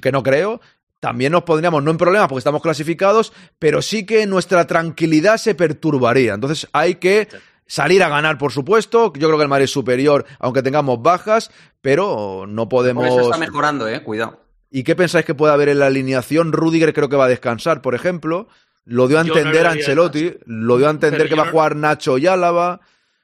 que 0.00 0.12
no 0.12 0.22
creo, 0.22 0.60
también 1.00 1.32
nos 1.32 1.42
pondríamos, 1.42 1.82
no 1.82 1.90
en 1.90 1.96
problemas 1.98 2.28
porque 2.28 2.40
estamos 2.40 2.62
clasificados, 2.62 3.32
pero 3.58 3.82
sí 3.82 4.06
que 4.06 4.26
nuestra 4.26 4.66
tranquilidad 4.66 5.36
se 5.38 5.54
perturbaría. 5.54 6.34
Entonces 6.34 6.68
hay 6.72 6.96
que 6.96 7.28
salir 7.70 8.02
a 8.02 8.08
ganar, 8.08 8.36
por 8.36 8.50
supuesto. 8.50 9.12
Yo 9.14 9.28
creo 9.28 9.36
que 9.38 9.44
el 9.44 9.48
Madrid 9.48 9.64
es 9.64 9.70
superior, 9.70 10.26
aunque 10.40 10.60
tengamos 10.62 11.00
bajas, 11.00 11.50
pero 11.80 12.44
no 12.48 12.68
podemos... 12.68 13.06
Eso 13.06 13.20
está 13.22 13.38
mejorando, 13.38 13.86
eh, 13.88 14.02
cuidado. 14.02 14.44
¿Y 14.70 14.82
qué 14.82 14.96
pensáis 14.96 15.24
que 15.24 15.34
puede 15.36 15.52
haber 15.52 15.68
en 15.68 15.78
la 15.78 15.86
alineación? 15.86 16.52
Rudiger 16.52 16.92
creo 16.92 17.08
que 17.08 17.16
va 17.16 17.26
a 17.26 17.28
descansar, 17.28 17.80
por 17.80 17.94
ejemplo. 17.94 18.48
Lo 18.84 19.06
dio 19.06 19.18
a 19.20 19.24
no 19.24 19.36
entender 19.36 19.66
Ancelotti, 19.66 20.34
lo 20.46 20.78
dio 20.78 20.88
a 20.88 20.90
entender 20.90 21.20
Pero 21.22 21.30
que 21.30 21.40
va 21.40 21.48
a 21.48 21.50
jugar 21.52 21.76
Nacho 21.76 22.18
y 22.18 22.26
Álava. 22.26 22.80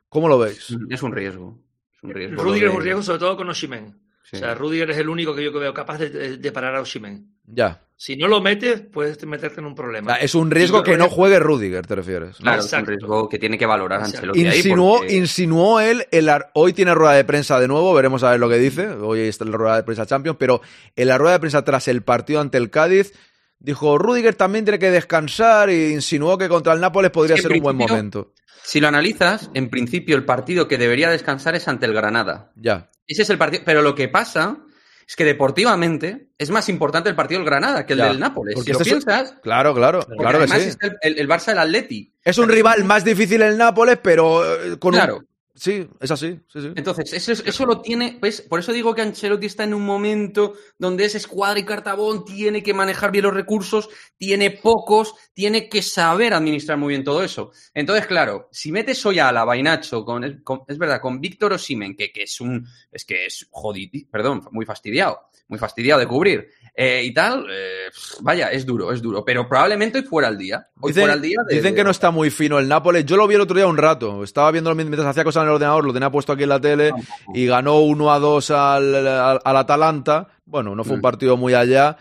¿Cómo 0.08 0.28
lo 0.28 0.38
veis? 0.38 0.74
Es 0.90 1.02
un 1.02 1.12
riesgo. 1.12 1.58
Es 1.96 2.02
un 2.02 2.10
riesgo. 2.10 2.42
Rudiger 2.42 2.68
es 2.68 2.74
un 2.74 2.82
riesgo, 2.82 3.02
sobre 3.02 3.18
todo 3.18 3.36
con 3.36 3.48
Oshimen. 3.48 3.98
Sí. 4.22 4.36
O 4.36 4.38
sea, 4.38 4.54
Rudiger 4.54 4.90
es 4.90 4.98
el 4.98 5.08
único 5.08 5.34
que 5.34 5.42
yo 5.44 5.52
que 5.52 5.58
veo 5.58 5.72
capaz 5.74 5.98
de, 5.98 6.10
de- 6.10 6.36
de 6.36 6.52
parar 6.52 6.74
a 6.76 6.80
Oshimen. 6.80 7.32
Ya. 7.46 7.80
Si 7.98 8.14
no 8.14 8.28
lo 8.28 8.42
metes, 8.42 8.82
puedes 8.92 9.24
meterte 9.26 9.60
en 9.60 9.66
un 9.66 9.72
O 9.72 9.74
problema. 9.74 10.14
sea, 10.14 10.22
es 10.22 10.34
un 10.34 10.50
riesgo 10.50 10.82
que 10.82 10.98
no 10.98 11.08
juegue 11.08 11.38
Rudiger, 11.38 11.86
te 11.86 11.94
refieres. 11.94 12.36
Claro, 12.36 12.60
es 12.60 12.70
un 12.72 12.84
riesgo 12.86 13.28
que 13.28 13.38
tiene 13.38 13.56
que 13.56 13.64
valorar 13.64 14.00
Exacto. 14.00 14.18
Ancelotti 14.18 14.46
ahí 14.46 14.56
Insinuó, 14.58 14.98
porque- 14.98 15.16
insinuó 15.16 15.80
él, 15.80 16.06
el 16.10 16.28
ar- 16.28 16.50
hoy 16.54 16.74
tiene 16.74 16.94
rueda 16.94 17.14
de 17.14 17.24
prensa 17.24 17.58
de 17.58 17.68
nuevo, 17.68 17.94
veremos 17.94 18.22
a 18.22 18.32
ver 18.32 18.40
lo 18.40 18.50
que 18.50 18.58
dice, 18.58 18.88
hoy 18.88 19.20
está 19.20 19.46
la 19.46 19.56
rueda 19.56 19.76
de 19.76 19.82
prensa 19.84 20.04
Champions, 20.04 20.36
pero 20.38 20.60
en 20.94 21.08
la 21.08 21.16
rueda 21.16 21.32
de 21.34 21.40
prensa 21.40 21.64
tras 21.64 21.88
el 21.88 22.02
partido 22.02 22.40
ante 22.40 22.58
el 22.58 22.68
Cádiz, 22.68 23.14
dijo, 23.58 23.96
Rudiger 23.96 24.34
también 24.34 24.66
tiene 24.66 24.78
que 24.78 24.90
descansar 24.90 25.70
y 25.70 25.92
insinuó 25.92 26.36
que 26.36 26.48
contra 26.50 26.74
el 26.74 26.80
Nápoles 26.80 27.10
podría 27.10 27.38
ser 27.38 27.52
un 27.52 27.60
buen 27.60 27.76
momento. 27.76 28.34
Si 28.62 28.78
lo 28.78 28.88
analizas, 28.88 29.50
en 29.54 29.70
principio 29.70 30.16
el 30.16 30.24
partido 30.26 30.68
que 30.68 30.76
debería 30.76 31.08
descansar 31.08 31.54
es 31.54 31.66
ante 31.66 31.86
el 31.86 31.94
Granada. 31.94 32.52
Ya. 32.56 32.90
Ese 33.06 33.22
es 33.22 33.30
el 33.30 33.38
partido. 33.38 33.62
Pero 33.64 33.80
lo 33.80 33.94
que 33.94 34.08
pasa 34.08 34.58
es 35.08 35.14
que 35.16 35.24
deportivamente 35.24 36.28
es 36.38 36.50
más 36.50 36.68
importante 36.68 37.08
el 37.08 37.14
partido 37.16 37.38
del 37.40 37.46
Granada 37.46 37.86
que 37.86 37.92
el 37.92 38.00
Ya. 38.00 38.08
del 38.08 38.20
Nápoles. 38.20 38.54
Porque 38.54 38.72
si 38.72 38.72
lo 38.74 38.80
este 38.82 38.96
es- 38.96 39.04
piensas, 39.04 39.34
Claro, 39.42 39.74
claro, 39.74 40.00
claro 40.00 40.38
que 40.38 40.44
además 40.44 40.62
sí. 40.62 40.68
está 40.68 40.86
el, 40.88 40.96
el- 41.02 41.18
el 41.20 41.28
Barça 41.28 41.46
del 41.46 41.58
Atleti. 41.58 42.12
Es 42.22 42.38
un 42.38 42.48
rival 42.48 42.84
más 42.84 43.04
difícil 43.04 43.40
el 43.42 43.56
Nápoles, 43.56 43.98
pero 44.02 44.44
eh, 44.44 44.78
con 44.78 44.92
Claro. 44.94 45.18
un... 45.18 45.28
Sí, 45.58 45.88
es 46.00 46.10
así, 46.10 46.38
sí, 46.52 46.60
sí. 46.60 46.72
Entonces, 46.76 47.12
eso, 47.14 47.32
es- 47.32 47.42
eso 47.46 47.64
lo 47.64 47.80
tiene, 47.80 48.18
pues, 48.20 48.42
por 48.42 48.60
eso 48.60 48.72
digo 48.72 48.94
que 48.94 49.00
Ancelotti 49.00 49.46
está 49.46 49.64
en 49.64 49.72
un 49.72 49.86
momento 49.86 50.52
donde 50.78 51.06
ese 51.06 51.16
escuadra 51.16 51.58
y 51.58 51.64
cartabón 51.64 52.24
tiene 52.26 52.62
que 52.62 52.74
manejar 52.74 53.10
bien 53.10 53.24
los 53.24 53.32
recursos, 53.34 53.88
tiene 54.18 54.50
pocos, 54.50 55.14
tiene 55.32 55.68
que 55.70 55.80
saber 55.80 56.34
administrar 56.34 56.76
muy 56.76 56.90
bien 56.90 57.04
todo 57.04 57.24
eso. 57.24 57.52
Entonces, 57.72 58.06
claro, 58.06 58.48
si 58.52 58.70
metes 58.70 59.04
hoy 59.06 59.18
a 59.18 59.32
la 59.32 59.44
Vainacho 59.44 60.04
con, 60.04 60.42
con- 60.44 60.60
es 60.68 60.76
verdad, 60.76 61.00
con 61.00 61.20
Víctor 61.22 61.54
Osimen, 61.54 61.96
que, 61.96 62.12
que 62.12 62.24
es 62.24 62.38
un, 62.40 62.66
es 62.92 63.04
que 63.06 63.24
es 63.26 63.46
jodido, 63.50 64.06
perdón, 64.10 64.42
muy 64.52 64.66
fastidiado, 64.66 65.20
muy 65.48 65.58
fastidiado 65.58 66.00
de 66.00 66.06
cubrir, 66.06 66.48
eh, 66.74 67.02
y 67.02 67.14
tal, 67.14 67.46
eh, 67.50 67.86
vaya, 68.20 68.48
es 68.50 68.66
duro, 68.66 68.92
es 68.92 69.00
duro, 69.00 69.24
pero 69.24 69.48
probablemente 69.48 69.98
hoy 70.00 70.04
fuera 70.04 70.28
el 70.28 70.36
día. 70.36 70.68
Hoy 70.80 70.90
Dicen, 70.90 71.02
fuera 71.04 71.14
el 71.14 71.22
día 71.22 71.38
de- 71.48 71.56
dicen 71.56 71.74
que 71.74 71.82
no 71.84 71.90
está 71.90 72.10
muy 72.10 72.28
fino 72.30 72.58
el 72.58 72.68
Nápoles. 72.68 73.06
Yo 73.06 73.16
lo 73.16 73.26
vi 73.26 73.36
el 73.36 73.40
otro 73.40 73.56
día 73.56 73.66
un 73.66 73.78
rato. 73.78 74.22
Estaba 74.22 74.50
viendo 74.50 74.74
mientras 74.74 75.06
hacía 75.06 75.24
cosas 75.24 75.45
en 75.46 75.50
el 75.50 75.54
ordenador, 75.54 75.84
lo 75.84 75.92
tenía 75.92 76.10
puesto 76.10 76.32
aquí 76.32 76.42
en 76.42 76.48
la 76.50 76.60
tele 76.60 76.92
y 77.34 77.46
ganó 77.46 77.78
1 77.80 78.12
a 78.12 78.18
2 78.18 78.50
al, 78.50 79.06
al, 79.06 79.40
al 79.44 79.56
Atalanta. 79.56 80.28
Bueno, 80.44 80.74
no 80.74 80.84
fue 80.84 80.94
un 80.94 80.98
Mm. 81.00 81.02
partido 81.02 81.36
muy 81.36 81.54
allá. 81.54 81.96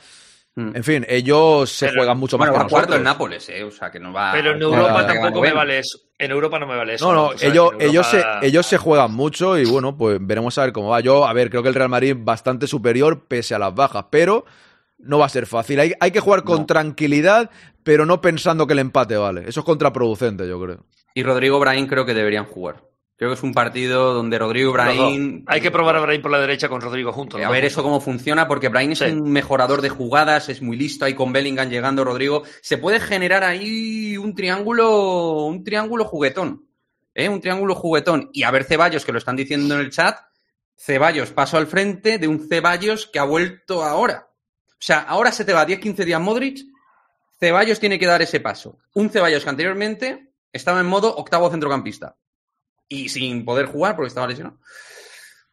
Mm. 0.57 0.75
En 0.75 0.83
fin, 0.85 1.05
ellos 1.09 1.69
se 1.69 1.87
Pero- 1.87 1.99
juegan 1.99 2.17
mucho 2.17 2.37
Bueno, 2.37 2.53
más 2.53 2.63
que 2.63 2.69
cuarto 2.69 2.95
el 2.95 3.03
Nápoles, 3.03 3.49
eh, 3.49 3.63
o 3.63 3.71
sea, 3.71 3.91
que 3.91 3.99
no 3.99 4.13
va... 4.13 4.31
Pero 4.31 4.51
en 4.51 4.61
Europa 4.61 5.01
no, 5.01 5.05
tampoco 5.07 5.41
me 5.41 5.51
vale 5.51 5.79
eso. 5.79 5.99
En 6.17 6.31
Europa 6.31 6.59
no 6.59 6.65
me 6.67 6.77
vale 6.77 6.93
eso. 6.93 7.11
No, 7.11 7.13
no, 7.13 7.31
ellos, 7.41 7.71
en 7.77 7.89
ellos, 7.89 8.07
se, 8.07 8.23
ellos 8.41 8.65
se 8.65 8.77
juegan 8.77 9.13
mucho 9.13 9.57
y 9.57 9.65
bueno, 9.65 9.97
pues 9.97 10.17
veremos 10.21 10.57
a 10.57 10.61
ver 10.63 10.71
cómo 10.71 10.87
va. 10.89 11.01
Yo, 11.01 11.27
a 11.27 11.33
ver, 11.33 11.49
creo 11.49 11.61
que 11.61 11.67
el 11.67 11.75
Real 11.75 11.89
Madrid 11.89 12.15
bastante 12.17 12.67
superior 12.67 13.25
pese 13.27 13.53
a 13.53 13.59
las 13.59 13.75
bajas, 13.75 14.05
pero 14.09 14.45
no 14.99 15.19
va 15.19 15.25
a 15.25 15.29
ser 15.29 15.45
fácil. 15.45 15.77
Hay, 15.81 15.91
hay 15.99 16.11
que 16.11 16.21
jugar 16.21 16.43
con 16.43 16.59
No. 16.59 16.65
tranquilidad, 16.65 17.49
pero 17.83 18.05
no 18.05 18.21
pensando 18.21 18.65
que 18.65 18.71
el 18.73 18.79
empate 18.79 19.17
vale. 19.17 19.43
Eso 19.49 19.59
es 19.59 19.65
contraproducente, 19.65 20.47
yo 20.47 20.57
creo. 20.61 20.85
Y 21.13 21.23
Rodrigo 21.23 21.59
Brahim 21.59 21.85
creo 21.87 22.05
que 22.05 22.13
deberían 22.13 22.45
jugar. 22.45 22.81
Creo 23.17 23.29
que 23.29 23.35
es 23.35 23.43
un 23.43 23.53
partido 23.53 24.13
donde 24.13 24.37
Rodrigo. 24.37 24.73
Brahim... 24.73 25.45
Hay 25.47 25.61
que 25.61 25.71
probar 25.71 25.95
a 25.95 26.01
Brahim 26.01 26.21
por 26.21 26.31
la 26.31 26.39
derecha 26.39 26.67
con 26.67 26.81
Rodrigo 26.81 27.13
juntos. 27.13 27.41
A 27.41 27.49
ver 27.49 27.63
eso 27.63 27.81
cómo 27.81 28.01
funciona, 28.01 28.45
porque 28.47 28.67
Brahim 28.67 28.91
es 28.91 28.99
Sí. 28.99 29.05
un 29.05 29.31
mejorador 29.31 29.81
de 29.81 29.87
jugadas, 29.89 30.49
es 30.49 30.61
muy 30.61 30.75
listo, 30.75 31.05
ahí 31.05 31.13
con 31.13 31.31
Bellingham 31.31 31.69
llegando 31.69 32.03
Rodrigo. 32.03 32.43
Se 32.61 32.77
puede 32.77 32.99
generar 32.99 33.45
ahí 33.45 34.17
un 34.17 34.35
triángulo, 34.35 35.45
un 35.45 35.63
triángulo 35.63 36.03
juguetón. 36.03 36.65
¿eh? 37.13 37.29
Un 37.29 37.39
triángulo 37.39 37.73
juguetón. 37.75 38.29
Y 38.33 38.43
a 38.43 38.51
ver 38.51 38.65
Ceballos, 38.65 39.05
que 39.05 39.13
lo 39.13 39.19
están 39.19 39.37
diciendo 39.37 39.75
en 39.75 39.79
el 39.81 39.91
chat, 39.91 40.17
Ceballos 40.77 41.31
paso 41.31 41.55
al 41.57 41.67
frente 41.67 42.17
de 42.17 42.27
un 42.27 42.49
Ceballos 42.49 43.07
que 43.07 43.19
ha 43.19 43.23
vuelto 43.23 43.81
ahora. 43.81 44.27
O 44.71 44.77
sea, 44.85 44.99
ahora 44.99 45.31
se 45.31 45.45
te 45.45 45.53
va 45.53 45.65
10-15 45.65 46.03
días 46.03 46.19
Modric, 46.19 46.59
Ceballos 47.39 47.79
tiene 47.79 47.97
que 47.97 48.05
dar 48.07 48.21
ese 48.21 48.41
paso. 48.41 48.77
Un 48.93 49.09
Ceballos 49.09 49.43
que 49.45 49.49
anteriormente 49.49 50.33
estaba 50.51 50.81
en 50.81 50.85
modo 50.85 51.15
octavo 51.15 51.49
centrocampista. 51.49 52.17
Y 52.87 53.09
sin 53.09 53.45
poder 53.45 53.65
jugar 53.65 53.95
porque 53.95 54.07
estaba 54.09 54.27
lesionado. 54.27 54.57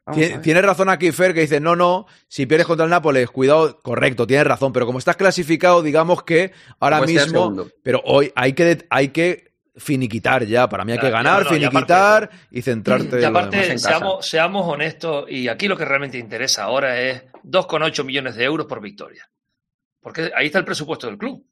Vamos 0.04 0.18
a 0.18 0.20
Tien- 0.20 0.32
ver. 0.32 0.42
Tiene 0.42 0.62
razón 0.62 0.88
aquí 0.88 1.12
Fer 1.12 1.32
que 1.32 1.42
dice, 1.42 1.60
no, 1.60 1.76
no, 1.76 2.06
si 2.28 2.44
pierdes 2.46 2.66
contra 2.66 2.84
el 2.84 2.90
Nápoles, 2.90 3.30
cuidado, 3.30 3.80
correcto, 3.82 4.26
tienes 4.26 4.46
razón, 4.46 4.72
pero 4.72 4.84
como 4.84 4.98
estás 4.98 5.16
clasificado, 5.16 5.80
digamos 5.82 6.24
que 6.24 6.52
ahora 6.80 7.00
quedar 7.04 7.26
mismo, 7.26 7.66
pero 7.84 8.02
hoy 8.04 8.32
hay 8.34 8.52
que, 8.52 8.84
hay 8.90 9.08
que 9.10 9.52
finiquitar 9.76 10.44
ya, 10.44 10.68
para 10.68 10.84
mí 10.84 10.92
hay 10.92 10.98
que 10.98 11.08
ganar, 11.08 11.44
no, 11.44 11.56
y 11.56 11.60
finiquitar 11.60 12.30
y 12.50 12.62
centrarte 12.62 13.20
Y 13.20 13.24
aparte, 13.24 13.64
en 13.64 13.72
casa. 13.74 13.88
seamos, 13.90 14.26
seamos 14.28 14.66
honestos, 14.66 15.24
y 15.30 15.46
aquí 15.48 15.68
lo 15.68 15.76
que 15.76 15.84
realmente 15.84 16.18
interesa 16.18 16.64
ahora 16.64 17.00
es 17.00 17.22
2,8 17.44 18.04
millones 18.04 18.34
de 18.34 18.44
euros 18.44 18.66
por 18.66 18.80
victoria. 18.80 19.28
Porque 20.00 20.32
ahí 20.36 20.46
está 20.46 20.58
el 20.58 20.64
presupuesto 20.64 21.06
del 21.06 21.16
club. 21.16 21.46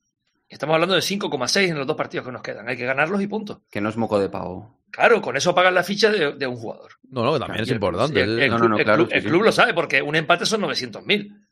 Y 0.50 0.54
Estamos 0.54 0.74
hablando 0.74 0.96
de 0.96 1.00
5,6 1.00 1.68
en 1.68 1.78
los 1.78 1.86
dos 1.86 1.96
partidos 1.96 2.26
que 2.26 2.32
nos 2.32 2.42
quedan. 2.42 2.68
Hay 2.68 2.76
que 2.76 2.84
ganarlos 2.84 3.22
y 3.22 3.28
punto. 3.28 3.62
Que 3.70 3.80
no 3.80 3.88
es 3.88 3.96
moco 3.96 4.18
de 4.18 4.28
pavo. 4.28 4.80
Claro, 4.90 5.22
con 5.22 5.36
eso 5.36 5.54
pagan 5.54 5.74
la 5.74 5.84
ficha 5.84 6.10
de, 6.10 6.32
de 6.32 6.46
un 6.48 6.56
jugador. 6.56 6.90
No, 7.08 7.22
no, 7.24 7.32
que 7.34 7.38
también 7.38 7.60
Y 7.60 7.62
es 7.62 7.68
el- 7.68 7.74
importante. 7.76 8.18
y 8.18 8.22
El, 8.24 8.40
el 8.40 8.50
No, 8.50 8.56
club, 8.56 8.68
no, 8.68 8.74
no, 8.74 8.78
el 8.78 8.84
claro, 8.84 8.98
club- 9.04 9.08
sí, 9.10 9.14
el 9.16 9.22
sí. 9.22 9.28
club 9.28 9.42
lo 9.44 9.52
sabe, 9.52 9.74
porque 9.74 10.02
un 10.02 10.16
empate 10.16 10.44
son 10.46 10.62
900.000. 10.62 11.46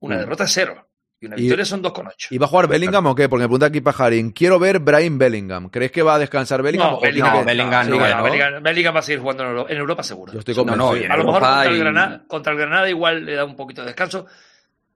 Una 0.00 0.16
Mm. 0.16 0.18
derrota 0.18 0.44
es 0.44 0.52
cero. 0.52 0.86
Y 1.18 1.26
una 1.26 1.36
Y- 1.38 1.42
victoria 1.42 1.64
son 1.64 1.80
2,8. 1.80 2.26
¿Y 2.30 2.36
va 2.36 2.44
a 2.44 2.48
jugar 2.50 2.68
Bellingham 2.68 3.06
o 3.06 3.14
qué? 3.14 3.28
Porque 3.30 3.44
me 3.44 3.48
pregunta 3.48 3.66
aquí 3.66 3.80
Pajarín. 3.80 4.32
Quiero 4.32 4.58
ver 4.58 4.80
Brahim 4.80 5.16
Bellingham. 5.16 5.70
¿Crees 5.70 5.90
que 5.92 6.02
va 6.02 6.16
a 6.16 6.18
descansar 6.18 6.60
Bellingham? 6.62 6.90
No, 6.90 6.98
o 6.98 7.00
Bellingham, 7.00 7.38
que- 7.38 7.44
Bellingham. 7.46 7.86
Bellingham, 8.22 8.62
Bellingham 8.62 8.94
va 8.94 8.98
a 8.98 9.02
seguir 9.02 9.20
jugando 9.20 9.44
en 9.44 9.48
Euro- 9.50 9.70
en 9.70 9.78
Europa 9.78 10.02
seguro. 10.02 10.32
Yo 10.34 10.40
estoy 10.40 10.54
No, 10.56 10.64
no, 10.76 10.86
convencido. 10.88 10.96
y 11.08 11.10
A 11.10 11.16
lo 11.16 11.24
mejor 11.24 11.34
Europa 11.42 11.54
contra 11.54 11.70
el, 11.70 11.76
y- 11.76 11.78
Granada, 11.80 12.24
contra 12.26 12.52
el 12.52 12.58
Granada 12.58 12.90
igual 12.90 13.24
le 13.24 13.34
da 13.34 13.44
un 13.46 13.56
poquito 13.56 13.80
de 13.80 13.86
descanso. 13.86 14.26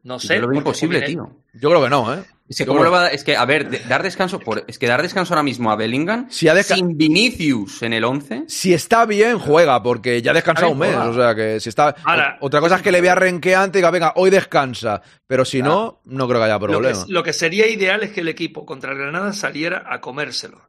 No 0.03 0.19
sé. 0.19 0.35
Yo 0.35 0.43
lo 0.43 0.49
veo 0.49 0.59
imposible, 0.59 1.01
tío. 1.03 1.31
Yo 1.55 1.71
creo 1.71 1.83
que 1.83 1.89
no, 1.91 2.13
¿eh? 2.13 2.23
Es 2.49 2.59
que, 2.59 2.67
¿cómo 2.67 2.85
lo 2.85 2.93
va 2.93 3.07
a- 3.07 3.09
es 3.09 3.25
que, 3.25 3.37
a 3.37 3.45
ver, 3.45 3.69
de- 3.69 3.81
dar 3.89 4.05
descanso, 4.05 4.39
por, 4.39 4.65
es 4.69 4.79
que 4.79 4.87
dar 4.87 5.03
descanso 5.03 5.35
ahora 5.35 5.43
mismo 5.43 5.71
a 5.73 5.77
Bellingham 5.77 6.29
Si 6.31 6.47
ha 6.47 6.55
desca- 6.55 6.77
sin 6.77 6.97
Vinicius 6.97 7.83
en 7.83 7.93
el 7.93 8.05
11. 8.05 8.45
Si 8.47 8.73
está 8.73 9.05
bien, 9.05 9.39
juega, 9.41 9.83
porque 9.83 10.23
ya 10.23 10.31
ha 10.31 10.35
descansado 10.35 10.71
un 10.71 10.79
mes. 10.79 10.95
O 10.95 11.13
sea 11.15 11.35
que 11.35 11.59
si 11.59 11.69
está. 11.69 11.97
Ahora- 12.05 12.39
Otra 12.41 12.61
cosa 12.61 12.77
es 12.77 12.83
que 12.83 12.93
le 12.93 13.01
vea 13.01 13.17
renqueante 13.17 13.79
y 13.79 13.81
diga, 13.81 13.91
venga, 13.91 14.13
hoy 14.17 14.31
descansa. 14.31 15.03
Pero 15.27 15.45
si 15.45 15.61
no, 15.61 16.01
no 16.05 16.29
creo 16.29 16.39
que 16.41 16.45
haya 16.45 16.55
Lo 16.55 16.61
que, 16.61 16.67
problema. 16.73 17.05
lo 17.09 17.23
que 17.25 17.33
sería 17.33 17.67
ideal 17.67 18.03
es 18.05 18.11
que 18.13 18.21
el 18.21 18.29
equipo 18.29 18.65
contra 18.65 18.93
el 18.93 18.99
Granada 18.99 19.33
saliera 19.33 19.85
a 19.89 20.01
comérselo. 20.01 20.61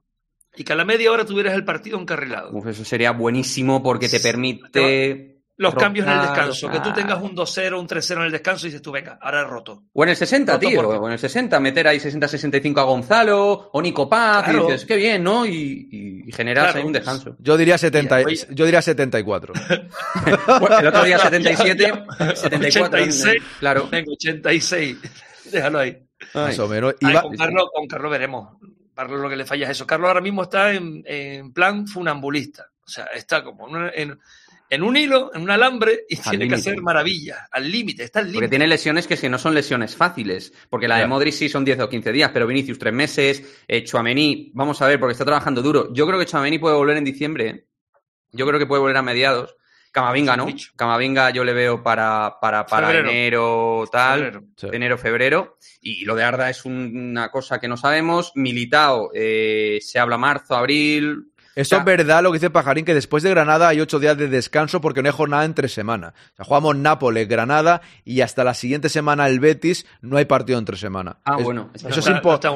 Y 0.56 0.64
que 0.64 0.74
a 0.74 0.76
la 0.76 0.86
media 0.86 1.12
hora 1.12 1.26
tuvieras 1.26 1.54
el 1.54 1.64
partido 1.64 2.00
encarrilado. 2.00 2.50
Uf, 2.52 2.66
eso 2.66 2.84
sería 2.84 3.12
buenísimo 3.12 3.84
porque 3.84 4.10
te 4.10 4.20
permite. 4.20 5.37
Los 5.60 5.74
cambios 5.74 6.06
en 6.06 6.14
el 6.14 6.22
descanso. 6.22 6.70
Que 6.70 6.80
tú 6.80 6.94
tengas 6.94 7.20
un 7.22 7.36
2-0, 7.36 7.80
un 7.80 7.88
3-0 7.88 8.18
en 8.18 8.22
el 8.24 8.32
descanso 8.32 8.68
y 8.68 8.70
dices 8.70 8.82
tú, 8.82 8.92
venga, 8.92 9.18
ahora 9.20 9.42
he 9.42 9.44
roto. 9.44 9.84
O 9.92 10.04
en 10.04 10.10
el 10.10 10.16
60, 10.16 10.54
Roto 10.54 10.68
tío. 10.68 10.82
porque- 10.84 11.00
O 11.00 11.08
en 11.08 11.14
el 11.14 11.20
60, 11.20 11.60
meter 11.60 11.88
ahí 11.88 12.00
60-65 12.00 12.80
a 12.80 12.84
Gonzalo 12.84 13.70
o 13.74 13.82
Nico 13.82 14.08
Paz. 14.08 14.44
Claro. 14.44 14.70
Y 14.70 14.72
dices, 14.72 14.86
qué 14.86 14.96
bien, 14.96 15.24
¿no? 15.24 15.46
Y, 15.48 16.24
y, 16.28 16.32
generas 16.32 16.66
Claro. 16.66 16.80
ahí 16.80 16.86
un 16.86 16.94
descanso. 16.94 17.36
Yo 17.40 17.58
diría 17.58 17.78
70, 17.78 18.22
y- 18.22 18.26
Oye. 18.26 18.48
yo 18.52 18.66
diría 18.66 18.82
74. 18.82 19.54
Bueno, 20.60 20.80
el 20.80 20.88
otro 20.88 21.04
día 21.04 21.18
77, 21.20 21.94
74. 22.36 23.00
86. 23.00 23.44
Claro. 23.60 23.88
Venga, 23.92 24.12
86. 24.12 24.98
Déjalo 25.52 25.80
ahí. 25.80 25.98
más 26.34 26.60
o 26.60 26.68
menos. 26.68 26.96
Iba- 27.00 27.22
con, 27.22 27.36
Carlos, 27.36 27.70
con 27.74 27.88
Carlos 27.88 28.12
veremos. 28.12 28.58
Carlos 28.96 29.20
lo 29.22 29.30
que 29.30 29.36
le 29.36 29.46
falla 29.46 29.66
es 29.66 29.72
eso. 29.72 29.86
Carlos 29.88 30.08
ahora 30.08 30.22
mismo 30.22 30.44
está 30.44 30.72
en, 30.74 31.04
en 31.06 31.52
plan 31.54 31.88
funambulista. 31.88 32.66
O 32.86 32.90
sea, 32.90 33.06
está 33.06 33.44
como 33.44 33.68
en, 33.70 33.76
una- 33.76 33.92
en- 33.94 34.20
en 34.70 34.84
un 34.84 34.98
hilo, 34.98 35.32
en 35.34 35.42
un 35.42 35.50
alambre 35.52 36.02
y 36.10 36.16
Al 36.18 36.24
tiene 36.32 36.48
que 36.48 36.56
hacer 36.56 36.82
maravillas. 36.82 37.40
Al 37.52 37.72
límite, 37.72 38.04
está 38.04 38.20
al 38.20 38.26
Porque 38.26 38.34
límite. 38.34 38.50
tiene 38.50 38.68
lesiones 38.68 39.08
que, 39.08 39.14
es 39.14 39.22
que 39.22 39.30
no 39.30 39.38
son 39.40 39.54
lesiones 39.54 39.96
fáciles. 39.96 40.54
Porque 40.70 40.88
la 40.88 40.98
de. 40.98 41.08
Modric 41.08 41.34
sí 41.34 41.50
son 41.50 41.64
10 41.66 41.80
o 41.82 41.90
15 41.90 42.12
días, 42.12 42.32
pero 42.34 42.48
Vinicius 42.48 42.78
3 42.80 42.94
meses. 42.94 43.44
Eh, 43.68 43.84
Chouameni, 43.84 44.52
vamos 44.54 44.82
a 44.82 44.88
ver, 44.88 45.00
porque 45.00 45.14
está 45.14 45.26
trabajando 45.26 45.62
duro. 45.62 45.94
Yo 45.94 46.06
creo 46.08 46.20
que 46.20 46.26
Chouameni 46.26 46.60
puede 46.60 46.76
volver 46.76 46.98
en 46.98 47.04
diciembre. 47.04 47.48
¿eh? 47.50 47.66
Yo 48.32 48.46
creo 48.46 48.60
que 48.60 48.66
puede 48.66 48.82
volver 48.82 48.98
a 48.98 49.02
mediados. 49.02 49.56
Camavinga, 49.90 50.38
¿no? 50.38 50.48
Camavinga 50.76 51.32
yo 51.32 51.44
le 51.44 51.54
veo 51.54 51.82
para, 51.82 52.36
para, 52.40 52.66
para 52.68 52.88
Febrero. 52.88 53.10
enero, 53.10 53.90
tal, 53.92 54.20
Febrero. 54.20 54.44
Sí. 54.56 54.68
enero, 54.74 54.98
febrero. 54.98 55.58
Y 55.82 56.06
lo 56.06 56.14
de 56.14 56.24
Arda 56.24 56.50
es 56.52 56.66
un- 56.66 56.92
una 57.12 57.30
cosa 57.32 57.60
que 57.60 57.68
no 57.68 57.78
sabemos. 57.78 58.32
Militao, 58.36 59.10
eh, 59.16 59.80
se 59.82 59.98
habla 59.98 60.18
marzo, 60.20 60.56
abril. 60.56 61.32
Eso 61.58 61.76
O 61.76 61.78
sea, 61.78 61.80
es 61.80 61.86
verdad 61.86 62.22
lo 62.24 62.32
que 62.32 62.38
dice 62.38 62.50
Pajarín, 62.50 62.86
que 62.86 62.94
después 62.94 63.24
de 63.24 63.30
Granada 63.32 63.68
hay 63.68 63.82
ocho 63.82 64.00
días 64.00 64.18
de 64.18 64.28
descanso 64.28 64.80
porque 64.80 65.02
no 65.02 65.10
hay 65.10 65.14
jornada 65.16 65.44
entre 65.44 65.68
semana. 65.70 66.14
O 66.34 66.36
sea, 66.36 66.46
jugamos 66.46 66.76
Nápoles, 66.78 67.28
Granada 67.28 67.82
y 68.06 68.22
hasta 68.22 68.44
la 68.44 68.54
siguiente 68.54 68.90
semana 68.90 69.28
el 69.28 69.40
Betis 69.40 69.86
no 70.02 70.18
hay 70.18 70.26
partido 70.26 70.60
entre 70.60 70.78
semana. 70.78 71.18
Ah, 71.26 71.36
Es- 71.40 71.44
bueno. 71.44 71.72
Eso, 71.74 71.90
es, 71.90 71.98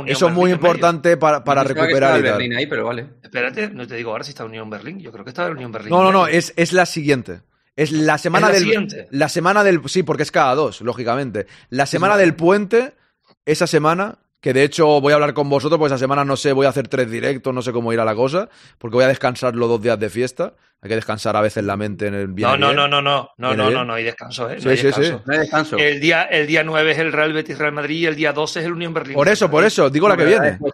eso 0.08 0.28
es 0.28 0.34
muy 0.34 0.52
importante 0.52 1.18
para, 1.18 1.44
para 1.44 1.64
pensaba 1.64 1.88
que 1.88 1.94
recuperar. 1.96 2.22
Berlín 2.22 2.54
ahí, 2.56 2.68
pero 2.68 2.86
vale. 2.86 3.08
Espérate, 3.24 3.70
no 3.72 3.88
te 3.88 3.96
digo 3.96 4.12
ahora 4.12 4.24
si 4.24 4.30
está 4.32 4.46
Unión 4.46 4.70
Berlín. 4.70 5.00
Yo 5.00 5.12
creo 5.12 5.24
que 5.24 5.30
está 5.32 5.50
Unión 5.50 5.72
Berlín. 5.72 5.90
No, 5.90 6.04
no, 6.04 6.12
no, 6.12 6.28
es, 6.28 6.54
es 6.56 6.72
la 6.72 6.86
siguiente. 6.86 7.42
Es 7.76 7.92
la 7.92 8.18
semana 8.18 8.48
la 8.48 8.54
del. 8.54 8.64
siguiente? 8.64 9.08
La 9.12 9.30
semana 9.30 9.64
del. 9.64 9.82
Sí, 9.88 10.04
porque 10.04 10.24
es 10.24 10.32
cada 10.32 10.54
dos, 10.56 10.82
lógicamente. 10.82 11.48
La 11.70 11.86
semana 11.86 12.18
del 12.18 12.36
puente, 12.36 12.94
esa 13.46 13.66
semana, 13.66 14.20
que 14.42 14.54
de 14.54 14.64
hecho 14.64 15.00
voy 15.00 15.12
a 15.12 15.16
hablar 15.16 15.34
con 15.34 15.50
vosotros, 15.50 15.78
porque 15.80 15.94
esa 15.94 16.00
semana 16.00 16.26
no 16.26 16.36
sé, 16.36 16.52
voy 16.52 16.66
a 16.66 16.70
hacer 16.70 16.88
tres 16.88 17.10
directos, 17.10 17.54
no 17.54 17.62
sé 17.62 17.72
cómo 17.72 17.94
irá 17.94 18.04
la 18.04 18.16
cosa, 18.16 18.50
porque 18.80 18.96
voy 18.96 19.04
a 19.06 19.08
descansar 19.08 19.56
los 19.56 19.70
dos 19.70 19.82
días 19.82 20.00
de 20.00 20.10
fiesta. 20.10 20.54
Hay 20.82 20.90
que 20.90 20.96
descansar 20.96 21.36
a 21.38 21.42
veces 21.42 21.64
la 21.64 21.78
mente 21.78 22.08
en 22.08 22.16
el 22.16 22.28
No, 22.30 22.34
viene 22.34 22.58
no, 22.58 22.74
no, 22.74 22.88
no, 22.88 23.02
no, 23.04 23.30
no, 23.38 23.56
no, 23.56 23.64
bien. 23.68 23.74
no, 23.78 23.86
no 23.86 23.94
hay 23.94 24.04
descanso, 24.04 24.50
¿eh? 24.50 24.56
No 24.56 24.62
Sí, 24.62 24.70
hay 24.70 24.78
sí, 24.78 24.84
descanso. 24.88 25.18
sí. 25.18 25.24
No 25.28 25.34
hay 25.34 25.40
descanso. 25.40 25.78
El 25.78 26.00
día, 26.00 26.24
el 26.24 26.48
día 26.48 26.64
9 26.64 26.92
es 26.92 26.98
el 26.98 27.14
Real 27.14 27.34
Betis 27.34 27.58
Real 27.60 27.72
Madrid 27.72 27.98
y 28.00 28.06
el 28.08 28.16
día 28.16 28.34
12 28.34 28.60
es 28.62 28.66
el 28.66 28.72
Unión 28.72 28.92
Berlín. 28.94 29.14
Por 29.14 29.28
eso, 29.30 29.50
por 29.52 29.64
eso, 29.64 29.92
digo 29.92 30.10
la 30.10 30.18
que 30.18 30.24
No, 30.24 30.30
viene. 30.30 30.46
después. 30.52 30.74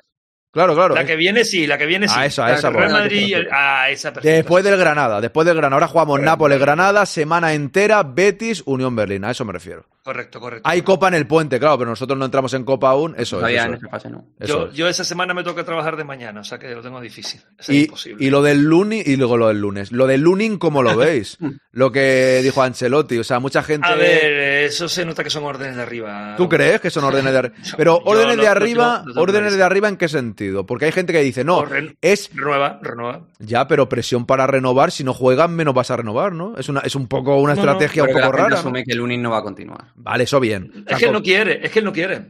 Claro, 0.58 0.74
claro. 0.74 0.96
La 0.96 1.06
que 1.06 1.16
viene 1.16 1.46
sí, 1.46 1.68
la 1.68 1.78
que 1.78 1.86
viene 1.86 2.08
sí. 2.08 2.16
A 2.18 2.26
esa, 2.26 2.48
a 2.48 2.54
esa, 2.56 2.72
Real 2.72 2.92
Madrid 2.92 3.36
el- 3.36 3.48
a 3.52 3.92
esa 3.92 4.12
perfecto. 4.12 4.36
Después 4.36 4.64
del 4.64 4.76
Granada, 4.76 5.22
después 5.22 5.46
del 5.46 5.56
Granada. 5.56 5.76
Ahora 5.76 5.88
jugamos 5.88 6.20
Nápoles, 6.20 6.60
Granada, 6.60 7.06
semana 7.06 7.54
entera, 7.54 8.02
Betis, 8.02 8.64
Unión 8.66 8.96
Berlín. 8.96 9.24
A 9.24 9.30
eso 9.32 9.46
me 9.46 9.54
refiero. 9.54 9.86
Correcto, 10.04 10.40
correcto. 10.40 10.68
Hay 10.70 10.84
Copa 10.84 11.10
en 11.10 11.16
el 11.16 11.28
puente, 11.28 11.60
claro, 11.60 11.78
pero 11.78 11.90
nosotros 11.90 12.18
no 12.18 12.24
entramos 12.24 12.54
en 12.54 12.64
Copa 12.64 12.92
aún. 12.92 13.12
Eso 13.18 13.36
es. 13.36 13.40
Todavía 13.42 13.60
eso 13.64 13.68
en 13.68 13.74
es. 13.76 13.80
esa 13.82 13.90
fase 13.90 14.10
no. 14.10 14.26
Eso 14.40 14.48
Yo, 14.64 14.68
es. 14.70 14.74
yo 14.74 14.88
esa 14.88 15.04
semana 15.04 15.34
me 15.34 15.44
toca 15.44 15.66
trabajar 15.66 15.98
de 15.98 16.06
mañana, 16.06 16.40
o 16.40 16.44
sea 16.46 16.58
que 16.58 16.70
lo 16.74 16.82
tengo 16.82 17.02
difícil. 17.02 17.42
Eso 17.60 17.72
es 17.74 17.78
Y, 17.78 17.84
imposible. 17.84 18.26
y 18.26 18.30
lo 18.30 18.42
del 18.42 18.64
lunes, 18.64 19.06
y 19.06 19.18
luego 19.18 19.36
lo 19.36 19.50
del 19.50 19.60
lunes. 19.60 19.92
Lo 19.92 20.08
del 20.08 20.22
lunes, 20.22 20.50
¿cómo 20.60 20.82
lo 20.82 20.96
veis? 20.98 21.38
lo 21.74 21.92
que 21.92 22.40
dijo 22.42 22.64
Ancelotti. 22.64 23.18
O 23.20 23.24
sea, 23.26 23.40
mucha 23.42 23.62
gente. 23.64 23.86
A 23.86 23.96
ver, 23.96 24.64
eso 24.64 24.88
se 24.88 25.04
nota 25.06 25.26
que 25.26 25.30
son 25.30 25.44
órdenes 25.44 25.76
de 25.76 25.82
arriba. 25.82 26.36
¿Tú 26.38 26.48
crees 26.48 26.80
que 26.80 26.90
son 26.90 27.04
órdenes 27.04 27.34
de 27.34 27.38
arriba? 27.40 27.56
Pero 27.78 28.00
Yo 28.00 28.10
órdenes 28.10 28.38
lo- 28.38 28.44
de 28.44 28.48
arriba, 28.48 29.04
órdenes 29.18 29.58
de 29.58 29.64
arriba 29.64 29.90
en 29.90 29.98
qué 29.98 30.08
sentido? 30.08 30.47
Porque 30.66 30.86
hay 30.86 30.92
gente 30.92 31.14
que 31.14 31.22
dice, 31.22 31.44
no, 31.44 31.58
Orden- 31.60 31.96
es 32.02 32.30
Renueva, 32.34 32.80
renueva. 32.82 33.22
ya, 33.40 33.68
pero 33.68 33.90
presión 33.90 34.26
para 34.26 34.48
renovar, 34.48 34.92
si 34.92 35.04
no 35.04 35.14
juegan 35.14 35.56
menos 35.56 35.74
vas 35.74 35.92
a 35.92 35.98
renovar, 35.98 36.34
¿no? 36.34 36.58
Es 36.58 36.70
una, 36.70 36.82
es 36.82 36.96
un 36.96 37.08
poco 37.08 37.36
una 37.38 37.56
No, 37.56 37.64
no, 37.64 37.72
estrategia 37.72 38.04
un 38.04 38.10
poco 38.14 38.32
rara. 38.32 38.50
¿no? 38.50 38.56
asume 38.58 38.84
que 38.84 38.92
el 38.94 38.98
Lunin 39.00 39.22
no 39.22 39.32
va 39.32 39.40
a 39.40 39.44
continuar. 39.44 39.86
Vale, 39.96 40.24
eso 40.24 40.40
bien. 40.40 40.86
Es 40.88 40.98
que 40.98 41.06
él 41.06 41.14
no 41.14 41.22
quiere, 41.24 41.66
es 41.66 41.72
que 41.72 41.80
él 41.80 41.86
no 41.86 41.94
quiere. 41.94 42.22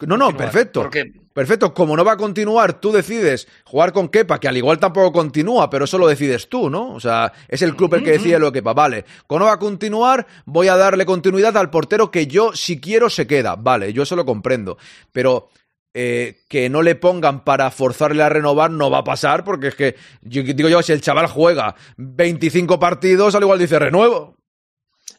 No, 0.00 0.16
no, 0.16 0.36
perfecto. 0.36 0.82
porque- 0.82 1.12
Perfecto. 1.34 1.74
Como 1.74 1.96
no 1.96 2.04
va 2.04 2.12
a 2.12 2.16
continuar, 2.16 2.74
tú 2.80 2.92
decides 2.92 3.48
jugar 3.64 3.92
con 3.92 4.08
Kepa, 4.08 4.38
que 4.38 4.46
al 4.46 4.56
igual 4.56 4.78
tampoco 4.78 5.10
continúa, 5.10 5.68
pero 5.68 5.84
eso 5.84 5.98
lo 5.98 6.06
decides 6.06 6.48
tú, 6.48 6.70
¿no? 6.70 6.92
O 6.92 7.00
sea, 7.00 7.32
es 7.48 7.60
el 7.62 7.74
club 7.74 7.92
el 7.94 8.04
que 8.04 8.12
decide 8.12 8.38
lo 8.38 8.46
de 8.52 8.60
Kepa. 8.60 8.72
Vale, 8.72 9.04
como 9.26 9.40
no 9.40 9.46
va 9.46 9.54
a 9.54 9.58
continuar, 9.58 10.28
voy 10.44 10.68
a 10.68 10.76
darle 10.76 11.04
continuidad 11.04 11.56
al 11.56 11.70
portero 11.70 12.12
que 12.12 12.28
yo, 12.28 12.52
si 12.54 12.80
quiero, 12.80 13.10
se 13.10 13.26
queda. 13.26 13.56
Vale, 13.56 13.92
yo 13.92 14.04
eso 14.04 14.14
lo 14.14 14.24
comprendo. 14.24 14.78
Pero 15.10 15.48
eh, 15.94 16.40
que 16.48 16.68
no 16.68 16.82
le 16.82 16.96
pongan 16.96 17.44
para 17.44 17.70
forzarle 17.70 18.22
a 18.22 18.28
renovar 18.28 18.70
no 18.70 18.90
va 18.90 18.98
a 18.98 19.04
pasar, 19.04 19.44
porque 19.44 19.68
es 19.68 19.74
que, 19.76 19.94
yo, 20.22 20.42
digo 20.42 20.68
yo, 20.68 20.82
si 20.82 20.92
el 20.92 21.00
chaval 21.00 21.28
juega 21.28 21.74
25 21.96 22.78
partidos, 22.80 23.34
al 23.34 23.42
igual 23.44 23.58
dice 23.58 23.78
renuevo. 23.78 24.36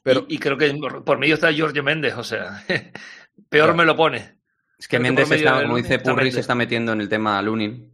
Pero, 0.03 0.25
Y, 0.27 0.35
y 0.35 0.37
creo 0.37 0.57
que 0.57 0.73
por 1.05 1.17
medio 1.17 1.35
está 1.35 1.51
Giorgio 1.51 1.81
Méndez, 1.83 2.15
o 2.17 2.23
sea, 2.23 2.63
peor 2.67 3.65
Claro. 3.67 3.75
me 3.75 3.85
lo 3.85 3.95
pone. 3.95 4.35
Es 4.77 4.87
que 4.89 4.97
Creo 4.97 5.03
Méndez, 5.13 5.31
está, 5.31 5.61
como 5.63 5.77
dice 5.77 5.99
Purri, 5.99 6.31
se 6.31 6.41
está 6.41 6.53
metiendo 6.53 6.91
en 6.91 6.99
el 7.01 7.07
tema 7.09 7.41
Lunin, 7.41 7.93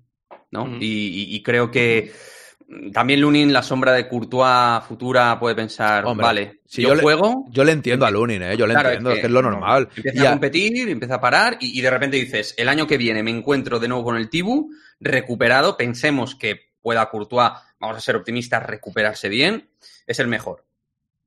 ¿no? 0.50 0.68
Y, 0.80 0.86
y- 0.86 1.36
y 1.36 1.44
creo 1.44 1.70
que 1.70 2.12
también 2.94 3.22
Lunin, 3.22 3.52
la 3.54 3.64
sombra 3.64 3.92
de 3.94 4.08
Courtois 4.08 4.84
futura, 4.88 5.38
puede 5.40 5.56
pensar, 5.56 6.06
Hombre, 6.06 6.26
vale, 6.26 6.60
si 6.66 6.82
yo 6.82 6.90
yo, 6.90 6.96
le- 6.96 7.02
juego, 7.04 7.46
yo 7.52 7.64
le 7.64 7.72
entiendo 7.72 8.06
a 8.06 8.12
Lunin, 8.12 8.42
¿eh? 8.44 8.58
Yo 8.58 8.66
le 8.68 8.74
Claro, 8.74 8.90
entiendo, 8.90 9.12
es 9.12 9.20
que, 9.20 9.26
es 9.26 9.32
lo 9.32 9.42
normal. 9.42 9.90
empieza 9.96 10.18
Y 10.22 10.26
a 10.26 10.30
a- 10.30 10.32
competir, 10.34 10.90
empieza 10.90 11.16
a 11.16 11.22
parar 11.22 11.58
y, 11.60 11.78
y 11.78 11.82
de 11.82 11.90
repente 11.90 12.18
dices, 12.18 12.54
el 12.58 12.70
año 12.70 12.88
que 12.88 12.98
viene 12.98 13.24
me 13.24 13.32
encuentro 13.32 13.80
de 13.80 13.88
nuevo 13.88 14.04
con 14.04 14.16
el 14.18 14.30
Tibu, 14.30 14.72
recuperado, 15.00 15.76
pensemos 15.78 16.36
que 16.36 16.72
pueda 16.82 17.10
Courtois, 17.10 17.52
vamos 17.80 17.98
a 17.98 18.02
ser 18.02 18.16
optimistas, 18.16 18.66
recuperarse 18.66 19.30
bien, 19.30 19.70
es 20.08 20.20
el 20.20 20.28
mejor. 20.28 20.66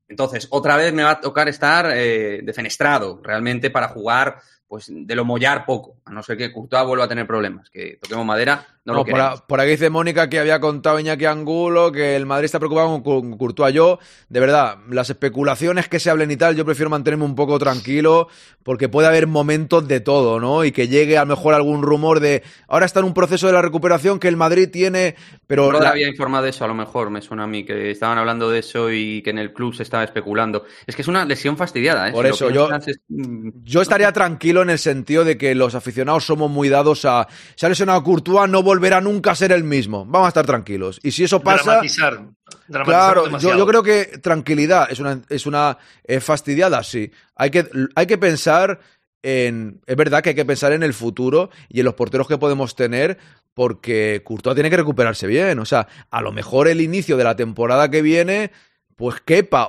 Entonces, 0.09 0.49
otra 0.51 0.77
vez 0.77 0.93
me 0.93 1.03
va 1.03 1.13
a 1.13 1.21
tocar 1.21 1.49
estar 1.49 1.91
eh, 1.95 2.41
defenestrado 2.43 3.21
realmente 3.23 3.71
para 3.71 3.89
jugar, 3.89 4.39
pues 4.69 4.87
de 4.91 5.15
lo 5.15 5.25
mollar 5.25 5.65
poco, 5.67 5.97
a 6.05 6.11
no 6.13 6.23
ser 6.23 6.37
que 6.37 6.53
Courtois 6.53 6.87
vuelva 6.87 7.05
a 7.05 7.09
tener 7.09 7.27
problemas, 7.27 7.71
que 7.71 7.99
toquemos 8.03 8.25
madera, 8.27 8.67
no, 8.87 8.93
No, 8.93 8.99
lo 8.99 9.05
por, 9.07 9.21
a- 9.21 9.37
por 9.37 9.61
aquí 9.61 9.71
dice 9.71 9.89
Mónica 9.89 10.29
que 10.29 10.39
había 10.39 10.61
contado 10.61 11.01
Iñaki 11.01 11.25
Angulo 11.25 11.91
que 11.91 12.17
el 12.17 12.27
Madrid 12.27 12.45
está 12.47 12.59
preocupado 12.59 12.89
con, 12.89 13.03
con 13.03 13.39
Courtois. 13.39 13.75
Yo, 13.75 13.99
de 14.29 14.41
verdad, 14.41 14.77
las 14.91 15.09
especulaciones 15.09 15.89
que 15.89 15.99
se 15.99 16.11
hablen 16.11 16.31
y 16.31 16.37
tal, 16.37 16.55
yo 16.55 16.67
prefiero 16.67 16.91
mantenerme 16.91 17.25
un 17.25 17.35
poco 17.35 17.59
tranquilo 17.59 18.29
porque 18.63 18.91
puede 18.91 19.09
haber 19.09 19.27
momentos 19.27 19.89
de 19.89 20.01
todo, 20.01 20.39
¿no? 20.39 20.65
Y 20.67 20.73
que 20.73 20.89
llegue 20.89 21.17
a 21.17 21.23
lo 21.25 21.29
mejor 21.35 21.55
algún 21.55 21.83
rumor 21.83 22.21
de 22.21 22.43
ahora 22.69 22.85
está 22.85 23.01
en 23.01 23.07
un 23.07 23.15
proceso 23.15 23.47
de 23.47 23.55
la 23.55 23.63
recuperación 23.63 24.19
que 24.19 24.29
el 24.29 24.37
Madrid 24.37 24.69
tiene, 24.71 25.15
pero 25.47 25.71
Roda 25.71 25.85
la- 25.85 25.91
había 25.91 26.09
informado 26.09 26.45
de 26.45 26.51
eso, 26.51 26.65
a 26.67 26.69
lo 26.69 26.75
mejor, 26.75 27.09
me 27.09 27.23
suena 27.23 27.45
a 27.45 27.47
mí, 27.47 27.65
que 27.65 27.91
estaban 27.91 28.19
hablando 28.19 28.51
de 28.51 28.59
eso 28.59 28.91
y 28.91 29.23
que 29.23 29.31
en 29.31 29.39
el 29.39 29.55
club 29.55 29.75
se 29.75 29.83
estaba 29.83 30.05
especulando. 30.05 30.65
Es 30.87 30.95
que 30.95 31.01
es 31.01 31.09
una 31.09 31.25
lesión 31.25 31.57
fastidiada, 31.57 32.09
¿eh? 32.09 32.13
Por 32.13 32.27
Si 32.27 32.33
eso, 32.33 32.51
yo- 32.51 32.69
es- 32.75 33.01
yo 33.09 33.81
estaría 33.81 34.13
tranquilo 34.13 34.54
en 34.63 34.71
el 34.71 34.79
sentido 34.79 35.25
de 35.25 35.39
que 35.39 35.55
los 35.55 35.75
aficionados 35.75 36.25
somos 36.25 36.51
muy 36.51 36.69
dados 36.69 37.05
a 37.05 37.29
se 37.55 37.67
ha 37.67 37.69
lesionado 37.69 38.03
Courtois, 38.03 38.51
no 38.51 38.63
volverá 38.63 39.01
nunca 39.01 39.33
a 39.33 39.35
ser 39.35 39.53
el 39.53 39.65
mismo. 39.65 40.05
Vamos 40.07 40.27
a 40.27 40.29
estar 40.29 40.47
tranquilos. 40.47 41.01
Y 41.03 41.11
si 41.13 41.25
eso 41.25 41.41
pasa, 41.41 41.65
Dramatizar. 41.65 42.21
dramatizar 42.69 42.85
Claro, 42.85 43.39
yo, 43.39 43.57
yo 43.57 43.67
creo 43.67 43.83
que 43.83 44.19
tranquilidad 44.19 44.91
es 44.91 45.01
una, 45.01 45.21
es 45.29 45.47
una 45.47 45.79
eh, 46.05 46.21
fastidiada, 46.21 46.83
sí. 46.83 47.11
Hay 47.37 47.51
que, 47.51 47.69
hay 47.95 48.07
que 48.07 48.19
pensar 48.19 48.81
en. 49.23 49.81
Es 49.87 49.97
verdad 49.97 50.23
que 50.23 50.31
hay 50.31 50.35
que 50.35 50.45
pensar 50.45 50.73
en 50.73 50.83
el 50.83 50.95
futuro 50.95 51.51
y 51.69 51.81
en 51.81 51.87
los 51.87 51.95
porteros 51.95 52.29
que 52.29 52.39
podemos 52.39 52.77
tener, 52.77 53.19
porque 53.55 54.23
Courtois 54.25 54.55
tiene 54.55 54.71
que 54.71 54.77
recuperarse 54.77 55.27
bien. 55.27 55.59
O 55.59 55.65
sea, 55.65 55.89
a 56.11 56.21
lo 56.21 56.33
mejor 56.33 56.69
el 56.69 56.81
inicio 56.81 57.17
de 57.17 57.25
la 57.25 57.37
temporada 57.37 57.91
que 57.91 58.03
viene, 58.03 58.51
pues 58.97 59.23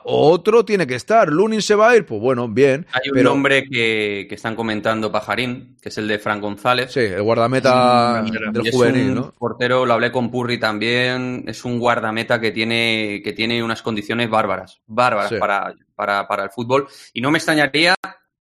o 0.03 0.29
otro 0.29 0.65
tiene 0.65 0.85
que 0.85 0.95
estar. 0.95 1.29
Lunin 1.29 1.61
se 1.61 1.75
va 1.75 1.89
a 1.89 1.95
ir, 1.95 2.05
pues 2.05 2.21
bueno, 2.21 2.47
bien. 2.47 2.85
Hay 2.91 3.09
un 3.09 3.15
pero, 3.15 3.29
nombre 3.29 3.63
que, 3.69 4.25
que 4.29 4.35
están 4.35 4.55
comentando, 4.55 5.11
Pajarín, 5.11 5.75
que 5.81 5.89
es 5.89 5.97
el 5.97 6.07
de 6.07 6.19
Fran 6.19 6.41
González. 6.41 6.91
Sí, 6.91 6.99
el 6.99 7.23
guardameta 7.23 8.23
del 8.23 8.67
es 8.67 8.75
juvenil, 8.75 9.09
un 9.09 9.15
¿no? 9.15 9.31
portero, 9.37 9.85
lo 9.85 9.93
hablé 9.93 10.11
con 10.11 10.29
Purri 10.29 10.59
también, 10.59 11.43
es 11.47 11.65
un 11.65 11.79
guardameta 11.79 12.39
que 12.39 12.51
tiene, 12.51 13.21
que 13.23 13.33
tiene 13.33 13.63
unas 13.63 13.81
condiciones 13.81 14.29
bárbaras, 14.29 14.81
bárbaras 14.85 15.29
Sí. 15.29 15.37
para, 15.37 15.73
para, 15.95 16.27
para 16.27 16.43
el 16.43 16.49
fútbol. 16.51 16.87
Y 17.13 17.21
no 17.21 17.31
me 17.31 17.39
extrañaría, 17.39 17.95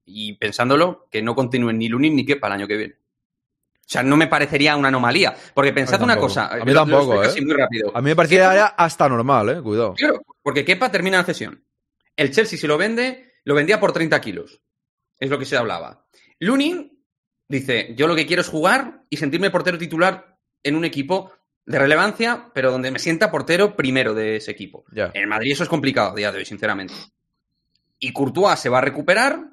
y 0.05 0.33
pensándolo, 0.33 1.07
que 1.11 1.21
no 1.21 1.35
continúen 1.35 1.77
ni 1.77 1.87
Lunin 1.89 2.15
ni 2.15 2.25
Kepa 2.25 2.47
el 2.47 2.53
año 2.53 2.67
que 2.67 2.77
viene. 2.77 2.93
O 2.93 3.93
sea, 3.93 4.03
no 4.03 4.15
me 4.15 4.27
parecería 4.27 4.77
una 4.77 4.87
anomalía. 4.87 5.35
Porque 5.53 5.73
pensad 5.73 6.01
una 6.01 6.15
cosa. 6.15 6.47
A 6.47 6.63
mí 6.63 6.73
tampoco, 6.73 7.21
¿eh? 7.25 7.29
muy 7.41 7.53
rápido. 7.53 7.91
A 7.93 8.01
mí 8.01 8.09
me 8.11 8.15
parecía 8.15 8.67
hasta 8.67 9.09
normal, 9.09 9.49
eh. 9.49 9.61
Cuidado. 9.61 9.95
Claro, 9.97 10.21
porque 10.41 10.65
Kepa 10.65 10.91
termina 10.91 11.17
la 11.17 11.23
cesión. 11.23 11.65
El 12.15 12.31
Chelsea, 12.31 12.57
si 12.57 12.67
lo 12.67 12.77
vende, 12.77 13.33
lo 13.43 13.55
vendía 13.55 13.79
por 13.79 13.93
30 13.93 14.19
kilos. 14.21 14.61
Es 15.19 15.29
lo 15.29 15.39
que 15.39 15.45
se 15.45 15.57
hablaba. 15.57 16.07
Lunin 16.39 17.03
dice: 17.47 17.93
Yo 17.95 18.07
lo 18.07 18.15
que 18.15 18.25
quiero 18.25 18.41
es 18.41 18.49
jugar 18.49 19.03
y 19.09 19.17
sentirme 19.17 19.51
portero 19.51 19.77
titular 19.77 20.37
en 20.63 20.75
un 20.75 20.85
equipo 20.85 21.31
de 21.65 21.79
relevancia, 21.79 22.49
pero 22.53 22.71
donde 22.71 22.91
me 22.91 22.99
sienta 22.99 23.31
portero 23.31 23.75
primero 23.75 24.13
de 24.13 24.37
ese 24.37 24.51
equipo. 24.51 24.85
En 25.13 25.29
Madrid 25.29 25.51
eso 25.51 25.63
es 25.63 25.69
complicado 25.69 26.11
a 26.11 26.15
día 26.15 26.31
de 26.31 26.39
hoy, 26.39 26.45
sinceramente. 26.45 26.93
Y 27.99 28.11
Courtois 28.13 28.59
se 28.59 28.69
va 28.69 28.79
a 28.79 28.81
recuperar. 28.81 29.47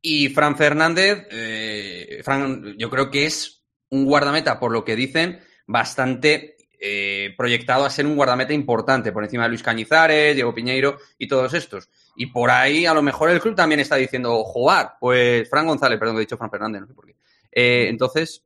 Y 0.00 0.28
Fran 0.28 0.56
Fernández, 0.56 1.26
eh, 1.32 2.20
Fran, 2.22 2.76
yo 2.78 2.88
creo 2.88 3.10
que 3.10 3.26
es 3.26 3.64
un 3.88 4.04
guardameta, 4.04 4.60
por 4.60 4.70
lo 4.70 4.84
que 4.84 4.94
dicen, 4.94 5.40
bastante 5.66 6.56
eh, 6.80 7.34
proyectado 7.36 7.84
a 7.84 7.90
ser 7.90 8.06
un 8.06 8.16
guardameta 8.16 8.52
importante, 8.52 9.12
por 9.12 9.24
encima 9.24 9.44
de 9.44 9.48
Luis 9.48 9.62
Cañizares, 9.62 10.34
Diego 10.34 10.54
Piñeiro 10.54 10.98
y 11.18 11.26
todos 11.26 11.52
estos. 11.54 11.88
Y 12.16 12.26
por 12.26 12.50
ahí, 12.50 12.86
a 12.86 12.94
lo 12.94 13.02
mejor 13.02 13.30
el 13.30 13.40
club 13.40 13.54
también 13.54 13.80
está 13.80 13.96
diciendo 13.96 14.44
jugar. 14.44 14.94
Pues 15.00 15.48
Fran 15.48 15.66
González, 15.66 15.98
perdón, 15.98 16.16
que 16.16 16.22
he 16.22 16.26
dicho 16.26 16.36
Fran 16.36 16.50
Fernández, 16.50 16.82
no 16.82 16.86
sé 16.86 16.94
por 16.94 17.06
qué. 17.06 17.16
Eh, 17.52 17.88
entonces, 17.88 18.44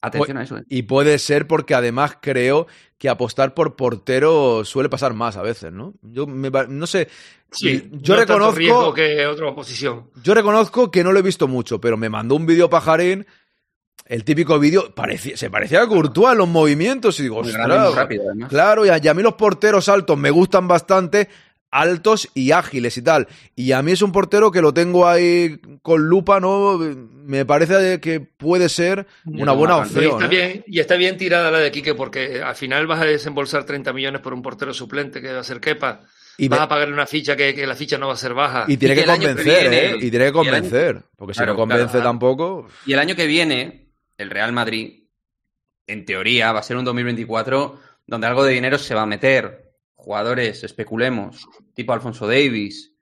atención 0.00 0.36
a 0.36 0.42
eso. 0.42 0.58
¿eh? 0.58 0.64
Y 0.68 0.82
puede 0.82 1.18
ser 1.18 1.46
porque 1.46 1.74
además 1.74 2.18
creo 2.20 2.66
que 2.98 3.08
apostar 3.08 3.54
por 3.54 3.76
portero 3.76 4.64
suele 4.64 4.88
pasar 4.88 5.14
más 5.14 5.36
a 5.36 5.42
veces, 5.42 5.72
¿no? 5.72 5.94
Yo 6.02 6.26
me 6.26 6.50
no 6.50 6.86
sé. 6.86 7.08
Sí, 7.50 7.88
yo 7.92 8.14
no 8.14 8.20
tanto 8.20 8.34
reconozco. 8.34 8.58
riesgo 8.58 8.94
que 8.94 9.26
otra 9.26 9.54
posición. 9.54 10.10
Yo 10.22 10.34
reconozco 10.34 10.90
que 10.90 11.04
no 11.04 11.12
lo 11.12 11.18
he 11.18 11.22
visto 11.22 11.48
mucho, 11.48 11.80
pero 11.80 11.96
me 11.96 12.08
mandó 12.08 12.34
un 12.34 12.44
vídeo 12.44 12.68
pajarín 12.68 13.26
el 14.04 14.24
típico 14.24 14.58
vídeo 14.58 14.94
parecía, 14.94 15.36
se 15.36 15.50
parecía 15.50 15.82
a 15.82 15.86
Courtois 15.88 16.32
en 16.32 16.38
los 16.38 16.48
movimientos 16.48 17.18
y 17.18 17.24
digo, 17.24 17.38
y 17.44 17.48
ostras, 17.48 17.94
rápido, 17.94 18.24
claro, 18.48 18.86
y 18.86 18.90
a, 18.90 18.98
y 19.02 19.08
a 19.08 19.14
mí 19.14 19.22
los 19.22 19.34
porteros 19.34 19.88
altos 19.88 20.16
me 20.16 20.30
gustan 20.30 20.68
bastante, 20.68 21.28
altos 21.70 22.28
y 22.32 22.52
ágiles 22.52 22.96
y 22.96 23.02
tal. 23.02 23.26
Y 23.56 23.72
a 23.72 23.82
mí 23.82 23.92
es 23.92 24.00
un 24.02 24.12
portero 24.12 24.50
que 24.52 24.62
lo 24.62 24.72
tengo 24.72 25.06
ahí 25.08 25.58
con 25.82 26.02
lupa, 26.08 26.38
¿no? 26.40 26.78
Me 26.78 27.44
parece 27.44 28.00
que 28.00 28.20
puede 28.20 28.68
ser 28.68 29.06
una 29.24 29.52
buena 29.52 29.78
Y 29.78 29.80
opción. 29.80 30.04
está, 30.22 30.24
¿eh? 30.26 30.28
bien, 30.28 30.64
y 30.68 30.78
está 30.80 30.94
bien 30.96 31.16
tirada 31.16 31.50
la 31.50 31.58
de 31.58 31.72
Quique 31.72 31.94
porque 31.94 32.40
al 32.42 32.54
final 32.54 32.86
vas 32.86 33.00
a 33.00 33.04
desembolsar 33.04 33.64
30 33.64 33.92
millones 33.92 34.20
por 34.20 34.32
un 34.32 34.42
portero 34.42 34.72
suplente 34.72 35.20
que 35.20 35.32
va 35.32 35.40
a 35.40 35.44
ser 35.44 35.60
Kepa. 35.60 36.02
Y 36.38 36.48
vas 36.48 36.60
me- 36.60 36.64
a 36.64 36.68
pagarle 36.68 36.94
una 36.94 37.06
ficha 37.06 37.34
que, 37.34 37.54
que 37.54 37.66
la 37.66 37.74
ficha 37.74 37.98
no 37.98 38.06
va 38.08 38.12
a 38.14 38.16
ser 38.16 38.34
baja. 38.34 38.66
Y 38.68 38.76
tiene 38.76 38.94
Y 38.94 38.98
que 38.98 39.04
convencer, 39.06 39.44
viene- 39.70 39.86
¿eh? 39.86 39.96
Y 40.00 40.10
tiene 40.10 40.26
que 40.26 40.30
y 40.30 40.32
convencer. 40.32 41.02
Porque 41.16 41.34
si 41.34 41.38
Claro, 41.38 41.52
no 41.54 41.58
convence 41.58 41.90
claro. 41.92 42.04
tampoco. 42.04 42.68
Y 42.86 42.92
el 42.92 42.98
año 43.00 43.16
que 43.16 43.26
viene, 43.26 43.85
el 44.18 44.30
Real 44.30 44.52
Madrid, 44.52 45.04
en 45.86 46.04
teoría, 46.04 46.52
va 46.52 46.60
a 46.60 46.62
ser 46.62 46.76
un 46.76 46.84
2024 46.84 47.78
donde 48.06 48.26
algo 48.26 48.44
de 48.44 48.52
dinero 48.54 48.78
se 48.78 48.94
va 48.94 49.02
a 49.02 49.06
meter. 49.06 49.72
Jugadores, 49.94 50.62
especulemos, 50.64 51.46
tipo 51.74 51.92
Alfonso 51.92 52.26
Davis, 52.26 52.92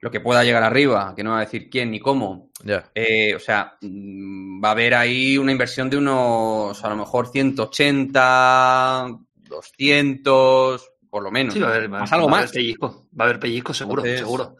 lo 0.00 0.10
que 0.10 0.20
pueda 0.20 0.44
llegar 0.44 0.62
arriba, 0.62 1.12
que 1.16 1.24
no 1.24 1.30
va 1.32 1.38
a 1.38 1.44
decir 1.44 1.68
quién 1.68 1.90
ni 1.90 1.98
cómo. 2.00 2.50
Ya. 2.64 2.90
Eh, 2.94 3.34
o 3.34 3.38
sea, 3.40 3.76
mm, 3.80 4.62
va 4.64 4.68
a 4.68 4.72
haber 4.72 4.94
ahí 4.94 5.36
una 5.38 5.52
inversión 5.52 5.90
de 5.90 5.96
unos, 5.98 6.82
a 6.84 6.88
lo 6.88 6.96
mejor 6.96 7.28
180, 7.28 9.08
200, 9.48 10.90
por 11.10 11.22
lo 11.22 11.30
menos. 11.30 11.54
Sí, 11.54 11.60
va 11.60 11.68
a 11.68 11.74
haber, 11.74 11.88
más 11.88 12.10
va- 12.10 12.14
algo 12.16 12.26
va 12.28 12.38
a 12.38 12.40
más. 12.40 12.50
haber 12.50 12.54
pellizco. 12.54 13.08
Va 13.18 13.24
a 13.24 13.28
haber 13.28 13.40
pellizco, 13.40 13.74
seguro, 13.74 14.02
Entonces- 14.04 14.20
seguro. 14.20 14.56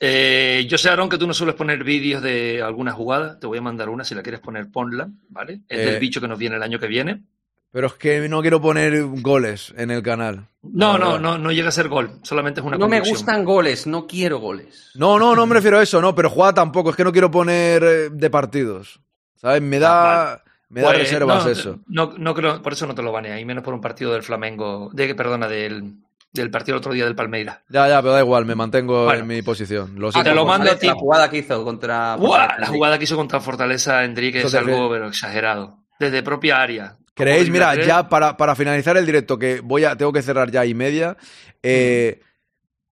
Eh, 0.00 0.66
yo 0.68 0.78
sé, 0.78 0.88
Aaron, 0.90 1.08
que 1.08 1.18
tú 1.18 1.26
no 1.26 1.34
sueles 1.34 1.54
poner 1.56 1.82
vídeos 1.84 2.22
de 2.22 2.62
alguna 2.62 2.92
jugada. 2.92 3.38
Te 3.40 3.46
voy 3.46 3.58
a 3.58 3.62
mandar 3.62 3.88
una, 3.88 4.04
si 4.04 4.14
la 4.14 4.22
quieres 4.22 4.40
poner, 4.40 4.70
ponla, 4.70 5.08
¿vale? 5.28 5.60
Es 5.68 5.78
Eh. 5.80 5.90
del 5.90 6.00
bicho 6.00 6.20
que 6.20 6.28
nos 6.28 6.38
viene 6.38 6.56
el 6.56 6.62
año 6.62 6.78
que 6.78 6.86
viene. 6.86 7.22
Pero 7.70 7.88
es 7.88 7.94
que 7.94 8.28
no 8.28 8.40
quiero 8.40 8.60
poner 8.62 9.02
goles 9.20 9.74
en 9.76 9.90
el 9.90 10.02
canal. 10.02 10.46
No, 10.62 10.96
no, 10.96 11.18
no, 11.18 11.36
no 11.36 11.52
llega 11.52 11.68
a 11.68 11.72
ser 11.72 11.88
gol. 11.88 12.12
Solamente 12.22 12.60
es 12.60 12.66
una 12.66 12.78
No 12.78 12.88
me 12.88 13.00
gustan 13.00 13.44
goles, 13.44 13.86
no 13.86 14.06
quiero 14.06 14.38
goles. 14.38 14.90
No, 14.94 15.18
no, 15.18 15.36
no 15.36 15.46
me 15.46 15.54
refiero 15.54 15.78
a 15.78 15.82
eso, 15.82 16.00
no, 16.00 16.14
pero 16.14 16.30
jugada 16.30 16.54
tampoco. 16.54 16.90
Es 16.90 16.96
que 16.96 17.04
no 17.04 17.12
quiero 17.12 17.30
poner 17.30 17.82
eh, 17.84 18.08
de 18.10 18.30
partidos. 18.30 19.00
¿Sabes? 19.36 19.60
Me 19.60 19.78
da, 19.78 20.32
Ah, 20.32 20.42
me 20.70 20.80
da 20.80 20.88
Pues, 20.88 20.98
reservas 21.00 21.44
no, 21.44 21.50
eso. 21.50 21.78
No, 21.88 22.14
no 22.16 22.34
creo, 22.34 22.62
por 22.62 22.72
eso 22.72 22.86
no 22.86 22.94
te 22.94 23.02
lo 23.02 23.12
banea, 23.12 23.38
y 23.38 23.44
menos 23.44 23.62
por 23.62 23.74
un 23.74 23.80
partido 23.82 24.12
del 24.14 24.22
Flamengo, 24.22 24.90
de 24.94 25.14
perdona, 25.14 25.46
del, 25.46 25.92
del 26.32 26.50
partido 26.50 26.76
el 26.76 26.78
otro 26.80 26.92
día 26.92 27.04
del 27.04 27.14
Palmeiras. 27.14 27.60
Ya, 27.68 27.88
ya, 27.88 28.00
pero 28.02 28.12
da 28.14 28.20
igual, 28.20 28.44
me 28.44 28.54
mantengo 28.54 29.04
Bueno. 29.04 29.20
en 29.22 29.26
mi 29.26 29.42
posición. 29.42 29.94
Lo 29.98 30.08
Ah, 30.08 30.12
siento 30.12 30.30
te 30.30 30.36
lo 30.36 30.44
mando 30.46 30.70
a 30.70 30.76
ti. 30.76 30.86
La 30.86 30.94
jugada 30.94 31.30
que 31.30 31.38
hizo 31.38 31.64
contra... 31.64 32.16
¡Buah! 32.16 32.58
La 32.58 32.66
jugada 32.66 32.98
que 32.98 33.04
hizo 33.04 33.16
contra 33.16 33.40
Fortaleza 33.40 34.04
Enrique 34.04 34.38
Eso 34.38 34.48
es 34.48 34.54
algo 34.54 34.90
pero 34.90 35.08
exagerado. 35.08 35.78
Desde 35.98 36.22
propia 36.22 36.60
área. 36.60 36.96
¿Creéis? 37.14 37.50
Mira, 37.50 37.74
ya 37.84 38.08
para, 38.08 38.36
para 38.36 38.54
finalizar 38.54 38.96
el 38.96 39.04
directo, 39.06 39.38
que 39.38 39.60
voy 39.60 39.84
a, 39.84 39.96
tengo 39.96 40.12
que 40.12 40.22
cerrar 40.22 40.50
ya 40.50 40.64
y 40.64 40.74
media. 40.74 41.16
eh, 41.62 42.20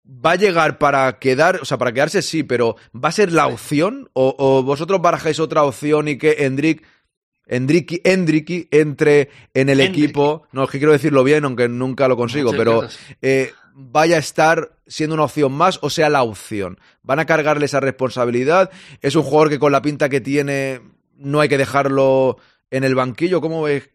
¿Va 0.09 0.33
a 0.33 0.37
llegar 0.37 0.79
para 0.79 1.19
quedar, 1.19 1.59
o 1.61 1.65
sea, 1.65 1.79
para 1.79 1.93
quedarse 1.93 2.23
sí, 2.23 2.45
pero 2.45 2.77
¿va 2.95 3.09
a 3.09 3.13
ser 3.13 3.33
la 3.33 3.49
opción? 3.49 4.09
¿O, 4.13 4.35
o 4.39 4.63
vosotros 4.63 5.01
barajáis 5.03 5.41
otra 5.41 5.65
opción 5.65 6.07
y 6.07 6.17
que 6.17 6.45
Endrick, 6.45 6.85
Endriki, 7.47 8.01
Endriki 8.05 8.69
entre 8.71 9.31
en 9.55 9.69
el 9.69 9.81
equipo? 9.81 10.47
No, 10.53 10.65
es 10.65 10.71
que 10.71 10.79
quiero 10.79 10.93
decirlo 10.93 11.23
bien, 11.25 11.45
aunque 11.45 11.69
nunca 11.69 12.09
lo 12.09 12.17
consigo, 12.17 12.51
pero 12.57 12.81
eh, 13.23 13.53
vaya 13.75 14.17
a 14.17 14.19
estar 14.19 14.73
siendo 14.87 15.15
una 15.15 15.25
opción 15.25 15.53
más 15.53 15.79
o 15.83 15.91
sea 15.91 16.09
la 16.11 16.23
opción. 16.23 16.79
¿Van 17.03 17.19
a 17.21 17.27
cargarle 17.27 17.67
esa 17.67 17.81
responsabilidad? 17.81 18.71
¿Es 19.01 19.15
un 19.15 19.23
jugador 19.23 19.49
que 19.51 19.59
con 19.59 19.71
la 19.73 19.83
pinta 19.83 20.09
que 20.09 20.21
tiene 20.21 20.81
no 21.17 21.41
hay 21.41 21.49
que 21.49 21.59
dejarlo 21.59 22.37
en 22.71 22.83
el 22.85 22.95
banquillo? 22.95 23.41
¿Cómo 23.41 23.63
ves? 23.63 23.91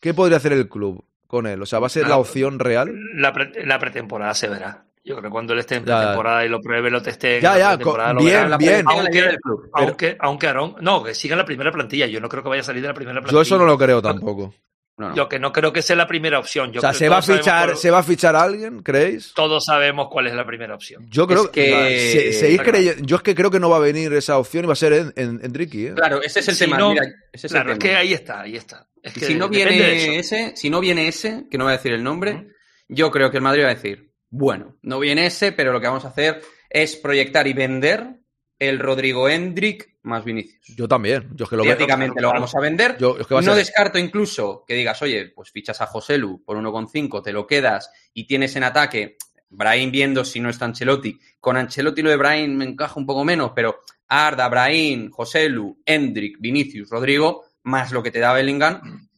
¿Qué 0.00 0.14
podría 0.14 0.38
hacer 0.38 0.52
el 0.54 0.68
club 0.68 1.04
con 1.26 1.46
él? 1.46 1.60
O 1.60 1.66
sea, 1.66 1.78
¿va 1.80 1.86
a 1.88 1.90
ser 1.90 2.08
la 2.08 2.14
Ah, 2.14 2.18
opción 2.18 2.58
real? 2.58 2.94
La, 3.14 3.32
pre- 3.34 3.66
la 3.66 3.78
pretemporada 3.78 4.32
se 4.34 4.48
verá. 4.48 4.86
Yo 5.02 5.14
creo 5.16 5.22
que 5.24 5.30
cuando 5.30 5.52
él 5.54 5.60
esté 5.60 5.76
en 5.76 5.84
pretemporada 5.84 6.44
y 6.44 6.48
lo 6.48 6.60
pruebe, 6.60 6.90
lo 6.90 7.00
teste. 7.00 7.36
en 7.36 7.42
Ya, 7.42 7.52
la 7.52 7.58
ya, 7.58 7.68
pretemporada, 7.70 8.10
co- 8.10 8.14
lo 8.16 8.24
bien, 8.24 8.42
verá. 8.44 8.56
bien. 8.58 8.84
Aunque, 8.86 9.36
aunque, 9.72 10.16
aunque 10.20 10.46
Aarón. 10.46 10.76
No, 10.80 11.02
que 11.02 11.14
siga 11.14 11.34
en 11.34 11.38
la 11.38 11.44
primera 11.46 11.72
plantilla. 11.72 12.06
Yo 12.06 12.20
no 12.20 12.28
creo 12.28 12.42
que 12.42 12.48
vaya 12.50 12.60
a 12.62 12.64
salir 12.64 12.82
de 12.82 12.88
la 12.88 12.94
primera 12.94 13.14
plantilla. 13.20 13.32
Yo 13.38 13.42
eso 13.42 13.56
no 13.58 13.64
lo 13.64 13.78
creo 13.78 14.02
tampoco. 14.02 14.54
No, 14.98 15.08
no. 15.08 15.14
Yo 15.14 15.30
que 15.30 15.38
no 15.38 15.50
creo 15.50 15.72
que 15.72 15.80
sea 15.80 15.96
la 15.96 16.06
primera 16.06 16.38
opción. 16.38 16.70
Yo 16.72 16.80
O 16.80 16.82
sea, 16.82 16.90
creo 16.90 16.98
¿se 16.98 17.08
va, 17.08 17.16
a 17.18 17.22
fichar, 17.22 17.66
cuál- 17.68 17.76
¿se 17.78 17.90
va 17.90 17.98
a 18.00 18.02
fichar 18.02 18.36
alguien, 18.36 18.82
creéis? 18.82 19.32
Todos 19.34 19.64
sabemos 19.64 20.08
cuál 20.10 20.26
es 20.26 20.34
la 20.34 20.44
primera 20.44 20.74
opción. 20.74 21.06
Yo 21.08 21.26
creo 21.26 21.44
Es 21.44 21.48
que- 21.48 22.10
se- 22.12 22.32
seguís 22.34 22.34
Está 22.60 22.64
claro. 22.64 22.70
creyendo- 22.78 23.06
yo 23.06 23.16
es 23.16 23.22
que 23.22 23.34
creo 23.34 23.50
que 23.50 23.58
no 23.60 23.70
va 23.70 23.78
a 23.78 23.80
venir 23.80 24.12
esa 24.12 24.36
opción 24.36 24.64
y 24.64 24.66
va 24.66 24.74
a 24.74 24.76
ser 24.76 24.92
en, 24.92 25.12
en, 25.16 25.40
Enrique, 25.42 25.86
¿eh? 25.86 25.92
Claro, 25.94 26.20
ese 26.22 26.40
es 26.40 26.48
el 26.48 26.54
Si 26.54 26.64
tema. 26.66 26.76
no- 26.76 26.90
mira, 26.90 27.04
ese 27.32 27.46
es 27.46 27.52
claro, 27.54 27.70
el 27.70 27.72
es 27.72 27.78
que 27.78 27.96
ahí 27.96 28.12
está, 28.12 28.42
ahí 28.42 28.56
está. 28.56 28.86
Es 29.02 29.14
que 29.14 29.20
si 29.24 29.34
no 29.36 29.48
viene 29.48 30.18
ese, 30.18 30.52
si 30.54 30.68
no 30.68 30.80
viene 30.80 31.08
ese, 31.08 31.46
que 31.50 31.56
no 31.56 31.64
voy 31.64 31.72
a 31.72 31.76
decir 31.78 31.92
el 31.92 32.04
nombre, 32.04 32.48
yo 32.86 33.10
creo 33.10 33.30
que 33.30 33.38
el 33.38 33.42
Madrid 33.42 33.62
va 33.62 33.70
a 33.70 33.74
decir, 33.74 34.09
bueno, 34.30 34.76
no 34.82 34.98
viene 35.00 35.26
ese, 35.26 35.52
pero 35.52 35.72
lo 35.72 35.80
que 35.80 35.86
vamos 35.88 36.04
a 36.04 36.08
hacer 36.08 36.40
es 36.68 36.96
proyectar 36.96 37.46
y 37.46 37.52
vender 37.52 38.20
el 38.58 38.78
Rodrigo 38.78 39.28
Hendrick 39.28 39.96
más 40.02 40.24
Vinicius. 40.24 40.76
Yo 40.76 40.86
también. 40.88 41.28
Yo 41.34 41.44
es 41.44 41.50
que 41.50 41.56
lo. 41.56 41.64
Prácticamente 41.64 42.20
lo 42.20 42.28
vamos 42.28 42.54
a 42.54 42.60
vender. 42.60 42.96
Yo- 42.98 43.18
es 43.18 43.26
que 43.26 43.34
va 43.34 43.40
a 43.40 43.42
no 43.42 43.54
descarto 43.54 43.98
incluso 43.98 44.64
que 44.66 44.74
digas, 44.74 45.00
oye, 45.02 45.32
pues 45.34 45.50
fichas 45.50 45.80
a 45.80 45.86
Joselu 45.86 46.42
por 46.44 46.56
1,5, 46.56 47.22
te 47.22 47.32
lo 47.32 47.46
quedas 47.46 47.90
y 48.14 48.26
tienes 48.26 48.54
en 48.56 48.64
ataque 48.64 49.16
Brahim 49.48 49.90
viendo 49.90 50.24
si 50.24 50.40
no 50.40 50.48
está 50.48 50.64
Ancelotti. 50.66 51.18
Con 51.40 51.56
Ancelotti 51.56 52.02
lo 52.02 52.10
de 52.10 52.16
Brahim 52.16 52.54
me 52.56 52.64
encaja 52.66 52.94
un 53.00 53.06
poco 53.06 53.24
menos, 53.24 53.52
pero 53.54 53.80
Arda, 54.06 54.48
Brahim, 54.48 55.10
Joselu, 55.10 55.80
Hendrick, 55.84 56.36
Vinicius, 56.40 56.88
Rodrigo, 56.88 57.44
más 57.64 57.92
lo 57.92 58.02
que 58.02 58.10
te 58.10 58.20
da 58.20 58.32
Bellingham, 58.32 59.08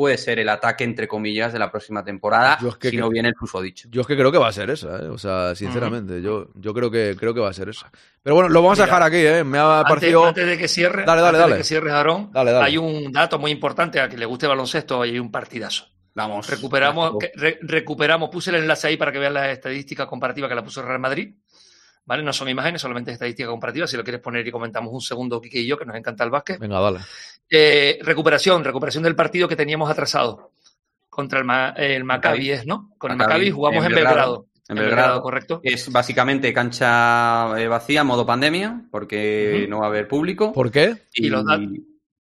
puede 0.00 0.16
ser 0.16 0.38
el 0.38 0.48
ataque, 0.48 0.82
entre 0.82 1.06
comillas, 1.06 1.52
de 1.52 1.58
la 1.58 1.70
próxima 1.70 2.02
temporada, 2.02 2.56
Yo 2.62 2.68
es 2.70 2.76
que 2.76 2.88
si 2.88 2.96
creo- 2.96 3.04
no 3.04 3.10
viene 3.10 3.28
el 3.28 3.34
uso 3.38 3.60
dicho. 3.60 3.86
Yo 3.90 4.00
es 4.00 4.06
que 4.06 4.16
creo 4.16 4.32
que 4.32 4.38
va 4.38 4.48
a 4.48 4.52
ser 4.52 4.70
esa, 4.70 4.96
¿eh? 4.96 5.08
O 5.08 5.18
sea, 5.18 5.54
sinceramente, 5.54 6.22
yo, 6.22 6.48
yo 6.54 6.72
creo 6.72 6.90
que 6.90 7.14
creo 7.18 7.34
que 7.34 7.40
va 7.40 7.50
a 7.50 7.52
ser 7.52 7.68
esa. 7.68 7.92
Pero 8.22 8.34
bueno, 8.36 8.48
lo 8.48 8.62
vamos 8.62 8.80
a 8.80 8.84
dejar 8.86 9.02
aquí, 9.02 9.18
¿eh? 9.18 9.44
Me 9.44 9.58
ha 9.58 9.80
Antes, 9.80 9.90
parecido. 9.90 10.24
antes 10.26 10.46
de 10.46 10.56
que 10.56 10.68
cierre, 10.68 11.04
Dale, 11.04 11.20
dale, 11.20 11.26
antes 11.36 11.40
dale. 11.40 11.52
de 11.52 11.58
que 11.58 11.64
cierres, 11.64 11.92
Aarón, 11.92 12.30
Dale, 12.32 12.50
dale. 12.52 12.64
hay 12.64 12.78
un 12.78 13.12
dato 13.12 13.38
muy 13.38 13.50
importante 13.50 14.00
a 14.00 14.08
que 14.08 14.16
le 14.16 14.24
guste 14.24 14.46
baloncesto, 14.46 15.02
hay 15.02 15.18
un 15.18 15.30
partidazo. 15.30 15.84
Vamos. 16.14 16.48
Recuperamos, 16.48 17.14
re- 17.34 17.58
recuperamos, 17.62 18.30
puse 18.30 18.50
el 18.50 18.56
enlace 18.56 18.88
ahí 18.88 18.96
para 18.96 19.12
que 19.12 19.18
vean 19.18 19.34
la 19.34 19.50
estadística 19.52 20.06
comparativa 20.06 20.48
que 20.48 20.54
la 20.54 20.64
puso 20.64 20.80
el 20.80 20.86
Real 20.88 20.98
Madrid. 20.98 21.34
¿Vale? 22.10 22.24
No 22.24 22.32
son 22.32 22.48
imágenes, 22.48 22.82
solamente 22.82 23.12
estadística 23.12 23.48
comparativa. 23.48 23.86
Si 23.86 23.96
lo 23.96 24.02
quieres 24.02 24.20
poner 24.20 24.44
y 24.44 24.50
comentamos 24.50 24.92
un 24.92 25.00
segundo, 25.00 25.40
Kike 25.40 25.60
y 25.60 25.66
yo, 25.68 25.78
que 25.78 25.84
nos 25.84 25.94
encanta 25.94 26.24
el 26.24 26.30
básquet. 26.30 26.58
Venga, 26.58 26.80
dale. 26.80 26.98
Eh, 27.48 28.00
recuperación, 28.02 28.64
recuperación 28.64 29.04
del 29.04 29.14
partido 29.14 29.46
que 29.46 29.54
teníamos 29.54 29.88
atrasado 29.88 30.50
contra 31.08 31.38
el, 31.38 31.44
Ma- 31.44 31.68
el 31.76 32.02
Maccabi, 32.02 32.50
¿es, 32.50 32.66
¿no? 32.66 32.90
Con 32.98 33.12
el 33.12 33.16
Maccabi 33.16 33.52
jugamos 33.52 33.84
en 33.86 33.94
Belgrado. 33.94 34.46
En 34.68 34.74
Belgrado, 34.74 35.22
correcto. 35.22 35.60
Es 35.62 35.88
básicamente 35.92 36.52
cancha 36.52 37.54
eh, 37.56 37.68
vacía, 37.68 38.02
modo 38.02 38.26
pandemia, 38.26 38.86
porque 38.90 39.66
no 39.68 39.78
va 39.78 39.84
a 39.86 39.88
haber 39.90 40.08
público. 40.08 40.52
¿Por 40.52 40.72
qué? 40.72 40.96
Y 41.14 41.28
los 41.28 41.44
dat- 41.44 41.60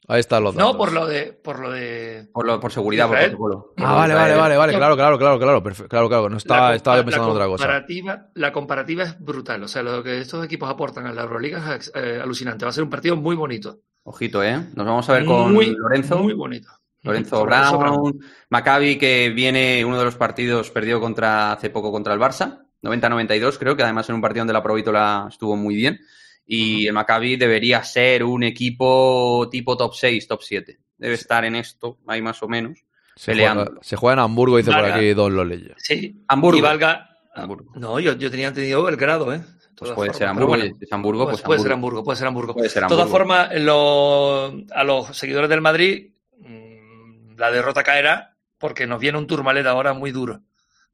Ahí 0.09 0.21
están 0.21 0.45
los 0.45 0.55
datos. 0.55 0.73
No, 0.73 0.79
por 0.79 0.93
lo 0.93 1.07
de. 1.07 1.33
Por, 1.33 1.59
lo 1.59 1.71
de, 1.73 2.29
por, 2.33 2.47
lo- 2.47 2.61
por 2.61 2.71
seguridad, 2.71 3.09
por 3.09 3.19
protocolo. 3.19 3.73
Ah, 3.79 3.95
vale, 3.95 4.15
vale, 4.15 4.37
vale, 4.37 4.57
vale. 4.57 4.75
Claro, 4.75 4.97
claro, 4.97 5.19
claro, 5.19 5.39
claro. 5.39 5.63
Perfecto, 5.63 5.89
claro, 5.89 6.09
claro. 6.09 6.29
No 6.29 6.37
estaba, 6.37 6.75
estaba 6.75 6.99
yo 6.99 7.05
pensando 7.05 7.29
en 7.29 7.35
otra 7.35 7.47
cosa. 7.47 7.65
comparativa, 7.65 8.27
La 8.35 8.53
comparativa 8.53 9.03
es 9.05 9.19
brutal. 9.21 9.63
O 9.65 9.69
sea, 9.69 9.83
lo 9.83 10.03
que 10.03 10.21
estos 10.21 10.45
equipos 10.45 10.71
aportan 10.71 11.07
a 11.07 11.13
la 11.13 11.23
Euroliga 11.23 11.75
es 11.77 11.91
eh, 11.95 12.21
alucinante. 12.23 12.65
Va 12.65 12.71
a 12.71 12.73
ser 12.73 12.85
un 12.85 12.91
partido 12.91 13.17
muy 13.17 13.35
bonito. 13.35 13.81
Ojito, 14.05 14.45
¿eh? 14.45 14.57
Nos 14.75 14.87
vamos 14.87 15.09
a 15.11 15.15
ver 15.15 15.25
con 15.25 15.53
muy, 15.53 15.75
Lorenzo. 15.75 16.19
Muy 16.19 16.35
bonito. 16.35 16.69
Lorenzo 17.03 17.45
Lorenzo 17.45 17.79
Brown, 17.79 18.21
Maccabi, 18.51 18.99
que 18.99 19.31
viene 19.31 19.85
uno 19.85 19.99
de 19.99 20.05
los 20.05 20.17
partidos, 20.17 20.71
perdió 20.71 21.01
contra, 21.01 21.53
hace 21.53 21.71
poco 21.71 21.93
contra 21.93 22.13
el 22.15 22.19
Barça, 22.21 22.65
90-92 22.83 23.59
creo, 23.59 23.77
que 23.77 23.85
además 23.85 24.09
en 24.09 24.17
un 24.17 24.21
partido 24.21 24.41
donde 24.41 24.53
la 24.53 24.63
Provítola 24.63 25.27
estuvo 25.29 25.57
muy 25.57 25.77
bien. 25.77 26.01
Y 26.47 26.87
el 26.87 26.93
Maccabi 26.93 27.37
debería 27.37 27.83
ser 27.83 28.23
un 28.25 28.45
equipo 28.45 29.49
tipo 29.51 29.77
top 29.77 29.95
6, 29.95 30.29
top 30.29 30.43
7. 30.43 30.79
Debe 30.97 31.15
estar 31.15 31.45
en 31.45 31.57
esto, 31.57 31.99
ahí 32.07 32.23
más 32.23 32.43
o 32.43 32.49
menos, 32.49 32.79
Se 33.17 33.33
peleando. 33.33 33.65
juega, 33.67 33.81
se 33.83 33.97
juega 33.97 34.13
en 34.15 34.19
Hamburgo, 34.21 34.57
dice 34.57 34.71
por 34.73 34.85
aquí 34.85 35.13
Don 35.13 35.35
Lolella. 35.35 35.75
Sí. 35.79 36.23
Hamburgo. 36.29 36.59
Y 36.59 36.63
valga. 36.63 37.11
Hamburgo. 37.35 37.73
No, 37.75 37.99
yo, 38.01 38.13
yo 38.15 38.31
tenía 38.31 38.49
entendido 38.49 38.83
Belgrado, 38.85 39.35
¿eh? 39.35 39.41
Pues 39.77 39.91
puede 39.91 39.95
formas, 39.95 40.17
ser 40.17 40.29
Hamburgo, 40.29 40.49
bueno. 40.49 40.65
es 40.81 40.93
Hamburgo, 40.93 41.25
Pues 41.25 41.35
pues, 41.35 41.43
puede 41.43 41.61
ser 41.61 41.73
Hamburgo. 41.73 41.99
Hamburgo, 41.99 42.05
puede 42.05 42.17
ser 42.17 42.27
Hamburgo. 42.29 42.55
Puede 42.55 42.69
ser 42.71 42.83
De 42.85 42.89
todas 42.89 43.03
Hamburgo. 43.05 43.19
formas, 43.19 43.61
lo- 43.61 44.55
a 44.75 44.85
los 44.85 45.15
seguidores 45.19 45.51
del 45.51 45.61
Madrid, 45.61 46.13
mm, 46.39 47.37
la 47.37 47.51
derrota 47.51 47.83
caerá 47.83 48.37
porque 48.57 48.87
nos 48.87 48.99
viene 49.01 49.19
un 49.19 49.27
Turmalet 49.27 49.67
ahora 49.67 49.93
muy 49.93 50.13
duro. 50.13 50.41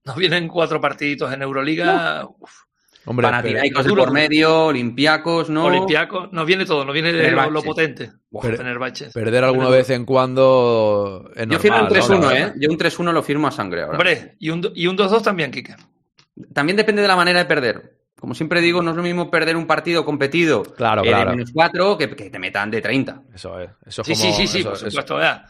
Nos 0.05 0.17
vienen 0.17 0.49
cuatro 0.49 0.81
partiditos 0.81 1.33
en 1.33 1.43
Euroliga. 1.43 2.27
uf, 2.27 2.63
Hombre, 3.05 3.27
Panathinaikos 3.27 3.83
de 3.85 3.89
Duro, 3.89 4.05
por 4.05 4.13
medio, 4.13 4.67
Olympiacos, 4.67 5.51
¿no? 5.51 5.65
Olimpiaco, 5.65 6.29
nos 6.31 6.47
viene 6.47 6.65
todo, 6.65 6.85
nos 6.85 6.95
viene 6.95 7.13
de 7.13 7.31
lo, 7.33 7.63
potente. 7.63 8.13
Buah, 8.31 8.43
Per- 8.43 8.57
Fenerbahce. 8.59 9.11
perder 9.13 9.43
alguna 9.45 9.69
vez 9.69 9.91
en 9.91 10.05
cuando 10.05 11.31
es 11.35 11.47
Yo 11.49 11.59
firmo 11.59 11.79
un 11.79 11.83
normal, 11.89 12.03
3-1, 12.03 12.21
¿no? 12.21 12.31
¿eh? 12.31 12.53
Yo 12.57 12.71
un 12.71 12.79
3-1 12.79 13.13
lo 13.13 13.23
firmo 13.23 13.49
a 13.49 13.51
sangre 13.51 13.83
ahora. 13.83 13.99
Hombre, 13.99 14.37
y 14.39 14.51
un, 14.51 14.61
do- 14.61 14.73
y 14.75 14.87
un 14.87 14.97
2-2 14.97 15.23
también, 15.23 15.51
Kike. 15.51 15.75
También 16.55 16.77
depende 16.77 17.03
de 17.03 17.09
la 17.09 17.17
manera 17.17 17.41
de 17.41 17.45
perder. 17.47 17.99
Como 18.21 18.35
siempre 18.35 18.61
digo, 18.61 18.83
no 18.83 18.93
es 18.93 18.97
lo 18.97 19.03
mismo 19.03 19.29
perder 19.33 19.57
un 19.57 19.67
partido 19.67 20.05
competido 20.05 20.63
Claro, 20.63 21.03
eh, 21.03 21.09
claro. 21.09 21.31
de 21.31 21.37
menos 21.39 21.51
4 21.53 21.99
que, 21.99 22.09
que 22.15 22.31
te 22.31 22.39
metan 22.39 22.71
de 22.71 22.81
30. 22.81 23.23
Eso 23.35 23.59
es. 23.59 23.69
Eso 23.85 24.03
es 24.03 24.07
Sí, 24.07 24.15
como- 24.15 24.25
sí, 24.37 24.43
sí, 24.43 24.47
sí, 24.47 24.59
eso- 24.61 24.69
por 24.69 24.77
eso- 24.79 24.91
supuesto, 24.91 25.17
¿verdad? 25.17 25.47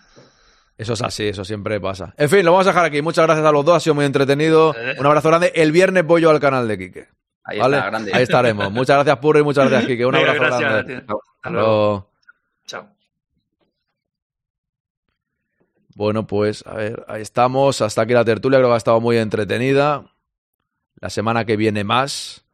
Eso 0.79 0.95
es 0.95 1.03
así, 1.03 1.29
eso 1.29 1.45
siempre 1.45 1.79
pasa. 1.81 2.15
En 2.17 2.31
fin, 2.31 2.45
lo 2.47 2.53
vamos 2.53 2.67
a 2.67 2.71
dejar 2.71 2.87
aquí. 2.87 3.03
Muchas 3.03 3.27
gracias 3.27 3.47
a 3.47 3.53
los 3.53 3.63
dos, 3.65 3.77
ha 3.77 3.81
sido 3.81 3.95
muy 3.95 4.07
entretenido. 4.07 4.75
Un 4.99 5.07
abrazo 5.07 5.29
grande. 5.29 5.53
El 5.55 5.71
viernes 5.71 6.05
voy 6.05 6.23
yo 6.23 6.31
al 6.31 6.41
canal 6.41 6.67
de 6.67 6.79
Quique. 6.79 7.09
Ahí 7.45 7.59
¿vale? 7.59 7.77
está, 7.77 7.91
grande. 7.91 8.13
Ahí 8.15 8.23
estaremos. 8.23 8.73
Muchas 8.73 8.97
gracias, 8.97 9.19
Purri, 9.19 9.41
y 9.41 9.45
muchas 9.45 9.69
gracias, 9.69 9.91
Quique. 9.91 10.07
Un 10.07 10.15
abrazo 10.17 10.41
gracias, 10.41 10.71
grande. 10.71 10.95
Hasta 10.97 11.51
luego. 11.51 12.11
Chao. 12.67 12.89
Bueno, 15.95 16.27
pues 16.27 16.67
a 16.67 16.75
ver, 16.75 17.05
ahí 17.09 17.23
estamos. 17.23 17.81
Hasta 17.83 18.03
aquí 18.03 18.13
la 18.13 18.25
tertulia, 18.25 18.59
creo 18.59 18.71
que 18.71 18.75
ha 18.75 18.79
estado 18.79 19.01
muy 19.01 19.19
entretenida. 19.19 20.05
La 21.01 21.11
semana 21.11 21.45
que 21.45 21.57
viene 21.57 21.85
más. 21.85 22.45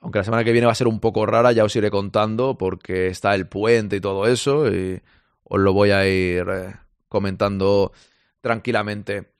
Aunque 0.00 0.18
la 0.18 0.24
semana 0.24 0.44
que 0.44 0.52
viene 0.52 0.66
va 0.66 0.72
a 0.72 0.76
ser 0.76 0.88
un 0.88 1.00
poco 1.00 1.24
rara, 1.24 1.52
ya 1.52 1.64
os 1.64 1.74
iré 1.76 1.90
contando 1.90 2.58
porque 2.58 3.06
está 3.06 3.34
el 3.34 3.46
puente 3.46 3.96
y 3.96 4.00
todo 4.00 4.26
eso 4.26 4.68
y 4.70 5.00
os 5.44 5.60
lo 5.60 5.72
voy 5.72 5.92
a 5.92 6.06
ir 6.06 6.46
eh, 6.50 6.74
comentando 7.08 7.92
tranquilamente. 8.42 9.32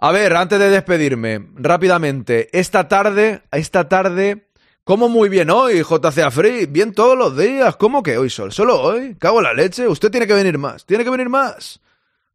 A 0.00 0.12
ver, 0.12 0.36
antes 0.36 0.60
de 0.60 0.70
despedirme, 0.70 1.44
rápidamente, 1.56 2.56
esta 2.56 2.86
tarde, 2.86 3.42
esta 3.50 3.88
tarde, 3.88 4.46
como 4.84 5.08
muy 5.08 5.28
bien 5.28 5.50
hoy, 5.50 5.82
JCA 5.82 6.30
Free, 6.30 6.66
bien 6.66 6.92
todos 6.92 7.18
los 7.18 7.36
días, 7.36 7.74
¿cómo 7.74 8.00
que 8.04 8.16
hoy 8.16 8.30
sol? 8.30 8.52
¿Solo 8.52 8.80
hoy? 8.80 9.16
¿Cago 9.16 9.42
la 9.42 9.52
leche? 9.52 9.88
Usted 9.88 10.12
tiene 10.12 10.28
que 10.28 10.34
venir 10.34 10.56
más, 10.56 10.86
tiene 10.86 11.02
que 11.02 11.10
venir 11.10 11.28
más, 11.28 11.80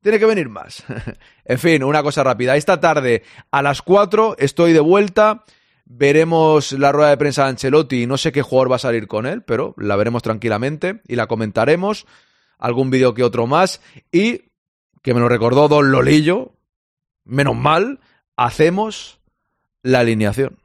tiene 0.02 0.19
que 0.19 0.26
venir 0.26 0.49
más. 0.49 0.84
en 1.45 1.57
fin, 1.57 1.85
una 1.85 2.03
cosa 2.03 2.22
rápida, 2.22 2.57
esta 2.57 2.81
tarde 2.81 3.23
a 3.49 3.61
las 3.61 3.81
4 3.81 4.35
estoy 4.40 4.73
de 4.73 4.81
vuelta, 4.81 5.45
veremos 5.85 6.73
la 6.73 6.91
rueda 6.91 7.11
de 7.11 7.18
prensa 7.18 7.44
de 7.44 7.52
Ancelotti, 7.52 8.07
no 8.07 8.18
sé 8.18 8.34
qué 8.34 8.41
jugador 8.41 8.73
va 8.73 8.76
a 8.76 8.80
salir 8.80 9.07
con 9.07 9.26
él, 9.26 9.41
pero 9.41 9.73
la 9.77 9.95
veremos 9.95 10.22
tranquilamente 10.22 11.02
y 11.07 11.15
la 11.15 11.27
comentaremos, 11.27 12.07
algún 12.60 12.90
vídeo 12.90 13.14
que 13.14 13.23
otro 13.23 13.48
más 13.48 13.80
y, 14.11 14.49
que 15.02 15.14
me 15.14 15.22
lo 15.22 15.30
recordó 15.30 15.69
Don 15.69 15.94
Lolillo, 15.94 16.52
menos 17.25 17.55
mal, 17.55 17.99
hacemos 18.35 19.19
la 19.81 19.99
alineación. 19.99 20.57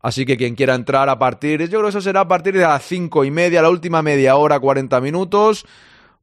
Así 0.00 0.26
que 0.26 0.36
quien 0.36 0.54
quiera 0.54 0.74
entrar 0.74 1.08
a 1.08 1.18
partir, 1.18 1.60
yo 1.62 1.78
creo 1.78 1.82
que 1.84 1.88
eso 1.88 2.00
será 2.00 2.20
a 2.20 2.28
partir 2.28 2.54
de 2.54 2.60
las 2.60 2.84
cinco 2.84 3.24
y 3.24 3.30
media, 3.30 3.62
la 3.62 3.70
última 3.70 4.02
media 4.02 4.36
hora, 4.36 4.60
40 4.60 5.00
minutos, 5.00 5.64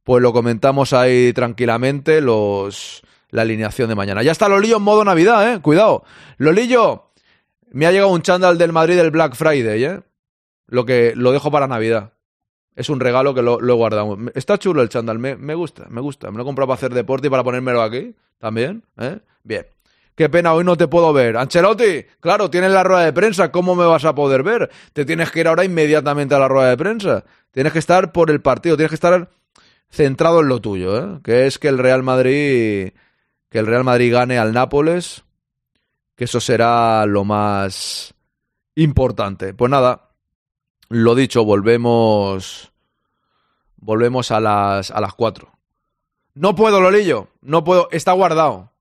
pues 0.04 0.22
lo 0.22 0.32
comentamos 0.32 0.92
ahí 0.92 1.32
tranquilamente, 1.32 2.20
los 2.20 3.02
la 3.30 3.42
alineación 3.42 3.88
de 3.88 3.94
mañana. 3.96 4.22
Ya 4.22 4.30
está 4.30 4.48
Lolillo 4.48 4.76
en 4.76 4.82
modo 4.82 5.04
Navidad, 5.04 5.54
eh, 5.54 5.60
cuidado. 5.60 6.04
Lolillo, 6.36 7.10
me 7.70 7.86
ha 7.86 7.90
llegado 7.90 8.12
un 8.12 8.22
chándal 8.22 8.58
del 8.58 8.72
Madrid 8.72 8.96
del 8.96 9.10
Black 9.10 9.34
Friday, 9.34 9.82
eh. 9.82 10.00
Lo 10.68 10.84
que 10.84 11.14
lo 11.16 11.32
dejo 11.32 11.50
para 11.50 11.66
Navidad. 11.66 12.12
Es 12.76 12.88
un 12.88 13.00
regalo 13.00 13.34
que 13.34 13.42
lo, 13.42 13.60
lo 13.60 13.72
he 13.72 13.76
guardado. 13.76 14.16
Está 14.34 14.58
chulo 14.58 14.82
el 14.82 14.90
chándal, 14.90 15.18
me, 15.18 15.36
me 15.36 15.54
gusta, 15.54 15.86
me 15.88 16.00
gusta. 16.00 16.30
Me 16.30 16.36
lo 16.36 16.44
he 16.44 16.46
comprado 16.46 16.68
para 16.68 16.76
hacer 16.76 16.94
deporte 16.94 17.26
y 17.26 17.30
para 17.30 17.42
ponérmelo 17.42 17.82
aquí 17.82 18.14
también, 18.38 18.84
¿eh? 18.98 19.18
Bien. 19.42 19.66
Qué 20.14 20.28
pena, 20.28 20.52
hoy 20.52 20.64
no 20.64 20.76
te 20.76 20.88
puedo 20.88 21.12
ver. 21.12 21.36
Ancelotti, 21.36 22.04
claro, 22.20 22.50
tienes 22.50 22.70
la 22.70 22.84
rueda 22.84 23.04
de 23.04 23.12
prensa, 23.12 23.50
¿cómo 23.50 23.74
me 23.74 23.86
vas 23.86 24.04
a 24.04 24.14
poder 24.14 24.42
ver? 24.42 24.70
Te 24.92 25.04
tienes 25.04 25.30
que 25.30 25.40
ir 25.40 25.48
ahora 25.48 25.64
inmediatamente 25.64 26.34
a 26.34 26.38
la 26.38 26.48
rueda 26.48 26.70
de 26.70 26.76
prensa. 26.76 27.24
Tienes 27.50 27.72
que 27.72 27.78
estar 27.78 28.12
por 28.12 28.30
el 28.30 28.42
partido, 28.42 28.76
tienes 28.76 28.90
que 28.90 28.96
estar 28.96 29.30
centrado 29.88 30.40
en 30.40 30.48
lo 30.48 30.60
tuyo, 30.60 30.98
¿eh? 30.98 31.20
Que 31.22 31.46
es 31.46 31.58
que 31.58 31.68
el 31.68 31.78
Real 31.78 32.02
Madrid 32.02 32.92
que 33.52 33.58
el 33.58 33.66
Real 33.66 33.84
Madrid 33.84 34.10
gane 34.10 34.38
al 34.38 34.54
Nápoles, 34.54 35.24
que 36.16 36.24
eso 36.24 36.40
será 36.40 37.04
lo 37.04 37.22
más 37.22 38.14
importante. 38.74 39.52
Pues 39.52 39.70
nada, 39.70 40.08
lo 40.88 41.14
dicho, 41.14 41.44
volvemos 41.44 42.72
volvemos 43.76 44.30
a 44.30 44.40
las 44.40 44.90
a 44.90 45.00
las 45.02 45.12
4. 45.12 45.52
No 46.34 46.54
puedo, 46.54 46.80
Lolillo, 46.80 47.28
no 47.42 47.62
puedo, 47.62 47.88
está 47.92 48.12
guardado. 48.12 48.71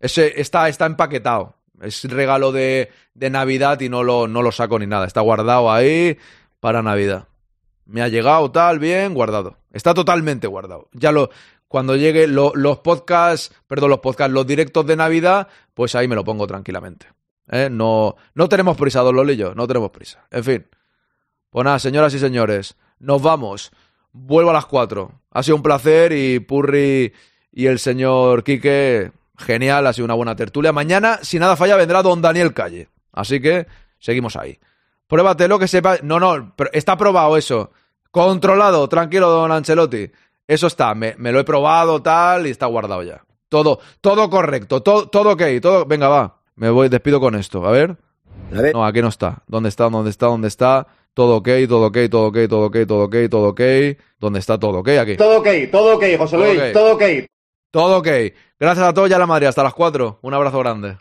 Ese 0.00 0.40
está, 0.40 0.68
está 0.68 0.86
empaquetado. 0.86 1.54
Es 1.80 2.04
regalo 2.04 2.50
de, 2.52 2.90
de 3.14 3.30
Navidad 3.30 3.80
y 3.80 3.88
no 3.88 4.02
lo, 4.02 4.26
no 4.28 4.42
lo 4.42 4.52
saco 4.52 4.78
ni 4.78 4.86
nada. 4.86 5.06
Está 5.06 5.20
guardado 5.20 5.70
ahí 5.70 6.18
para 6.60 6.82
Navidad. 6.82 7.28
Me 7.86 8.02
ha 8.02 8.08
llegado 8.08 8.50
tal, 8.50 8.78
bien, 8.78 9.14
guardado. 9.14 9.56
Está 9.72 9.94
totalmente 9.94 10.46
guardado. 10.46 10.88
Ya 10.92 11.12
lo, 11.12 11.30
cuando 11.68 11.96
llegue 11.96 12.26
lo- 12.26 12.52
los 12.54 12.78
podcasts, 12.80 13.54
perdón, 13.66 13.90
los 13.90 14.00
podcasts, 14.00 14.32
los 14.32 14.46
directos 14.46 14.86
de 14.86 14.96
Navidad, 14.96 15.48
pues 15.74 15.94
ahí 15.94 16.08
me 16.08 16.14
lo 16.16 16.24
pongo 16.24 16.46
tranquilamente. 16.46 17.06
¿Eh? 17.50 17.68
No, 17.70 18.16
no 18.34 18.48
tenemos 18.48 18.76
prisa, 18.76 19.00
don 19.00 19.16
Lolillo, 19.16 19.54
no 19.54 19.66
tenemos 19.66 19.90
prisa. 19.90 20.26
En 20.30 20.44
fin. 20.44 20.66
Pues 21.50 21.64
nada, 21.64 21.78
señoras 21.78 22.12
y 22.12 22.18
señores, 22.18 22.76
nos 22.98 23.22
vamos. 23.22 23.70
Vuelvo 24.12 24.50
a 24.50 24.54
las 24.54 24.66
4. 24.66 25.10
Ha 25.30 25.42
sido 25.42 25.56
un 25.56 25.62
placer 25.62 26.12
y 26.12 26.40
Purri 26.40 27.12
y 27.52 27.66
el 27.66 27.78
señor 27.78 28.44
Quique, 28.44 29.12
genial, 29.38 29.86
ha 29.86 29.92
sido 29.92 30.04
una 30.04 30.14
buena 30.14 30.36
tertulia. 30.36 30.72
Mañana, 30.72 31.18
si 31.22 31.38
nada 31.38 31.56
falla, 31.56 31.76
vendrá 31.76 32.02
don 32.02 32.20
Daniel 32.20 32.52
Calle. 32.52 32.88
Así 33.12 33.40
que 33.40 33.66
seguimos 33.98 34.36
ahí. 34.36 34.58
Pruébatelo 35.06 35.58
que 35.58 35.68
sepa. 35.68 35.96
No, 36.02 36.20
no, 36.20 36.52
pero 36.56 36.70
está 36.72 36.96
probado 36.96 37.36
eso. 37.36 37.72
Controlado, 38.10 38.88
tranquilo, 38.88 39.28
don 39.28 39.52
Ancelotti. 39.52 40.10
Eso 40.46 40.66
está, 40.66 40.94
me, 40.94 41.14
me 41.18 41.32
lo 41.32 41.40
he 41.40 41.44
probado 41.44 42.02
tal 42.02 42.46
y 42.46 42.50
está 42.50 42.66
guardado 42.66 43.02
ya. 43.02 43.22
Todo, 43.48 43.80
todo 44.00 44.28
correcto, 44.28 44.82
todo, 44.82 45.08
todo 45.08 45.32
ok, 45.32 45.42
todo. 45.62 45.86
Venga, 45.86 46.08
va. 46.08 46.40
Me 46.56 46.70
voy, 46.70 46.88
despido 46.88 47.20
con 47.20 47.34
esto. 47.34 47.66
A 47.66 47.70
ver. 47.70 47.96
No, 48.50 48.84
aquí 48.84 49.02
no 49.02 49.08
está. 49.08 49.42
¿Dónde 49.46 49.68
está? 49.68 49.88
¿Dónde 49.88 50.10
está? 50.10 50.26
¿Dónde 50.26 50.48
está? 50.48 50.86
Todo 51.14 51.36
ok, 51.36 51.48
todo 51.68 51.86
ok, 51.86 51.98
todo 52.10 52.26
ok, 52.26 52.36
todo 52.48 52.64
ok, 52.66 52.76
todo 52.86 53.02
ok, 53.04 53.16
todo 53.30 53.48
ok. 53.48 53.60
¿Dónde 54.18 54.38
está 54.38 54.58
todo 54.58 54.78
ok? 54.78 54.88
Aquí. 55.00 55.16
Todo 55.16 55.38
ok, 55.40 55.48
todo 55.70 55.96
ok, 55.96 56.04
José 56.16 56.36
Todo 56.36 56.46
Luis, 56.46 56.60
ok. 56.60 56.72
todo 56.72 56.94
ok. 56.94 57.02
Todo 57.70 57.98
ok. 57.98 58.08
Gracias 58.58 58.86
a 58.86 58.94
todos 58.94 59.10
y 59.10 59.12
a 59.12 59.18
la 59.18 59.26
madre. 59.26 59.46
Hasta 59.46 59.62
las 59.62 59.74
4. 59.74 60.20
Un 60.22 60.34
abrazo 60.34 60.58
grande. 60.58 60.98